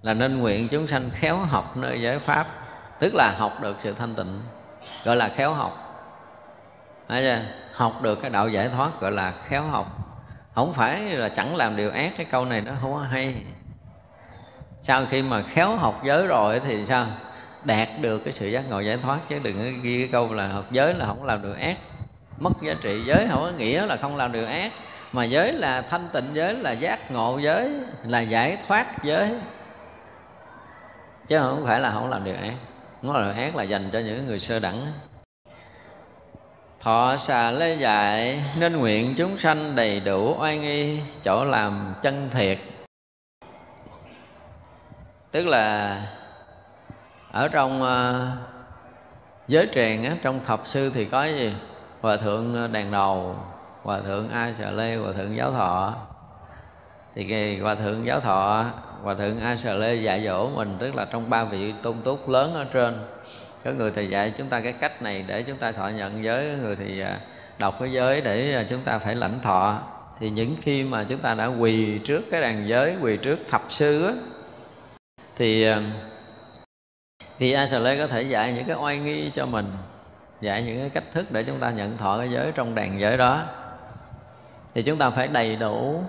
là 0.01 0.13
nên 0.13 0.39
nguyện 0.39 0.67
chúng 0.67 0.87
sanh 0.87 1.09
khéo 1.13 1.37
học 1.37 1.77
nơi 1.77 2.01
giới 2.01 2.19
pháp. 2.19 2.47
Tức 2.99 3.15
là 3.15 3.35
học 3.37 3.57
được 3.61 3.75
sự 3.79 3.93
thanh 3.93 4.15
tịnh, 4.15 4.41
gọi 5.03 5.15
là 5.15 5.29
khéo 5.29 5.53
học. 5.53 5.83
Thấy 7.07 7.23
chưa? 7.23 7.41
học 7.77 8.01
được 8.01 8.15
cái 8.21 8.29
đạo 8.29 8.49
giải 8.49 8.69
thoát, 8.69 9.01
gọi 9.01 9.11
là 9.11 9.33
khéo 9.47 9.63
học. 9.63 9.87
Không 10.55 10.73
phải 10.73 11.01
là 11.01 11.29
chẳng 11.29 11.55
làm 11.55 11.75
điều 11.75 11.91
ác, 11.91 12.13
cái 12.17 12.25
câu 12.25 12.45
này 12.45 12.61
nó 12.61 12.71
không 12.81 12.93
có 12.93 12.99
hay. 12.99 13.35
Sau 14.81 15.05
khi 15.05 15.21
mà 15.21 15.41
khéo 15.41 15.75
học 15.75 16.01
giới 16.05 16.27
rồi 16.27 16.59
thì 16.59 16.85
sao? 16.85 17.05
Đạt 17.63 17.87
được 18.01 18.19
cái 18.19 18.33
sự 18.33 18.47
giác 18.47 18.69
ngộ 18.69 18.79
giải 18.79 18.97
thoát, 18.97 19.19
chứ 19.29 19.39
đừng 19.43 19.57
có 19.57 19.81
ghi 19.81 19.99
cái 19.99 20.09
câu 20.11 20.33
là 20.33 20.47
học 20.47 20.65
giới 20.71 20.93
là 20.93 21.05
không 21.05 21.23
làm 21.23 21.41
được 21.41 21.53
ác 21.59 21.77
mất 22.37 22.51
giá 22.61 22.73
trị 22.81 23.03
giới 23.05 23.27
không 23.29 23.41
có 23.41 23.51
nghĩa 23.57 23.85
là 23.85 23.97
không 23.97 24.17
làm 24.17 24.31
điều 24.31 24.45
ác. 24.45 24.71
Mà 25.11 25.23
giới 25.23 25.53
là 25.53 25.81
thanh 25.81 26.07
tịnh 26.13 26.29
giới 26.33 26.53
là 26.53 26.71
giác 26.71 27.11
ngộ 27.11 27.37
giới 27.37 27.71
là 28.03 28.21
giải 28.21 28.57
thoát 28.67 29.03
giới. 29.03 29.35
Chứ 31.27 31.39
không 31.39 31.65
phải 31.65 31.79
là 31.79 31.91
không 31.91 32.09
làm 32.09 32.23
điều 32.23 32.35
ác. 32.35 32.53
Nó 33.01 33.13
là 33.13 33.33
điều 33.33 33.43
ác 33.43 33.55
là 33.55 33.63
dành 33.63 33.89
cho 33.93 33.99
những 33.99 34.27
người 34.27 34.39
sơ 34.39 34.59
đẳng. 34.59 34.93
Thọ 36.79 37.17
xà 37.17 37.51
lê 37.51 37.75
dạy 37.75 38.43
nên 38.59 38.77
nguyện 38.77 39.13
chúng 39.17 39.37
sanh 39.37 39.75
đầy 39.75 39.99
đủ 39.99 40.35
oai 40.39 40.57
nghi 40.57 40.99
chỗ 41.23 41.45
làm 41.45 41.93
chân 42.01 42.29
thiệt. 42.29 42.59
Tức 45.31 45.47
là 45.47 46.01
ở 47.31 47.47
trong 47.47 47.81
uh, 47.81 48.47
giới 49.47 49.67
tràng 49.73 50.03
á, 50.03 50.15
trong 50.21 50.43
thập 50.43 50.61
sư 50.63 50.91
thì 50.93 51.05
có 51.05 51.25
gì? 51.25 51.53
Hòa 52.07 52.15
thượng 52.17 52.55
ờ, 52.55 52.67
đàn 52.67 52.91
đầu 52.91 53.35
hòa 53.83 53.99
thượng 54.01 54.29
a 54.29 54.53
sà 54.59 54.71
lê 54.71 54.95
hòa 54.95 55.13
thượng 55.13 55.35
giáo 55.35 55.51
thọ. 55.51 55.95
Thì 57.15 57.23
cái 57.29 57.57
hòa 57.57 57.75
thượng 57.75 58.05
giáo 58.05 58.19
thọ 58.19 58.65
hòa 59.03 59.13
thượng 59.13 59.39
a 59.39 59.55
sà 59.55 59.73
lê 59.73 59.95
dạy 59.95 60.23
dỗ 60.25 60.49
mình 60.49 60.77
tức 60.79 60.95
là 60.95 61.05
trong 61.05 61.29
ba 61.29 61.43
vị 61.43 61.73
tôn 61.83 61.95
túc 62.03 62.29
lớn 62.29 62.53
ở 62.53 62.65
trên. 62.73 63.05
Có 63.63 63.71
người 63.71 63.91
thì 63.91 64.07
dạy 64.09 64.33
chúng 64.37 64.49
ta 64.49 64.59
cái 64.59 64.73
cách 64.73 65.01
này 65.01 65.25
để 65.27 65.43
chúng 65.43 65.57
ta 65.57 65.71
thọ 65.71 65.87
nhận 65.87 66.23
giới 66.23 66.57
người 66.61 66.75
thì 66.75 66.99
ờ, 66.99 67.15
đọc 67.57 67.77
cái 67.79 67.91
giới 67.91 68.21
để 68.21 68.53
ờ, 68.53 68.63
chúng 68.69 68.81
ta 68.81 68.99
phải 68.99 69.15
lãnh 69.15 69.39
thọ. 69.41 69.79
Thì 70.19 70.29
những 70.29 70.55
khi 70.61 70.83
mà 70.83 71.05
chúng 71.09 71.19
ta 71.19 71.33
đã 71.33 71.45
quỳ 71.45 71.99
trước 71.99 72.21
cái 72.31 72.41
đàn 72.41 72.67
giới 72.67 72.95
quỳ 73.01 73.17
trước 73.17 73.39
thập 73.47 73.61
sư 73.69 74.05
á, 74.05 74.13
thì 75.35 75.67
thì 77.39 77.53
a 77.53 77.67
sà 77.67 77.79
lê 77.79 77.97
có 77.97 78.07
thể 78.07 78.21
dạy 78.21 78.53
những 78.53 78.65
cái 78.65 78.75
oai 78.75 78.97
nghi 78.97 79.31
cho 79.35 79.45
mình 79.45 79.65
dạy 80.41 80.63
những 80.63 80.79
cái 80.79 80.89
cách 80.89 81.03
thức 81.11 81.31
để 81.31 81.43
chúng 81.43 81.59
ta 81.59 81.71
nhận 81.71 81.97
thọ 81.97 82.17
cái 82.17 82.31
giới 82.31 82.51
trong 82.51 82.75
đàn 82.75 82.99
giới 82.99 83.17
đó. 83.17 83.45
Thì 84.73 84.83
chúng 84.83 84.97
ta 84.97 85.09
phải 85.09 85.27
đầy 85.27 85.55
đủ 85.55 86.03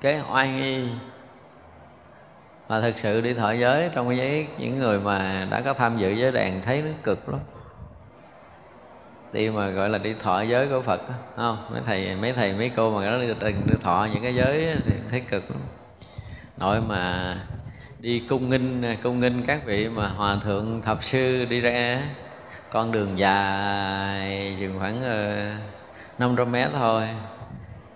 cái 0.00 0.20
oai 0.32 0.48
nghi 0.48 0.88
mà 2.68 2.80
thực 2.80 2.98
sự 2.98 3.20
đi 3.20 3.34
thọ 3.34 3.52
giới 3.52 3.90
trong 3.94 4.08
cái 4.08 4.16
giới 4.18 4.46
những 4.58 4.78
người 4.78 5.00
mà 5.00 5.46
đã 5.50 5.60
có 5.60 5.74
tham 5.74 5.98
dự 5.98 6.10
giới 6.10 6.32
đàn 6.32 6.62
thấy 6.62 6.82
nó 6.82 6.90
cực 7.02 7.28
lắm. 7.28 7.40
Đi 9.32 9.50
mà 9.50 9.68
gọi 9.68 9.88
là 9.88 9.98
đi 9.98 10.14
thọ 10.14 10.40
giới 10.40 10.68
của 10.68 10.82
Phật 10.82 11.00
không? 11.36 11.66
Mấy 11.72 11.82
thầy 11.86 12.16
mấy 12.16 12.32
thầy, 12.32 12.52
mấy 12.52 12.70
cô 12.76 12.90
mà 12.90 13.10
nó 13.10 13.18
đừng 13.40 13.66
đi 13.66 13.74
thọ 13.80 14.08
những 14.14 14.22
cái 14.22 14.34
giới 14.34 14.76
thì 14.84 14.92
thấy 15.10 15.20
cực 15.30 15.50
lắm. 15.50 15.60
Nội 16.56 16.80
mà 16.80 17.36
đi 17.98 18.22
cung 18.28 18.50
nghinh 18.50 18.96
cung 19.02 19.20
nghinh 19.20 19.42
các 19.46 19.64
vị 19.64 19.88
mà 19.88 20.08
hòa 20.08 20.36
thượng 20.44 20.82
thập 20.82 21.04
sư 21.04 21.44
đi 21.44 21.60
ra 21.60 22.02
con 22.70 22.92
đường 22.92 23.18
dài 23.18 24.56
chừng 24.60 24.78
khoảng 24.78 25.02
ờ, 25.02 25.46
uh, 25.54 26.18
500 26.18 26.52
mét 26.52 26.68
thôi. 26.72 27.08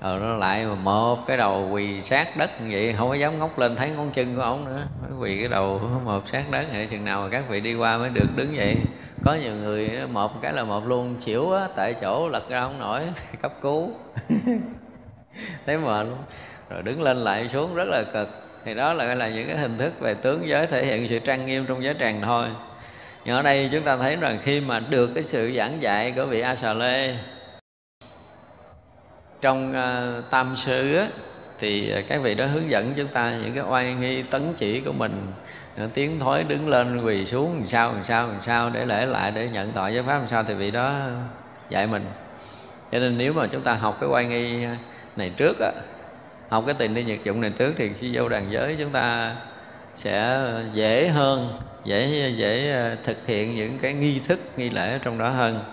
Rồi 0.00 0.20
nó 0.20 0.36
lại 0.36 0.66
mà 0.66 0.74
một 0.74 1.26
cái 1.26 1.36
đầu 1.36 1.68
quỳ 1.72 2.02
sát 2.02 2.36
đất 2.36 2.50
như 2.60 2.68
vậy 2.70 2.94
không 2.98 3.08
có 3.08 3.14
dám 3.14 3.38
ngóc 3.38 3.58
lên 3.58 3.76
thấy 3.76 3.90
ngón 3.90 4.10
chân 4.10 4.36
của 4.36 4.42
ông 4.42 4.64
nữa. 4.64 4.86
Quỳ 5.20 5.38
cái 5.38 5.48
đầu 5.48 5.78
một 6.04 6.28
sát 6.28 6.44
đất 6.50 6.66
vậy 6.72 6.88
chừng 6.90 7.04
nào 7.04 7.22
mà 7.22 7.28
các 7.30 7.44
vị 7.48 7.60
đi 7.60 7.74
qua 7.74 7.98
mới 7.98 8.10
được 8.10 8.36
đứng 8.36 8.54
vậy. 8.56 8.76
Có 9.24 9.34
nhiều 9.34 9.54
người 9.54 9.88
ờ, 9.88 10.06
một 10.06 10.42
cái 10.42 10.52
là 10.52 10.64
một 10.64 10.86
luôn 10.86 11.16
chịu 11.24 11.52
á 11.52 11.68
tại 11.76 11.94
chỗ 12.00 12.28
lật 12.28 12.48
ra 12.48 12.60
không 12.60 12.78
nổi 12.78 13.02
cấp 13.42 13.52
cứu. 13.60 13.90
Thấy 15.66 15.78
mệt 15.78 16.06
luôn 16.06 16.18
rồi 16.70 16.82
đứng 16.82 17.02
lên 17.02 17.16
lại 17.16 17.48
xuống 17.48 17.74
rất 17.74 17.88
là 17.88 18.04
cực. 18.12 18.28
Thì 18.64 18.74
đó 18.74 18.92
là 18.92 19.14
là 19.14 19.28
những 19.28 19.48
cái 19.48 19.56
hình 19.56 19.78
thức 19.78 20.00
về 20.00 20.14
tướng 20.14 20.48
giới 20.48 20.66
thể 20.66 20.86
hiện 20.86 21.08
sự 21.08 21.18
trang 21.18 21.46
nghiêm 21.46 21.64
trong 21.68 21.84
giới 21.84 21.94
tràng 22.00 22.20
thôi 22.22 22.46
nhưng 23.24 23.36
ở 23.36 23.42
đây 23.42 23.68
chúng 23.72 23.82
ta 23.82 23.96
thấy 23.96 24.16
rằng 24.16 24.38
khi 24.42 24.60
mà 24.60 24.80
được 24.80 25.10
cái 25.14 25.24
sự 25.24 25.52
giảng 25.56 25.82
dạy 25.82 26.12
của 26.16 26.26
vị 26.26 26.40
a 26.40 26.56
xà 26.56 26.72
lê 26.72 27.16
trong 29.40 29.70
uh, 29.70 30.30
tam 30.30 30.56
sư 30.56 30.96
á, 30.96 31.06
thì 31.58 31.92
các 32.08 32.22
vị 32.22 32.34
đó 32.34 32.46
hướng 32.46 32.70
dẫn 32.70 32.94
chúng 32.96 33.08
ta 33.08 33.38
những 33.42 33.54
cái 33.54 33.64
oai 33.68 33.94
nghi 33.94 34.22
tấn 34.22 34.54
chỉ 34.56 34.80
của 34.80 34.92
mình 34.92 35.32
à, 35.76 35.88
tiếng 35.94 36.10
tiến 36.10 36.20
thối 36.20 36.44
đứng 36.44 36.68
lên 36.68 37.04
quỳ 37.04 37.26
xuống 37.26 37.58
làm 37.58 37.66
sao 37.68 37.92
làm 37.92 38.04
sao 38.04 38.28
làm 38.28 38.40
sao 38.46 38.70
để 38.70 38.86
lễ 38.86 39.06
lại 39.06 39.30
để 39.30 39.48
nhận 39.48 39.72
tội 39.72 39.94
giáo 39.94 40.04
pháp 40.04 40.18
làm 40.18 40.28
sao 40.28 40.44
thì 40.44 40.54
vị 40.54 40.70
đó 40.70 40.94
dạy 41.70 41.86
mình. 41.86 42.06
Cho 42.92 42.98
nên 42.98 43.18
nếu 43.18 43.32
mà 43.32 43.46
chúng 43.46 43.62
ta 43.62 43.74
học 43.74 43.96
cái 44.00 44.10
oai 44.10 44.24
nghi 44.24 44.66
này 45.16 45.30
trước 45.36 45.58
á 45.60 45.72
học 46.48 46.64
cái 46.66 46.74
tình 46.78 46.94
đi 46.94 47.04
nhật 47.04 47.18
dụng 47.24 47.40
này 47.40 47.50
trước 47.50 47.72
thì 47.76 47.90
khi 47.98 48.10
vô 48.14 48.28
đàn 48.28 48.52
giới 48.52 48.76
chúng 48.78 48.90
ta 48.90 49.34
sẽ 49.94 50.40
dễ 50.72 51.08
hơn 51.08 51.58
dễ 51.84 52.30
dễ 52.36 52.72
ờ, 52.72 52.96
thực 53.04 53.26
hiện 53.26 53.54
những 53.54 53.78
cái 53.78 53.92
nghi 53.92 54.20
thức, 54.28 54.40
nghi 54.56 54.70
lễ 54.70 54.98
trong 55.02 55.18
đó 55.18 55.28
hơn. 55.28 55.64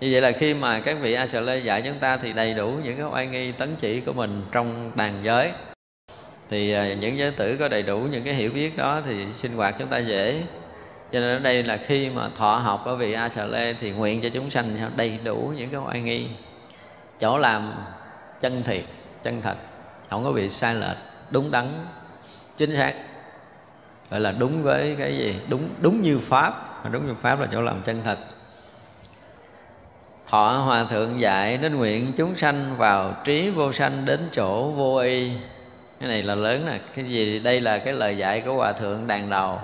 Như 0.00 0.08
vậy 0.12 0.20
là 0.20 0.32
khi 0.32 0.54
mà 0.54 0.80
các 0.80 0.96
vị 1.00 1.12
a 1.12 1.26
lê 1.40 1.58
dạy 1.58 1.82
chúng 1.82 1.98
ta 1.98 2.16
thì 2.16 2.32
đầy 2.32 2.54
đủ 2.54 2.68
những 2.84 2.96
cái 2.96 3.06
oai 3.06 3.26
nghi 3.26 3.52
tấn 3.52 3.68
chỉ 3.80 4.00
của 4.00 4.12
mình 4.12 4.42
trong 4.52 4.92
đàn 4.94 5.12
giới. 5.24 5.50
Thì 6.48 6.72
ờ, 6.72 6.94
những 6.94 7.18
giới 7.18 7.30
tử 7.30 7.56
có 7.58 7.68
đầy 7.68 7.82
đủ 7.82 7.98
những 7.98 8.24
cái 8.24 8.34
hiểu 8.34 8.50
biết 8.50 8.76
đó 8.76 9.02
thì 9.06 9.26
sinh 9.34 9.52
hoạt 9.56 9.74
chúng 9.78 9.88
ta 9.88 9.98
dễ. 9.98 10.42
Cho 11.12 11.20
nên 11.20 11.36
ở 11.36 11.38
đây 11.38 11.62
là 11.62 11.76
khi 11.76 12.10
mà 12.10 12.28
thọ 12.36 12.56
học 12.56 12.84
ở 12.84 12.96
vị 12.96 13.12
a 13.12 13.28
lê 13.48 13.74
thì 13.80 13.90
nguyện 13.90 14.22
cho 14.22 14.28
chúng 14.28 14.50
sanh 14.50 14.90
đầy 14.96 15.18
đủ 15.24 15.52
những 15.56 15.70
cái 15.70 15.80
oai 15.80 16.00
nghi. 16.00 16.26
Chỗ 17.20 17.38
làm 17.38 17.72
chân 18.40 18.62
thiệt, 18.62 18.84
chân 19.22 19.42
thật, 19.42 19.56
không 20.10 20.24
có 20.24 20.32
bị 20.32 20.48
sai 20.48 20.74
lệch, 20.74 20.96
đúng 21.30 21.50
đắn, 21.50 21.66
chính 22.56 22.76
xác 22.76 22.94
gọi 24.10 24.20
là 24.20 24.32
đúng 24.32 24.62
với 24.62 24.96
cái 24.98 25.18
gì? 25.18 25.36
Đúng 25.48 25.68
đúng 25.80 26.02
như 26.02 26.18
pháp. 26.18 26.54
Đúng 26.90 27.06
như 27.06 27.14
pháp 27.22 27.40
là 27.40 27.46
chỗ 27.52 27.62
làm 27.62 27.82
chân 27.82 28.00
thật. 28.04 28.18
Thọ 30.26 30.48
hòa 30.48 30.84
thượng 30.84 31.20
dạy 31.20 31.58
đến 31.58 31.74
nguyện 31.74 32.12
chúng 32.16 32.36
sanh 32.36 32.76
vào 32.76 33.14
trí 33.24 33.50
vô 33.50 33.72
sanh 33.72 34.04
đến 34.04 34.28
chỗ 34.32 34.70
vô 34.70 34.96
y. 34.96 35.30
Cái 36.00 36.08
này 36.08 36.22
là 36.22 36.34
lớn 36.34 36.66
nè. 36.66 36.80
Cái 36.94 37.04
gì? 37.04 37.38
Đây 37.38 37.60
là 37.60 37.78
cái 37.78 37.92
lời 37.92 38.18
dạy 38.18 38.40
của 38.40 38.54
hòa 38.54 38.72
thượng 38.72 39.06
đàn 39.06 39.30
đầu. 39.30 39.58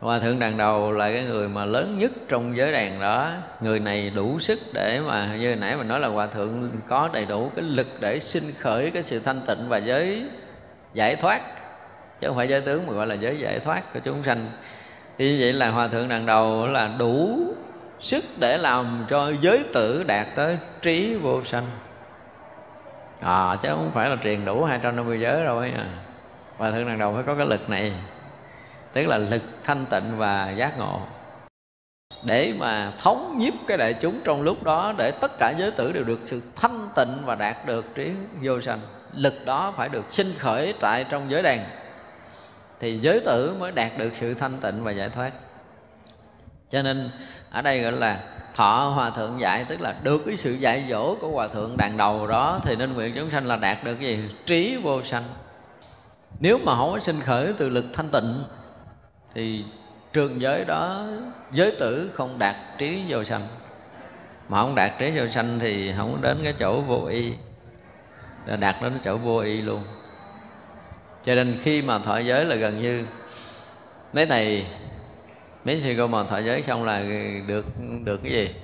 Hòa 0.00 0.18
thượng 0.18 0.38
đàn 0.38 0.56
đầu 0.56 0.92
là 0.92 1.12
cái 1.12 1.24
người 1.24 1.48
mà 1.48 1.64
lớn 1.64 1.98
nhất 1.98 2.10
trong 2.28 2.56
giới 2.56 2.72
đàn 2.72 3.00
đó. 3.00 3.30
Người 3.60 3.80
này 3.80 4.10
đủ 4.10 4.38
sức 4.38 4.58
để 4.72 5.00
mà, 5.06 5.36
như 5.36 5.56
nãy 5.56 5.76
mình 5.76 5.88
nói 5.88 6.00
là 6.00 6.08
Hòa 6.08 6.26
thượng 6.26 6.70
có 6.88 7.10
đầy 7.12 7.24
đủ 7.24 7.50
cái 7.56 7.64
lực 7.64 7.86
để 8.00 8.20
sinh 8.20 8.52
khởi 8.58 8.90
cái 8.90 9.02
sự 9.02 9.20
thanh 9.20 9.40
tịnh 9.46 9.68
và 9.68 9.78
giới 9.78 10.24
giải 10.94 11.16
thoát. 11.16 11.40
Chứ 12.20 12.26
không 12.26 12.36
phải 12.36 12.48
giới 12.48 12.60
tướng 12.60 12.86
mà 12.86 12.92
gọi 12.92 13.06
là 13.06 13.14
giới 13.14 13.38
giải 13.38 13.60
thoát 13.60 13.92
của 13.94 14.00
chúng 14.04 14.22
sanh. 14.24 14.50
Thì 15.18 15.30
như 15.30 15.36
vậy 15.40 15.52
là 15.52 15.70
Hòa 15.70 15.88
thượng 15.88 16.08
đằng 16.08 16.26
đầu 16.26 16.66
là 16.66 16.88
đủ 16.98 17.38
sức 18.00 18.24
để 18.38 18.58
làm 18.58 19.06
cho 19.10 19.32
giới 19.40 19.64
tử 19.74 20.04
đạt 20.06 20.26
tới 20.34 20.58
trí 20.82 21.14
vô 21.14 21.44
sanh. 21.44 21.66
À, 23.20 23.56
chứ 23.62 23.68
không 23.68 23.90
phải 23.94 24.08
là 24.08 24.16
truyền 24.24 24.44
đủ 24.44 24.64
250 24.64 25.20
giới 25.20 25.44
đâu 25.44 25.58
ấy 25.58 25.70
à. 25.70 25.86
Hòa 26.56 26.70
thượng 26.70 26.86
đằng 26.86 26.98
đầu 26.98 27.14
phải 27.14 27.22
có 27.26 27.34
cái 27.34 27.46
lực 27.46 27.70
này. 27.70 27.92
Tức 28.92 29.06
là 29.06 29.18
lực 29.18 29.42
thanh 29.64 29.86
tịnh 29.86 30.16
và 30.16 30.50
giác 30.50 30.78
ngộ. 30.78 31.00
Để 32.22 32.54
mà 32.58 32.92
thống 32.98 33.36
nhiếp 33.38 33.54
cái 33.66 33.76
đại 33.76 33.94
chúng 33.94 34.20
trong 34.24 34.42
lúc 34.42 34.62
đó 34.62 34.94
để 34.98 35.10
tất 35.10 35.38
cả 35.38 35.52
giới 35.58 35.70
tử 35.70 35.92
đều 35.92 36.04
được 36.04 36.20
sự 36.24 36.42
thanh 36.56 36.88
tịnh 36.96 37.16
và 37.24 37.34
đạt 37.34 37.56
được 37.66 37.94
trí 37.94 38.10
vô 38.42 38.60
sanh. 38.60 38.80
Lực 39.12 39.34
đó 39.46 39.74
phải 39.76 39.88
được 39.88 40.04
sinh 40.10 40.32
khởi 40.38 40.74
tại 40.80 41.04
trong 41.10 41.30
giới 41.30 41.42
đàn 41.42 41.64
thì 42.80 42.98
giới 42.98 43.20
tử 43.20 43.54
mới 43.58 43.72
đạt 43.72 43.92
được 43.98 44.10
sự 44.20 44.34
thanh 44.34 44.60
tịnh 44.60 44.84
và 44.84 44.92
giải 44.92 45.08
thoát. 45.08 45.32
Cho 46.70 46.82
nên, 46.82 47.10
ở 47.50 47.62
đây 47.62 47.82
gọi 47.82 47.92
là 47.92 48.20
thọ 48.54 48.92
hòa 48.94 49.10
thượng 49.10 49.40
dạy 49.40 49.64
tức 49.68 49.80
là 49.80 49.94
được 50.02 50.22
cái 50.26 50.36
sự 50.36 50.52
dạy 50.52 50.86
dỗ 50.90 51.16
của 51.20 51.28
hòa 51.28 51.48
thượng 51.48 51.76
đàn 51.76 51.96
đầu 51.96 52.26
đó, 52.26 52.60
thì 52.64 52.76
nên 52.76 52.92
nguyện 52.92 53.14
chúng 53.16 53.30
sanh 53.30 53.46
là 53.46 53.56
đạt 53.56 53.84
được 53.84 54.00
gì? 54.00 54.18
Trí 54.46 54.76
vô 54.82 55.02
sanh. 55.02 55.24
Nếu 56.40 56.58
mà 56.58 56.76
không 56.76 56.92
có 56.92 57.00
sinh 57.00 57.20
khởi 57.20 57.52
từ 57.58 57.68
lực 57.68 57.84
thanh 57.92 58.08
tịnh, 58.08 58.44
thì 59.34 59.64
trường 60.12 60.40
giới 60.40 60.64
đó, 60.64 61.06
giới 61.52 61.76
tử 61.78 62.10
không 62.12 62.38
đạt 62.38 62.56
trí 62.78 63.02
vô 63.08 63.24
sanh. 63.24 63.48
Mà 64.48 64.62
không 64.62 64.74
đạt 64.74 64.90
trí 64.98 65.10
vô 65.18 65.28
sanh 65.28 65.58
thì 65.58 65.92
không 65.96 66.22
đến 66.22 66.40
cái 66.44 66.54
chỗ 66.58 66.80
vô 66.80 67.04
y, 67.04 67.32
là 68.46 68.56
đạt 68.56 68.76
đến 68.82 69.00
chỗ 69.04 69.16
vô 69.16 69.38
y 69.38 69.62
luôn 69.62 69.84
cho 71.24 71.34
nên 71.34 71.58
khi 71.62 71.82
mà 71.82 71.98
thọ 71.98 72.18
giới 72.18 72.44
là 72.44 72.56
gần 72.56 72.82
như, 72.82 73.04
mấy 74.12 74.26
thầy, 74.26 74.66
mấy 75.64 75.80
sư 75.80 75.94
cô 75.98 76.06
mà 76.06 76.24
thọ 76.24 76.38
giới 76.38 76.62
xong 76.62 76.84
là 76.84 77.02
được 77.46 77.66
được 78.04 78.22
cái 78.22 78.32
gì? 78.32 78.54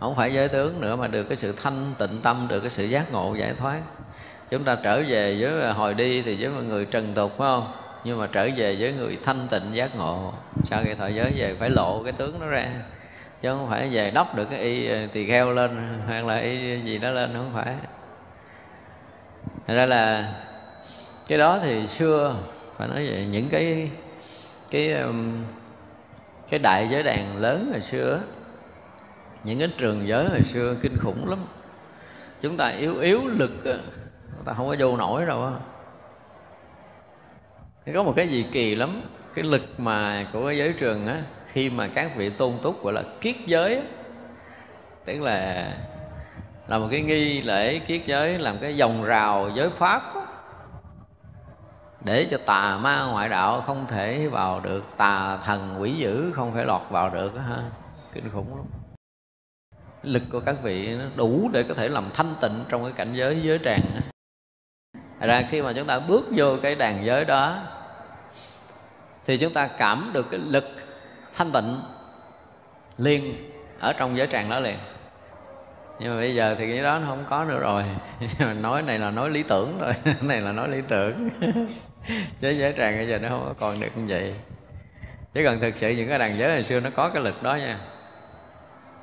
Không 0.00 0.16
phải 0.16 0.32
giới 0.32 0.48
tướng 0.48 0.80
nữa 0.80 0.96
mà 0.96 1.06
được 1.06 1.24
cái 1.24 1.36
sự 1.36 1.54
thanh 1.62 1.94
tịnh 1.98 2.20
tâm, 2.22 2.46
được 2.48 2.60
cái 2.60 2.70
sự 2.70 2.84
giác 2.84 3.12
ngộ, 3.12 3.34
giải 3.34 3.52
thoát. 3.58 3.80
Chúng 4.50 4.64
ta 4.64 4.76
trở 4.82 5.02
về 5.08 5.36
với 5.40 5.72
hồi 5.72 5.94
đi 5.94 6.22
thì 6.22 6.36
với 6.40 6.48
mọi 6.48 6.64
người 6.64 6.84
trần 6.84 7.12
tục, 7.14 7.32
phải 7.38 7.46
không? 7.46 7.72
Nhưng 8.04 8.18
mà 8.18 8.28
trở 8.32 8.48
về 8.56 8.76
với 8.80 8.92
người 8.92 9.18
thanh 9.24 9.48
tịnh 9.50 9.74
giác 9.74 9.96
ngộ, 9.96 10.32
sau 10.64 10.82
khi 10.84 10.94
thọ 10.94 11.06
giới 11.06 11.32
về 11.32 11.54
phải 11.58 11.70
lộ 11.70 12.02
cái 12.02 12.12
tướng 12.12 12.40
nó 12.40 12.46
ra. 12.46 12.66
Chứ 13.42 13.48
không 13.48 13.68
phải 13.70 13.88
về 13.92 14.10
đắp 14.10 14.34
được 14.34 14.48
cái 14.50 14.60
y 14.60 14.88
ờ, 14.88 15.06
tỳ 15.12 15.26
kheo 15.26 15.52
lên, 15.52 16.00
hoặc 16.06 16.24
là 16.24 16.36
y 16.36 16.80
gì 16.80 16.98
đó 16.98 17.10
lên, 17.10 17.30
không 17.32 17.50
phải. 17.54 17.74
Thật 19.66 19.74
ra 19.74 19.86
là 19.86 20.32
cái 21.30 21.38
đó 21.38 21.58
thì 21.62 21.86
xưa 21.86 22.36
phải 22.76 22.88
nói 22.88 23.06
về 23.06 23.26
những 23.30 23.48
cái 23.48 23.90
cái 24.70 24.92
um, 24.92 25.44
cái 26.48 26.58
đại 26.58 26.88
giới 26.90 27.02
đàn 27.02 27.36
lớn 27.36 27.68
hồi 27.72 27.82
xưa 27.82 28.20
những 29.44 29.58
cái 29.58 29.68
trường 29.78 30.08
giới 30.08 30.28
hồi 30.28 30.44
xưa 30.44 30.76
kinh 30.82 30.98
khủng 30.98 31.28
lắm. 31.28 31.38
Chúng 32.42 32.56
ta 32.56 32.68
yếu 32.68 32.98
yếu 32.98 33.20
lực 33.26 33.50
chúng 34.36 34.44
ta 34.44 34.52
không 34.52 34.68
có 34.68 34.76
vô 34.78 34.96
nổi 34.96 35.26
đâu 35.26 35.44
á. 35.44 35.52
Có 37.94 38.02
một 38.02 38.12
cái 38.16 38.28
gì 38.28 38.46
kỳ 38.52 38.74
lắm 38.74 39.02
cái 39.34 39.44
lực 39.44 39.80
mà 39.80 40.26
của 40.32 40.46
cái 40.46 40.58
giới 40.58 40.72
trường 40.72 41.06
á 41.06 41.22
khi 41.46 41.70
mà 41.70 41.88
các 41.94 42.16
vị 42.16 42.30
tôn 42.30 42.52
túc 42.62 42.84
gọi 42.84 42.92
là 42.92 43.02
kiết 43.20 43.36
giới 43.46 43.74
á, 43.74 43.82
tức 45.04 45.22
là 45.22 45.72
là 46.68 46.78
một 46.78 46.88
cái 46.90 47.00
nghi 47.00 47.42
lễ 47.42 47.78
kiết 47.78 48.02
giới 48.06 48.38
làm 48.38 48.58
cái 48.58 48.76
dòng 48.76 49.04
rào 49.04 49.50
giới 49.54 49.70
pháp 49.70 50.14
á, 50.14 50.19
để 52.00 52.28
cho 52.30 52.38
tà 52.46 52.78
ma 52.78 53.06
ngoại 53.06 53.28
đạo 53.28 53.62
không 53.66 53.86
thể 53.86 54.28
vào 54.28 54.60
được, 54.60 54.84
tà 54.96 55.36
thần 55.36 55.76
quỷ 55.80 55.92
dữ 55.92 56.32
không 56.32 56.54
thể 56.54 56.64
lọt 56.64 56.82
vào 56.90 57.10
được 57.10 57.32
ha. 57.48 57.62
Kinh 58.12 58.30
khủng 58.30 58.56
lắm. 58.56 58.64
Lực 60.02 60.22
của 60.32 60.40
các 60.40 60.56
vị 60.62 60.96
nó 60.96 61.04
đủ 61.16 61.50
để 61.52 61.62
có 61.62 61.74
thể 61.74 61.88
làm 61.88 62.10
thanh 62.14 62.34
tịnh 62.40 62.64
trong 62.68 62.84
cái 62.84 62.92
cảnh 62.92 63.14
giới 63.14 63.40
giới 63.42 63.58
tràng 63.64 64.00
ra 65.26 65.42
khi 65.50 65.62
mà 65.62 65.72
chúng 65.72 65.86
ta 65.86 65.98
bước 65.98 66.28
vô 66.30 66.56
cái 66.62 66.74
đàn 66.74 67.04
giới 67.06 67.24
đó, 67.24 67.58
thì 69.26 69.38
chúng 69.38 69.52
ta 69.52 69.66
cảm 69.66 70.10
được 70.12 70.26
cái 70.30 70.40
lực 70.40 70.64
thanh 71.36 71.52
tịnh 71.52 71.80
liền 72.98 73.50
ở 73.78 73.92
trong 73.92 74.16
giới 74.16 74.26
tràng 74.26 74.50
đó 74.50 74.60
liền. 74.60 74.78
Nhưng 75.98 76.10
mà 76.10 76.16
bây 76.16 76.34
giờ 76.34 76.54
thì 76.58 76.70
cái 76.70 76.82
đó 76.82 76.98
nó 76.98 77.06
không 77.06 77.24
có 77.28 77.44
nữa 77.44 77.58
rồi. 77.58 77.84
Nói 78.54 78.82
này 78.82 78.98
là 78.98 79.10
nói 79.10 79.30
lý 79.30 79.42
tưởng 79.42 79.78
rồi 79.80 79.92
này 80.20 80.40
là 80.40 80.52
nói 80.52 80.68
lý 80.68 80.80
tưởng. 80.88 81.28
giới 82.40 82.58
giới 82.58 82.74
tràng 82.76 82.96
bây 82.96 83.08
giờ 83.08 83.18
nó 83.18 83.28
không 83.28 83.44
có 83.46 83.54
còn 83.60 83.80
được 83.80 83.96
như 83.96 84.04
vậy. 84.08 84.34
Chứ 85.34 85.40
còn 85.44 85.60
thực 85.60 85.76
sự 85.76 85.90
những 85.90 86.08
cái 86.08 86.18
đàn 86.18 86.38
giới 86.38 86.54
hồi 86.54 86.64
xưa 86.64 86.80
nó 86.80 86.90
có 86.90 87.08
cái 87.08 87.22
lực 87.22 87.42
đó 87.42 87.54
nha. 87.54 87.78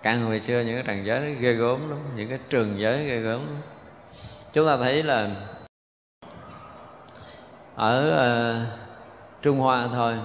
Càng 0.04 0.22
hồi 0.22 0.40
xưa 0.40 0.62
những 0.62 0.76
cái 0.76 0.84
đàn 0.84 1.06
giới 1.06 1.20
nó 1.20 1.40
ghê 1.40 1.54
gớm 1.54 1.90
lắm 1.90 2.00
những 2.16 2.30
cái 2.30 2.40
trường 2.50 2.80
giới 2.80 3.06
ghê 3.06 3.20
gớm 3.20 3.48
lắm. 3.48 3.62
Chúng 4.54 4.68
ta 4.68 4.78
thấy 4.78 5.04
là 5.04 5.30
ở 7.76 8.14
uh, 8.14 8.68
Trung 9.42 9.58
Hoa 9.58 9.88
thôi 9.94 10.16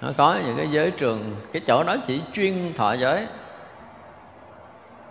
nó 0.00 0.12
có 0.16 0.40
những 0.46 0.56
cái 0.56 0.68
giới 0.70 0.90
trường 0.90 1.36
cái 1.52 1.62
chỗ 1.66 1.82
đó 1.82 1.96
chỉ 2.06 2.22
chuyên 2.32 2.72
thọ 2.76 2.92
giới 2.92 3.26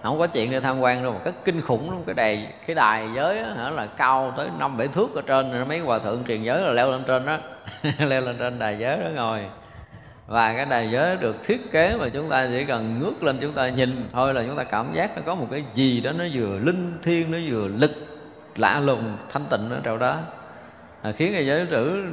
không 0.04 0.20
có 0.20 0.28
chuyện 0.28 0.52
đi 0.52 0.60
tham 0.60 0.80
quan 0.80 1.04
đâu 1.04 1.14
mà 1.14 1.20
cái 1.24 1.34
kinh 1.46 1.62
khủng 1.62 1.92
luôn 1.92 2.04
cái 2.06 2.14
đài 2.14 2.54
cái 2.68 2.76
đài 2.76 3.10
giới 3.16 3.40
á, 3.40 3.70
là 3.70 3.88
cao 3.98 4.34
tới 4.38 4.50
năm 4.60 4.78
bảy 4.78 4.88
thước 4.88 5.16
ở 5.16 5.22
trên 5.22 5.52
rồi 5.52 5.66
mấy 5.66 5.80
hòa 5.80 6.00
thượng 6.00 6.24
truyền 6.28 6.44
giới 6.44 6.62
là 6.62 6.72
leo 6.72 6.92
lên 6.92 7.04
trên 7.08 7.26
đó. 7.26 7.38
Leo 8.08 8.22
lên 8.22 8.38
trên 8.40 8.60
đài 8.60 8.80
giới 8.80 9.00
đó 9.00 9.10
ngồi. 9.16 9.40
Và 10.28 10.54
cái 10.54 10.66
đài 10.66 10.92
giới 10.92 11.18
được 11.18 11.36
thiết 11.44 11.72
kế 11.72 11.96
mà 12.00 12.10
chúng 12.10 12.30
ta 12.30 12.48
chỉ 12.48 12.66
cần 12.66 13.00
ngước 13.00 13.24
lên 13.24 13.38
chúng 13.42 13.54
ta 13.54 13.70
nhìn 13.70 14.10
thôi 14.14 14.34
là 14.34 14.44
chúng 14.48 14.58
ta 14.58 14.64
cảm 14.64 14.94
giác 14.94 15.16
nó 15.16 15.22
có 15.26 15.36
một 15.36 15.48
cái 15.52 15.64
gì 15.74 16.02
đó 16.02 16.12
nó 16.18 16.26
vừa 16.34 16.58
linh 16.58 17.00
thiêng 17.04 17.32
nó 17.32 17.38
vừa 17.50 17.68
lực 17.68 17.92
lạ 18.56 18.80
lùng 18.80 19.18
thanh 19.32 19.46
tịnh 19.50 19.70
ở 19.70 19.80
trong 19.84 20.00
đó. 20.00 20.20
À, 21.02 21.12
khiến 21.12 21.34
người 21.34 21.46
giới 21.46 21.66
tử 21.66 22.06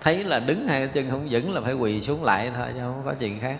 thấy 0.00 0.24
là 0.24 0.38
đứng 0.38 0.68
hai 0.68 0.88
chân 0.92 1.10
không 1.10 1.26
vững 1.30 1.54
là 1.54 1.60
phải 1.60 1.74
quỳ 1.74 2.02
xuống 2.02 2.24
lại 2.24 2.50
thôi 2.56 2.66
chứ 2.74 2.80
không 2.80 3.02
có 3.04 3.14
chuyện 3.20 3.40
khác. 3.40 3.56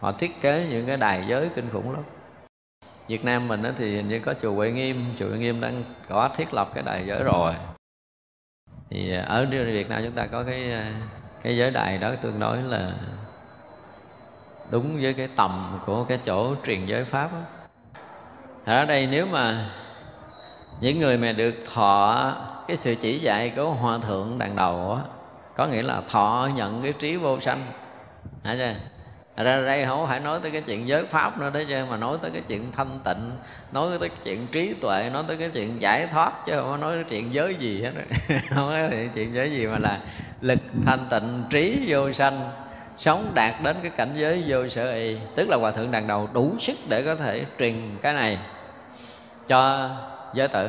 Họ 0.00 0.12
thiết 0.12 0.40
kế 0.40 0.66
những 0.70 0.86
cái 0.86 0.96
đài 0.96 1.24
giới 1.28 1.48
kinh 1.54 1.70
khủng 1.72 1.92
lắm. 1.92 2.02
Việt 3.08 3.24
Nam 3.24 3.48
mình 3.48 3.62
thì 3.78 3.96
hình 3.96 4.08
như 4.08 4.18
có 4.18 4.34
chùa 4.42 4.52
Huệ 4.52 4.70
Nghiêm. 4.70 5.04
Chùa 5.18 5.28
Huệ 5.28 5.38
Nghiêm 5.38 5.60
đang 5.60 5.84
có 6.08 6.30
thiết 6.36 6.54
lập 6.54 6.70
cái 6.74 6.82
đài 6.82 7.06
giới 7.06 7.22
rồi. 7.22 7.54
Thì 8.90 9.14
à, 9.14 9.24
ở 9.28 9.46
Việt 9.50 9.88
Nam 9.88 10.02
chúng 10.04 10.12
ta 10.12 10.26
có 10.26 10.44
cái 10.44 10.72
à, 10.72 10.92
cái 11.42 11.56
giới 11.56 11.70
đài 11.70 11.98
đó 11.98 12.14
tương 12.22 12.40
đối 12.40 12.62
là 12.62 12.92
đúng 14.70 14.98
với 15.02 15.14
cái 15.14 15.28
tầm 15.36 15.78
của 15.86 16.04
cái 16.04 16.18
chỗ 16.24 16.54
truyền 16.64 16.86
giới 16.86 17.04
pháp 17.04 17.32
đó. 17.32 17.38
ở 18.64 18.84
đây 18.84 19.08
nếu 19.10 19.26
mà 19.26 19.70
những 20.80 20.98
người 20.98 21.18
mà 21.18 21.32
được 21.32 21.54
thọ 21.74 22.32
cái 22.68 22.76
sự 22.76 22.94
chỉ 22.94 23.18
dạy 23.18 23.52
của 23.56 23.70
hòa 23.70 23.98
thượng 23.98 24.38
đàn 24.38 24.56
đầu 24.56 24.76
đó, 24.76 25.00
có 25.56 25.66
nghĩa 25.66 25.82
là 25.82 26.02
thọ 26.10 26.48
nhận 26.54 26.82
cái 26.82 26.92
trí 26.92 27.16
vô 27.16 27.40
sanh. 27.40 27.66
Hả 28.44 28.54
chưa? 28.54 28.74
Ra 29.36 29.60
đây 29.60 29.86
không 29.86 30.06
phải 30.06 30.20
nói 30.20 30.38
tới 30.42 30.50
cái 30.50 30.62
chuyện 30.66 30.88
giới 30.88 31.04
pháp 31.04 31.38
nữa 31.38 31.50
đấy 31.50 31.66
chứ, 31.68 31.84
mà 31.90 31.96
nói 31.96 32.18
tới 32.22 32.30
cái 32.30 32.42
chuyện 32.48 32.72
thanh 32.72 33.00
tịnh, 33.04 33.30
nói 33.72 33.90
tới 33.90 34.08
cái 34.08 34.18
chuyện 34.24 34.46
trí 34.46 34.74
tuệ, 34.80 35.10
nói 35.12 35.24
tới 35.28 35.36
cái 35.36 35.50
chuyện 35.54 35.82
giải 35.82 36.06
thoát 36.06 36.32
chứ 36.46 36.52
không 36.56 36.70
có 36.70 36.76
nói 36.76 36.94
cái 36.94 37.04
chuyện 37.08 37.34
giới 37.34 37.54
gì 37.54 37.82
hết 37.82 37.90
không 38.50 38.68
có 38.70 38.96
chuyện 39.14 39.34
giới 39.34 39.50
gì 39.50 39.66
mà 39.66 39.78
là 39.78 40.00
lực 40.40 40.58
thanh 40.86 41.06
tịnh, 41.10 41.44
trí 41.50 41.84
vô 41.88 42.12
sanh, 42.12 42.50
sống 42.98 43.30
đạt 43.34 43.54
đến 43.62 43.76
cái 43.82 43.90
cảnh 43.90 44.10
giới 44.14 44.44
vô 44.46 44.68
sở 44.68 44.92
y. 44.92 45.16
Tức 45.36 45.48
là 45.48 45.56
hòa 45.56 45.70
thượng 45.70 45.90
đàn 45.90 46.06
đầu 46.06 46.28
đủ 46.32 46.54
sức 46.60 46.76
để 46.88 47.02
có 47.02 47.14
thể 47.14 47.44
truyền 47.58 47.98
cái 48.02 48.12
này 48.12 48.38
cho 49.48 49.90
giới 50.34 50.48
tử. 50.48 50.68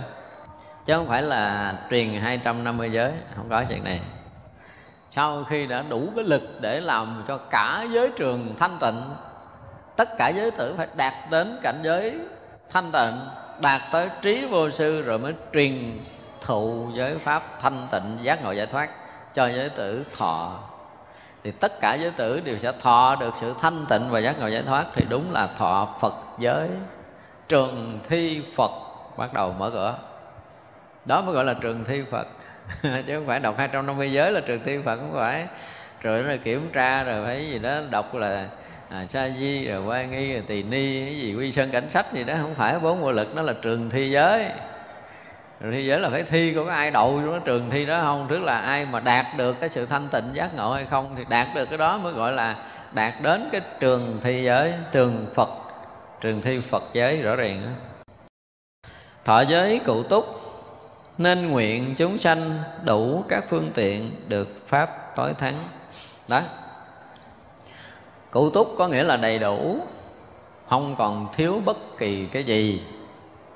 Chứ 0.85 0.94
không 0.94 1.07
phải 1.07 1.22
là 1.22 1.73
truyền 1.90 2.14
250 2.14 2.90
giới, 2.91 3.11
không 3.35 3.49
có 3.49 3.64
chuyện 3.69 3.84
này 3.84 4.02
sau 5.15 5.44
khi 5.44 5.68
đã 5.68 5.81
đủ 5.90 6.10
cái 6.15 6.26
lực 6.26 6.44
để 6.61 6.80
làm 6.80 7.23
cho 7.27 7.38
cả 7.38 7.85
giới 7.91 8.11
trường 8.15 8.56
thanh 8.57 8.77
tịnh, 8.80 9.02
tất 9.95 10.10
cả 10.18 10.30
giới 10.30 10.52
tử 10.52 10.73
phải 10.77 10.88
đạt 10.95 11.14
đến 11.31 11.60
cảnh 11.64 11.80
giới 11.84 12.19
thanh 12.69 12.91
tịnh, 12.91 13.19
đạt 13.60 13.81
tới 13.91 14.10
trí 14.22 14.45
vô 14.45 14.72
sư 14.72 15.02
rồi 15.02 15.19
mới 15.19 15.34
truyền 15.53 15.99
thụ 16.41 16.90
giới 16.94 17.18
pháp 17.18 17.60
thanh 17.60 17.88
tịnh, 17.91 18.18
giác 18.22 18.44
ngộ 18.44 18.52
giải 18.52 18.65
thoát 18.65 18.90
cho 19.34 19.48
giới 19.48 19.69
tử 19.69 20.03
thọ. 20.18 20.60
Thì 21.44 21.52
tất 21.52 21.80
cả 21.80 21.94
giới 21.94 22.11
tử 22.11 22.40
đều 22.40 22.57
sẽ 22.60 22.72
thọ 22.81 23.15
được 23.19 23.34
sự 23.41 23.53
thanh 23.61 23.85
tịnh 23.90 24.10
và 24.10 24.19
giác 24.19 24.40
ngộ 24.40 24.48
giải 24.48 24.64
thoát. 24.64 24.85
Thì 24.94 25.06
đúng 25.10 25.31
là 25.31 25.48
thọ 25.57 25.95
phật 25.99 26.14
giới. 26.40 26.69
Trường 27.48 27.99
thi 28.03 28.44
phật 28.56 28.72
bắt 29.18 29.34
đầu 29.34 29.56
mở 29.60 29.69
cửa. 29.69 29.98
Đó 31.06 31.22
mới 31.22 31.35
gọi 31.35 31.45
là 31.45 31.53
trường 31.53 31.84
thi 31.85 32.03
phật. 32.11 32.27
chứ 33.08 33.16
không 33.16 33.28
phải 33.28 33.40
đọc 33.40 33.56
250 33.58 34.12
giới 34.12 34.32
là 34.32 34.41
trường 34.41 34.60
thi 34.66 34.78
phật 34.86 34.95
không 34.95 35.14
phải. 35.14 35.45
Rồi 36.02 36.24
rồi 36.24 36.40
kiểm 36.44 36.70
tra 36.74 37.04
rồi 37.04 37.26
phải 37.26 37.50
gì 37.50 37.60
đó 37.60 37.80
đọc 37.90 38.16
là 38.16 38.48
à, 38.90 39.06
sa 39.10 39.30
di 39.40 39.68
rồi 39.68 39.84
quan 39.84 40.12
nghi 40.12 40.34
rồi 40.34 40.44
tỳ 40.48 40.64
ni 40.64 41.06
cái 41.06 41.16
gì 41.20 41.36
quy 41.36 41.52
sơn 41.52 41.70
cảnh 41.72 41.90
sách 41.90 42.14
gì 42.14 42.24
đó 42.24 42.34
không 42.41 42.56
phải 42.56 42.80
bốn 42.80 43.02
mùa 43.02 43.12
lực 43.12 43.36
nó 43.36 43.41
là 43.41 43.54
trường 43.62 43.90
thi 43.90 44.12
giới. 44.12 44.45
Trường 45.62 45.72
thi 45.72 45.86
giới 45.86 46.00
là 46.00 46.10
phải 46.10 46.24
thi 46.24 46.54
có 46.56 46.72
ai 46.72 46.91
đậu 46.91 47.22
trong 47.24 47.32
cái 47.32 47.41
trường 47.45 47.70
thi 47.70 47.86
đó 47.86 48.02
không? 48.04 48.28
Tức 48.30 48.40
là 48.40 48.58
ai 48.58 48.86
mà 48.91 49.00
đạt 49.00 49.26
được 49.38 49.60
cái 49.60 49.70
sự 49.70 49.86
thanh 49.86 50.08
tịnh 50.12 50.30
giác 50.34 50.56
ngộ 50.56 50.74
hay 50.74 50.86
không 50.90 51.16
thì 51.18 51.24
đạt 51.30 51.48
được 51.56 51.70
cái 51.70 51.78
đó 51.78 51.98
mới 51.98 52.14
gọi 52.14 52.32
là 52.32 52.56
đạt 52.91 53.14
đến 53.22 53.50
cái 53.52 53.62
trường 53.80 54.20
thi 54.24 54.44
giới 54.44 54.74
trường 54.91 55.26
phật 55.36 55.50
trường 56.22 56.41
thi 56.41 56.60
phật 56.70 56.84
giới 56.94 57.22
rõ 57.22 57.36
ràng 57.36 57.62
đó. 57.66 57.72
Thọ 59.26 59.41
giới 59.41 59.80
cụ 59.86 60.04
túc 60.04 60.53
nên 61.18 61.52
nguyện 61.52 61.94
chúng 61.98 62.18
sanh 62.18 62.60
đủ 62.85 63.23
các 63.30 63.45
phương 63.49 63.72
tiện 63.73 64.11
được 64.27 64.68
pháp 64.68 65.15
tối 65.15 65.34
thắng. 65.34 65.53
Đó. 66.30 66.41
Cụ 68.31 68.49
túc 68.49 68.68
có 68.77 68.88
nghĩa 68.88 69.03
là 69.03 69.18
đầy 69.18 69.40
đủ 69.40 69.77
không 70.69 70.95
còn 70.98 71.27
thiếu 71.35 71.61
bất 71.65 71.98
kỳ 71.98 72.26
cái 72.31 72.44
gì. 72.44 72.84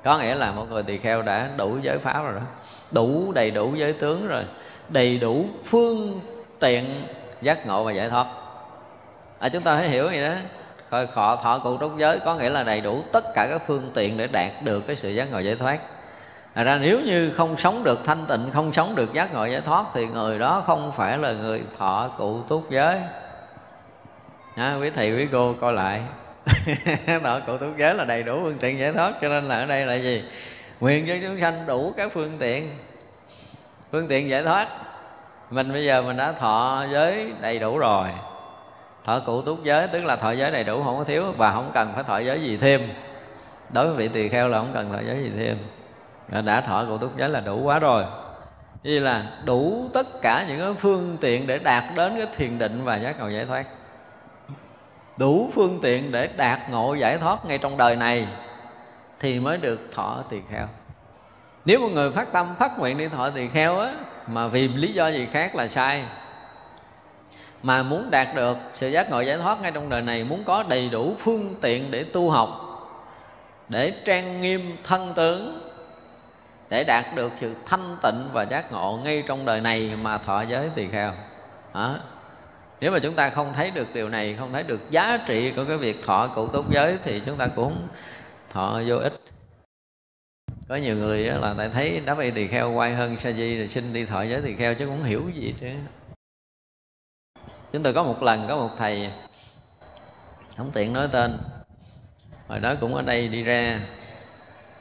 Có 0.04 0.20
nghĩa 0.20 0.36
là 0.36 0.52
một 0.52 0.66
người 0.70 0.84
tỳ 0.84 0.98
kheo 0.98 1.22
đã 1.22 1.50
đủ 1.58 1.78
giới 1.82 1.98
pháp 1.98 2.22
rồi 2.22 2.34
đó. 2.34 2.46
Đủ 2.92 3.32
đầy 3.32 3.52
đủ 3.52 3.76
giới 3.76 3.94
tướng 3.94 4.28
rồi. 4.28 4.44
Đầy 4.90 5.18
đủ 5.18 5.46
phương 5.64 6.22
tiện 6.60 7.08
giác 7.42 7.68
ngộ 7.68 7.84
và 7.84 7.92
giải 7.92 8.10
thoát. 8.10 8.28
À, 9.40 9.50
chúng 9.50 9.64
ta 9.64 9.76
phải 9.76 9.90
hiểu 9.90 10.12
gì 10.12 10.22
đó. 10.22 10.34
Khỏi 10.90 11.08
khọ 11.08 11.36
thọ 11.36 11.60
cụ 11.60 11.78
túc 11.78 11.98
giới 11.98 12.20
có 12.26 12.36
nghĩa 12.36 12.50
là 12.50 12.64
đầy 12.64 12.82
đủ 12.82 13.04
tất 13.12 13.26
cả 13.36 13.48
các 13.50 13.62
phương 13.68 13.92
tiện 13.94 14.18
để 14.18 14.28
đạt 14.28 14.52
được 14.64 14.88
cái 14.88 14.96
sự 14.96 15.10
giác 15.10 15.32
ngộ 15.32 15.40
giải 15.40 15.56
thoát. 15.56 15.80
Thật 16.58 16.64
ra 16.64 16.78
nếu 16.78 17.00
như 17.00 17.32
không 17.32 17.58
sống 17.58 17.84
được 17.84 18.00
thanh 18.04 18.26
tịnh 18.28 18.52
Không 18.54 18.74
sống 18.74 18.96
được 18.96 19.14
giác 19.14 19.34
ngộ 19.34 19.46
giải 19.46 19.62
thoát 19.62 19.86
Thì 19.94 20.08
người 20.08 20.40
đó 20.40 20.64
không 20.68 20.92
phải 20.96 21.18
là 21.18 21.32
người 21.32 21.64
thọ 21.78 22.10
cụ 22.18 22.42
túc 22.48 22.70
giới. 22.70 22.98
À, 24.56 24.78
Quý 24.82 24.90
thầy 24.90 25.16
quý 25.16 25.28
cô 25.32 25.56
coi 25.62 25.74
lại. 25.74 26.04
Thọ 27.24 27.40
cụ 27.48 27.58
túc 27.58 27.78
giới 27.78 27.96
là 27.96 28.06
đầy 28.06 28.24
đủ 28.24 28.40
phương 28.44 28.58
tiện 28.60 28.80
giải 28.80 28.94
thoát 28.94 29.14
Cho 29.22 29.30
nên 29.30 29.44
là 29.44 29.56
ở 29.56 29.66
đây 29.66 29.86
là 29.86 29.94
gì? 29.94 30.24
Nguyện 30.80 31.06
cho 31.08 31.14
chúng 31.22 31.40
sanh 31.40 31.66
đủ 31.68 31.94
các 31.98 32.12
phương 32.14 32.38
tiện 32.40 32.70
Phương 33.92 34.08
tiện 34.08 34.30
giải 34.30 34.44
thoát. 34.44 34.68
Mình 35.52 35.74
bây 35.74 35.86
giờ 35.86 36.02
mình 36.02 36.18
đã 36.18 36.32
thọ 36.32 36.86
giới 36.92 37.32
đầy 37.42 37.60
đủ 37.60 37.78
rồi. 37.78 38.10
Thọ 39.06 39.20
cụ 39.20 39.42
túc 39.42 39.64
giới 39.64 39.88
Tức 39.88 40.04
là 40.04 40.16
thọ 40.16 40.32
giới 40.32 40.52
đầy 40.52 40.64
đủ 40.64 40.84
không 40.84 40.98
có 40.98 41.04
thiếu 41.04 41.24
Và 41.38 41.52
không 41.52 41.72
cần 41.74 41.92
phải 41.96 42.04
thọ 42.04 42.18
giới 42.18 42.42
gì 42.42 42.58
thêm. 42.58 42.82
Đối 43.74 43.88
với 43.88 43.96
vị 43.96 44.08
tỳ 44.08 44.30
kheo 44.30 44.48
là 44.48 44.58
không 44.58 44.72
cần 44.74 44.94
thọ 44.94 45.00
giới 45.08 45.24
gì 45.24 45.32
thêm 45.38 45.58
đã 46.30 46.62
thọ 46.62 46.86
cụ 46.86 46.98
túc 46.98 47.18
giới 47.18 47.30
là 47.30 47.40
đủ 47.40 47.62
quá 47.62 47.80
rồi. 47.80 48.04
Như 48.84 49.00
là 49.00 49.26
đủ 49.46 49.90
tất 49.94 50.08
cả 50.22 50.46
những 50.48 50.60
cái 50.60 50.74
phương 50.74 51.18
tiện 51.22 51.48
để 51.48 51.60
đạt 51.60 51.84
đến 51.96 52.14
cái 52.18 52.28
thiền 52.36 52.60
định 52.60 52.84
và 52.84 52.96
giác 52.96 53.20
ngộ 53.20 53.30
giải 53.30 53.46
thoát. 53.46 53.66
Đủ 55.20 55.50
phương 55.54 55.80
tiện 55.82 56.12
để 56.12 56.28
đạt 56.28 56.60
ngộ 56.70 56.94
giải 56.94 57.18
thoát 57.18 57.46
ngay 57.46 57.58
trong 57.58 57.78
đời 57.78 57.96
này 57.96 58.28
thì 59.20 59.40
mới 59.40 59.58
được 59.58 59.80
thọ 59.94 60.24
tỳ 60.30 60.38
kheo. 60.52 60.68
Nếu 61.66 61.80
một 61.80 61.90
người 61.94 62.12
phát 62.12 62.32
tâm, 62.32 62.56
phát 62.60 62.80
nguyện 62.80 62.98
đi 62.98 63.08
thọ 63.08 63.30
tỳ 63.30 63.48
kheo 63.48 63.80
á, 63.80 63.94
mà 64.28 64.48
vì 64.48 64.68
lý 64.68 64.94
do 64.94 65.08
gì 65.08 65.28
khác 65.32 65.56
là 65.56 65.68
sai. 65.68 66.04
Mà 67.64 67.84
muốn 67.84 68.12
đạt 68.12 68.28
được 68.36 68.58
sự 68.76 68.88
giác 68.88 69.10
ngộ 69.10 69.22
giải 69.22 69.38
thoát 69.38 69.62
ngay 69.62 69.72
trong 69.72 69.90
đời 69.90 70.02
này, 70.02 70.24
muốn 70.24 70.44
có 70.44 70.64
đầy 70.70 70.90
đủ 70.90 71.16
phương 71.20 71.56
tiện 71.62 71.92
để 71.92 72.04
tu 72.04 72.30
học, 72.30 72.50
để 73.70 73.94
trang 74.06 74.42
nghiêm 74.42 74.78
thân 74.84 75.14
tướng 75.16 75.67
để 76.70 76.84
đạt 76.84 77.06
được 77.16 77.34
sự 77.40 77.56
thanh 77.66 77.98
tịnh 78.04 78.30
và 78.34 78.44
giác 78.44 78.72
ngộ 78.72 79.00
ngay 79.04 79.24
trong 79.28 79.46
đời 79.46 79.62
này 79.62 79.96
mà 80.02 80.18
thọ 80.18 80.42
giới 80.42 80.70
tỳ 80.76 80.88
kheo 80.88 81.14
đó. 81.74 82.00
nếu 82.80 82.92
mà 82.92 83.00
chúng 83.00 83.16
ta 83.16 83.30
không 83.30 83.54
thấy 83.54 83.72
được 83.72 83.88
điều 83.94 84.10
này, 84.10 84.36
không 84.36 84.54
thấy 84.54 84.64
được 84.64 84.92
giá 84.92 85.20
trị 85.28 85.54
của 85.56 85.66
cái 85.68 85.78
việc 85.78 86.04
thọ 86.04 86.28
cụ 86.36 86.48
túc 86.48 86.72
giới 86.72 86.98
thì 87.04 87.22
chúng 87.26 87.38
ta 87.38 87.48
cũng 87.56 87.88
thọ 88.50 88.82
vô 88.88 88.98
ích. 88.98 89.14
Có 90.68 90.76
nhiều 90.76 90.96
người 90.96 91.20
là 91.20 91.56
tại 91.58 91.70
thấy 91.70 92.02
đáp 92.06 92.20
y 92.20 92.32
tỳ 92.32 92.48
kheo 92.48 92.72
quay 92.72 92.96
hơn 92.96 93.18
sa 93.18 93.32
di 93.32 93.58
rồi 93.58 93.68
xin 93.68 93.94
đi 93.94 94.06
thọ 94.06 94.22
giới 94.22 94.42
tỳ 94.42 94.56
kheo 94.56 94.76
chứ 94.76 94.86
cũng 94.86 95.04
hiểu 95.04 95.30
gì 95.36 95.56
chứ 95.60 95.68
chúng 97.72 97.84
tôi 97.84 97.94
có 97.94 98.04
một 98.04 98.24
lần 98.24 98.46
có 98.48 98.56
một 98.56 98.70
thầy 98.78 99.12
không 100.58 100.72
tiện 100.72 100.94
nói 100.94 101.08
tên, 101.12 101.38
hồi 102.48 102.60
đó 102.60 102.76
cũng 102.80 102.96
ở 102.96 103.02
đây 103.02 103.28
đi 103.28 103.44
ra, 103.44 103.82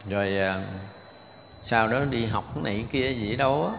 rồi 0.09 0.39
ờ, 0.39 0.63
sau 1.67 1.89
đó 1.89 2.05
đi 2.11 2.27
học 2.27 2.45
cái 2.55 2.65
này 2.65 2.87
kia 2.93 3.09
gì 3.09 3.37
đâu 3.37 3.67
á. 3.67 3.73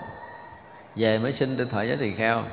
Về 0.95 1.19
mới 1.19 1.33
xin 1.33 1.57
tôi 1.57 1.65
thọ 1.65 1.81
giới 1.81 1.97
tỳ 1.97 2.13
kheo. 2.13 2.43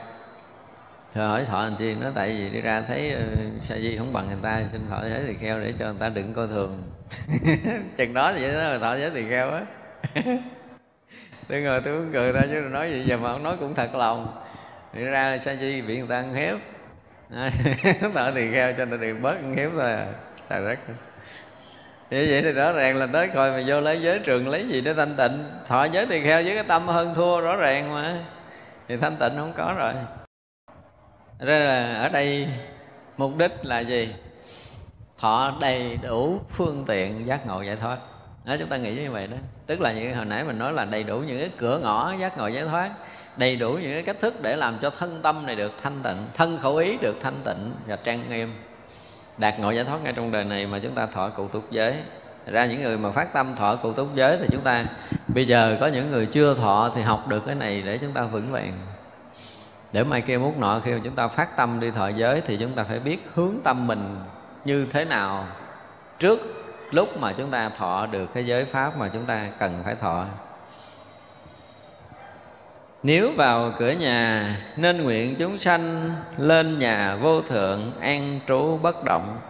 Rồi 1.15 1.29
hỏi 1.29 1.45
thọ 1.45 1.63
làm 1.63 1.77
chi? 1.77 1.95
Nó 1.95 2.11
tại 2.15 2.29
vì 2.29 2.51
đi 2.51 2.61
ra 2.61 2.83
thấy 2.89 3.17
uh, 3.17 3.65
sa 3.65 3.77
di 3.77 3.97
không 3.97 4.13
bằng 4.13 4.27
người 4.27 4.37
ta 4.43 4.63
xin 4.73 4.81
thọ 4.91 5.01
giới 5.03 5.25
tỳ 5.27 5.35
kheo 5.35 5.61
để 5.61 5.73
cho 5.79 5.85
người 5.85 6.01
ta 6.01 6.09
đừng 6.09 6.35
coi 6.35 6.49
thường. 6.49 6.83
Chừng 7.97 8.15
đó 8.15 8.33
vậy 8.33 8.55
đó 8.55 8.63
là 8.63 8.79
thọ 8.79 8.97
giới 8.97 9.11
tỳ 9.11 9.29
kheo 9.29 9.51
á. 9.51 9.63
Tôi 11.49 11.61
ngồi 11.61 11.81
tôi 11.81 11.99
cũng 11.99 12.13
cười 12.13 12.33
ra 12.33 12.43
chứ 12.51 12.61
nói 12.61 12.91
gì 12.91 13.05
giờ 13.07 13.17
mà 13.17 13.31
ông 13.31 13.43
nói 13.43 13.57
cũng 13.61 13.75
thật 13.75 13.95
lòng. 13.95 14.43
Đi 14.93 15.05
ra 15.05 15.39
sa 15.45 15.55
di 15.55 15.83
bị 15.83 15.99
người 15.99 16.09
ta 16.09 16.17
ăn 16.17 16.35
hiếp 16.35 16.59
thọ 18.15 18.31
tỳ 18.35 18.53
kheo 18.53 18.73
cho 18.79 18.87
người 18.87 18.99
ta 18.99 19.21
bớt 19.23 19.35
ăn 19.35 19.57
hiếp 19.57 19.71
thôi 19.73 19.93
à. 19.93 20.07
Trời 20.51 20.65
đất 20.65 20.79
như 22.11 22.27
vậy 22.31 22.43
thì 22.43 22.53
rõ 22.53 22.73
ràng 22.73 22.97
là 22.97 23.07
tới 23.13 23.29
coi 23.35 23.51
mà 23.51 23.63
vô 23.67 23.81
lấy 23.81 24.03
giới 24.03 24.19
trường 24.19 24.49
lấy 24.49 24.69
gì 24.69 24.81
để 24.81 24.95
thanh 24.95 25.15
tịnh. 25.17 25.45
Thọ 25.67 25.85
giới 25.85 26.07
tỳ 26.07 26.21
kheo 26.21 26.43
với 26.43 26.55
cái 26.55 26.65
tâm 26.65 26.87
hơn 26.87 27.15
thua, 27.15 27.41
rõ 27.41 27.57
ràng 27.57 27.95
mà. 27.95 28.19
Thì 28.89 28.97
thanh 28.97 29.17
tịnh 29.17 29.33
không 29.37 29.53
có 29.57 29.75
rồi. 29.79 29.93
Ra 31.39 31.59
là 31.59 31.95
ở 31.95 32.09
đây 32.09 32.49
mục 33.17 33.37
đích 33.37 33.53
là 33.63 33.81
gì? 33.81 34.15
Thọ 35.19 35.53
đầy 35.61 35.99
đủ 36.03 36.41
phương 36.51 36.85
tiện 36.87 37.27
giác 37.27 37.47
ngộ 37.47 37.63
giải 37.63 37.77
thoát. 37.77 37.99
Đó, 38.45 38.57
chúng 38.59 38.69
ta 38.69 38.77
nghĩ 38.77 38.95
như 38.95 39.11
vậy 39.11 39.27
đó. 39.27 39.37
Tức 39.67 39.81
là 39.81 39.93
những 39.93 40.15
hồi 40.15 40.25
nãy 40.25 40.45
mình 40.45 40.59
nói 40.59 40.73
là 40.73 40.85
đầy 40.85 41.05
đủ 41.05 41.19
những 41.19 41.41
cái 41.41 41.51
cửa 41.59 41.79
ngõ 41.83 42.15
giác 42.21 42.39
ngộ 42.39 42.47
giải 42.47 42.65
thoát. 42.65 42.91
Đầy 43.37 43.57
đủ 43.57 43.73
những 43.73 43.93
cái 43.93 44.03
cách 44.03 44.21
thức 44.21 44.43
để 44.43 44.57
làm 44.57 44.79
cho 44.83 44.91
thân 44.91 45.21
tâm 45.23 45.47
này 45.47 45.57
được 45.57 45.73
thanh 45.83 46.03
tịnh, 46.03 46.27
thân 46.35 46.59
khẩu 46.59 46.77
ý 46.77 46.97
được 47.01 47.17
thanh 47.21 47.41
tịnh 47.45 47.75
và 47.87 47.97
trang 47.97 48.29
nghiêm 48.29 48.55
đạt 49.39 49.61
ngộ 49.61 49.71
giải 49.71 49.85
thoát 49.85 50.03
ngay 50.03 50.13
trong 50.13 50.33
đời 50.33 50.45
này 50.45 50.67
mà 50.67 50.79
chúng 50.79 50.95
ta 50.95 51.07
thọ 51.07 51.29
cụ 51.29 51.49
túc 51.49 51.71
giới. 51.71 51.95
Ra 52.47 52.67
những 52.67 52.83
người 52.83 52.99
mà 52.99 53.11
phát 53.11 53.33
tâm 53.33 53.57
thọ 53.57 53.77
cụ 53.77 53.93
túc 53.93 54.15
giới 54.15 54.39
thì 54.41 54.49
chúng 54.53 54.61
ta, 54.61 54.85
bây 55.29 55.47
giờ 55.47 55.77
có 55.81 55.87
những 55.87 56.11
người 56.11 56.27
chưa 56.27 56.55
thọ 56.55 56.91
thì 56.95 57.03
học 57.03 57.29
được 57.29 57.47
cái 57.47 57.55
này 57.55 57.83
để 57.83 57.99
chúng 57.99 58.13
ta 58.13 58.23
vững 58.23 58.53
vàng. 58.53 58.73
Để 59.93 60.05
mai 60.05 60.21
kia 60.21 60.39
muốn 60.39 60.61
nọ 60.61 60.81
khi 60.85 60.93
mà 60.93 61.01
chúng 61.05 61.15
ta 61.15 61.29
phát 61.29 61.57
tâm 61.57 61.81
đi 61.81 61.91
thọ 61.91 62.09
giới 62.09 62.41
thì 62.41 62.57
chúng 62.57 62.73
ta 62.73 62.85
phải 62.85 62.99
biết 63.01 63.19
hướng 63.35 63.55
tâm 63.65 63.87
mình 63.87 64.17
như 64.65 64.87
thế 64.93 65.05
nào 65.05 65.47
trước 66.19 66.41
lúc 66.91 67.19
mà 67.19 67.33
chúng 67.33 67.51
ta 67.51 67.69
thọ 67.69 68.07
được 68.07 68.27
cái 68.35 68.47
giới 68.47 68.65
pháp 68.65 68.99
mà 68.99 69.09
chúng 69.09 69.27
ta 69.27 69.49
cần 69.59 69.83
phải 69.85 69.95
thọ 69.95 70.25
nếu 73.07 73.33
vào 73.37 73.73
cửa 73.79 73.91
nhà 73.91 74.57
nên 74.77 75.03
nguyện 75.03 75.37
chúng 75.39 75.59
sanh 75.59 76.15
lên 76.39 76.79
nhà 76.79 77.17
vô 77.17 77.43
thượng 77.43 78.01
an 78.01 78.41
trú 78.49 78.79
bất 78.83 79.05
động. 79.05 79.41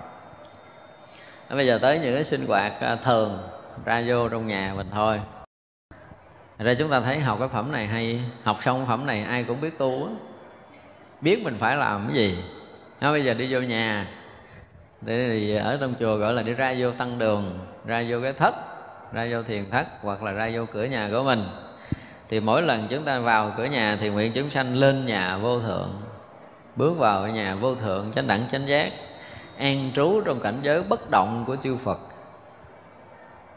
À, 1.49 1.57
bây 1.57 1.67
giờ 1.67 1.79
tới 1.83 1.99
những 1.99 2.15
cái 2.15 2.25
sinh 2.25 2.47
hoạt 2.47 2.73
à, 2.81 2.97
thường 2.97 3.39
ra 3.85 4.05
vô 4.07 4.29
trong 4.29 4.47
nhà 4.47 4.73
mình 4.77 4.87
thôi. 4.93 5.21
Ra 6.59 6.75
chúng 6.79 6.91
ta 6.91 7.01
thấy 7.01 7.21
học 7.21 7.39
cái 7.39 7.49
phẩm 7.49 7.73
này 7.73 7.87
hay 7.87 8.21
học 8.43 8.59
xong 8.63 8.87
phẩm 8.87 9.07
này 9.07 9.25
ai 9.25 9.45
cũng 9.45 9.61
biết 9.61 9.79
tu 9.79 10.07
á, 10.07 10.13
biết 11.21 11.43
mình 11.45 11.57
phải 11.61 11.77
làm 11.77 12.07
cái 12.07 12.17
gì. 12.17 12.45
Nó 13.01 13.13
bây 13.13 13.25
giờ 13.25 13.35
đi 13.35 13.55
vô 13.55 13.61
nhà 13.61 14.07
để 15.01 15.57
ở 15.57 15.79
trong 15.81 15.95
chùa 16.01 16.17
gọi 16.17 16.33
là 16.33 16.43
đi 16.43 16.53
ra 16.53 16.75
vô 16.79 16.91
tăng 16.91 17.19
đường 17.19 17.59
ra 17.87 18.05
vô 18.09 18.19
cái 18.23 18.33
thất 18.33 18.55
ra 19.13 19.27
vô 19.31 19.43
thiền 19.43 19.71
thất 19.71 19.87
hoặc 20.01 20.23
là 20.23 20.33
ra 20.33 20.51
vô 20.55 20.67
cửa 20.73 20.85
nhà 20.85 21.09
của 21.13 21.23
mình 21.23 21.45
thì 22.29 22.41
mỗi 22.41 22.63
lần 22.63 22.87
chúng 22.91 23.05
ta 23.05 23.19
vào 23.19 23.53
cửa 23.57 23.65
nhà 23.65 23.97
thì 24.01 24.09
nguyện 24.09 24.33
chúng 24.33 24.51
sanh 24.51 24.77
lên 24.77 25.07
nhà 25.07 25.37
vô 25.37 25.61
thượng. 25.61 25.91
Bước 26.77 26.99
vào 26.99 27.29
nhà 27.29 27.55
vô 27.55 27.75
thượng 27.75 28.13
chánh 28.15 28.27
đẳng 28.27 28.41
chánh 28.53 28.69
giác 28.69 28.93
an 29.59 29.91
trú 29.95 30.21
trong 30.25 30.41
cảnh 30.41 30.61
giới 30.63 30.83
bất 30.83 31.11
động 31.11 31.45
của 31.47 31.57
chư 31.63 31.77
Phật. 31.77 31.99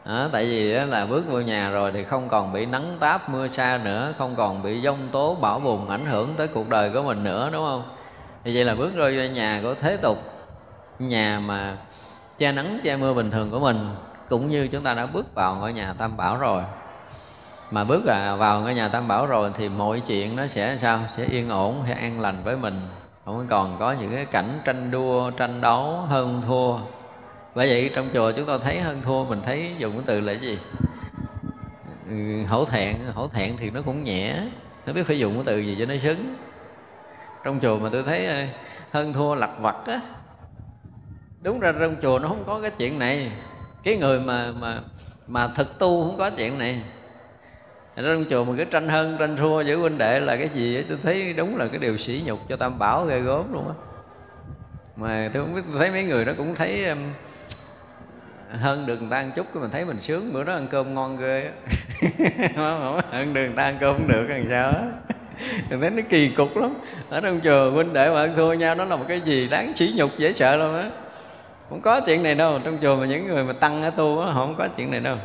Đó, 0.06 0.30
tại 0.32 0.46
vì 0.46 0.74
đó 0.76 0.86
là 0.86 1.06
bước 1.06 1.24
vô 1.30 1.40
nhà 1.40 1.70
rồi 1.70 1.92
thì 1.92 2.04
không 2.04 2.30
còn 2.30 2.54
bị 2.54 2.66
nắng 2.66 2.98
táp 3.00 3.30
mưa 3.30 3.48
xa 3.48 3.80
nữa 3.84 4.14
không 4.18 4.36
còn 4.36 4.64
bị 4.64 4.82
giông 4.82 5.10
tố 5.12 5.38
bão 5.42 5.60
bùng 5.60 5.90
ảnh 5.90 6.06
hưởng 6.06 6.34
tới 6.38 6.48
cuộc 6.48 6.70
đời 6.70 6.92
của 6.94 7.04
mình 7.04 7.24
nữa 7.24 7.50
đúng 7.54 7.66
không? 7.66 7.84
Thì 8.44 8.56
vậy 8.56 8.66
là 8.66 8.76
bước 8.76 8.92
vô 8.96 9.10
nhà 9.10 9.60
của 9.64 9.74
thế 9.74 9.98
tục 9.98 10.18
nhà 11.00 11.40
mà 11.46 11.78
che 12.38 12.52
nắng 12.52 12.80
che 12.84 12.98
mưa 12.98 13.14
bình 13.14 13.32
thường 13.32 13.52
của 13.52 13.60
mình 13.60 13.78
cũng 14.30 14.50
như 14.50 14.68
chúng 14.68 14.84
ta 14.84 14.94
đã 14.94 15.06
bước 15.06 15.36
vào 15.36 15.56
ngôi 15.56 15.74
nhà 15.74 15.94
tam 15.98 16.18
bảo 16.18 16.38
rồi 16.38 16.64
mà 17.72 17.84
bước 17.84 18.06
à, 18.06 18.36
vào 18.36 18.62
ngôi 18.62 18.74
nhà 18.74 18.88
tam 18.88 19.08
bảo 19.08 19.28
rồi 19.28 19.52
thì 19.56 19.70
mọi 19.70 20.00
chuyện 20.00 20.36
nó 20.36 20.48
sẽ 20.48 20.78
sao? 20.78 21.00
Sẽ 21.18 21.26
yên 21.26 21.50
ổn 21.50 21.84
sẽ 21.88 21.94
an 21.94 22.20
lành 22.20 22.44
với 22.44 22.58
mình. 22.58 22.82
Không 23.26 23.48
còn 23.50 23.78
có 23.80 23.92
những 23.92 24.12
cái 24.16 24.26
cảnh 24.26 24.60
tranh 24.66 24.92
đua 24.92 25.32
tranh 25.32 25.62
đấu 25.62 26.06
hơn 26.10 26.42
thua. 26.48 26.78
Bởi 27.56 27.70
vậy 27.70 27.92
trong 27.96 28.10
chùa 28.14 28.32
chúng 28.32 28.46
ta 28.46 28.58
thấy 28.58 28.80
hơn 28.80 29.02
thua 29.02 29.26
mình 29.26 29.42
thấy 29.46 29.72
dùng 29.78 29.94
cái 29.94 30.04
từ 30.06 30.20
là 30.20 30.34
cái 30.34 30.42
gì? 30.42 30.60
Ừ, 32.10 32.46
hổ 32.48 32.66
thẹn. 32.66 32.96
Hổ 33.14 33.28
thẹn 33.28 33.58
thì 33.58 33.70
nó 33.70 33.82
cũng 33.86 34.04
nhẹ. 34.04 34.36
Nó 34.86 34.94
biết 34.94 35.04
phải 35.08 35.20
dùng 35.20 35.36
cái 35.36 35.44
từ 35.46 35.60
gì 35.60 35.76
cho 35.80 35.86
nó 35.86 35.94
xứng. 36.04 36.36
Trong 37.44 37.60
chùa 37.60 37.80
mà 37.80 37.90
tôi 37.92 38.04
thấy 38.04 38.26
ờ, 38.26 38.44
hơn 38.92 39.14
thua 39.14 39.36
lặt 39.36 39.50
vặt 39.60 39.76
á. 39.86 40.02
Đúng 41.42 41.60
ra 41.60 41.72
trong 41.80 41.96
chùa 42.02 42.20
nó 42.20 42.28
không 42.28 42.44
có 42.46 42.60
cái 42.62 42.72
chuyện 42.78 43.00
này. 43.00 43.32
Cái 43.84 43.98
người 43.98 44.20
mà 44.20 44.52
mà 44.60 44.80
mà 45.28 45.48
thực 45.48 45.80
tu 45.80 46.04
không 46.04 46.18
có 46.18 46.30
chuyện 46.30 46.58
này 46.58 46.82
trong 48.04 48.26
chùa 48.30 48.44
mà 48.44 48.54
cứ 48.58 48.66
tranh 48.66 48.90
hơn 48.90 49.16
tranh 49.20 49.38
thua 49.38 49.62
giữa 49.62 49.76
huynh 49.76 49.98
đệ 49.98 50.20
là 50.20 50.38
cái 50.38 50.50
gì 50.54 50.84
tôi 50.90 50.98
thấy 51.04 51.34
đúng 51.34 51.58
là 51.58 51.68
cái 51.68 51.80
điều 51.80 51.98
sỉ 51.98 52.22
nhục 52.26 52.40
cho 52.50 52.56
tam 52.56 52.80
bảo 52.80 53.06
ghê 53.06 53.20
gớm 53.20 53.54
luôn 53.54 53.68
á. 53.68 53.74
Mà 54.96 55.30
tôi 55.34 55.44
không 55.44 55.56
biết 55.56 55.62
tôi 55.72 55.80
thấy 55.80 55.92
mấy 55.92 56.04
người 56.04 56.26
đó 56.26 56.34
cũng 56.38 56.56
thấy 56.56 56.86
um, 56.86 56.98
hơn 58.52 58.86
được 58.86 59.02
người 59.02 59.10
ta 59.12 59.18
ăn 59.18 59.32
chút 59.36 59.46
cái 59.54 59.62
mình 59.62 59.72
thấy 59.72 59.86
mình 59.86 60.02
sướng 60.02 60.34
bữa 60.34 60.44
đó 60.44 60.54
ăn 60.54 60.68
cơm 60.68 60.94
ngon 60.94 61.18
ghê 61.18 61.44
á. 61.46 61.52
Hơn 63.12 63.34
được 63.34 63.42
người 63.42 63.56
ta 63.56 63.64
ăn 63.64 63.76
cơm 63.80 63.96
không 63.96 64.08
được 64.08 64.26
làm 64.30 64.46
sao 64.50 64.70
á. 64.70 64.84
Mình 65.70 65.82
thấy 65.82 65.90
nó 65.90 66.02
kỳ 66.10 66.30
cục 66.38 66.58
lắm. 66.58 66.74
Ở 67.10 67.22
trong 67.22 67.40
chùa 67.44 67.72
huynh 67.72 67.94
đệ 67.94 68.10
mà 68.10 68.22
ăn 68.22 68.36
thua 68.36 68.54
nhau 68.54 68.76
nó 68.76 68.86
là 68.86 68.96
một 68.96 69.06
cái 69.08 69.22
gì 69.22 69.48
đáng 69.48 69.74
sỉ 69.76 69.94
nhục 69.96 70.10
dễ 70.18 70.34
sợ 70.34 70.56
luôn 70.58 70.78
á. 70.78 70.90
Không 71.70 71.82
có 71.82 72.02
chuyện 72.06 72.24
này 72.24 72.36
đâu. 72.36 72.60
Trong 72.64 72.78
chùa 72.82 72.96
mà 72.96 73.06
những 73.06 73.28
người 73.28 73.44
mà 73.44 73.54
tăng 73.54 73.84
ở 73.84 73.90
tu 73.90 74.20
á 74.20 74.32
họ 74.32 74.46
không 74.46 74.56
có 74.58 74.68
chuyện 74.78 74.92
này 74.92 75.00
đâu 75.00 75.18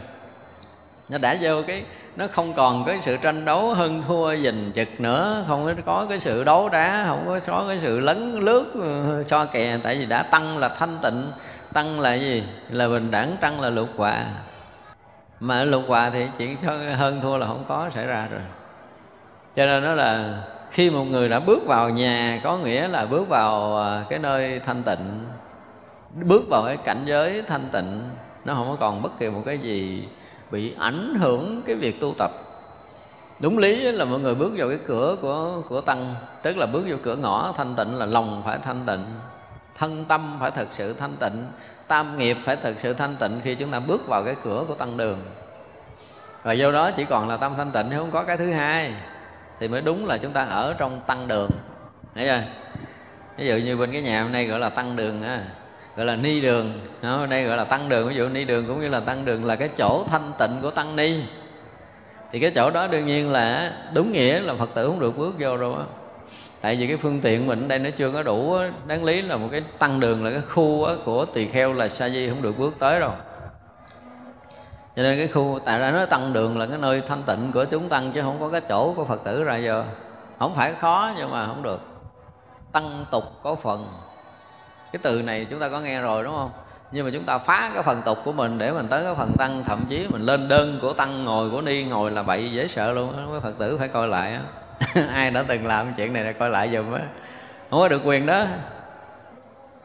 nó 1.12 1.18
đã 1.18 1.36
vô 1.40 1.62
cái, 1.66 1.84
nó 2.16 2.26
không 2.26 2.52
còn 2.52 2.84
cái 2.84 3.00
sự 3.00 3.16
tranh 3.16 3.44
đấu 3.44 3.74
hơn 3.74 4.02
thua 4.02 4.36
giành 4.36 4.70
giật 4.74 4.88
nữa, 4.98 5.44
không 5.48 5.76
có 5.86 6.06
cái 6.08 6.20
sự 6.20 6.44
đấu 6.44 6.68
đá, 6.68 7.04
không 7.08 7.24
có 7.26 7.40
có 7.46 7.64
cái 7.68 7.78
sự 7.82 8.00
lấn 8.00 8.32
lướt 8.32 8.64
ờ, 8.80 9.24
cho 9.24 9.44
kè. 9.44 9.78
Tại 9.82 9.98
vì 9.98 10.06
đã 10.06 10.22
tăng 10.22 10.58
là 10.58 10.68
thanh 10.68 10.98
tịnh, 11.02 11.22
tăng 11.72 12.00
là 12.00 12.14
gì? 12.14 12.44
Là 12.70 12.88
bình 12.88 13.10
đẳng, 13.10 13.36
tăng 13.40 13.60
là 13.60 13.70
lục 13.70 13.88
hòa. 13.96 14.24
Mà 15.40 15.64
lục 15.64 15.82
hòa 15.88 16.10
thì 16.10 16.26
chuyện 16.38 16.56
hơn 16.96 17.20
thua 17.22 17.36
là 17.36 17.46
không 17.46 17.64
có, 17.68 17.90
xảy 17.94 18.06
ra 18.06 18.28
rồi. 18.30 18.42
Cho 19.56 19.66
nên 19.66 19.84
nó 19.84 19.94
là 19.94 20.42
khi 20.70 20.90
một 20.90 21.04
người 21.04 21.28
đã 21.28 21.40
bước 21.40 21.66
vào 21.66 21.90
nhà, 21.90 22.40
có 22.44 22.58
nghĩa 22.58 22.88
là 22.88 23.06
bước 23.06 23.28
vào 23.28 23.76
ờ, 23.76 24.04
cái 24.10 24.18
nơi 24.18 24.60
thanh 24.66 24.82
tịnh, 24.82 25.26
bước 26.14 26.42
vào 26.50 26.62
cái 26.66 26.76
cảnh 26.76 27.02
giới 27.04 27.42
thanh 27.46 27.64
tịnh, 27.72 28.02
nó 28.44 28.54
không 28.54 28.66
có 28.68 28.76
còn 28.80 29.02
bất 29.02 29.18
kỳ 29.18 29.28
một 29.30 29.42
cái 29.46 29.58
gì 29.58 30.04
bị 30.52 30.74
ảnh 30.78 31.14
hưởng 31.14 31.62
cái 31.66 31.76
việc 31.76 32.00
tu 32.00 32.14
tập. 32.18 32.30
Đúng 33.38 33.58
lý 33.58 33.92
là 33.92 34.04
mọi 34.04 34.20
người 34.20 34.34
bước 34.34 34.52
vào 34.56 34.68
cái 34.68 34.78
cửa 34.86 35.16
của 35.20 35.62
của 35.68 35.80
tăng, 35.80 36.14
tức 36.42 36.56
là 36.56 36.66
bước 36.66 36.82
vào 36.88 36.98
cửa 37.02 37.16
ngõ 37.16 37.52
thanh 37.56 37.74
tịnh 37.76 37.96
là 37.96 38.06
lòng 38.06 38.42
phải 38.46 38.58
thanh 38.62 38.86
tịnh, 38.86 39.04
thân 39.74 40.04
tâm 40.08 40.36
phải 40.40 40.50
thực 40.50 40.68
sự 40.72 40.92
thanh 40.94 41.16
tịnh, 41.16 41.46
tam 41.88 42.18
nghiệp 42.18 42.36
phải 42.44 42.56
thực 42.56 42.80
sự 42.80 42.92
thanh 42.92 43.16
tịnh 43.16 43.40
khi 43.44 43.54
chúng 43.54 43.70
ta 43.70 43.80
bước 43.80 44.06
vào 44.06 44.24
cái 44.24 44.36
cửa 44.44 44.64
của 44.68 44.74
tăng 44.74 44.96
đường. 44.96 45.18
Và 46.42 46.52
do 46.52 46.70
đó 46.70 46.90
chỉ 46.90 47.04
còn 47.04 47.28
là 47.28 47.36
tâm 47.36 47.52
thanh 47.56 47.70
tịnh, 47.70 47.98
không 47.98 48.10
có 48.10 48.24
cái 48.24 48.36
thứ 48.36 48.52
hai, 48.52 48.94
thì 49.60 49.68
mới 49.68 49.80
đúng 49.80 50.06
là 50.06 50.18
chúng 50.18 50.32
ta 50.32 50.44
ở 50.44 50.74
trong 50.78 51.00
tăng 51.06 51.28
đường. 51.28 51.50
Thấy 52.14 52.24
chưa? 52.26 52.42
Ví 53.38 53.46
dụ 53.46 53.56
như 53.56 53.76
bên 53.76 53.92
cái 53.92 54.02
nhà 54.02 54.22
hôm 54.22 54.32
nay 54.32 54.46
gọi 54.46 54.60
là 54.60 54.68
tăng 54.68 54.96
đường 54.96 55.22
á 55.22 55.44
gọi 55.96 56.06
là 56.06 56.16
ni 56.16 56.40
đường. 56.40 56.80
Đó, 57.02 57.26
đây 57.30 57.44
gọi 57.44 57.56
là 57.56 57.64
tăng 57.64 57.88
đường. 57.88 58.08
Ví 58.08 58.14
dụ 58.14 58.28
ni 58.28 58.44
đường 58.44 58.66
cũng 58.66 58.80
như 58.80 58.88
là 58.88 59.00
tăng 59.00 59.24
đường 59.24 59.44
là 59.44 59.56
cái 59.56 59.68
chỗ 59.78 60.04
thanh 60.08 60.32
tịnh 60.38 60.58
của 60.62 60.70
tăng 60.70 60.96
ni. 60.96 61.20
Thì 62.32 62.40
cái 62.40 62.50
chỗ 62.54 62.70
đó 62.70 62.86
đương 62.86 63.06
nhiên 63.06 63.32
là 63.32 63.72
đúng 63.94 64.12
nghĩa 64.12 64.40
là 64.40 64.54
phật 64.54 64.74
tử 64.74 64.86
không 64.86 65.00
được 65.00 65.18
bước 65.18 65.34
vô 65.38 65.56
đâu 65.56 65.74
á. 65.74 65.84
Tại 66.60 66.76
vì 66.76 66.86
cái 66.86 66.96
phương 66.96 67.20
tiện 67.20 67.46
mình 67.46 67.64
ở 67.64 67.68
đây 67.68 67.78
nó 67.78 67.90
chưa 67.90 68.10
có 68.10 68.22
đủ 68.22 68.56
đáng 68.86 69.04
lý 69.04 69.22
là 69.22 69.36
một 69.36 69.48
cái 69.52 69.62
tăng 69.78 70.00
đường 70.00 70.24
là 70.24 70.30
cái 70.30 70.40
khu 70.48 70.88
của 71.04 71.24
tỳ 71.24 71.48
kheo 71.48 71.72
là 71.72 71.88
sa 71.88 72.08
di 72.08 72.28
không 72.28 72.42
được 72.42 72.58
bước 72.58 72.74
tới 72.78 73.00
đâu. 73.00 73.12
Cho 74.96 75.02
nên 75.02 75.18
cái 75.18 75.28
khu 75.28 75.58
tại 75.64 75.78
ra 75.78 75.90
nó 75.90 76.06
tăng 76.06 76.32
đường 76.32 76.58
là 76.58 76.66
cái 76.66 76.78
nơi 76.78 77.02
thanh 77.06 77.22
tịnh 77.22 77.52
của 77.52 77.64
chúng 77.64 77.88
tăng 77.88 78.12
chứ 78.12 78.22
không 78.22 78.40
có 78.40 78.48
cái 78.48 78.60
chỗ 78.68 78.92
của 78.96 79.04
phật 79.04 79.24
tử 79.24 79.44
ra 79.44 79.60
vô. 79.64 79.82
Không 80.38 80.54
phải 80.54 80.72
khó 80.72 81.12
nhưng 81.16 81.30
mà 81.30 81.46
không 81.46 81.62
được. 81.62 81.80
Tăng 82.72 83.04
tục 83.10 83.24
có 83.42 83.54
phần 83.54 83.86
cái 84.92 85.00
từ 85.02 85.22
này 85.22 85.46
chúng 85.50 85.58
ta 85.58 85.68
có 85.68 85.80
nghe 85.80 86.00
rồi, 86.00 86.24
đúng 86.24 86.34
không? 86.34 86.50
Nhưng 86.92 87.04
mà 87.04 87.10
chúng 87.14 87.24
ta 87.24 87.38
phá 87.38 87.70
cái 87.74 87.82
phần 87.82 88.02
tục 88.04 88.18
của 88.24 88.32
mình 88.32 88.58
để 88.58 88.72
mình 88.72 88.88
tới 88.88 89.04
cái 89.04 89.14
phần 89.14 89.32
tăng, 89.38 89.64
thậm 89.64 89.84
chí 89.88 90.06
mình 90.08 90.22
lên 90.22 90.48
đơn 90.48 90.78
của 90.82 90.92
tăng 90.92 91.24
ngồi 91.24 91.50
của 91.50 91.60
ni 91.60 91.84
ngồi 91.84 92.10
là 92.10 92.22
bậy 92.22 92.52
dễ 92.52 92.68
sợ 92.68 92.92
luôn 92.92 93.16
á. 93.16 93.40
Phật 93.42 93.58
tử 93.58 93.78
phải 93.78 93.88
coi 93.88 94.08
lại 94.08 94.32
á. 94.32 94.40
Ai 95.14 95.30
đã 95.30 95.44
từng 95.48 95.66
làm 95.66 95.86
chuyện 95.96 96.12
này 96.12 96.24
là 96.24 96.32
coi 96.32 96.50
lại 96.50 96.70
giùm 96.72 96.92
á. 96.92 97.00
Không 97.70 97.80
có 97.80 97.88
được 97.88 98.00
quyền 98.04 98.26
đó. 98.26 98.44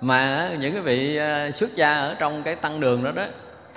Mà 0.02 0.50
những 0.60 0.74
cái 0.74 0.82
vị 0.82 1.18
à, 1.18 1.52
xuất 1.52 1.76
gia 1.76 1.98
ở 1.98 2.16
trong 2.20 2.44
cái 2.44 2.56
tăng 2.56 2.80
đường 2.80 3.04
đó 3.04 3.12
đó, 3.12 3.26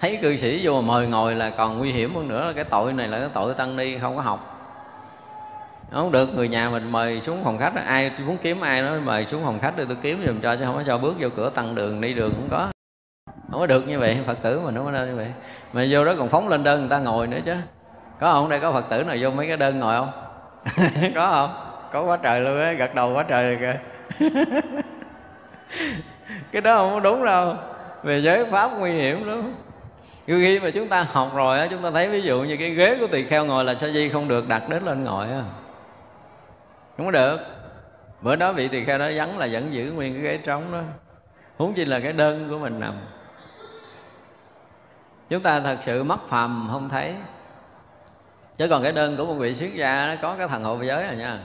thấy 0.01 0.19
cư 0.23 0.37
sĩ 0.37 0.61
vô 0.63 0.81
mà 0.81 0.81
mời 0.81 1.07
ngồi 1.07 1.35
là 1.35 1.51
còn 1.51 1.79
nguy 1.79 1.93
hiểm 1.93 2.15
hơn 2.15 2.29
nữa. 2.29 2.53
Cái 2.57 2.65
tội 2.65 2.93
này 2.93 3.09
là 3.09 3.19
cái 3.19 3.29
tội 3.33 3.55
tăng 3.55 3.77
ni, 3.77 3.99
không 3.99 4.17
có 4.17 4.23
học 4.23 4.60
không 5.93 6.13
được, 6.13 6.35
người 6.35 6.49
nhà 6.49 6.71
mình 6.71 6.93
mời 6.93 7.21
xuống 7.21 7.45
phòng 7.45 7.59
khách 7.59 7.73
ai 7.87 8.11
muốn 8.27 8.37
kiếm 8.43 8.61
ai 8.61 8.83
nó 8.83 9.01
mời 9.05 9.27
xuống 9.27 9.45
phòng 9.45 9.59
khách 9.61 9.77
để 9.77 9.85
tôi 9.89 9.97
kiếm 10.03 10.23
giùm 10.27 10.41
cho, 10.41 10.57
chứ 10.57 10.65
không 10.65 10.77
có 10.77 10.83
cho 10.87 10.99
bước 10.99 11.15
vô 11.19 11.29
cửa 11.37 11.51
tăng 11.51 11.75
đường, 11.75 12.01
đi 12.01 12.15
đường 12.15 12.33
không 12.35 12.49
có. 12.51 12.71
Không 13.51 13.61
có 13.61 13.67
được 13.67 13.89
như 13.89 13.99
vậy, 13.99 14.19
phật 14.27 14.43
tử 14.43 14.61
mình 14.61 14.75
không 14.75 14.85
có 14.85 14.91
nên 14.91 15.09
như 15.09 15.17
vậy. 15.17 15.33
Mà 15.73 15.85
vô 15.91 16.05
đó 16.05 16.15
còn 16.19 16.29
phóng 16.29 16.49
lên 16.49 16.65
đơn 16.65 16.81
người 16.81 16.91
ta 16.91 16.99
ngồi 16.99 17.27
nữa 17.27 17.39
chứ. 17.45 17.55
Có 18.21 18.33
không? 18.33 18.49
Đây 18.49 18.61
có 18.61 18.73
phật 18.73 18.85
tử 18.91 19.05
nào 19.05 19.17
vô 19.21 19.31
mấy 19.31 19.47
cái 19.47 19.57
đơn 19.57 19.79
ngồi 19.79 19.97
không? 19.97 20.13
Có 21.15 21.31
không? 21.31 21.51
Có 21.93 22.03
quá 22.03 22.17
trời 22.17 22.41
luôn 22.41 22.61
á, 22.61 22.73
gật 22.73 22.95
đầu 22.95 23.15
quá 23.15 23.25
trời 23.29 23.55
rồi 23.55 23.59
kìa. 23.61 23.79
Cái 26.53 26.63
đó 26.63 26.77
không 26.77 27.03
đúng 27.03 27.25
đâu. 27.25 27.55
Về 28.03 28.21
giới 28.21 28.45
pháp 28.45 28.71
nguy 28.79 28.93
hiểm 28.93 29.29
lắm. 29.29 29.55
Khi 30.27 30.61
mà 30.61 30.71
chúng 30.71 30.89
ta 30.89 31.07
học 31.13 31.31
rồi 31.35 31.59
á, 31.59 31.67
chúng 31.71 31.83
ta 31.83 31.91
thấy 31.91 32.09
ví 32.09 32.23
dụ 32.23 32.43
như 32.43 32.57
cái 32.57 32.71
ghế 32.71 32.97
của 33.01 33.07
tỳ 33.07 33.25
kheo 33.25 33.45
ngồi 33.45 33.65
là 33.65 33.75
sa 33.75 33.89
di 33.89 34.09
không 34.09 34.29
được 34.29 34.49
đặt 34.49 34.69
đến 34.69 34.85
lên 34.85 35.05
ngồi 35.05 35.27
á? 35.27 35.43
Không 36.97 37.07
có 37.07 37.13
được. 37.13 37.39
Bữa 38.21 38.37
đó 38.37 38.53
vị 38.53 38.69
tỳ 38.69 38.85
kheo 38.85 38.99
đó 38.99 39.11
vắng 39.15 39.39
là 39.39 39.49
vẫn 39.53 39.75
giữ 39.75 39.93
nguyên 39.93 40.15
cái 40.15 40.23
ghế 40.23 40.39
trống 40.39 40.73
đó. 40.73 40.81
Huống 41.57 41.75
chi 41.75 41.85
là 41.85 42.01
cái 42.01 42.13
đơn 42.13 42.47
của 42.51 42.59
mình 42.59 42.81
nằm. 42.81 42.95
Chúng 45.29 45.43
ta 45.43 45.61
thật 45.61 45.79
sự 45.81 46.03
mất 46.03 46.29
phàm 46.29 46.69
không 46.73 46.89
thấy. 46.89 47.15
Chứ 48.57 48.69
còn 48.69 48.83
cái 48.83 48.93
đơn 48.93 49.17
của 49.17 49.27
một 49.27 49.35
vị 49.35 49.55
xuất 49.55 49.75
gia 49.75 50.07
nó 50.07 50.23
có 50.23 50.35
cái 50.39 50.49
thần 50.49 50.63
hộ 50.63 50.83
giới 50.83 51.07
rồi 51.07 51.17
nha. 51.17 51.39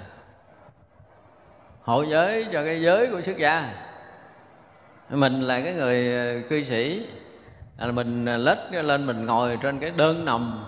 Hộ 1.82 2.04
giới 2.04 2.48
cho 2.52 2.64
cái 2.64 2.82
giới 2.82 3.08
của 3.12 3.22
xuất 3.22 3.38
gia. 3.38 3.74
Mình 5.10 5.42
là 5.42 5.62
cái 5.62 5.74
người 5.74 6.16
ờ, 6.16 6.48
cư 6.50 6.64
sĩ. 6.64 7.08
Là 7.78 7.92
mình 7.92 8.26
ờ, 8.26 8.38
lết 8.38 8.58
lên 8.72 9.06
mình 9.06 9.26
ngồi 9.26 9.60
trên 9.62 9.80
cái 9.80 9.90
đơn 9.90 10.26
nằm. 10.26 10.66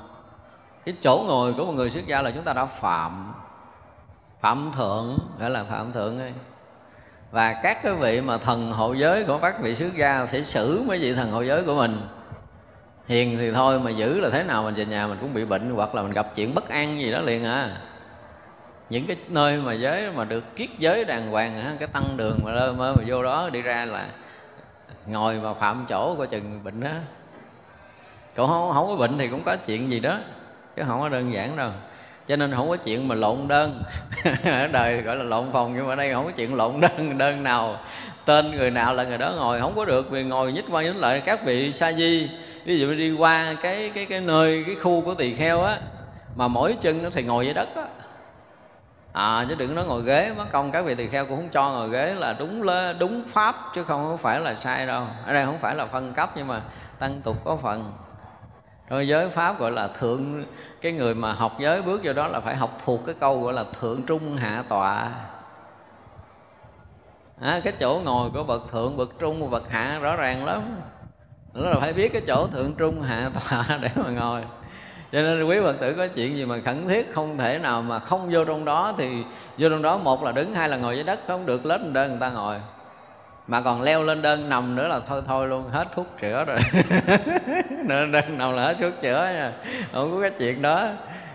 Cái 0.85 0.95
chỗ 1.01 1.23
ngồi 1.27 1.53
của 1.53 1.65
một 1.65 1.73
người 1.73 1.91
xuất 1.91 2.07
gia 2.07 2.21
là 2.21 2.31
chúng 2.31 2.43
ta 2.43 2.53
đã 2.53 2.65
phạm 2.65 3.33
phạm 4.41 4.71
thượng 4.77 5.17
gọi 5.39 5.49
là 5.49 5.63
phạm 5.63 5.93
thượng 5.93 6.19
ấy 6.19 6.33
và 7.31 7.53
các 7.63 7.77
cái 7.81 7.93
vị 7.93 8.21
mà 8.21 8.37
thần 8.37 8.71
hộ 8.71 8.93
giới 8.93 9.23
của 9.23 9.37
các 9.41 9.61
vị 9.61 9.75
xuất 9.75 9.95
gia 9.97 10.27
sẽ 10.31 10.43
xử 10.43 10.83
mấy 10.87 10.99
vị 10.99 11.15
thần 11.15 11.31
hộ 11.31 11.41
giới 11.41 11.63
của 11.63 11.75
mình. 11.75 12.07
Hiền 13.07 13.37
thì 13.37 13.51
thôi 13.51 13.79
mà 13.79 13.91
giữ 13.91 14.19
là 14.19 14.29
thế 14.29 14.43
nào 14.43 14.63
mình 14.63 14.75
về 14.75 14.85
nhà 14.85 15.07
mình 15.07 15.17
cũng 15.21 15.33
bị 15.33 15.45
bệnh 15.45 15.69
hoặc 15.75 15.95
là 15.95 16.01
mình 16.01 16.13
gặp 16.13 16.27
chuyện 16.35 16.55
bất 16.55 16.69
an 16.69 16.99
gì 16.99 17.11
đó 17.11 17.21
liền 17.21 17.45
à. 17.45 17.77
Những 18.89 19.07
cái 19.07 19.17
nơi 19.27 19.61
mà 19.65 19.73
giới 19.73 20.11
mà 20.11 20.25
được 20.25 20.55
kiết 20.55 20.69
giới 20.77 21.05
đàng 21.05 21.31
hoàng 21.31 21.75
cái 21.79 21.87
tăng 21.87 22.17
đường 22.17 22.39
mà 22.43 22.51
lơ 22.51 22.73
mơ 22.73 22.93
mà 22.97 23.03
vô 23.07 23.23
đó 23.23 23.49
đi 23.49 23.61
ra 23.61 23.85
là 23.85 24.07
ngồi 25.05 25.39
mà 25.39 25.53
phạm 25.53 25.85
chỗ 25.89 26.15
coi 26.17 26.27
chừng 26.27 26.63
bệnh 26.63 26.79
đó 26.79 26.91
cậu 28.35 28.47
không, 28.47 28.71
không 28.73 28.87
có 28.87 28.95
bệnh 28.95 29.17
thì 29.17 29.27
cũng 29.27 29.43
có 29.43 29.55
chuyện 29.65 29.91
gì 29.91 29.99
đó 29.99 30.19
chứ 30.75 30.83
không 30.87 30.99
có 30.99 31.09
đơn 31.09 31.33
giản 31.33 31.55
đâu 31.55 31.71
cho 32.27 32.35
nên 32.35 32.55
không 32.55 32.69
có 32.69 32.77
chuyện 32.77 33.07
mà 33.07 33.15
lộn 33.15 33.47
đơn. 33.47 33.83
Ở 34.43 34.67
đời 34.67 35.01
gọi 35.01 35.15
là 35.15 35.23
lộn 35.23 35.45
phòng 35.53 35.73
nhưng 35.75 35.87
mà 35.87 35.93
ở 35.93 35.95
đây 35.95 36.13
không 36.13 36.25
có 36.25 36.31
chuyện 36.31 36.55
lộn 36.55 36.81
đơn 36.81 37.17
đơn 37.17 37.43
nào. 37.43 37.79
Tên 38.25 38.51
người 38.51 38.71
nào 38.71 38.93
là 38.93 39.03
người 39.03 39.17
đó 39.17 39.33
ngồi 39.37 39.59
không 39.59 39.75
có 39.75 39.85
được 39.85 40.11
vì 40.11 40.23
ngồi 40.23 40.53
nhích 40.53 40.65
qua 40.71 40.83
nhích 40.83 40.95
lại 40.95 41.21
các 41.25 41.45
vị 41.45 41.73
sa 41.73 41.91
di. 41.91 42.29
Ví 42.65 42.79
dụ 42.79 42.95
đi 42.95 43.11
qua 43.11 43.55
cái 43.61 43.91
cái 43.95 44.05
cái 44.05 44.19
nơi 44.19 44.63
cái 44.65 44.75
khu 44.75 45.01
của 45.01 45.13
tỳ 45.13 45.33
kheo 45.33 45.61
á 45.61 45.77
mà 46.35 46.47
mỗi 46.47 46.75
chân 46.81 47.03
nó 47.03 47.09
thì 47.13 47.23
ngồi 47.23 47.45
dưới 47.45 47.53
đất 47.53 47.75
á. 47.75 47.85
À 49.13 49.45
chứ 49.49 49.55
đừng 49.55 49.75
nói 49.75 49.85
ngồi 49.85 50.03
ghế 50.03 50.31
mất 50.37 50.45
công 50.51 50.71
các 50.71 50.85
vị 50.85 50.95
tỳ 50.95 51.07
kheo 51.07 51.25
cũng 51.25 51.37
không 51.37 51.49
cho 51.49 51.71
ngồi 51.71 51.89
ghế 51.89 52.13
là 52.17 52.33
đúng 52.33 52.63
lê, 52.63 52.93
đúng 52.99 53.23
pháp 53.27 53.55
chứ 53.75 53.83
không 53.83 54.17
phải 54.17 54.39
là 54.39 54.55
sai 54.55 54.87
đâu. 54.87 55.03
Ở 55.25 55.33
đây 55.33 55.45
không 55.45 55.59
phải 55.61 55.75
là 55.75 55.85
phân 55.85 56.13
cấp 56.13 56.29
nhưng 56.35 56.47
mà 56.47 56.61
tăng 56.99 57.21
tục 57.21 57.37
có 57.43 57.57
phần 57.63 57.93
rồi 58.89 59.07
giới 59.07 59.29
pháp 59.29 59.59
gọi 59.59 59.71
là 59.71 59.87
thượng 59.87 60.43
cái 60.81 60.91
người 60.91 61.15
mà 61.15 61.33
học 61.33 61.55
giới 61.59 61.81
bước 61.81 62.01
vô 62.03 62.13
đó 62.13 62.27
là 62.27 62.39
phải 62.39 62.55
học 62.55 62.77
thuộc 62.85 62.99
cái 63.05 63.15
câu 63.19 63.43
gọi 63.43 63.53
là 63.53 63.63
thượng 63.79 64.03
trung 64.03 64.35
hạ 64.35 64.63
tọa. 64.69 65.09
À, 67.41 67.61
cái 67.63 67.73
chỗ 67.79 68.01
ngồi 68.05 68.29
của 68.29 68.43
bậc 68.43 68.71
thượng 68.71 68.97
bậc 68.97 69.09
trung 69.19 69.41
và 69.41 69.59
bậc 69.59 69.69
hạ 69.69 69.99
rõ 70.01 70.15
ràng 70.15 70.45
lắm. 70.45 70.61
Đó 71.53 71.69
là 71.69 71.79
phải 71.79 71.93
biết 71.93 72.13
cái 72.13 72.21
chỗ 72.27 72.47
thượng 72.47 72.73
trung 72.77 73.01
hạ 73.01 73.31
tọa 73.33 73.77
để 73.81 73.89
mà 73.95 74.09
ngồi. 74.09 74.41
Cho 75.11 75.21
nên 75.21 75.43
quý 75.43 75.57
phật 75.63 75.79
tử 75.79 75.93
có 75.97 76.07
chuyện 76.07 76.37
gì 76.37 76.45
mà 76.45 76.61
khẩn 76.65 76.87
thiết 76.87 77.13
không 77.13 77.37
thể 77.37 77.59
nào 77.59 77.81
mà 77.81 77.99
không 77.99 78.29
vô 78.31 78.45
trong 78.45 78.65
đó 78.65 78.93
thì 78.97 79.23
vô 79.57 79.69
trong 79.69 79.81
đó 79.81 79.97
một 79.97 80.23
là 80.23 80.31
đứng 80.31 80.53
hai 80.53 80.69
là 80.69 80.77
ngồi 80.77 80.95
dưới 80.95 81.03
đất 81.03 81.19
không 81.27 81.45
được 81.45 81.65
lết 81.65 81.81
đơn 81.91 82.09
người 82.09 82.19
ta 82.19 82.29
ngồi 82.29 82.57
mà 83.47 83.61
còn 83.61 83.81
leo 83.81 84.03
lên 84.03 84.21
đơn 84.21 84.49
nằm 84.49 84.75
nữa 84.75 84.87
là 84.87 84.99
thôi 85.07 85.21
thôi 85.27 85.47
luôn 85.47 85.69
hết 85.69 85.87
thuốc 85.95 86.07
chữa 86.21 86.45
rồi. 86.45 86.59
Nên 87.85 88.11
đơn 88.11 88.37
nằm 88.37 88.55
là 88.55 88.63
hết 88.63 88.75
thuốc 88.79 88.93
chữa 89.01 89.29
nha. 89.33 89.51
Không 89.91 90.11
có 90.11 90.21
cái 90.21 90.31
chuyện 90.39 90.61
đó. 90.61 90.89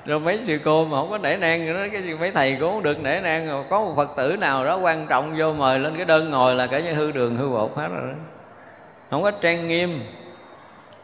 Rồi 0.06 0.20
mấy 0.20 0.40
sư 0.42 0.58
cô 0.64 0.84
mà 0.84 0.96
không 0.96 1.10
có 1.10 1.18
nể 1.18 1.36
nang 1.36 1.66
nữa 1.66 1.86
cái 1.92 2.02
gì 2.02 2.14
mấy 2.14 2.30
thầy 2.30 2.56
cũng 2.60 2.72
không 2.72 2.82
được 2.82 3.02
nể 3.02 3.20
nang 3.20 3.64
có 3.70 3.80
một 3.80 3.94
phật 3.96 4.10
tử 4.16 4.36
nào 4.36 4.64
đó 4.64 4.76
quan 4.76 5.06
trọng 5.06 5.34
vô 5.38 5.52
mời 5.52 5.78
lên 5.78 5.96
cái 5.96 6.04
đơn 6.04 6.30
ngồi 6.30 6.54
là 6.54 6.66
cả 6.66 6.80
như 6.80 6.94
hư 6.94 7.12
đường 7.12 7.36
hư 7.36 7.48
bột 7.48 7.72
hết 7.76 7.88
rồi 7.88 8.08
đó. 8.08 8.14
Không 9.10 9.22
có 9.22 9.30
trang 9.30 9.66
nghiêm. 9.66 10.00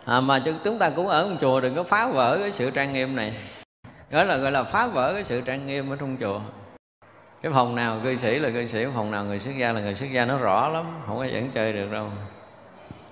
À, 0.04 0.20
mà 0.20 0.40
chúng 0.64 0.78
ta 0.78 0.90
cũng 0.90 1.06
ở 1.06 1.22
trong 1.22 1.36
chùa 1.40 1.60
đừng 1.60 1.74
có 1.74 1.82
phá 1.82 2.06
vỡ 2.06 2.38
cái 2.40 2.52
sự 2.52 2.70
trang 2.70 2.92
nghiêm 2.92 3.16
này. 3.16 3.32
Đó 4.10 4.24
là 4.24 4.36
gọi 4.36 4.52
là 4.52 4.62
phá 4.62 4.86
vỡ 4.86 5.12
cái 5.14 5.24
sự 5.24 5.40
trang 5.40 5.66
nghiêm 5.66 5.90
ở 5.90 5.96
trong 6.00 6.16
chùa 6.20 6.40
cái 7.42 7.52
phòng 7.52 7.74
nào 7.74 8.00
cư 8.04 8.16
sĩ 8.16 8.38
là 8.38 8.50
cư 8.50 8.66
sĩ, 8.66 8.86
phòng 8.94 9.10
nào 9.10 9.24
người 9.24 9.40
xuất 9.40 9.52
gia 9.58 9.72
là 9.72 9.80
người 9.80 9.94
xuất 9.94 10.06
gia, 10.12 10.24
nó 10.24 10.38
rõ 10.38 10.68
lắm, 10.68 10.84
không 11.06 11.16
có 11.16 11.24
dẫn 11.24 11.50
chơi 11.54 11.72
được 11.72 11.92
đâu. 11.92 12.10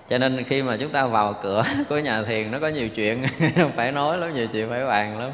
Cho 0.09 0.17
nên 0.17 0.43
khi 0.43 0.61
mà 0.61 0.77
chúng 0.79 0.89
ta 0.89 1.05
vào 1.05 1.33
cửa 1.43 1.63
của 1.89 1.97
nhà 1.97 2.23
thiền, 2.23 2.51
nó 2.51 2.59
có 2.59 2.67
nhiều 2.67 2.89
chuyện 2.89 3.23
phải 3.75 3.91
nói 3.91 4.17
lắm, 4.17 4.33
nhiều 4.33 4.47
chuyện 4.53 4.69
phải 4.69 4.85
bàn 4.85 5.19
lắm. 5.19 5.31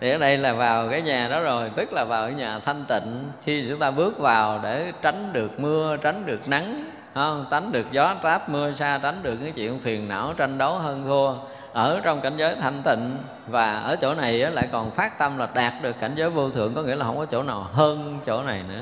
Thì 0.00 0.10
ở 0.10 0.18
đây 0.18 0.38
là 0.38 0.52
vào 0.52 0.88
cái 0.90 1.02
nhà 1.02 1.28
đó 1.28 1.40
rồi, 1.42 1.70
tức 1.76 1.92
là 1.92 2.04
vào 2.04 2.26
cái 2.26 2.34
nhà 2.34 2.58
thanh 2.58 2.84
tịnh. 2.88 3.30
Khi 3.44 3.66
chúng 3.70 3.78
ta 3.78 3.90
bước 3.90 4.18
vào 4.18 4.60
để 4.62 4.92
tránh 5.02 5.32
được 5.32 5.60
mưa, 5.60 5.96
tránh 6.02 6.26
được 6.26 6.48
nắng 6.48 6.84
không 7.24 7.44
tránh 7.50 7.72
được 7.72 7.86
gió 7.92 8.14
tráp 8.22 8.48
mưa 8.48 8.72
xa 8.72 9.00
tránh 9.02 9.22
được 9.22 9.36
cái 9.42 9.52
chuyện 9.56 9.78
phiền 9.78 10.08
não 10.08 10.34
tranh 10.36 10.58
đấu 10.58 10.74
hơn 10.74 11.04
thua. 11.06 11.32
Ở 11.72 12.00
trong 12.04 12.20
cảnh 12.20 12.36
giới 12.36 12.54
thanh 12.54 12.82
tịnh 12.84 13.18
và 13.46 13.78
ở 13.78 13.96
chỗ 13.96 14.14
này 14.14 14.38
lại 14.38 14.68
còn 14.72 14.90
phát 14.90 15.18
tâm 15.18 15.38
là 15.38 15.48
đạt 15.54 15.72
được 15.82 15.96
cảnh 16.00 16.12
giới 16.14 16.30
vô 16.30 16.50
thượng 16.50 16.74
có 16.74 16.82
nghĩa 16.82 16.96
là 16.96 17.04
không 17.04 17.18
có 17.18 17.26
chỗ 17.26 17.42
nào 17.42 17.66
hơn 17.72 18.18
chỗ 18.26 18.42
này 18.42 18.62
nữa. 18.68 18.80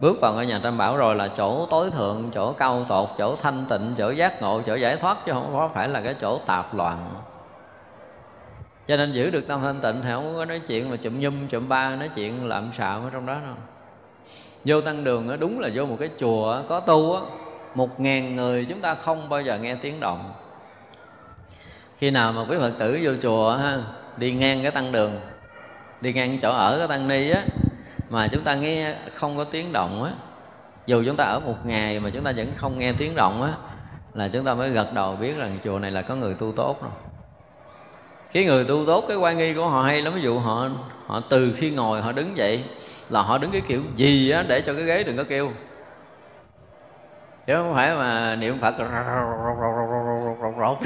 Bước 0.00 0.20
vào 0.20 0.32
ngôi 0.34 0.46
nhà 0.46 0.60
tam 0.62 0.78
bảo 0.78 0.96
rồi 0.96 1.14
là 1.14 1.28
chỗ 1.28 1.66
tối 1.70 1.90
thượng 1.90 2.30
chỗ 2.34 2.52
cao 2.52 2.84
tột 2.88 3.08
chỗ 3.18 3.36
thanh 3.42 3.64
tịnh 3.68 3.94
chỗ 3.98 4.10
giác 4.10 4.42
ngộ 4.42 4.62
chỗ 4.66 4.74
giải 4.74 4.96
thoát 4.96 5.16
chứ 5.26 5.32
không 5.32 5.50
có 5.52 5.70
phải 5.74 5.88
là 5.88 6.00
cái 6.00 6.14
chỗ 6.20 6.38
tạp 6.46 6.74
loạn. 6.74 7.10
Cho 8.88 8.96
nên 8.96 9.12
giữ 9.12 9.30
được 9.30 9.48
tâm 9.48 9.60
thanh 9.62 9.80
tịnh 9.80 10.00
thì 10.02 10.08
không 10.12 10.34
có 10.36 10.44
nói 10.44 10.58
chuyện 10.58 10.90
mà 10.90 10.96
chụm 10.96 11.20
nhum 11.20 11.46
chụm 11.48 11.68
ba 11.68 11.96
nói 11.96 12.10
chuyện 12.14 12.48
lạm 12.48 12.70
xạo 12.78 13.00
ở 13.00 13.10
trong 13.12 13.26
đó 13.26 13.34
đâu. 13.34 13.54
Vô 14.64 14.80
tăng 14.80 15.04
đường 15.04 15.28
đó, 15.28 15.36
đúng 15.36 15.60
là 15.60 15.68
vô 15.74 15.86
một 15.86 15.96
cái 16.00 16.10
chùa 16.20 16.62
có 16.68 16.80
tu 16.80 17.14
á 17.14 17.20
một 17.74 18.00
ngàn 18.00 18.36
người 18.36 18.66
chúng 18.68 18.80
ta 18.80 18.94
không 18.94 19.28
bao 19.28 19.42
giờ 19.42 19.58
nghe 19.58 19.74
tiếng 19.74 20.00
động. 20.00 20.32
Khi 21.98 22.10
nào 22.10 22.32
mà 22.32 22.44
quý 22.48 22.56
phật 22.60 22.72
tử 22.78 23.00
vô 23.02 23.10
chùa 23.22 23.56
ha, 23.56 23.78
đi 24.16 24.32
ngang 24.32 24.62
cái 24.62 24.70
tăng 24.70 24.92
đường, 24.92 25.20
đi 26.00 26.12
ngang 26.12 26.38
chỗ 26.38 26.50
ở 26.50 26.78
cái 26.78 26.88
tăng 26.88 27.08
ni 27.08 27.30
á, 27.30 27.42
mà 28.10 28.28
chúng 28.28 28.44
ta 28.44 28.54
nghe 28.54 28.94
không 29.14 29.36
có 29.36 29.44
tiếng 29.44 29.72
động 29.72 30.04
á, 30.04 30.12
dù 30.86 31.02
chúng 31.06 31.16
ta 31.16 31.24
ở 31.24 31.40
một 31.40 31.66
ngày 31.66 32.00
mà 32.00 32.10
chúng 32.10 32.24
ta 32.24 32.32
vẫn 32.36 32.52
không 32.56 32.78
nghe 32.78 32.92
tiếng 32.92 33.14
động 33.14 33.42
á, 33.42 33.52
là 34.14 34.28
chúng 34.28 34.44
ta 34.44 34.54
mới 34.54 34.70
gật 34.70 34.92
đầu 34.94 35.16
biết 35.16 35.36
rằng 35.36 35.58
chùa 35.64 35.78
này 35.78 35.90
là 35.90 36.02
có 36.02 36.14
người 36.14 36.34
tu 36.34 36.52
tốt 36.52 36.82
rồi. 36.82 36.90
Cái 38.32 38.44
người 38.44 38.64
tu 38.64 38.86
tốt, 38.86 39.04
cái 39.08 39.16
quan 39.16 39.38
nghi 39.38 39.54
của 39.54 39.68
họ 39.68 39.82
hay 39.82 40.02
lắm. 40.02 40.14
Ví 40.14 40.22
dụ 40.22 40.38
họ 40.38 40.68
họ 41.06 41.20
từ 41.20 41.52
khi 41.56 41.70
ngồi, 41.70 42.02
họ 42.02 42.12
đứng 42.12 42.36
dậy 42.36 42.64
là 43.08 43.22
họ 43.22 43.38
đứng 43.38 43.50
cái 43.50 43.62
kiểu 43.68 43.82
gì 43.96 44.30
á 44.30 44.44
để 44.48 44.60
cho 44.60 44.74
cái 44.74 44.84
ghế 44.84 45.02
đừng 45.02 45.16
có 45.16 45.24
kêu 45.28 45.52
chứ 47.50 47.56
không 47.56 47.74
phải 47.74 47.94
mà 47.94 48.36
niệm 48.36 48.60
phật 48.60 48.74
rột 50.58 50.78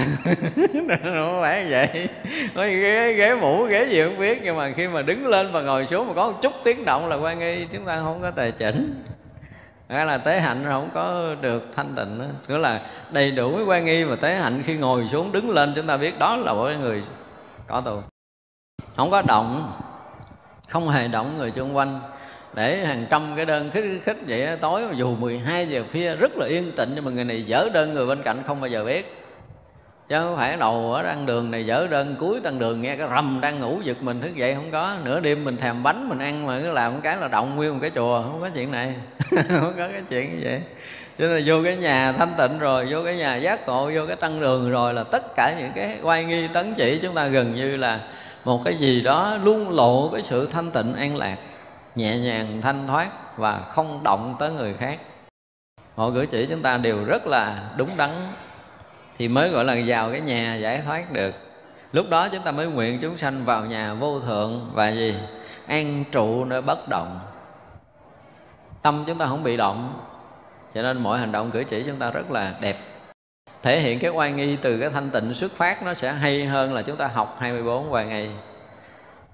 không 1.05 1.41
phải 1.41 1.67
vậy 1.71 2.09
nói 2.55 2.71
ghế 2.71 3.13
ghế 3.13 3.35
mũ 3.35 3.63
ghế 3.65 3.85
gì 3.85 4.03
không 4.05 4.19
biết 4.19 4.41
nhưng 4.45 4.57
mà 4.57 4.71
khi 4.77 4.89
mà 4.89 5.03
đứng 5.03 5.27
lên 5.27 5.53
và 5.53 5.63
ngồi 5.63 5.87
xuống 5.87 6.09
mà 6.09 6.15
có 6.15 6.31
một 6.31 6.39
chút 6.43 6.53
tiếng 6.65 6.85
động 6.85 7.09
là 7.09 7.17
quan 7.17 7.39
nghi 7.39 7.67
chúng 7.73 7.85
ta 7.85 7.97
không 7.97 8.23
có 8.23 8.31
tài 8.31 8.53
chỉnh 8.53 9.05
hay 9.89 10.07
là 10.07 10.19
tế 10.19 10.41
hạnh 10.41 10.65
không 10.65 10.91
có 10.95 11.35
được 11.41 11.65
thanh 11.77 11.95
tịnh 11.97 12.19
đó. 12.19 12.25
nghĩa 12.49 12.59
là 12.59 12.81
đầy 13.11 13.31
đủ 13.31 13.57
cái 13.57 13.65
quan 13.65 13.85
nghi 13.85 14.05
mà 14.05 14.17
tế 14.17 14.35
hạnh 14.35 14.63
khi 14.67 14.77
ngồi 14.77 15.09
xuống 15.09 15.33
đứng 15.33 15.51
lên 15.51 15.73
chúng 15.77 15.87
ta 15.87 15.97
biết 15.97 16.19
đó 16.19 16.37
là 16.37 16.53
một 16.53 16.67
cái 16.67 16.77
người 16.77 17.03
có 17.67 17.81
tu 17.81 18.03
không 18.97 19.11
có 19.11 19.23
động 19.23 19.81
không 20.69 20.89
hề 20.89 21.09
động 21.09 21.39
người 21.39 21.53
xung 21.57 21.77
quanh 21.77 22.01
để 22.55 22.87
hàng 22.87 23.07
trăm 23.11 23.33
cái 23.37 23.45
đơn 23.45 23.71
khích 23.71 23.85
khích 24.05 24.17
vậy 24.27 24.49
tối 24.61 24.83
dù 24.95 25.17
12 25.17 25.67
giờ 25.67 25.83
khuya 25.93 26.15
rất 26.15 26.37
là 26.37 26.47
yên 26.47 26.73
tĩnh, 26.73 26.93
nhưng 26.95 27.05
mà 27.05 27.11
người 27.11 27.25
này 27.25 27.43
dở 27.43 27.69
đơn, 27.73 27.95
người 27.95 28.07
bên 28.07 28.23
cạnh 28.23 28.43
không 28.47 28.61
bao 28.61 28.69
giờ 28.69 28.85
biết. 28.85 29.17
Chứ 30.09 30.17
không 30.21 30.37
phải 30.37 30.57
đầu 30.57 30.93
ở 30.93 31.03
đăng 31.03 31.27
đường 31.27 31.51
này 31.51 31.67
dở 31.67 31.87
đơn, 31.91 32.17
cuối 32.21 32.41
tăng 32.41 32.59
đường 32.59 32.81
nghe 32.81 32.97
cái 32.97 33.09
rầm 33.15 33.39
đang 33.41 33.61
ngủ 33.61 33.79
giật 33.83 34.03
mình, 34.03 34.21
thức 34.21 34.35
dậy 34.35 34.55
không 34.55 34.71
có. 34.73 34.97
Nửa 35.05 35.21
đêm 35.21 35.45
mình 35.45 35.57
thèm 35.57 35.83
bánh 35.83 36.09
mình 36.09 36.19
ăn 36.19 36.47
mà 36.47 36.61
cứ 36.61 36.71
làm 36.71 37.01
cái 37.01 37.17
là 37.17 37.29
động 37.29 37.57
nguyên 37.57 37.73
một 37.73 37.79
cái 37.81 37.91
chùa, 37.95 38.23
không 38.23 38.41
có 38.41 38.49
chuyện 38.55 38.71
này. 38.71 38.95
Không 39.31 39.73
có 39.77 39.89
cái 39.93 40.03
chuyện 40.11 40.31
như 40.31 40.41
vậy. 40.45 40.61
Cho 41.19 41.27
nên 41.27 41.43
vô 41.47 41.55
cái 41.65 41.77
nhà 41.77 42.13
thanh 42.13 42.33
tịnh 42.39 42.59
rồi, 42.59 42.87
vô 42.91 42.99
cái 43.05 43.17
nhà 43.17 43.37
giác 43.37 43.69
ngộ, 43.69 43.91
vô 43.95 44.01
cái 44.07 44.17
tăng 44.17 44.41
đường 44.41 44.71
rồi 44.71 44.95
là 44.95 45.05
tất 45.05 45.37
cả 45.37 45.55
những 45.59 45.71
cái 45.75 45.99
oai 46.03 46.25
nghi 46.25 46.49
tấn 46.53 46.75
chỉ 46.77 46.99
chúng 47.03 47.15
ta 47.15 47.27
gần 47.27 47.55
như 47.55 47.77
là 47.77 48.01
một 48.45 48.61
cái 48.65 48.75
gì 48.75 49.01
đó 49.01 49.39
luôn 49.45 49.71
lộ 49.71 50.11
cái 50.13 50.23
sự 50.23 50.49
thanh 50.51 50.71
tịnh 50.71 50.95
an 50.95 51.17
lạc 51.17 51.37
nhẹ 51.95 52.19
nhàng, 52.19 52.61
thanh 52.63 52.87
thoát 52.87 53.39
và 53.39 53.59
không 53.59 54.03
động 54.05 54.37
tới 54.39 54.53
người 54.53 54.75
khác. 54.75 54.99
Mọi 55.97 56.13
cử 56.13 56.27
chỉ 56.27 56.47
chúng 56.51 56.63
ta 56.63 56.77
đều 56.77 57.05
rất 57.05 57.27
là 57.27 57.71
đúng 57.77 57.91
đắn 57.97 58.33
thì 59.19 59.29
mới, 59.29 59.49
gọi 59.49 59.65
là, 59.65 59.77
vào 59.87 60.11
cái 60.11 60.21
nhà 60.21 60.55
giải 60.55 60.83
thoát 60.85 61.13
được. 61.13 61.35
Lúc 61.93 62.09
đó 62.09 62.29
chúng 62.29 62.43
ta 62.43 62.51
mới 62.51 62.67
nguyện 62.67 62.99
chúng 63.03 63.19
sanh 63.19 63.45
vào 63.45 63.67
nhà 63.67 63.95
vô 63.95 64.21
thượng 64.21 64.71
và 64.73 64.89
gì? 64.89 65.15
An 65.67 66.05
trụ 66.13 66.45
nơi 66.45 66.63
bất 66.63 66.89
động. 66.89 67.21
Tâm 68.83 69.05
chúng 69.07 69.19
ta 69.19 69.27
không 69.27 69.43
bị 69.43 69.57
động, 69.57 70.01
cho 70.75 70.83
nên 70.83 71.03
mọi 71.03 71.19
hành 71.19 71.33
động 71.33 71.51
cử 71.51 71.65
chỉ 71.65 71.83
chúng 71.87 71.99
ta 71.99 72.11
rất 72.11 72.31
là 72.31 72.55
đẹp. 72.61 72.77
Thể 73.63 73.81
hiện 73.81 73.99
cái 73.99 74.11
oai 74.11 74.33
nghi 74.33 74.57
từ 74.63 74.81
cái 74.81 74.91
thanh 74.91 75.11
tịnh 75.11 75.35
xuất 75.35 75.53
phát, 75.53 75.83
nó 75.83 75.95
sẽ 75.95 76.13
hay 76.13 76.47
hơn 76.47 76.75
là 76.75 76.83
chúng 76.83 76.97
ta 76.97 77.07
học 77.07 77.37
24 77.39 77.91
vài 77.91 78.07
ngày. 78.07 78.31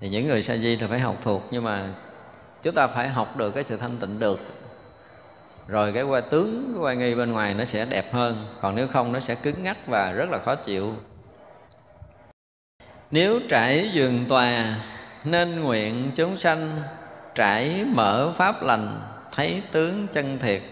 Thì 0.01 0.09
những 0.09 0.29
người 0.29 0.43
sa 0.43 0.57
di 0.57 0.77
thì 0.77 0.87
phải 0.87 0.99
học 1.01 1.17
thuộc, 1.23 1.43
nhưng 1.51 1.65
mà 1.65 1.89
chúng 2.63 2.75
ta 2.75 2.87
phải 2.87 3.09
học 3.09 3.37
được 3.37 3.51
cái 3.51 3.65
sự 3.65 3.77
thanh 3.77 3.97
tịnh 3.99 4.19
được. 4.19 4.41
Rồi 5.69 5.93
cái 5.93 6.03
qua 6.03 6.21
tướng 6.21 6.73
cái 6.75 6.83
qua 6.83 6.95
nghi 6.95 7.15
bên 7.15 7.33
ngoài 7.33 7.55
nó 7.55 7.65
sẽ 7.65 7.85
đẹp 7.85 8.13
hơn. 8.13 8.47
Còn 8.61 8.75
nếu 8.77 8.89
không 8.89 9.13
nó 9.13 9.21
sẽ 9.21 9.35
cứng 9.35 9.63
ngắc 9.63 9.87
và 9.87 10.11
rất 10.11 10.31
là 10.31 10.39
khó 10.39 10.55
chịu. 10.55 10.95
Nếu 13.11 13.41
trải 13.49 13.91
giường 13.93 14.25
tòa 14.29 14.77
nên 15.25 15.61
nguyện 15.61 16.11
chúng 16.17 16.37
sanh 16.37 16.83
trải 17.35 17.85
mở 17.95 18.33
pháp 18.37 18.63
lành 18.63 19.01
thấy 19.33 19.63
tướng 19.73 20.07
chân 20.13 20.39
thiệt. 20.39 20.63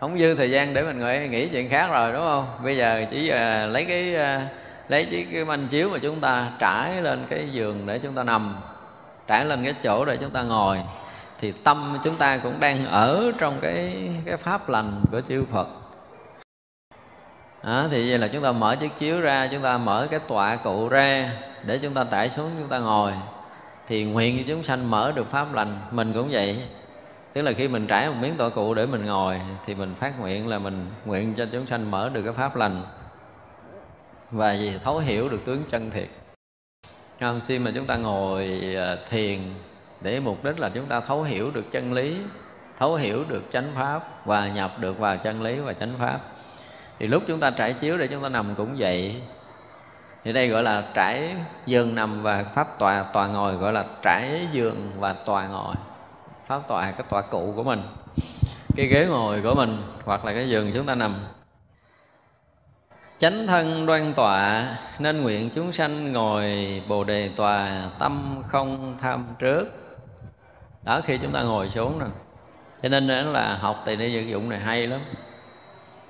Không 0.00 0.18
dư 0.18 0.34
thời 0.34 0.50
gian 0.50 0.74
để 0.74 0.82
mình 0.82 1.00
ngồi 1.00 1.28
nghĩ 1.28 1.48
chuyện 1.48 1.68
khác 1.68 1.90
rồi 1.90 2.12
đúng 2.12 2.22
không? 2.22 2.46
Bây 2.64 2.76
giờ 2.76 3.04
chỉ 3.10 3.30
uh, 3.30 3.72
lấy 3.72 3.84
cái 3.84 4.14
uh, 4.14 4.42
lấy 4.88 5.06
chỉ 5.10 5.24
cái 5.24 5.44
manh 5.44 5.68
chiếu 5.68 5.90
mà 5.90 5.98
chúng 5.98 6.20
ta 6.20 6.52
trải 6.58 7.02
lên 7.02 7.26
cái 7.30 7.48
giường 7.52 7.86
để 7.86 7.98
chúng 7.98 8.14
ta 8.14 8.22
nằm 8.22 8.56
trải 9.26 9.44
lên 9.44 9.64
cái 9.64 9.74
chỗ 9.82 10.04
để 10.04 10.16
chúng 10.16 10.30
ta 10.30 10.42
ngồi 10.42 10.82
thì 11.38 11.52
tâm 11.52 11.98
chúng 12.04 12.16
ta 12.16 12.38
cũng 12.38 12.60
đang 12.60 12.86
ở 12.86 13.32
trong 13.38 13.58
cái 13.60 14.08
cái 14.24 14.36
pháp 14.36 14.68
lành 14.68 15.02
của 15.10 15.20
chư 15.20 15.44
Phật. 15.52 15.68
À, 17.62 17.88
thì 17.90 18.10
vậy 18.10 18.18
là 18.18 18.28
chúng 18.28 18.42
ta 18.42 18.52
mở 18.52 18.76
chiếc 18.76 18.98
chiếu 18.98 19.20
ra 19.20 19.48
chúng 19.52 19.62
ta 19.62 19.78
mở 19.78 20.08
cái 20.10 20.20
tọa 20.28 20.56
cụ 20.56 20.88
ra 20.88 21.30
để 21.64 21.78
chúng 21.78 21.94
ta 21.94 22.04
tải 22.04 22.30
xuống 22.30 22.50
chúng 22.58 22.68
ta 22.68 22.78
ngồi. 22.78 23.12
Thì 23.88 24.04
nguyện 24.04 24.38
cho 24.38 24.44
chúng 24.48 24.62
sanh 24.62 24.90
mở 24.90 25.12
được 25.12 25.30
pháp 25.30 25.54
lành 25.54 25.78
mình 25.90 26.12
cũng 26.12 26.28
vậy. 26.30 26.62
Tức 27.32 27.42
là 27.42 27.52
khi 27.52 27.68
mình 27.68 27.86
trải 27.86 28.08
một 28.08 28.14
miếng 28.20 28.36
tọa 28.36 28.48
cụ 28.48 28.74
để 28.74 28.86
mình 28.86 29.06
ngồi 29.06 29.40
thì 29.66 29.74
mình 29.74 29.94
phát 29.94 30.20
nguyện 30.20 30.48
là 30.48 30.58
mình 30.58 30.86
nguyện 31.04 31.34
cho 31.34 31.46
chúng 31.52 31.66
sanh 31.66 31.90
mở 31.90 32.08
được 32.08 32.22
cái 32.22 32.32
pháp 32.32 32.56
lành. 32.56 32.82
Và 34.30 34.52
gì? 34.52 34.78
Thấu 34.84 34.98
hiểu 34.98 35.28
được 35.28 35.40
tướng 35.46 35.62
chân 35.70 35.90
thiệt 35.90 36.08
không, 37.20 37.40
khi 37.46 37.58
mà 37.58 37.70
chúng 37.74 37.86
ta 37.86 37.96
ngồi 37.96 38.60
à, 38.76 38.96
thiền, 39.10 39.38
để 40.00 40.20
mục 40.20 40.44
đích 40.44 40.58
là 40.58 40.68
chúng 40.68 40.86
ta 40.86 41.00
thấu 41.00 41.22
hiểu 41.22 41.50
được 41.50 41.72
chân 41.72 41.92
lý, 41.92 42.16
thấu 42.78 42.94
hiểu 42.94 43.24
được 43.28 43.42
chánh 43.52 43.72
pháp 43.74 44.26
và 44.26 44.48
nhập 44.48 44.70
được 44.80 44.98
vào 44.98 45.16
chân 45.16 45.42
lý 45.42 45.54
và 45.58 45.72
chánh 45.72 45.94
pháp. 45.98 46.20
Thì 46.98 47.06
lúc 47.06 47.22
chúng 47.26 47.40
ta 47.40 47.50
trải 47.50 47.72
chiếu 47.72 47.98
để 47.98 48.06
chúng 48.06 48.22
ta 48.22 48.28
nằm 48.28 48.54
cũng 48.54 48.74
vậy. 48.78 49.22
Thì 50.24 50.32
đây 50.32 50.48
gọi 50.48 50.62
là 50.62 50.84
trải 50.94 51.34
giường 51.66 51.94
nằm 51.94 52.22
và 52.22 52.42
pháp 52.42 52.78
tòa 52.78 53.04
tòa 53.12 53.26
ngồi 53.26 53.54
gọi 53.54 53.72
là 53.72 53.84
trải 54.02 54.48
giường 54.52 54.90
và 54.98 55.12
tòa 55.12 55.46
ngồi. 55.46 55.74
Pháp 56.46 56.68
tòa 56.68 56.90
cái 56.90 57.06
tòa 57.10 57.22
cụ 57.22 57.52
của 57.56 57.62
mình, 57.62 57.82
cái 58.76 58.86
ghế 58.86 59.06
ngồi 59.10 59.40
của 59.42 59.54
mình 59.54 59.82
hoặc 60.04 60.24
là 60.24 60.32
cái 60.32 60.48
giường 60.48 60.70
chúng 60.74 60.86
ta 60.86 60.94
nằm 60.94 61.14
chánh 63.18 63.46
thân 63.46 63.86
đoan 63.86 64.12
tọa 64.14 64.66
nên 64.98 65.22
nguyện 65.22 65.50
chúng 65.54 65.72
sanh 65.72 66.12
ngồi 66.12 66.82
bồ 66.88 67.04
đề 67.04 67.30
tòa 67.36 67.90
tâm 67.98 68.42
không 68.48 68.96
tham 69.00 69.26
trước. 69.38 69.64
Đó 70.82 71.00
khi 71.00 71.18
chúng 71.18 71.32
ta 71.32 71.42
ngồi 71.42 71.70
xuống 71.70 71.98
rồi 71.98 72.10
cho 72.82 72.88
nên 72.88 73.08
là 73.08 73.56
học 73.56 73.82
tỳ 73.84 73.96
ni 73.96 74.12
dược 74.12 74.28
dụng 74.28 74.48
này 74.48 74.58
hay 74.58 74.86
lắm. 74.86 75.00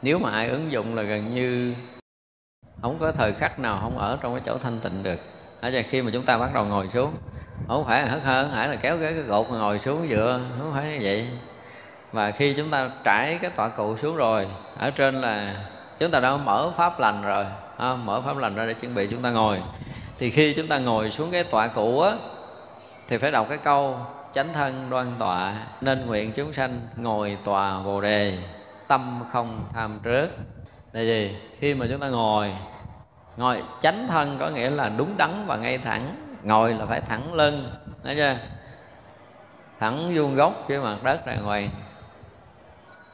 Nếu 0.02 0.18
mà 0.18 0.30
ai 0.30 0.48
ứng 0.48 0.72
dụng 0.72 0.94
là 0.94 1.02
gần 1.02 1.34
như 1.34 1.74
không 2.82 2.98
có 3.00 3.12
thời 3.12 3.32
khắc 3.32 3.58
nào 3.58 3.78
không 3.82 3.98
ở 3.98 4.18
trong 4.20 4.34
cái 4.34 4.42
chỗ 4.46 4.58
thanh 4.58 4.80
tịnh 4.80 5.02
được. 5.02 5.20
Ở 5.60 5.68
giờ 5.68 5.82
khi 5.88 6.02
mà 6.02 6.10
chúng 6.12 6.24
ta 6.24 6.38
bắt 6.38 6.54
đầu 6.54 6.64
ngồi 6.64 6.88
xuống 6.94 7.14
không 7.68 7.84
phải 7.86 8.02
là 8.02 8.08
hất 8.08 8.22
không 8.24 8.50
phải 8.54 8.68
là 8.68 8.76
kéo 8.76 8.98
cái, 9.00 9.12
cái 9.12 9.22
gột 9.22 9.50
mà 9.50 9.58
ngồi 9.58 9.78
xuống 9.78 10.06
dựa 10.10 10.40
không 10.58 10.72
phải 10.74 10.92
như 10.92 10.98
vậy. 11.02 11.28
Và 12.12 12.30
khi 12.30 12.54
chúng 12.56 12.70
ta 12.70 12.90
trải 13.04 13.38
cái 13.42 13.50
tọa 13.50 13.68
cụ 13.68 13.96
xuống 13.96 14.16
rồi 14.16 14.46
ở 14.78 14.90
trên 14.90 15.20
là 15.20 15.64
chúng 15.98 16.10
ta 16.10 16.20
đã 16.20 16.36
mở 16.36 16.70
pháp 16.76 17.00
lành 17.00 17.22
rồi. 17.22 17.44
À, 17.76 17.94
mở 17.94 18.20
pháp 18.20 18.36
lành 18.36 18.54
ra 18.54 18.66
để 18.66 18.74
chuẩn 18.74 18.94
bị 18.94 19.08
chúng 19.10 19.22
ta 19.22 19.30
ngồi. 19.30 19.62
Thì 20.18 20.30
khi 20.30 20.54
chúng 20.54 20.68
ta 20.68 20.78
ngồi 20.78 21.10
xuống 21.10 21.30
cái 21.30 21.44
tọa 21.44 21.66
cụ 21.66 22.00
á 22.00 22.12
thì 23.08 23.18
phải 23.18 23.30
đọc 23.30 23.46
cái 23.48 23.58
câu 23.58 23.98
chánh 24.32 24.52
thân 24.52 24.90
đoan 24.90 25.06
tọa 25.18 25.54
nên 25.80 26.06
nguyện 26.06 26.32
chúng 26.32 26.52
sanh 26.52 26.80
ngồi 26.96 27.38
tòa 27.44 27.78
bồ 27.82 28.00
đề 28.00 28.38
tâm 28.88 29.22
không 29.32 29.64
tham 29.74 30.00
trước. 30.02 30.28
Là 30.92 31.00
gì 31.00 31.36
khi 31.58 31.74
mà 31.74 31.86
chúng 31.90 32.00
ta 32.00 32.08
ngồi 32.08 32.54
ngồi 33.36 33.62
chánh 33.80 34.06
thân 34.08 34.36
có 34.40 34.50
nghĩa 34.50 34.70
là 34.70 34.88
đúng 34.88 35.16
đắn 35.16 35.44
và 35.46 35.56
ngay 35.56 35.78
thẳng 35.78 36.16
ngồi 36.42 36.74
là 36.74 36.86
phải 36.86 37.00
thẳng 37.00 37.34
lưng 37.34 37.70
thấy 38.04 38.16
chưa? 38.16 38.36
Thẳng 39.80 40.12
vuông 40.14 40.34
góc 40.34 40.64
với 40.68 40.80
mặt 40.80 40.96
đất 41.02 41.26
đàng 41.26 41.44
hoàng 41.44 41.70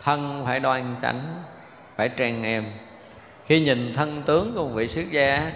thân 0.02 0.42
phải 0.46 0.60
đoan 0.60 0.96
chánh 1.02 1.42
phải 1.96 2.08
trang 2.08 2.42
em 2.42 2.64
khi 3.46 3.60
nhìn 3.60 3.94
thân 3.94 4.22
tướng 4.26 4.54
của 4.54 4.68
một 4.68 4.74
vị 4.74 4.88
xuất 4.88 5.10
gia 5.10 5.52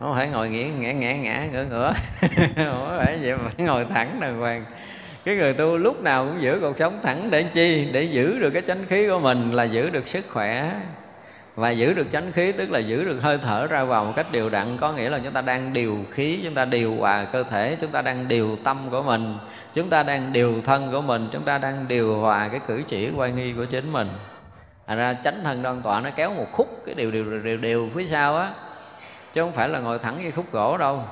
không 0.00 0.14
phải 0.14 0.28
ngồi 0.28 0.50
nghĩa 0.50 0.68
ngã 0.78 0.92
ngã 0.92 1.12
ngã, 1.12 1.46
ngửa 1.52 1.64
ngửa. 1.64 1.94
Không 2.56 2.96
phải 2.98 3.18
vậy 3.22 3.36
mà 3.36 3.50
phải 3.56 3.66
ngồi 3.66 3.84
thẳng 3.84 4.16
đàng 4.20 4.38
hoàng. 4.38 4.64
Cái 5.24 5.36
người 5.36 5.54
tu 5.54 5.76
lúc 5.76 6.02
nào 6.02 6.26
cũng 6.26 6.42
giữ 6.42 6.58
cuộc 6.60 6.78
sống 6.78 6.98
thẳng 7.02 7.28
để 7.30 7.42
chi? 7.42 7.88
Để 7.92 8.02
giữ 8.02 8.38
được 8.38 8.50
cái 8.50 8.62
chánh 8.66 8.84
khí 8.88 9.08
của 9.08 9.20
mình 9.20 9.52
là 9.52 9.64
giữ 9.64 9.90
được 9.90 10.08
sức 10.08 10.24
khỏe. 10.28 10.72
Và 11.54 11.70
giữ 11.70 11.94
được 11.94 12.06
chánh 12.12 12.32
khí 12.32 12.52
tức 12.52 12.70
là 12.70 12.78
giữ 12.78 13.04
được 13.04 13.18
hơi 13.22 13.38
thở 13.42 13.66
ra 13.66 13.84
vào 13.84 14.04
một 14.04 14.12
cách 14.16 14.32
điều 14.32 14.50
đặn, 14.50 14.78
có 14.78 14.92
nghĩa 14.92 15.10
là 15.10 15.18
chúng 15.24 15.32
ta 15.32 15.40
đang 15.40 15.72
điều 15.72 15.98
khí, 16.10 16.40
chúng 16.44 16.54
ta 16.54 16.64
điều 16.64 16.94
hòa 16.94 17.24
cơ 17.24 17.42
thể, 17.42 17.76
chúng 17.80 17.90
ta 17.90 18.02
đang 18.02 18.28
điều 18.28 18.56
tâm 18.64 18.78
của 18.90 19.02
mình, 19.02 19.34
chúng 19.74 19.90
ta 19.90 20.02
đang 20.02 20.32
điều 20.32 20.60
thân 20.64 20.92
của 20.92 21.00
mình, 21.00 21.28
chúng 21.32 21.42
ta 21.42 21.58
đang 21.58 21.88
điều 21.88 22.20
hòa 22.20 22.48
cái 22.48 22.60
cử 22.68 22.82
chỉ 22.88 23.08
quay 23.16 23.32
nghi 23.32 23.52
của 23.56 23.64
chính 23.64 23.92
mình 23.92 24.08
thành 24.90 24.98
ra 24.98 25.14
chánh 25.14 25.40
thân 25.44 25.62
đoan 25.62 25.82
tọa 25.82 26.00
nó 26.00 26.10
kéo 26.16 26.34
một 26.34 26.46
khúc, 26.52 26.82
cái 26.86 26.94
điều 26.94 27.10
điều 27.10 27.40
điều 27.40 27.56
điều 27.56 27.90
phía 27.94 28.06
sau 28.10 28.36
á. 28.36 28.50
Chứ 29.32 29.42
không 29.42 29.52
phải 29.52 29.68
là 29.68 29.78
ngồi 29.78 29.98
thẳng 29.98 30.22
như 30.22 30.30
khúc 30.30 30.52
gỗ 30.52 30.76
đâu. 30.76 31.04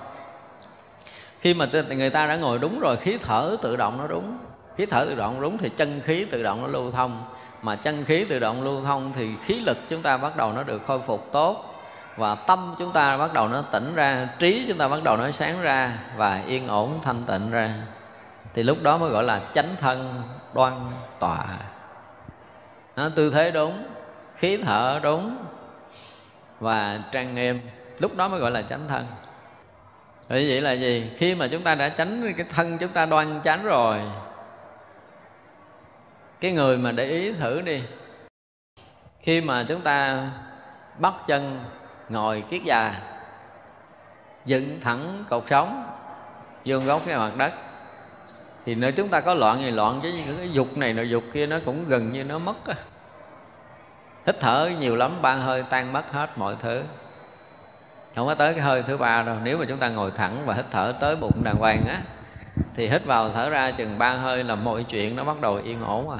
Khi 1.41 1.55
mà 1.55 1.67
người 1.89 2.11
ta 2.11 2.27
đã 2.27 2.37
ngồi 2.37 2.59
đúng 2.59 2.81
rồi, 2.81 2.97
khí 2.97 3.19
thở 3.23 3.57
tự 3.63 3.77
động 3.77 3.99
nó 3.99 4.07
đúng. 4.07 4.39
Khí 4.77 4.87
thở 4.87 5.05
tự 5.05 5.15
động 5.15 5.41
đúng 5.41 5.59
thì 5.59 5.69
chân 5.77 6.01
khí 6.05 6.27
tự 6.31 6.43
động 6.43 6.63
nó 6.63 6.69
lưu 6.69 6.91
thông. 6.91 7.25
Mà 7.63 7.77
chân 7.77 8.05
khí 8.05 8.25
tự 8.29 8.39
động 8.39 8.65
lưu 8.65 8.83
thông 8.83 9.13
thì 9.13 9.31
khí 9.45 9.61
lực 9.61 9.79
chúng 9.89 10.03
ta 10.03 10.17
bắt 10.17 10.37
đầu 10.37 10.53
nó 10.53 10.63
được 10.63 10.83
khôi 10.87 11.01
phục 11.07 11.29
tốt. 11.33 11.75
Và 12.17 12.35
tâm 12.35 12.75
chúng 12.79 12.93
ta 12.93 13.17
bắt 13.17 13.33
đầu 13.33 13.49
nó 13.49 13.63
tỉnh 13.63 13.95
ra, 13.95 14.29
trí 14.39 14.65
chúng 14.69 14.79
ta 14.79 14.89
bắt 14.89 15.03
đầu 15.03 15.17
nó 15.17 15.31
sáng 15.31 15.63
ra 15.63 15.99
và 16.17 16.43
yên 16.47 16.69
ổn 16.69 16.99
thanh 17.03 17.23
tịnh 17.27 17.51
ra. 17.51 17.75
Thì 18.55 18.63
lúc 18.63 18.83
đó 18.83 18.99
mới 18.99 19.11
gọi 19.11 19.25
là 19.25 19.41
chánh 19.55 19.77
thân 19.81 20.23
đoan 20.55 20.73
tọa 21.19 21.45
đó, 22.99 23.09
tư 23.15 23.31
thế 23.31 23.51
đúng 23.51 23.85
khí 24.37 24.57
thở 24.57 25.01
đúng 25.03 25.37
và 26.61 27.01
trang 27.13 27.35
nghiêm. 27.35 27.61
Lúc 27.99 28.17
đó 28.17 28.29
mới 28.29 28.41
gọi 28.41 28.51
là 28.51 28.63
chánh 28.63 28.89
thân. 28.89 29.07
Vậy 30.29 30.49
vậy 30.49 30.61
là 30.61 30.73
gì? 30.73 31.11
Khi 31.17 31.35
mà 31.35 31.49
chúng 31.49 31.63
ta 31.63 31.75
đã 31.75 31.89
tránh 31.89 32.33
cái 32.37 32.47
thân 32.51 32.79
chúng 32.79 32.91
ta 32.91 33.07
đoan 33.07 33.41
chánh 33.45 33.65
rồi 33.65 34.01
cái 36.41 36.53
người 36.53 36.79
mà 36.79 36.93
để 36.93 37.05
ý 37.05 37.33
thử 37.33 37.61
đi. 37.61 37.83
Khi 39.21 39.41
mà 39.41 39.65
chúng 39.69 39.81
ta 39.81 40.29
bắt 40.99 41.15
chân 41.27 41.65
ngồi 42.09 42.45
kiết 42.51 42.63
già 42.63 42.95
dựng 44.45 44.81
thẳng 44.81 45.25
cột 45.29 45.45
sống 45.51 45.93
vuông 46.65 46.87
góc 46.87 47.03
cái 47.07 47.17
mặt 47.17 47.37
đất 47.37 47.53
thì 48.69 48.75
nếu 48.75 48.93
chúng 48.93 49.09
ta 49.09 49.21
có 49.21 49.35
loạn 49.35 49.59
thì 49.61 49.71
loạn, 49.71 50.01
chứ 50.03 50.13
cái 50.39 50.53
dục 50.53 50.77
này 50.77 50.93
nội 50.93 51.11
dục 51.11 51.23
kia 51.33 51.47
nó 51.47 51.59
cũng 51.65 51.89
gần 51.89 52.13
như 52.13 52.25
nó 52.25 52.39
mất 52.39 52.67
á. 52.67 52.75
Hít 54.27 54.41
thở 54.41 54.71
nhiều 54.81 54.97
lắm, 54.97 55.23
ba 55.23 55.35
hơi 55.35 55.65
tan 55.71 55.93
mất 55.93 56.13
hết 56.13 56.39
mọi 56.39 56.57
thứ. 56.61 56.83
Không 58.17 58.27
có 58.27 58.35
tới 58.35 58.55
cái 58.55 58.63
hơi 58.63 58.83
thứ 58.83 58.97
ba 58.97 59.23
đâu. 59.23 59.37
Nếu 59.43 59.59
mà 59.59 59.65
chúng 59.69 59.79
ta 59.79 59.89
ngồi 59.89 60.11
thẳng 60.11 60.37
và 60.47 60.55
hít 60.55 60.65
thở 60.71 60.95
tới 61.01 61.17
bụng 61.17 61.45
đàng 61.45 61.57
hoàng 61.57 61.87
á, 61.89 62.01
thì 62.75 62.89
hít 62.89 63.05
vào 63.05 63.31
thở 63.31 63.51
ra 63.51 63.71
chừng 63.71 63.99
ba 63.99 64.11
hơi 64.11 64.45
là 64.45 64.55
mọi 64.55 64.85
chuyện 64.85 65.17
nó 65.17 65.25
bắt 65.25 65.41
đầu 65.41 65.61
yên 65.65 65.83
ổn 65.85 66.11
à. 66.11 66.19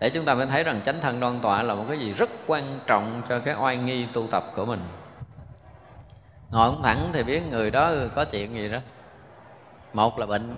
Để 0.00 0.10
chúng 0.10 0.24
ta 0.24 0.34
mới 0.34 0.46
thấy 0.46 0.64
rằng 0.64 0.80
chánh 0.84 1.00
thân 1.00 1.20
đoan 1.20 1.40
tọa 1.40 1.62
là 1.62 1.74
một 1.74 1.84
cái 1.88 1.98
gì 1.98 2.12
rất 2.12 2.30
quan 2.46 2.80
trọng 2.86 3.22
cho 3.28 3.38
cái 3.38 3.54
oai 3.60 3.76
nghi 3.76 4.06
tu 4.12 4.26
tập 4.30 4.44
của 4.56 4.64
mình. 4.64 4.80
Ngồi 6.50 6.70
không 6.70 6.82
thẳng 6.82 7.06
thì 7.12 7.22
biết 7.22 7.42
người 7.50 7.70
đó 7.70 7.92
có 8.14 8.24
chuyện 8.24 8.54
gì 8.54 8.68
đó. 8.68 8.78
Một 9.92 10.18
là 10.18 10.26
bệnh 10.26 10.56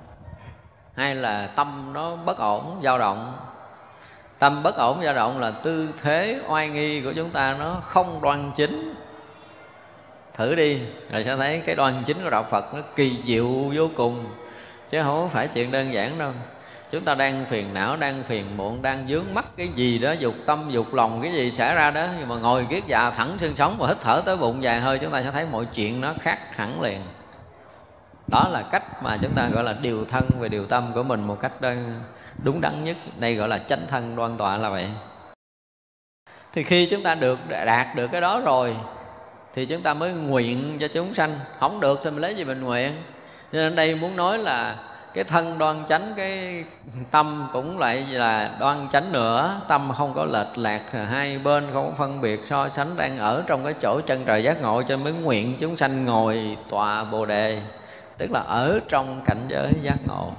hay 0.96 1.14
là 1.14 1.46
tâm 1.46 1.90
nó 1.92 2.16
bất 2.16 2.38
ổn, 2.38 2.80
dao 2.84 2.98
động? 2.98 3.36
Tâm 4.38 4.62
bất 4.62 4.76
ổn, 4.76 5.00
dao 5.04 5.14
động 5.14 5.40
là 5.40 5.50
tư 5.50 5.88
thế, 6.02 6.40
oai 6.48 6.68
nghi 6.68 7.00
của 7.00 7.12
chúng 7.16 7.30
ta 7.30 7.56
nó 7.58 7.82
không 7.84 8.20
đoan 8.22 8.50
chính. 8.56 8.94
Thử 10.34 10.54
đi, 10.54 10.80
rồi 11.10 11.24
sẽ 11.24 11.36
thấy 11.36 11.62
cái 11.66 11.74
đoan 11.74 12.02
chính 12.06 12.24
của 12.24 12.30
đạo 12.30 12.46
phật 12.50 12.74
nó 12.74 12.80
kỳ 12.96 13.16
diệu 13.26 13.48
vô 13.74 13.88
cùng. 13.96 14.26
Chứ 14.90 15.02
không 15.02 15.30
phải 15.30 15.48
chuyện 15.48 15.70
đơn 15.70 15.92
giản 15.94 16.18
đâu. 16.18 16.32
Chúng 16.90 17.04
ta 17.04 17.14
đang 17.14 17.46
phiền 17.50 17.74
não, 17.74 17.96
đang 17.96 18.22
phiền 18.28 18.56
muộn, 18.56 18.82
đang 18.82 19.08
dướng 19.08 19.34
mắt 19.34 19.44
cái 19.56 19.68
gì 19.68 19.98
đó, 19.98 20.12
dục 20.12 20.34
tâm, 20.46 20.64
dục 20.68 20.94
lòng, 20.94 21.22
cái 21.22 21.32
gì 21.32 21.50
xảy 21.50 21.74
ra 21.74 21.90
đó. 21.90 22.06
Nhưng 22.18 22.28
mà 22.28 22.36
ngồi 22.36 22.66
kiết 22.70 22.86
già 22.86 23.10
thẳng 23.10 23.36
xương 23.40 23.56
sống 23.56 23.76
và 23.78 23.88
hít 23.88 23.96
thở 24.00 24.22
tới 24.24 24.36
bụng 24.36 24.62
dài 24.62 24.80
hơi, 24.80 24.98
chúng 24.98 25.12
ta 25.12 25.22
sẽ 25.22 25.30
thấy 25.30 25.46
mọi 25.50 25.66
chuyện 25.74 26.00
nó 26.00 26.14
khác 26.20 26.56
hẳn 26.56 26.82
liền 26.82 27.00
đó 28.28 28.48
là 28.48 28.62
cách 28.62 29.02
mà 29.02 29.18
chúng 29.22 29.34
ta 29.34 29.48
gọi 29.48 29.64
là 29.64 29.72
điều 29.72 30.04
thân 30.04 30.24
về 30.40 30.48
điều 30.48 30.66
tâm 30.66 30.90
của 30.94 31.02
mình 31.02 31.26
một 31.26 31.38
cách 31.40 31.52
đúng 32.42 32.60
đắn 32.60 32.84
nhất. 32.84 32.96
Đây 33.18 33.34
gọi 33.34 33.48
là 33.48 33.58
chánh 33.58 33.86
thân 33.88 34.16
đoan 34.16 34.36
tọa 34.36 34.56
là 34.56 34.68
vậy. 34.68 34.90
Thì 36.52 36.62
khi 36.64 36.88
chúng 36.90 37.02
ta 37.02 37.14
được 37.14 37.38
đạt 37.48 37.96
được 37.96 38.08
cái 38.12 38.20
đó 38.20 38.42
rồi, 38.44 38.76
thì 39.54 39.66
chúng 39.66 39.82
ta 39.82 39.94
mới 39.94 40.12
nguyện 40.12 40.76
cho 40.80 40.88
chúng 40.88 41.14
sanh. 41.14 41.38
Không 41.60 41.80
được 41.80 42.00
thì 42.04 42.10
mình 42.10 42.20
lấy 42.20 42.34
gì 42.34 42.44
mình 42.44 42.60
nguyện. 42.60 42.92
Nên 43.52 43.74
đây 43.74 43.94
muốn 43.94 44.16
nói 44.16 44.38
là 44.38 44.76
cái 45.14 45.24
thân 45.24 45.58
đoan 45.58 45.82
chánh, 45.88 46.12
cái 46.16 46.64
tâm 47.10 47.48
cũng 47.52 47.78
lại 47.78 48.06
là 48.10 48.56
đoan 48.60 48.88
chánh 48.92 49.12
nữa. 49.12 49.60
Tâm 49.68 49.92
không 49.94 50.14
có 50.14 50.24
lệch 50.24 50.58
lạc, 50.58 50.82
hai 51.10 51.38
bên 51.38 51.66
không 51.72 51.90
có 51.90 51.96
phân 51.98 52.20
biệt, 52.20 52.40
so 52.46 52.68
sánh, 52.68 52.96
đang 52.96 53.18
ở 53.18 53.42
trong 53.46 53.64
cái 53.64 53.74
chỗ 53.82 54.00
chân 54.06 54.24
trời 54.24 54.42
giác 54.42 54.62
ngộ 54.62 54.82
cho 54.82 54.96
mới 54.96 55.12
nguyện 55.12 55.56
chúng 55.60 55.76
sanh 55.76 56.04
ngồi 56.04 56.56
tòa 56.68 57.04
bồ 57.04 57.26
đề 57.26 57.60
tức 58.18 58.30
là 58.30 58.40
ở 58.40 58.80
trong 58.88 59.20
cảnh 59.24 59.46
giới 59.48 59.72
giác 59.82 59.96
ngộ. 60.06 60.32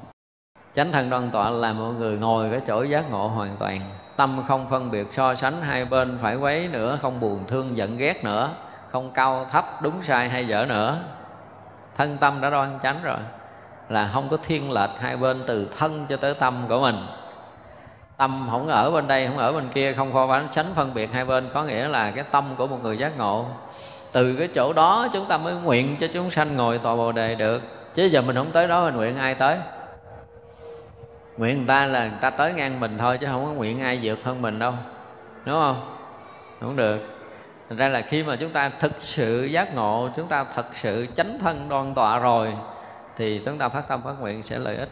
Chánh 0.73 0.91
thân 0.91 1.09
đoan 1.09 1.29
tọa 1.31 1.49
là 1.49 1.73
mọi 1.73 1.93
người 1.93 2.17
ngồi 2.17 2.49
cái 2.51 2.61
chỗ 2.67 2.83
giác 2.83 3.11
ngộ 3.11 3.27
hoàn 3.27 3.55
toàn. 3.59 3.81
Tâm 4.15 4.43
không 4.47 4.69
phân 4.69 4.91
biệt 4.91 5.07
so 5.11 5.35
sánh, 5.35 5.61
hai 5.61 5.85
bên 5.85 6.17
phải 6.21 6.35
quấy 6.35 6.67
nữa, 6.71 6.99
không 7.01 7.19
buồn 7.19 7.43
thương 7.47 7.77
giận 7.77 7.97
ghét 7.97 8.23
nữa, 8.23 8.49
không 8.91 9.11
cao 9.13 9.45
thấp 9.51 9.65
đúng 9.81 10.03
sai 10.03 10.29
hay 10.29 10.47
dở 10.47 10.65
nữa. 10.69 10.99
Thân 11.97 12.17
tâm 12.17 12.41
đã 12.41 12.49
đoan 12.49 12.79
chánh 12.83 12.99
rồi, 13.03 13.17
là 13.89 14.09
không 14.13 14.29
có 14.29 14.37
thiên 14.37 14.71
lệch 14.71 14.89
hai 14.99 15.17
bên 15.17 15.43
từ 15.47 15.69
thân 15.79 16.05
cho 16.09 16.17
tới 16.17 16.33
tâm 16.33 16.55
của 16.69 16.79
mình. 16.79 17.07
Tâm 18.17 18.47
không 18.51 18.67
ở 18.67 18.91
bên 18.91 19.07
đây, 19.07 19.27
không 19.27 19.37
ở 19.37 19.53
bên 19.53 19.69
kia, 19.73 19.93
không 19.93 20.13
kho 20.13 20.27
bánh 20.27 20.47
sánh 20.51 20.73
phân 20.75 20.93
biệt 20.93 21.13
hai 21.13 21.25
bên, 21.25 21.49
có 21.53 21.63
nghĩa 21.63 21.87
là 21.87 22.11
cái 22.11 22.23
tâm 22.31 22.45
của 22.57 22.67
một 22.67 22.79
người 22.83 22.97
giác 22.97 23.17
ngộ 23.17 23.45
từ 24.15 24.35
cái 24.35 24.47
chỗ 24.47 24.73
đó 24.73 25.07
chúng 25.13 25.25
ta 25.27 25.37
mới 25.37 25.53
nguyện 25.55 25.95
cho 25.99 26.07
chúng 26.13 26.31
sanh 26.31 26.55
ngồi 26.55 26.77
tòa 26.77 26.95
bồ 26.95 27.11
đề 27.11 27.35
được. 27.35 27.61
Chứ 27.93 28.05
giờ 28.05 28.21
mình 28.21 28.35
không 28.35 28.51
tới 28.51 28.67
đó 28.67 28.83
mình 28.83 28.95
nguyện 28.95 29.17
ai 29.17 29.35
tới? 29.35 29.57
Nguyện 31.37 31.57
người 31.57 31.67
ta 31.67 31.85
là 31.85 32.07
người 32.07 32.17
ta 32.21 32.29
tới 32.29 32.53
ngang 32.53 32.79
mình 32.79 32.97
thôi, 32.97 33.17
chứ 33.17 33.27
không 33.31 33.45
có 33.45 33.51
nguyện 33.51 33.81
ai 33.81 33.99
vượt 34.01 34.23
hơn 34.23 34.41
mình 34.41 34.59
đâu. 34.59 34.73
Đúng 35.45 35.55
không? 35.55 35.97
Không 36.61 36.75
được. 36.75 36.99
Thành 37.69 37.77
ra 37.77 37.87
là 37.87 38.01
khi 38.01 38.23
mà 38.23 38.35
chúng 38.35 38.49
ta 38.49 38.69
thực 38.79 38.91
sự 38.99 39.45
giác 39.45 39.75
ngộ, 39.75 40.09
chúng 40.15 40.27
ta 40.27 40.45
thật 40.55 40.65
sự 40.73 41.07
chánh 41.15 41.39
thân 41.39 41.69
đoan 41.69 41.93
tọa 41.95 42.19
rồi, 42.19 42.53
thì 43.17 43.41
chúng 43.45 43.57
ta 43.57 43.69
phát 43.69 43.87
tâm 43.87 44.01
phát 44.03 44.15
nguyện 44.19 44.43
sẽ 44.43 44.59
lợi 44.59 44.77
ích. 44.77 44.89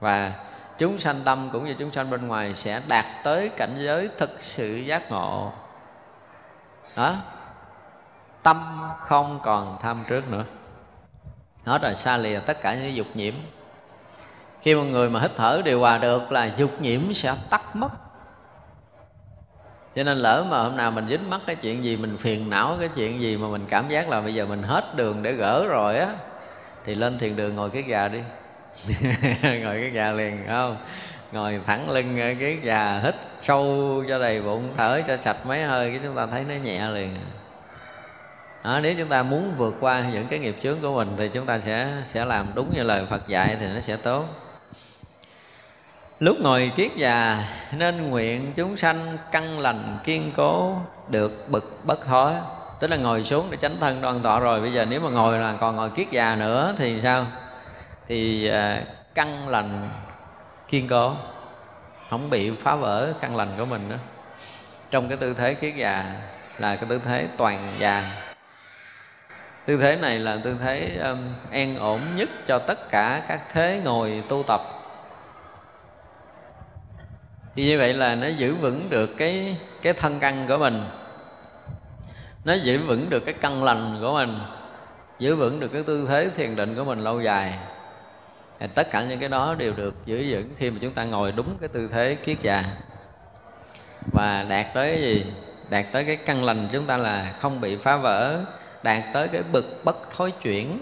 Và 0.00 0.32
chúng 0.78 0.98
sanh 0.98 1.20
tâm 1.24 1.48
cũng 1.52 1.64
như 1.64 1.74
chúng 1.78 1.92
sanh 1.92 2.10
bên 2.10 2.28
ngoài 2.28 2.54
sẽ 2.54 2.82
đạt 2.88 3.04
tới 3.24 3.50
cảnh 3.56 3.74
giới 3.76 4.08
thực 4.18 4.30
sự 4.40 4.74
giác 4.74 5.10
ngộ. 5.10 5.52
Đó 6.96 7.14
tâm 8.44 8.80
không 9.00 9.40
còn 9.42 9.78
tham 9.82 10.04
trước 10.08 10.30
nữa. 10.30 10.44
Hết 11.66 11.82
rồi, 11.82 11.94
xa 11.94 12.16
lìa 12.16 12.40
tất 12.40 12.60
cả 12.60 12.74
những 12.74 12.96
dục 12.96 13.06
nhiễm. 13.14 13.34
Khi 14.62 14.74
một 14.74 14.82
người 14.82 15.10
mà 15.10 15.20
hít 15.20 15.30
thở 15.36 15.62
điều 15.64 15.80
hòa 15.80 15.98
được 15.98 16.32
là 16.32 16.50
dục 16.56 16.80
nhiễm 16.80 17.14
sẽ 17.14 17.34
tắt 17.50 17.76
mất. 17.76 17.88
Cho 19.96 20.02
nên 20.02 20.18
lỡ 20.18 20.46
mà 20.50 20.62
hôm 20.62 20.76
nào 20.76 20.90
mình 20.90 21.08
dính 21.08 21.30
mắc 21.30 21.40
cái 21.46 21.56
chuyện 21.56 21.84
gì, 21.84 21.96
mình 21.96 22.16
phiền 22.16 22.50
não 22.50 22.76
cái 22.80 22.88
chuyện 22.94 23.20
gì 23.20 23.36
mà 23.36 23.48
mình 23.48 23.66
cảm 23.68 23.88
giác 23.88 24.08
là 24.08 24.20
bây 24.20 24.34
giờ 24.34 24.46
mình 24.46 24.62
hết 24.62 24.96
đường 24.96 25.22
để 25.22 25.32
gỡ 25.32 25.66
rồi 25.68 25.98
á, 25.98 26.08
thì 26.84 26.94
lên 26.94 27.18
thiền 27.18 27.36
đường 27.36 27.56
ngồi 27.56 27.70
cái 27.70 27.82
gà 27.82 28.08
đi. 28.08 28.20
Ngồi 29.42 29.78
cái 29.80 29.90
gà 29.90 30.12
liền 30.12 30.44
không? 30.48 30.76
Ngồi 31.32 31.60
thẳng 31.66 31.90
lưng 31.90 32.36
cái 32.40 32.58
gà, 32.62 33.00
hít 33.04 33.14
sâu 33.40 34.04
cho 34.08 34.18
đầy 34.18 34.42
bụng, 34.42 34.74
thở 34.76 35.02
cho 35.06 35.16
sạch 35.16 35.46
mấy 35.46 35.62
hơi 35.62 35.90
cái 35.90 36.00
chúng 36.02 36.16
ta 36.16 36.26
thấy 36.26 36.44
nó 36.48 36.54
nhẹ 36.54 36.86
liền 36.86 37.16
đó, 38.64 38.80
nếu 38.80 38.94
chúng 38.98 39.08
ta 39.08 39.22
muốn 39.22 39.54
vượt 39.56 39.76
qua 39.80 40.00
những 40.12 40.26
cái 40.26 40.38
nghiệp 40.38 40.56
chướng 40.62 40.80
của 40.80 40.94
mình 40.94 41.14
thì 41.18 41.28
chúng 41.28 41.46
ta 41.46 41.58
sẽ 41.58 41.88
sẽ 42.04 42.24
làm 42.24 42.46
đúng 42.54 42.76
như 42.76 42.82
lời 42.82 43.06
Phật 43.10 43.28
dạy 43.28 43.56
thì 43.60 43.66
nó 43.66 43.80
sẽ 43.80 43.96
tốt. 43.96 44.24
Lúc 46.20 46.36
ngồi 46.40 46.72
kiết 46.76 46.96
già 46.96 47.44
nên 47.72 48.10
nguyện 48.10 48.52
chúng 48.56 48.76
sanh 48.76 49.18
căn 49.32 49.58
lành 49.58 49.98
kiên 50.04 50.32
cố 50.36 50.76
được 51.08 51.48
bực 51.48 51.80
bất 51.84 52.06
thối 52.06 52.32
tức 52.80 52.90
là 52.90 52.96
ngồi 52.96 53.24
xuống 53.24 53.46
để 53.50 53.56
tránh 53.60 53.76
thân 53.80 54.00
đoan 54.00 54.20
tọa 54.22 54.40
rồi. 54.40 54.60
Bây 54.60 54.72
giờ 54.72 54.84
nếu 54.84 55.00
mà 55.00 55.10
ngồi 55.10 55.38
là 55.38 55.56
còn 55.60 55.76
ngồi 55.76 55.90
kiết 55.90 56.10
già 56.10 56.36
nữa 56.36 56.74
thì 56.78 57.00
sao? 57.02 57.26
Thì 58.08 58.48
à, 58.48 58.82
căn 59.14 59.48
lành 59.48 59.90
kiên 60.68 60.88
cố. 60.88 61.12
Không 62.10 62.30
bị 62.30 62.50
phá 62.50 62.74
vỡ 62.74 63.12
căn 63.20 63.36
lành 63.36 63.54
của 63.58 63.64
mình 63.64 63.88
nữa. 63.88 63.98
Trong 64.90 65.08
cái 65.08 65.18
tư 65.18 65.34
thế 65.34 65.54
kiết 65.54 65.74
già 65.76 66.14
là 66.58 66.76
cái 66.76 66.84
tư 66.88 67.00
thế 67.04 67.26
toàn 67.36 67.76
già 67.78 68.23
tư 69.66 69.76
thế 69.76 69.96
này 69.96 70.18
là 70.18 70.38
tư 70.44 70.56
thế 70.60 70.98
um, 71.02 71.18
an 71.50 71.76
ổn 71.78 72.16
nhất 72.16 72.28
cho 72.46 72.58
tất 72.58 72.90
cả 72.90 73.22
các 73.28 73.40
thế 73.52 73.80
ngồi 73.84 74.22
tu 74.28 74.42
tập. 74.42 74.60
Thì 77.54 77.64
như 77.64 77.78
vậy 77.78 77.94
là 77.94 78.14
nó 78.14 78.26
giữ 78.26 78.54
vững 78.54 78.90
được 78.90 79.10
cái 79.16 79.56
cái 79.82 79.92
thân 79.92 80.18
căn 80.20 80.44
của 80.48 80.58
mình. 80.58 80.84
Nó 82.44 82.54
giữ 82.54 82.78
vững 82.86 83.10
được 83.10 83.24
cái 83.24 83.34
căn 83.34 83.64
lành 83.64 83.98
của 84.00 84.12
mình 84.12 84.38
giữ 85.18 85.36
vững 85.36 85.60
được 85.60 85.68
cái 85.72 85.82
tư 85.82 86.06
thế 86.08 86.30
thiền 86.36 86.56
định 86.56 86.74
của 86.74 86.84
mình 86.84 86.98
lâu 86.98 87.20
dài. 87.20 87.58
Thì 88.58 88.66
tất 88.74 88.90
cả 88.90 89.02
những 89.02 89.20
cái 89.20 89.28
đó 89.28 89.54
đều 89.58 89.72
được 89.72 89.94
giữ 90.06 90.24
vững 90.30 90.50
khi 90.58 90.70
mà 90.70 90.78
chúng 90.80 90.92
ta 90.92 91.04
ngồi 91.04 91.32
đúng 91.32 91.56
cái 91.60 91.68
tư 91.68 91.88
thế 91.92 92.14
kiết 92.14 92.40
già. 92.42 92.64
Và 94.12 94.42
đạt 94.42 94.66
tới 94.74 94.90
cái 94.90 95.00
gì? 95.00 95.26
Đạt 95.70 95.84
tới 95.92 96.04
cái 96.04 96.16
căn 96.16 96.44
lành 96.44 96.68
chúng 96.72 96.86
ta 96.86 96.96
là 96.96 97.34
không 97.40 97.60
bị 97.60 97.76
phá 97.76 97.96
vỡ 97.96 98.40
đạt 98.84 99.02
tới 99.12 99.28
cái 99.28 99.42
bực 99.52 99.80
bất 99.84 100.10
thối 100.10 100.32
chuyển. 100.42 100.80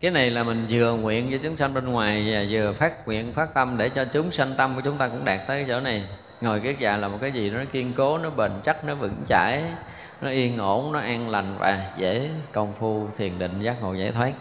Cái 0.00 0.10
này 0.10 0.30
là 0.30 0.42
mình 0.42 0.66
vừa 0.70 0.94
nguyện 0.94 1.28
cho 1.32 1.38
chúng 1.42 1.56
sanh 1.56 1.74
bên 1.74 1.84
ngoài 1.84 2.32
và 2.32 2.44
vừa 2.50 2.72
phát 2.72 3.06
nguyện 3.06 3.32
phát 3.32 3.54
tâm 3.54 3.74
để 3.78 3.88
cho 3.88 4.04
chúng 4.04 4.30
sanh 4.30 4.54
tâm 4.56 4.74
của 4.74 4.80
chúng 4.84 4.98
ta 4.98 5.08
cũng 5.08 5.24
đạt 5.24 5.40
tới 5.46 5.58
cái 5.58 5.64
chỗ 5.68 5.80
này. 5.80 6.04
Ngồi 6.40 6.60
kiết 6.60 6.78
già 6.78 6.96
là 6.96 7.08
một 7.08 7.18
cái 7.20 7.32
gì 7.32 7.50
nó 7.50 7.60
kiên 7.72 7.92
cố 7.96 8.18
nó 8.18 8.30
bền 8.30 8.52
chắc 8.64 8.84
nó 8.84 8.94
vững 8.94 9.16
chãi 9.26 9.62
nó 10.20 10.30
yên 10.30 10.58
ổn 10.58 10.92
nó 10.92 10.98
an 10.98 11.30
lành 11.30 11.56
và 11.58 11.90
dễ 11.96 12.28
công 12.52 12.72
phu 12.78 13.08
thiền 13.16 13.38
định 13.38 13.60
giác 13.60 13.82
ngộ 13.82 13.94
giải 13.94 14.12
thoát. 14.12 14.32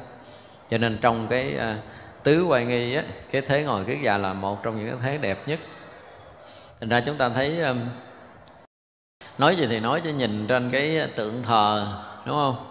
Cho 0.70 0.78
nên 0.78 0.98
trong 1.02 1.28
cái 1.28 1.56
uh, 1.56 1.84
tứ 2.24 2.44
quay 2.44 2.66
nghi 2.66 2.96
á 2.96 3.04
cái 3.32 3.42
thế 3.42 3.64
ngồi 3.64 3.86
kiết 3.86 3.98
già 4.02 4.18
là 4.18 4.34
một 4.34 4.64
trong 4.64 4.78
những 4.78 4.90
cái 4.90 4.98
thế 5.04 5.18
đẹp 5.18 5.48
nhất. 5.48 5.60
Thành 6.80 6.90
ra 6.90 7.02
chúng 7.06 7.18
ta 7.18 7.30
thấy 7.30 7.62
um, 7.62 7.80
nói 9.40 9.56
gì 9.56 9.68
thì 9.68 9.80
nói 9.80 10.02
cho 10.04 10.10
nhìn 10.10 10.48
trên 10.48 10.72
cái 10.72 11.08
tượng 11.16 11.44
thờ, 11.44 11.88
đúng 12.26 12.36
không? 12.36 12.66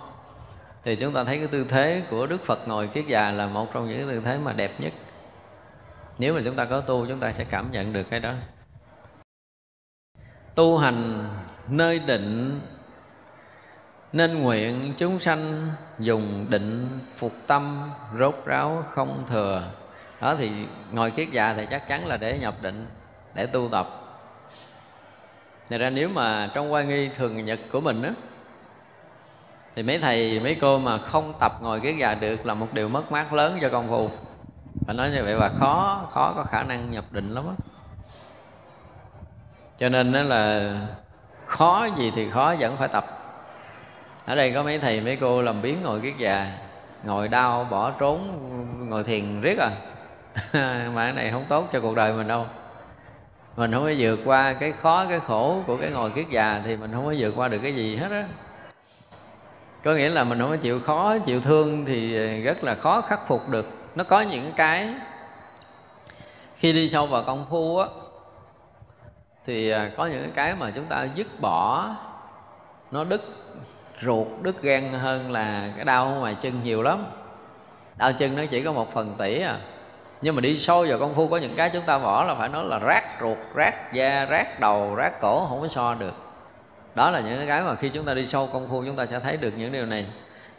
Thì 0.85 0.97
chúng 0.97 1.15
ta 1.15 1.24
thấy 1.24 1.39
cái 1.39 1.47
tư 1.47 1.66
thế 1.69 2.03
của 2.11 2.27
đức 2.27 2.45
phật 2.45 2.69
ngồi 2.69 2.86
kiết 2.86 3.07
già 3.07 3.31
là 3.31 3.47
một 3.47 3.73
trong 3.73 3.89
những 3.89 4.11
tư 4.11 4.20
thế 4.24 4.39
mà 4.39 4.53
đẹp 4.53 4.81
nhất. 4.81 4.93
Nếu 6.19 6.35
mà 6.35 6.40
chúng 6.45 6.57
ta 6.57 6.65
có 6.65 6.81
tu, 6.81 7.07
chúng 7.07 7.20
ta 7.20 7.32
sẽ 7.32 7.45
cảm 7.45 7.73
nhận 7.73 7.93
được 7.93 8.03
cái 8.11 8.20
đó. 8.20 8.32
Tu 10.55 10.78
hành 10.78 11.28
nơi 11.69 11.99
định, 11.99 12.61
nên 14.12 14.43
nguyện 14.43 14.95
chúng 14.97 15.20
sanh 15.20 15.69
dùng 15.99 16.47
định 16.49 17.01
phục 17.16 17.32
tâm, 17.47 17.90
rốt 18.19 18.35
ráo, 18.47 18.85
không 18.95 19.24
thừa. 19.28 19.62
Đó 20.20 20.35
thì 20.39 20.51
ngồi 20.93 21.11
kiết 21.11 21.28
già 21.32 21.55
thì 21.55 21.66
chắc 21.70 21.89
chắn 21.89 22.07
là 22.07 22.16
để 22.16 22.39
nhập 22.39 22.55
định, 22.62 22.86
để 23.35 23.47
tu 23.47 23.69
tập. 23.73 24.08
Thật 25.70 25.78
ra 25.78 25.90
nếu 25.90 26.09
mà 26.09 26.51
trong 26.55 26.73
quan 26.73 26.89
nghi 26.89 27.09
thường 27.09 27.45
nhật 27.45 27.59
của 27.73 27.81
mình 27.81 28.03
á 28.03 28.11
Thì 29.74 29.82
mấy 29.82 29.99
thầy, 29.99 30.40
mấy 30.40 30.55
cô 30.61 30.78
mà 30.78 30.99
không 30.99 31.32
tập 31.40 31.53
ngồi 31.61 31.81
kiết 31.81 31.95
già 31.99 32.15
được 32.15 32.47
là 32.47 32.55
một 32.55 32.66
điều 32.73 32.89
mất 32.89 33.12
mát 33.12 33.32
lớn 33.32 33.59
cho 33.61 33.69
công 33.69 33.89
phu. 33.89 34.11
Phải 34.86 34.95
nói 34.95 35.11
như 35.11 35.24
vậy 35.24 35.36
và 35.36 35.49
khó, 35.49 36.07
khó 36.11 36.32
có 36.36 36.45
khả 36.45 36.62
năng 36.62 36.90
nhập 36.90 37.05
định 37.11 37.35
lắm 37.35 37.45
á. 37.49 37.55
Cho 39.78 39.89
nên 39.89 40.12
đó 40.12 40.23
là 40.23 40.73
khó 41.47 41.89
gì 41.97 42.12
thì 42.15 42.31
khó 42.31 42.55
vẫn 42.59 42.77
phải 42.77 42.89
tập. 42.89 43.05
Ở 44.27 44.35
đây 44.35 44.53
có 44.53 44.62
mấy 44.62 44.78
thầy 44.78 45.01
mấy 45.01 45.16
cô 45.16 45.43
làm 45.43 45.62
biến 45.62 45.82
ngồi 45.82 46.01
kiết 46.01 46.15
già 46.19 46.59
ngồi 47.05 47.28
đau 47.28 47.66
bỏ 47.70 47.90
trốn 47.90 48.28
ngồi 48.89 49.05
thiền 49.05 49.40
riết 49.40 49.59
à. 49.59 49.70
Mà 50.95 51.05
cái 51.05 51.12
này 51.12 51.31
không 51.31 51.45
tốt 51.49 51.69
cho 51.73 51.81
cuộc 51.81 51.97
đời 51.97 52.12
mình 52.12 52.28
đâu 52.28 52.47
mình 53.59 53.73
không 53.73 53.85
có 53.85 53.93
vượt 53.99 54.21
qua 54.25 54.53
cái 54.53 54.73
khó, 54.73 55.07
cái 55.09 55.21
khổ 55.21 55.63
của 55.67 55.77
cái 55.77 55.91
ngồi 55.91 56.11
kiết 56.11 56.27
già 56.31 56.63
thì 56.65 56.77
mình 56.77 56.93
không 56.93 57.07
có 57.07 57.15
vượt 57.19 57.33
qua 57.37 57.49
được 57.49 57.59
cái 57.63 57.75
gì 57.75 57.97
hết 57.97 58.11
á. 58.11 58.25
Có 59.85 59.95
nghĩa 59.95 60.09
là 60.09 60.25
mình 60.25 60.39
không 60.39 60.51
có 60.51 60.57
chịu 60.57 60.81
khó, 60.81 61.19
chịu 61.19 61.41
thương 61.41 61.85
thì 61.85 62.19
rất 62.43 62.65
là 62.65 62.75
khó 62.75 63.01
khắc 63.01 63.29
phục 63.29 63.49
được. 63.49 63.67
Nó 63.95 64.05
có 64.05 64.21
những 64.21 64.53
cái, 64.57 64.95
khi 66.57 66.73
đi 66.73 66.89
sâu 66.89 67.07
vào 67.07 67.23
công 67.23 67.47
phu 67.51 67.79
á, 67.79 67.87
thì 69.47 69.71
à, 69.71 69.91
có 69.97 70.07
những 70.07 70.31
cái 70.35 70.55
mà 70.59 70.71
chúng 70.75 70.85
ta 70.85 71.07
dứt 71.15 71.41
bỏ, 71.41 71.89
nó 72.91 73.05
đứt 73.05 73.23
ruột, 74.03 74.27
đứt 74.43 74.63
gan 74.63 74.93
hơn 74.93 75.33
là 75.33 75.73
cái 75.77 75.85
đau 75.85 76.09
ngoài 76.09 76.37
chân 76.41 76.63
nhiều 76.65 76.83
lắm. 76.83 77.07
Đau 77.97 78.13
chân 78.13 78.37
nó 78.37 78.43
chỉ 78.51 78.63
có 78.63 78.73
một 78.73 78.95
phần 78.95 79.15
tỷ 79.19 79.41
à 79.41 79.59
nhưng 80.23 80.35
mà 80.35 80.40
đi 80.40 80.59
sâu 80.59 80.86
vào 80.89 80.99
công 80.99 81.15
phu 81.15 81.28
có 81.28 81.36
những 81.36 81.57
cái 81.57 81.70
chúng 81.73 81.82
ta 81.86 81.99
bỏ 81.99 82.24
là 82.24 82.35
phải 82.35 82.49
nói 82.49 82.65
là 82.65 82.81
rát 82.86 83.05
ruột 83.20 83.39
rát 83.57 83.74
da 83.93 84.27
rát 84.31 84.61
đầu 84.61 84.95
rát 84.97 85.20
cổ 85.20 85.47
không 85.49 85.61
có 85.61 85.69
so 85.69 85.95
được 85.95 86.15
đó 86.95 87.11
là 87.11 87.20
những 87.20 87.47
cái 87.47 87.62
mà 87.62 87.74
khi 87.74 87.89
chúng 87.89 88.05
ta 88.05 88.15
đi 88.15 88.27
sâu 88.27 88.49
công 88.53 88.69
phu 88.69 88.85
chúng 88.85 88.97
ta 88.97 89.07
sẽ 89.07 89.20
thấy 89.20 89.36
được 89.36 89.53
những 89.57 89.73
điều 89.73 89.86
này 89.86 90.07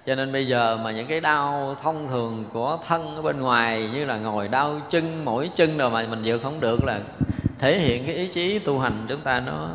cho 0.05 0.15
nên 0.15 0.31
bây 0.31 0.47
giờ 0.47 0.77
mà 0.77 0.91
những 0.91 1.07
cái 1.07 1.21
đau 1.21 1.75
thông 1.81 2.07
thường 2.07 2.45
của 2.53 2.77
thân 2.87 3.15
ở 3.15 3.21
bên 3.21 3.41
ngoài 3.41 3.89
như 3.93 4.05
là 4.05 4.17
ngồi 4.17 4.47
đau 4.47 4.75
chân 4.89 5.25
mỗi 5.25 5.49
chân 5.55 5.77
rồi 5.77 5.89
mà 5.89 6.05
mình 6.09 6.21
vượt 6.25 6.39
không 6.43 6.59
được 6.59 6.83
là 6.83 6.99
thể 7.59 7.79
hiện 7.79 8.05
cái 8.05 8.15
ý 8.15 8.27
chí 8.27 8.59
tu 8.59 8.79
hành 8.79 9.05
chúng 9.09 9.21
ta 9.21 9.39
nó 9.39 9.69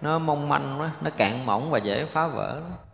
nó 0.00 0.18
mong 0.18 0.48
manh 0.48 0.80
quá, 0.80 0.90
nó 1.00 1.10
cạn 1.10 1.46
mỏng 1.46 1.70
và 1.70 1.78
dễ 1.78 2.04
phá 2.04 2.26
vỡ 2.26 2.60
đó 2.60 2.89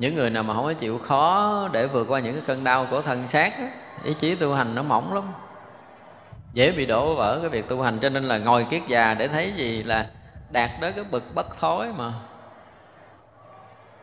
những 0.00 0.14
người 0.14 0.30
nào 0.30 0.42
mà 0.42 0.54
không 0.54 0.64
có 0.64 0.72
chịu 0.72 0.98
khó 0.98 1.68
để 1.72 1.86
vượt 1.86 2.04
qua 2.08 2.20
những 2.20 2.34
cái 2.34 2.42
cơn 2.46 2.64
đau 2.64 2.86
của 2.90 3.02
thân 3.02 3.28
xác 3.28 3.60
đó, 3.60 3.66
ý 4.04 4.14
chí 4.14 4.34
tu 4.34 4.54
hành 4.54 4.74
nó 4.74 4.82
mỏng 4.82 5.14
lắm. 5.14 5.24
Dễ 6.52 6.72
bị 6.72 6.86
đổ 6.86 7.14
vỡ 7.14 7.38
cái 7.40 7.50
việc 7.50 7.68
tu 7.68 7.82
hành 7.82 7.98
cho 7.98 8.08
nên 8.08 8.24
là 8.24 8.38
ngồi 8.38 8.66
kiết 8.70 8.82
già 8.88 9.14
để 9.14 9.28
thấy 9.28 9.52
gì 9.56 9.82
là 9.82 10.06
đạt 10.50 10.70
đến 10.80 10.92
cái 10.96 11.04
bực 11.10 11.34
bất 11.34 11.60
thối 11.60 11.86
mà. 11.98 12.12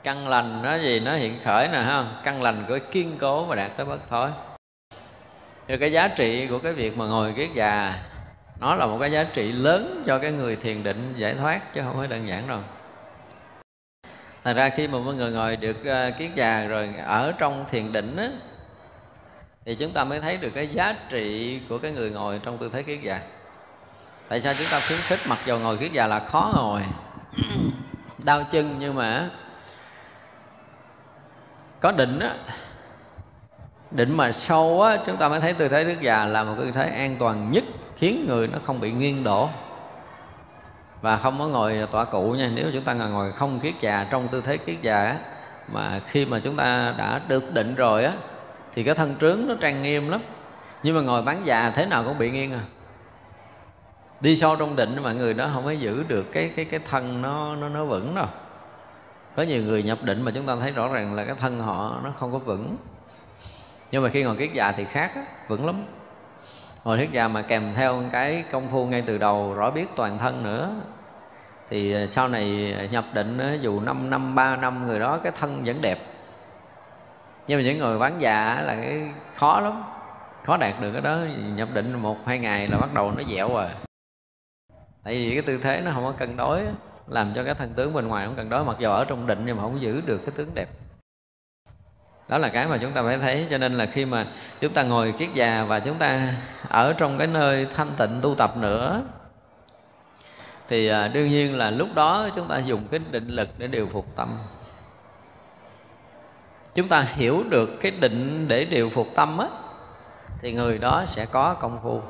Căn 0.04 0.28
lành 0.28 0.62
nó 0.62 0.76
gì 0.76 1.00
nó 1.00 1.16
hiện 1.16 1.40
khởi 1.44 1.68
nè 1.68 1.78
ha. 1.78 2.06
Căn 2.24 2.42
lành 2.42 2.66
của 2.68 2.80
kiên 2.92 3.18
cố 3.20 3.46
và 3.46 3.56
đạt 3.56 3.72
tới 3.78 3.86
bất 3.86 4.10
thối. 4.10 4.30
Thì 5.68 5.78
cái 5.78 5.92
giá 5.92 6.08
trị 6.08 6.48
của 6.48 6.60
cái 6.60 6.74
việc 6.74 6.98
mà 6.98 7.06
ngồi 7.06 7.34
kiết 7.34 7.50
già 7.54 8.00
nó 8.60 8.76
là 8.76 8.86
một 8.86 8.98
cái 9.00 9.12
giá 9.12 9.24
trị 9.24 9.52
lớn 9.52 10.04
cho 10.06 10.20
cái 10.20 10.32
người 10.32 10.56
thiền 10.56 10.84
định 10.84 11.14
giải 11.18 11.34
thoát 11.34 11.74
chứ 11.74 11.82
không 11.84 11.96
phải 11.98 12.08
đơn 12.08 12.28
giản 12.28 12.48
đâu. 12.48 12.60
Thành 14.48 14.56
ra 14.56 14.70
khi 14.70 14.88
mà 14.88 15.00
mọi 15.00 15.16
người 15.16 15.32
ngồi 15.32 15.56
được 15.56 15.78
uh, 15.82 16.18
kiết 16.18 16.30
già 16.36 16.66
rồi 16.68 16.90
ở 17.06 17.34
trong 17.38 17.66
thiền 17.70 17.92
định 17.92 18.16
á 18.16 18.28
thì 19.66 19.76
chúng 19.76 19.92
ta 19.92 20.04
mới 20.04 20.20
thấy 20.20 20.38
được 20.38 20.50
cái 20.56 20.68
giá 20.68 20.96
trị 21.10 21.60
của 21.70 21.78
cái 21.78 21.92
người 21.92 22.10
ngồi 22.10 22.40
trong 22.44 22.58
tư 22.58 22.70
thế 22.74 22.84
kiết 22.84 23.00
già 23.02 23.22
tại 24.28 24.42
sao 24.42 24.54
chúng 24.58 24.68
ta 24.72 24.80
khuyến 24.88 25.00
khích 25.00 25.20
mặc 25.30 25.40
dù 25.46 25.60
ngồi 25.60 25.78
kiết 25.78 25.92
già 25.92 26.08
là 26.08 26.20
khó 26.20 26.52
ngồi 26.56 26.82
đau 28.26 28.44
chân 28.52 28.76
nhưng 28.80 28.96
mà 28.96 29.30
có 31.80 31.92
định 31.92 32.20
á 32.20 32.34
định 33.92 34.18
mà 34.18 34.32
sâu 34.32 34.82
á 34.82 34.98
chúng 35.06 35.18
ta 35.18 35.30
mới 35.30 35.40
thấy 35.40 35.54
tư 35.54 35.68
thế 35.68 35.84
kiết 35.84 36.02
già 36.02 36.26
là 36.26 36.44
một 36.44 36.56
tư 36.58 36.72
thế 36.72 36.90
an 36.90 37.16
toàn 37.20 37.52
nhất 37.52 37.64
khiến 37.98 38.26
người 38.30 38.48
nó 38.48 38.60
không 38.66 38.80
bị 38.80 38.92
nghiêng 38.92 39.24
đổ 39.24 39.50
và 41.02 41.18
không 41.18 41.40
có 41.40 41.48
ngồi 41.48 41.88
tọa 41.92 42.06
cụ 42.06 42.32
nha. 42.32 42.52
Nếu 42.54 42.72
chúng 42.74 42.84
ta 42.84 42.94
ngồi 42.94 43.32
không 43.32 43.60
kiết 43.60 43.74
già 43.82 44.08
trong 44.10 44.28
tư 44.28 44.42
thế 44.42 44.58
kiết 44.58 44.82
già 44.82 45.04
á 45.04 45.18
mà 45.72 46.02
khi 46.08 46.26
mà 46.26 46.40
chúng 46.44 46.56
ta 46.56 46.94
đã 46.98 47.22
được 47.28 47.54
định 47.54 47.76
rồi 47.76 48.06
á 48.06 48.14
thì 48.74 48.84
cái 48.84 48.96
thân 48.96 49.16
trướng 49.22 49.40
nó 49.48 49.56
trang 49.60 49.84
nghiêm 49.84 50.10
lắm. 50.10 50.22
Nhưng 50.84 50.96
mà 50.96 51.02
ngồi 51.02 51.22
bán 51.22 51.42
già 51.46 51.72
thế 51.76 51.86
nào 51.86 52.04
cũng 52.04 52.18
bị 52.18 52.32
nghiêng 52.32 52.54
à. 52.54 52.62
Đi 54.22 54.38
sâu 54.38 54.56
trong 54.56 54.76
định 54.76 54.98
mà 55.04 55.14
người 55.14 55.34
đó 55.34 55.50
không 55.54 55.66
có 55.66 55.72
giữ 55.72 56.04
được 56.08 56.26
cái 56.32 56.52
cái 56.56 56.66
cái 56.66 56.80
thân 56.90 57.22
nó 57.22 57.56
nó 57.56 57.70
nó 57.70 57.86
vững 57.86 58.16
đâu. 58.16 58.28
Có 59.36 59.44
nhiều 59.44 59.64
người 59.64 59.84
nhập 59.84 59.98
định 60.04 60.22
mà 60.22 60.32
chúng 60.32 60.46
ta 60.46 60.56
thấy 60.56 60.72
rõ 60.72 60.88
ràng 60.88 61.16
là 61.16 61.26
cái 61.26 61.36
thân 61.40 61.60
họ 61.60 62.00
nó 62.04 62.12
không 62.20 62.32
có 62.32 62.38
vững. 62.38 62.76
Nhưng 63.92 64.04
mà 64.04 64.10
khi 64.10 64.24
ngồi 64.24 64.36
kiết 64.36 64.54
già 64.54 64.72
thì 64.72 64.86
khác 64.86 65.12
á, 65.16 65.22
vững 65.48 65.66
lắm 65.66 65.84
ngồi 66.88 66.98
thuyết 66.98 67.12
già 67.12 67.28
mà 67.28 67.42
kèm 67.42 67.74
theo 67.76 68.04
cái 68.12 68.44
công 68.52 68.68
phu 68.70 68.86
ngay 68.86 69.04
từ 69.06 69.18
đầu, 69.18 69.54
rõ 69.54 69.72
biết 69.72 69.86
toàn 69.96 70.18
thân 70.18 70.44
nữa. 70.44 70.76
Thì 71.70 71.94
ờ, 71.94 72.08
sau 72.08 72.28
này 72.28 72.74
ờ, 72.78 72.86
nhập 72.86 73.06
định 73.14 73.38
ờ, 73.38 73.58
dù 73.62 73.80
5 73.80 74.10
năm 74.10 74.36
3 74.36 74.56
năm, 74.56 74.88
người 74.88 75.00
đó 75.00 75.20
cái 75.24 75.32
thân 75.40 75.62
vẫn 75.66 75.82
đẹp. 75.82 76.00
Nhưng 77.48 77.60
mà 77.60 77.64
những 77.64 77.78
người 77.78 78.00
bán 78.00 78.22
già 78.22 78.62
là 78.62 78.76
cái 78.76 79.02
khó 79.36 79.60
lắm, 79.60 79.84
khó 80.44 80.58
đạt 80.58 80.82
được 80.82 80.92
cái 80.92 81.02
đó. 81.02 81.18
Nhập 81.56 81.70
định 81.74 81.94
một, 81.94 82.18
hai 82.26 82.40
ngày 82.40 82.68
là 82.68 82.78
bắt 82.78 82.94
đầu 82.94 83.12
nó 83.12 83.24
dẻo 83.24 83.50
rồi 83.50 83.70
tại 85.04 85.14
vì 85.14 85.34
cái 85.34 85.42
tư 85.42 85.60
thế 85.64 85.82
nó 85.86 85.92
không 85.94 86.04
có 86.04 86.12
cân 86.12 86.38
đối 86.38 86.62
làm 87.08 87.32
cho 87.36 87.44
cái 87.44 87.54
thân 87.56 87.74
tướng 87.76 87.94
bên 87.94 88.08
ngoài 88.08 88.26
không 88.26 88.36
cân 88.36 88.50
đối, 88.50 88.66
mặc 88.66 88.76
dù 88.80 88.90
ở 88.90 89.06
trong 89.06 89.28
định 89.28 89.44
nhưng 89.46 89.58
mà 89.58 89.64
không 89.64 89.82
giữ 89.82 90.02
được 90.02 90.22
cái 90.26 90.32
tướng 90.36 90.50
đẹp 90.54 90.68
đó 92.28 92.38
là 92.38 92.50
cái 92.50 92.68
mà 92.68 92.78
chúng 92.82 92.94
ta 92.94 93.04
phải 93.04 93.18
thấy, 93.18 93.48
cho 93.50 93.58
nên 93.58 93.78
là 93.78 93.86
khi 93.86 94.06
mà 94.06 94.26
chúng 94.62 94.74
ta 94.74 94.84
ngồi 94.84 95.12
kiết 95.12 95.30
già 95.34 95.64
và 95.64 95.80
chúng 95.80 95.98
ta 95.98 96.34
ở 96.70 96.94
trong 96.94 97.18
cái 97.18 97.28
nơi 97.28 97.68
thanh 97.76 97.90
tịnh 97.98 98.20
tu 98.22 98.36
tập 98.36 98.58
nữa, 98.58 99.02
thì 100.70 100.88
à, 100.88 101.08
đương 101.08 101.30
nhiên 101.30 101.58
là 101.58 101.70
lúc 101.70 101.90
đó 101.96 102.30
chúng 102.36 102.48
ta 102.48 102.58
dùng 102.58 102.88
cái 102.92 103.00
định 103.12 103.28
lực 103.28 103.50
để 103.58 103.68
điều 103.68 103.90
phục 103.94 104.06
tâm. 104.16 104.38
Chúng 106.76 106.88
ta 106.88 107.02
hiểu 107.02 107.44
được 107.50 107.70
cái 107.82 107.92
định 107.92 108.48
để 108.48 108.66
điều 108.66 108.90
phục 108.90 109.08
tâm 109.16 109.38
á, 109.38 109.48
thì 110.40 110.54
người 110.54 110.78
đó 110.78 111.04
sẽ 111.08 111.26
có 111.26 111.54
công 111.54 111.80
phu 111.84 112.02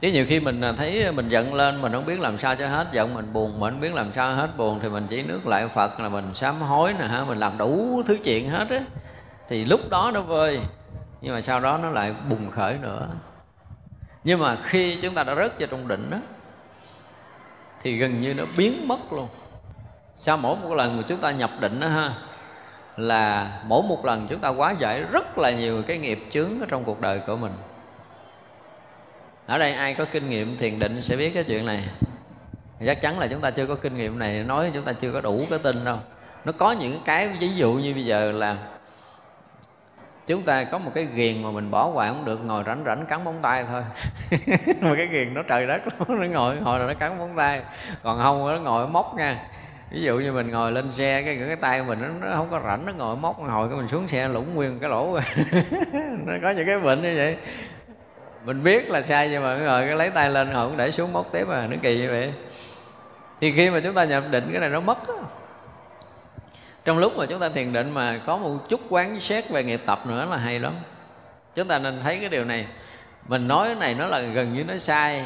chứ 0.00 0.08
nhiều 0.08 0.26
khi 0.28 0.40
mình 0.40 0.60
à, 0.60 0.72
thấy 0.72 1.12
mình 1.12 1.28
giận 1.28 1.54
lên, 1.54 1.82
mình 1.82 1.92
không 1.92 2.06
biết 2.06 2.20
làm 2.20 2.38
sao 2.38 2.56
cho 2.56 2.68
hết. 2.68 2.86
Giận 2.92 3.14
mình 3.14 3.32
buồn, 3.32 3.60
mình 3.60 3.72
không 3.72 3.80
biết 3.80 3.94
làm 3.94 4.12
sao 4.12 4.34
hết. 4.34 4.56
Buồn 4.56 4.78
thì 4.82 4.88
mình 4.88 5.06
chỉ 5.10 5.22
nước 5.22 5.46
lại 5.46 5.68
phật 5.68 6.00
là 6.00 6.08
mình 6.08 6.34
sám 6.34 6.60
hối 6.60 6.92
nè 6.92 7.06
ha, 7.06 7.24
mình 7.24 7.38
làm 7.38 7.58
đủ 7.58 8.02
thứ 8.06 8.18
chuyện 8.24 8.48
hết 8.48 8.70
á. 8.70 8.80
Thì 9.48 9.64
lúc 9.64 9.80
đó 9.90 10.10
nó 10.14 10.20
vơi, 10.20 10.60
nhưng 11.20 11.34
mà 11.34 11.40
sau 11.40 11.60
đó 11.60 11.78
nó 11.82 11.90
lại 11.90 12.14
bùng 12.30 12.50
khởi 12.50 12.78
nữa. 12.82 13.08
Nhưng 14.24 14.40
mà 14.40 14.56
khi 14.62 14.98
chúng 15.02 15.14
ta 15.14 15.24
đã 15.24 15.34
rớt 15.34 15.58
vào 15.58 15.68
trong 15.70 15.88
định 15.88 16.10
á, 16.10 16.18
thì 17.82 17.96
gần 17.96 18.20
như 18.20 18.34
nó 18.34 18.44
biến 18.56 18.88
mất 18.88 19.12
luôn. 19.12 19.28
Sau 20.12 20.36
mỗi 20.36 20.56
một 20.56 20.74
lần 20.74 20.96
mà 20.96 21.02
chúng 21.08 21.18
ta 21.18 21.30
nhập 21.30 21.50
định 21.60 21.80
đó 21.80 21.88
ha, 21.88 22.14
là 22.96 23.58
mỗi 23.64 23.82
một 23.82 24.04
lần 24.04 24.26
chúng 24.28 24.38
ta 24.38 24.48
quá 24.48 24.74
giải 24.78 25.02
rất 25.02 25.38
là 25.38 25.50
nhiều 25.50 25.82
cái 25.86 25.98
nghiệp 25.98 26.28
chướng 26.30 26.60
ở 26.60 26.66
trong 26.68 26.84
cuộc 26.84 27.00
đời 27.00 27.20
của 27.26 27.36
mình 27.36 27.52
ở 29.50 29.58
đây 29.58 29.72
ai 29.72 29.94
có 29.94 30.04
kinh 30.04 30.30
nghiệm 30.30 30.58
thiền 30.58 30.78
định 30.78 31.02
sẽ 31.02 31.16
biết 31.16 31.30
cái 31.34 31.44
chuyện 31.44 31.66
này. 31.66 31.84
Chắc 32.86 33.02
chắn 33.02 33.18
là 33.18 33.26
chúng 33.26 33.40
ta 33.40 33.50
chưa 33.50 33.66
có 33.66 33.74
kinh 33.74 33.96
nghiệm 33.96 34.18
này 34.18 34.44
nói 34.44 34.70
chúng 34.74 34.84
ta 34.84 34.92
chưa 34.92 35.12
có 35.12 35.20
đủ 35.20 35.46
cái 35.50 35.58
tin 35.58 35.84
đâu. 35.84 35.98
Nó 36.44 36.52
có 36.52 36.72
những 36.72 37.00
cái 37.04 37.28
ví 37.40 37.48
dụ 37.48 37.72
như 37.72 37.94
bây 37.94 38.04
giờ 38.04 38.32
là 38.32 38.56
chúng 40.26 40.42
ta 40.42 40.64
có 40.64 40.78
một 40.78 40.90
cái 40.94 41.06
ghiền 41.14 41.42
mà 41.42 41.50
mình 41.50 41.70
bỏ 41.70 41.86
hoài 41.86 42.08
không 42.08 42.24
được 42.24 42.44
ngồi 42.44 42.64
rảnh 42.66 42.82
rảnh 42.86 43.06
cắn 43.06 43.24
móng 43.24 43.38
tay 43.42 43.64
thôi. 43.68 43.82
Mà 44.80 44.94
cái 44.96 45.06
ghiền 45.06 45.34
nó 45.34 45.42
trời 45.42 45.66
đất 45.66 45.82
nó 46.08 46.14
ngồi 46.14 46.58
ngồi 46.58 46.78
rồi 46.78 46.88
nó 46.88 46.94
cắn 46.94 47.18
móng 47.18 47.32
tay. 47.36 47.60
Còn 48.02 48.18
không 48.22 48.48
nó 48.48 48.60
ngồi 48.60 48.88
móc 48.88 49.14
nha. 49.16 49.48
Ví 49.90 50.02
dụ 50.02 50.18
như 50.18 50.32
mình 50.32 50.50
ngồi 50.50 50.72
lên 50.72 50.92
xe 50.92 51.22
cái 51.22 51.38
cái 51.46 51.56
tay 51.56 51.82
mình 51.82 51.98
nó, 52.02 52.26
nó 52.26 52.36
không 52.36 52.48
có 52.50 52.60
rảnh 52.66 52.86
nó 52.86 52.92
ngồi 52.92 53.16
móc 53.16 53.40
ngồi 53.40 53.68
cái 53.68 53.78
mình 53.78 53.88
xuống 53.88 54.08
xe 54.08 54.28
lũng 54.28 54.54
nguyên 54.54 54.78
cái 54.78 54.90
lỗ. 54.90 55.14
Nó 56.26 56.32
có 56.42 56.50
những 56.50 56.66
cái 56.66 56.80
bệnh 56.80 57.02
như 57.02 57.14
vậy 57.16 57.36
mình 58.44 58.62
biết 58.62 58.90
là 58.90 59.02
sai 59.02 59.28
nhưng 59.30 59.42
mà 59.42 59.56
rồi 59.56 59.86
cái 59.86 59.96
lấy 59.96 60.10
tay 60.10 60.30
lên 60.30 60.50
họ 60.50 60.66
cũng 60.66 60.76
để 60.76 60.90
xuống 60.90 61.12
móc 61.12 61.32
tiếp 61.32 61.48
à 61.48 61.66
nó 61.66 61.76
kỳ 61.82 61.98
như 61.98 62.08
vậy. 62.10 62.32
Thì 63.40 63.52
khi 63.52 63.70
mà 63.70 63.80
chúng 63.80 63.94
ta 63.94 64.04
nhập 64.04 64.24
định 64.30 64.48
cái 64.52 64.60
này 64.60 64.70
nó 64.70 64.80
mất 64.80 65.08
đó. 65.08 65.14
trong 66.84 66.98
lúc 66.98 67.16
mà 67.16 67.26
chúng 67.26 67.40
ta 67.40 67.48
thiền 67.48 67.72
định 67.72 67.90
mà 67.90 68.20
có 68.26 68.36
một 68.36 68.68
chút 68.68 68.80
quán 68.88 69.20
xét 69.20 69.50
về 69.50 69.64
nghiệp 69.64 69.80
tập 69.86 70.06
nữa 70.06 70.26
là 70.30 70.36
hay 70.36 70.58
lắm. 70.58 70.74
Chúng 71.54 71.68
ta 71.68 71.78
nên 71.78 72.00
thấy 72.02 72.18
cái 72.18 72.28
điều 72.28 72.44
này. 72.44 72.66
Mình 73.28 73.48
nói 73.48 73.66
cái 73.66 73.74
này 73.74 73.94
nó 73.94 74.06
là 74.06 74.20
gần 74.20 74.54
như 74.54 74.64
nó 74.64 74.78
sai, 74.78 75.24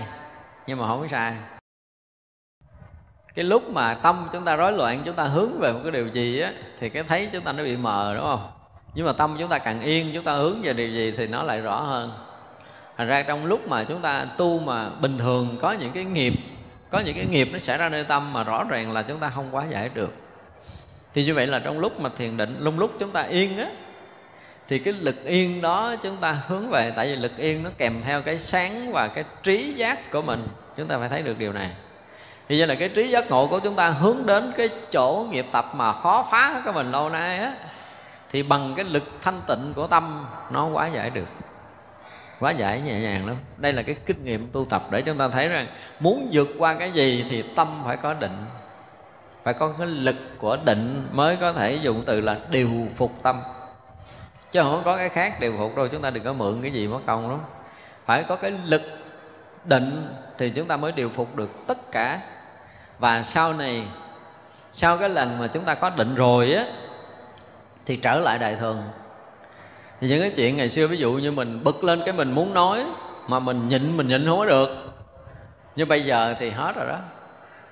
nhưng 0.67 0.79
mà 0.79 0.89
không 0.89 1.03
có 1.03 1.09
sai. 1.09 1.35
Cái 3.35 3.45
lúc 3.45 3.71
mà 3.71 3.95
tâm 3.95 4.29
chúng 4.33 4.45
ta 4.45 4.57
rối 4.57 4.73
loạn, 4.73 5.03
chúng 5.05 5.17
ta 5.17 5.25
hướng 5.25 5.61
về 5.61 5.73
một 5.73 5.81
cái 5.83 5.93
điều 5.93 6.09
gì 6.09 6.41
á, 6.41 6.53
thì 6.81 6.89
cái 6.89 7.03
thấy 7.03 7.29
chúng 7.33 7.43
ta 7.43 7.53
nó 7.53 7.63
bị 7.63 7.77
mờ, 7.77 8.15
đúng 8.17 8.25
không? 8.25 8.51
Nhưng 8.95 9.07
mà 9.07 9.13
tâm 9.13 9.37
chúng 9.39 9.49
ta 9.49 9.59
càng 9.59 9.81
yên, 9.81 10.11
chúng 10.15 10.25
ta 10.25 10.33
hướng 10.33 10.63
về 10.63 10.73
điều 10.73 10.89
gì 10.89 11.15
thì 11.17 11.27
nó 11.27 11.43
lại 11.43 11.61
rõ 11.61 11.81
hơn 11.81 12.13
thành 12.97 13.09
ra 13.09 13.23
trong 13.23 13.47
lúc 13.47 13.69
mà 13.69 13.85
chúng 13.85 14.01
ta 14.01 14.27
tu 14.37 14.59
mà 14.59 14.91
bình 14.91 15.19
thường, 15.19 15.59
có 15.61 15.73
những 15.73 15.93
cái 15.93 16.05
nghiệp, 16.05 16.33
có 16.91 17.01
những 17.01 17.17
cái 17.17 17.27
nghiệp 17.27 17.49
nó 17.53 17.59
xảy 17.59 17.79
ra 17.79 17.89
nơi 17.89 18.05
tâm 18.05 18.33
mà 18.33 18.45
rõ 18.45 18.65
ràng 18.65 18.93
là 18.93 19.03
chúng 19.03 19.19
ta 19.19 19.31
không 19.35 19.49
quá 19.51 19.65
giải 19.71 19.91
được. 19.95 20.15
Thì 21.15 21.25
như 21.25 21.35
vậy 21.35 21.47
là 21.47 21.59
trong 21.59 21.79
lúc 21.79 22.01
mà 22.01 22.11
thiền 22.17 22.37
định, 22.37 22.57
lúc 22.61 22.75
lúc 22.79 22.93
chúng 22.99 23.11
ta 23.11 23.23
yên 23.23 23.59
á, 23.59 23.67
thì 24.69 24.79
cái 24.79 24.95
lực 24.95 25.25
yên 25.25 25.61
đó 25.61 25.95
chúng 26.03 26.17
ta 26.17 26.33
hướng 26.49 26.71
về. 26.71 26.93
Tại 26.97 27.07
vì 27.07 27.17
lực 27.17 27.37
yên 27.37 27.63
nó 27.63 27.71
kèm 27.79 28.03
theo 28.05 28.23
cái 28.23 28.39
sáng 28.39 28.93
và 28.93 29.09
cái 29.09 29.25
trí 29.43 29.73
giác 29.73 30.11
của 30.11 30.23
mình. 30.23 30.47
Chúng 30.77 30.89
ta 30.89 30.99
phải 30.99 31.09
thấy 31.09 31.23
được 31.23 31.39
điều 31.39 31.53
này. 31.53 31.71
Thì 32.49 32.59
vậy 32.59 32.67
là 32.67 32.75
cái 32.75 32.89
trí 32.89 33.09
giác 33.09 33.31
ngộ 33.31 33.47
của 33.47 33.61
chúng 33.61 33.77
ta 33.77 33.91
hướng 33.91 34.27
đến 34.27 34.53
cái 34.57 34.69
chỗ 34.93 35.27
nghiệp 35.31 35.47
tập 35.53 35.67
mà 35.75 35.93
khó 35.93 36.29
phá 36.31 36.63
của 36.65 36.73
mình 36.73 36.93
lâu 36.93 37.11
nay 37.11 37.39
á, 37.39 37.55
thì 38.31 38.43
bằng 38.43 38.73
cái 38.77 38.85
lực 38.85 39.05
thanh 39.23 39.41
tịnh 39.47 39.73
của 39.75 39.87
tâm, 39.87 40.27
nó 40.51 40.67
quá 40.67 40.87
giải 40.87 41.11
được 41.11 41.29
quá 42.45 42.51
giải 42.51 42.81
nhẹ 42.81 43.01
nhàng 43.01 43.27
lắm. 43.27 43.37
Đây 43.57 43.73
là 43.73 43.83
cái 43.83 43.97
kinh 44.07 44.25
nghiệm 44.25 44.51
tu 44.53 44.65
tập 44.65 44.87
để 44.91 45.03
chúng 45.03 45.19
ta 45.19 45.29
thấy 45.29 45.49
rằng 45.49 45.67
muốn 46.01 46.29
vượt 46.33 46.49
qua 46.59 46.75
cái 46.75 46.91
gì 46.91 47.27
thì 47.31 47.45
tâm 47.57 47.83
phải 47.85 47.97
có 47.97 48.15
định. 48.15 48.45
Phải 49.45 49.55
có 49.55 49.73
cái 49.79 49.87
lực 49.87 50.17
của 50.39 50.57
định 50.65 51.09
mới 51.13 51.37
có 51.37 51.53
thể 51.53 51.75
dùng 51.75 52.03
từ 52.07 52.21
là 52.21 52.39
điều 52.51 52.71
phục 52.97 53.13
tâm. 53.23 53.41
Chứ 54.53 54.63
không 54.63 54.83
có 54.85 54.97
cái 54.97 55.09
khác 55.09 55.41
điều 55.41 55.55
phục 55.59 55.77
đâu, 55.77 55.89
chúng 55.89 56.03
ta 56.03 56.11
đừng 56.11 56.25
có 56.25 56.33
mượn 56.33 56.63
cái 56.63 56.71
gì 56.71 56.89
mất 56.89 57.01
công 57.07 57.31
lắm. 57.31 57.41
Phải 58.05 58.23
có 58.23 58.37
cái 58.37 58.51
lực 58.65 58.83
định 59.65 60.15
thì 60.39 60.51
chúng 60.51 60.69
ta 60.69 60.77
mới 60.77 60.93
điều 60.93 61.09
phục 61.09 61.37
được 61.37 61.51
tất 61.67 61.93
cả. 61.93 62.21
Và 62.99 63.23
sau 63.23 63.53
này, 63.53 63.87
sau 64.73 64.97
cái 64.97 65.09
lần 65.09 65.39
mà 65.39 65.47
chúng 65.47 65.65
ta 65.65 65.75
có 65.75 65.91
định 65.97 66.15
rồi 66.15 66.53
á, 66.53 66.65
thì 67.87 67.97
trở 67.97 68.21
lại 68.21 68.39
đại 68.39 68.55
thường 68.55 68.83
thì 70.05 70.11
những 70.11 70.21
cái 70.21 70.31
chuyện 70.31 70.57
ngày 70.57 70.71
xưa, 70.71 70.87
ví 70.87 70.97
dụ 70.97 71.13
như 71.13 71.33
mình 71.33 71.65
bực 71.65 71.85
lên 71.85 72.03
cái 72.05 72.15
mình 72.15 72.33
muốn 72.33 72.55
nói 72.55 72.85
mà 73.29 73.39
mình 73.39 73.69
nhịn 73.69 73.97
mình 73.97 74.09
nhịn 74.09 74.27
không 74.27 74.39
có 74.39 74.47
được. 74.47 74.69
Nhưng 75.77 75.89
bây 75.89 76.05
giờ 76.05 76.35
thì 76.39 76.51
hết 76.51 76.73
rồi 76.77 76.87
đó. 76.87 76.99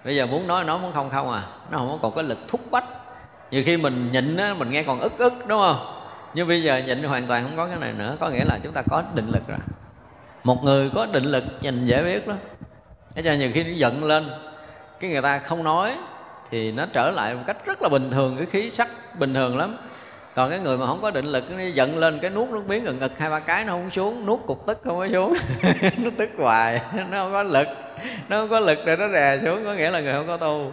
Bây 0.05 0.17
giờ 0.17 0.27
muốn 0.27 0.47
nói 0.47 0.65
nói 0.65 0.79
muốn 0.79 0.93
không 0.93 1.11
không 1.11 1.31
à. 1.31 1.43
Nó 1.71 1.79
không 1.79 1.99
còn 2.03 2.15
cái 2.15 2.25
lực 2.25 2.39
thúc 2.49 2.61
bách. 2.71 2.85
Nhiều 3.51 3.63
khi 3.67 3.77
mình 3.77 4.13
nhịn 4.13 4.37
á, 4.37 4.55
mình 4.55 4.71
nghe 4.71 4.83
còn 4.83 5.01
ức 5.01 5.19
ức, 5.19 5.33
đúng 5.47 5.61
không? 5.61 6.03
Nhưng 6.35 6.49
bây 6.49 6.63
giờ 6.63 6.79
nhịn 6.79 7.03
hoàn 7.03 7.27
toàn 7.27 7.43
không 7.43 7.57
có 7.57 7.67
cái 7.67 7.77
này 7.77 7.93
nữa. 7.93 8.17
Có 8.21 8.29
nghĩa 8.29 8.45
là 8.45 8.59
chúng 8.63 8.73
ta 8.73 8.83
có 8.91 9.03
định 9.15 9.29
lực 9.29 9.43
rồi. 9.49 9.59
Một 10.45 10.65
người 10.65 10.91
có 10.95 11.07
định 11.13 11.25
lực 11.25 11.45
nhìn 11.61 11.87
dễ 11.87 12.03
biết 12.03 12.29
lắm. 12.29 12.39
Thế 13.15 13.23
cho 13.23 13.33
nhiều 13.33 13.51
khi 13.55 13.65
nó 13.65 13.71
giận 13.75 14.05
lên. 14.05 14.25
Cái 15.01 15.11
người 15.11 15.23
ta 15.23 15.39
không 15.39 15.65
nói 15.65 15.95
thì 16.51 16.73
nó 16.73 16.87
trở 16.93 17.11
lại 17.11 17.35
một 17.35 17.43
cách 17.47 17.67
rất 17.67 17.83
là 17.83 17.89
bình 17.89 18.11
thường. 18.11 18.37
Cái 18.37 18.47
khí 18.47 18.71
sắc 18.71 18.89
bình 19.19 19.35
thường 19.35 19.59
lắm 19.59 19.77
còn 20.35 20.51
cái 20.51 20.59
người 20.59 20.79
mà 20.79 20.87
không 20.87 21.03
có 21.03 21.11
định 21.11 21.27
lực 21.27 21.51
nó 21.51 21.63
giận 21.75 21.99
lên 21.99 22.19
cái 22.19 22.31
nuốt 22.31 22.49
nước 22.49 22.63
miếng 22.69 22.85
gần 22.85 22.99
ngực 22.99 23.19
hai 23.19 23.31
ba 23.31 23.39
cái 23.39 23.65
nó 23.65 23.73
không 23.73 23.91
xuống 23.91 24.27
nuốt 24.27 24.41
cục 24.47 24.67
tức 24.67 24.81
không 24.85 24.99
có 24.99 25.09
xuống. 25.13 25.35
Nó 25.99 26.11
tức 26.19 26.31
hoài 26.39 26.81
nó 27.11 27.19
không 27.19 27.33
có 27.33 27.43
lực 27.43 27.69
nó 28.29 28.41
không 28.41 28.49
có 28.49 28.61
lực 28.61 28.79
để 28.87 28.97
nó 28.97 29.09
đè 29.09 29.39
xuống 29.45 29.65
có 29.65 29.75
nghĩa 29.75 29.91
là 29.91 30.01
người 30.01 30.13
không 30.13 30.27
có 30.27 30.37
tu. 30.37 30.73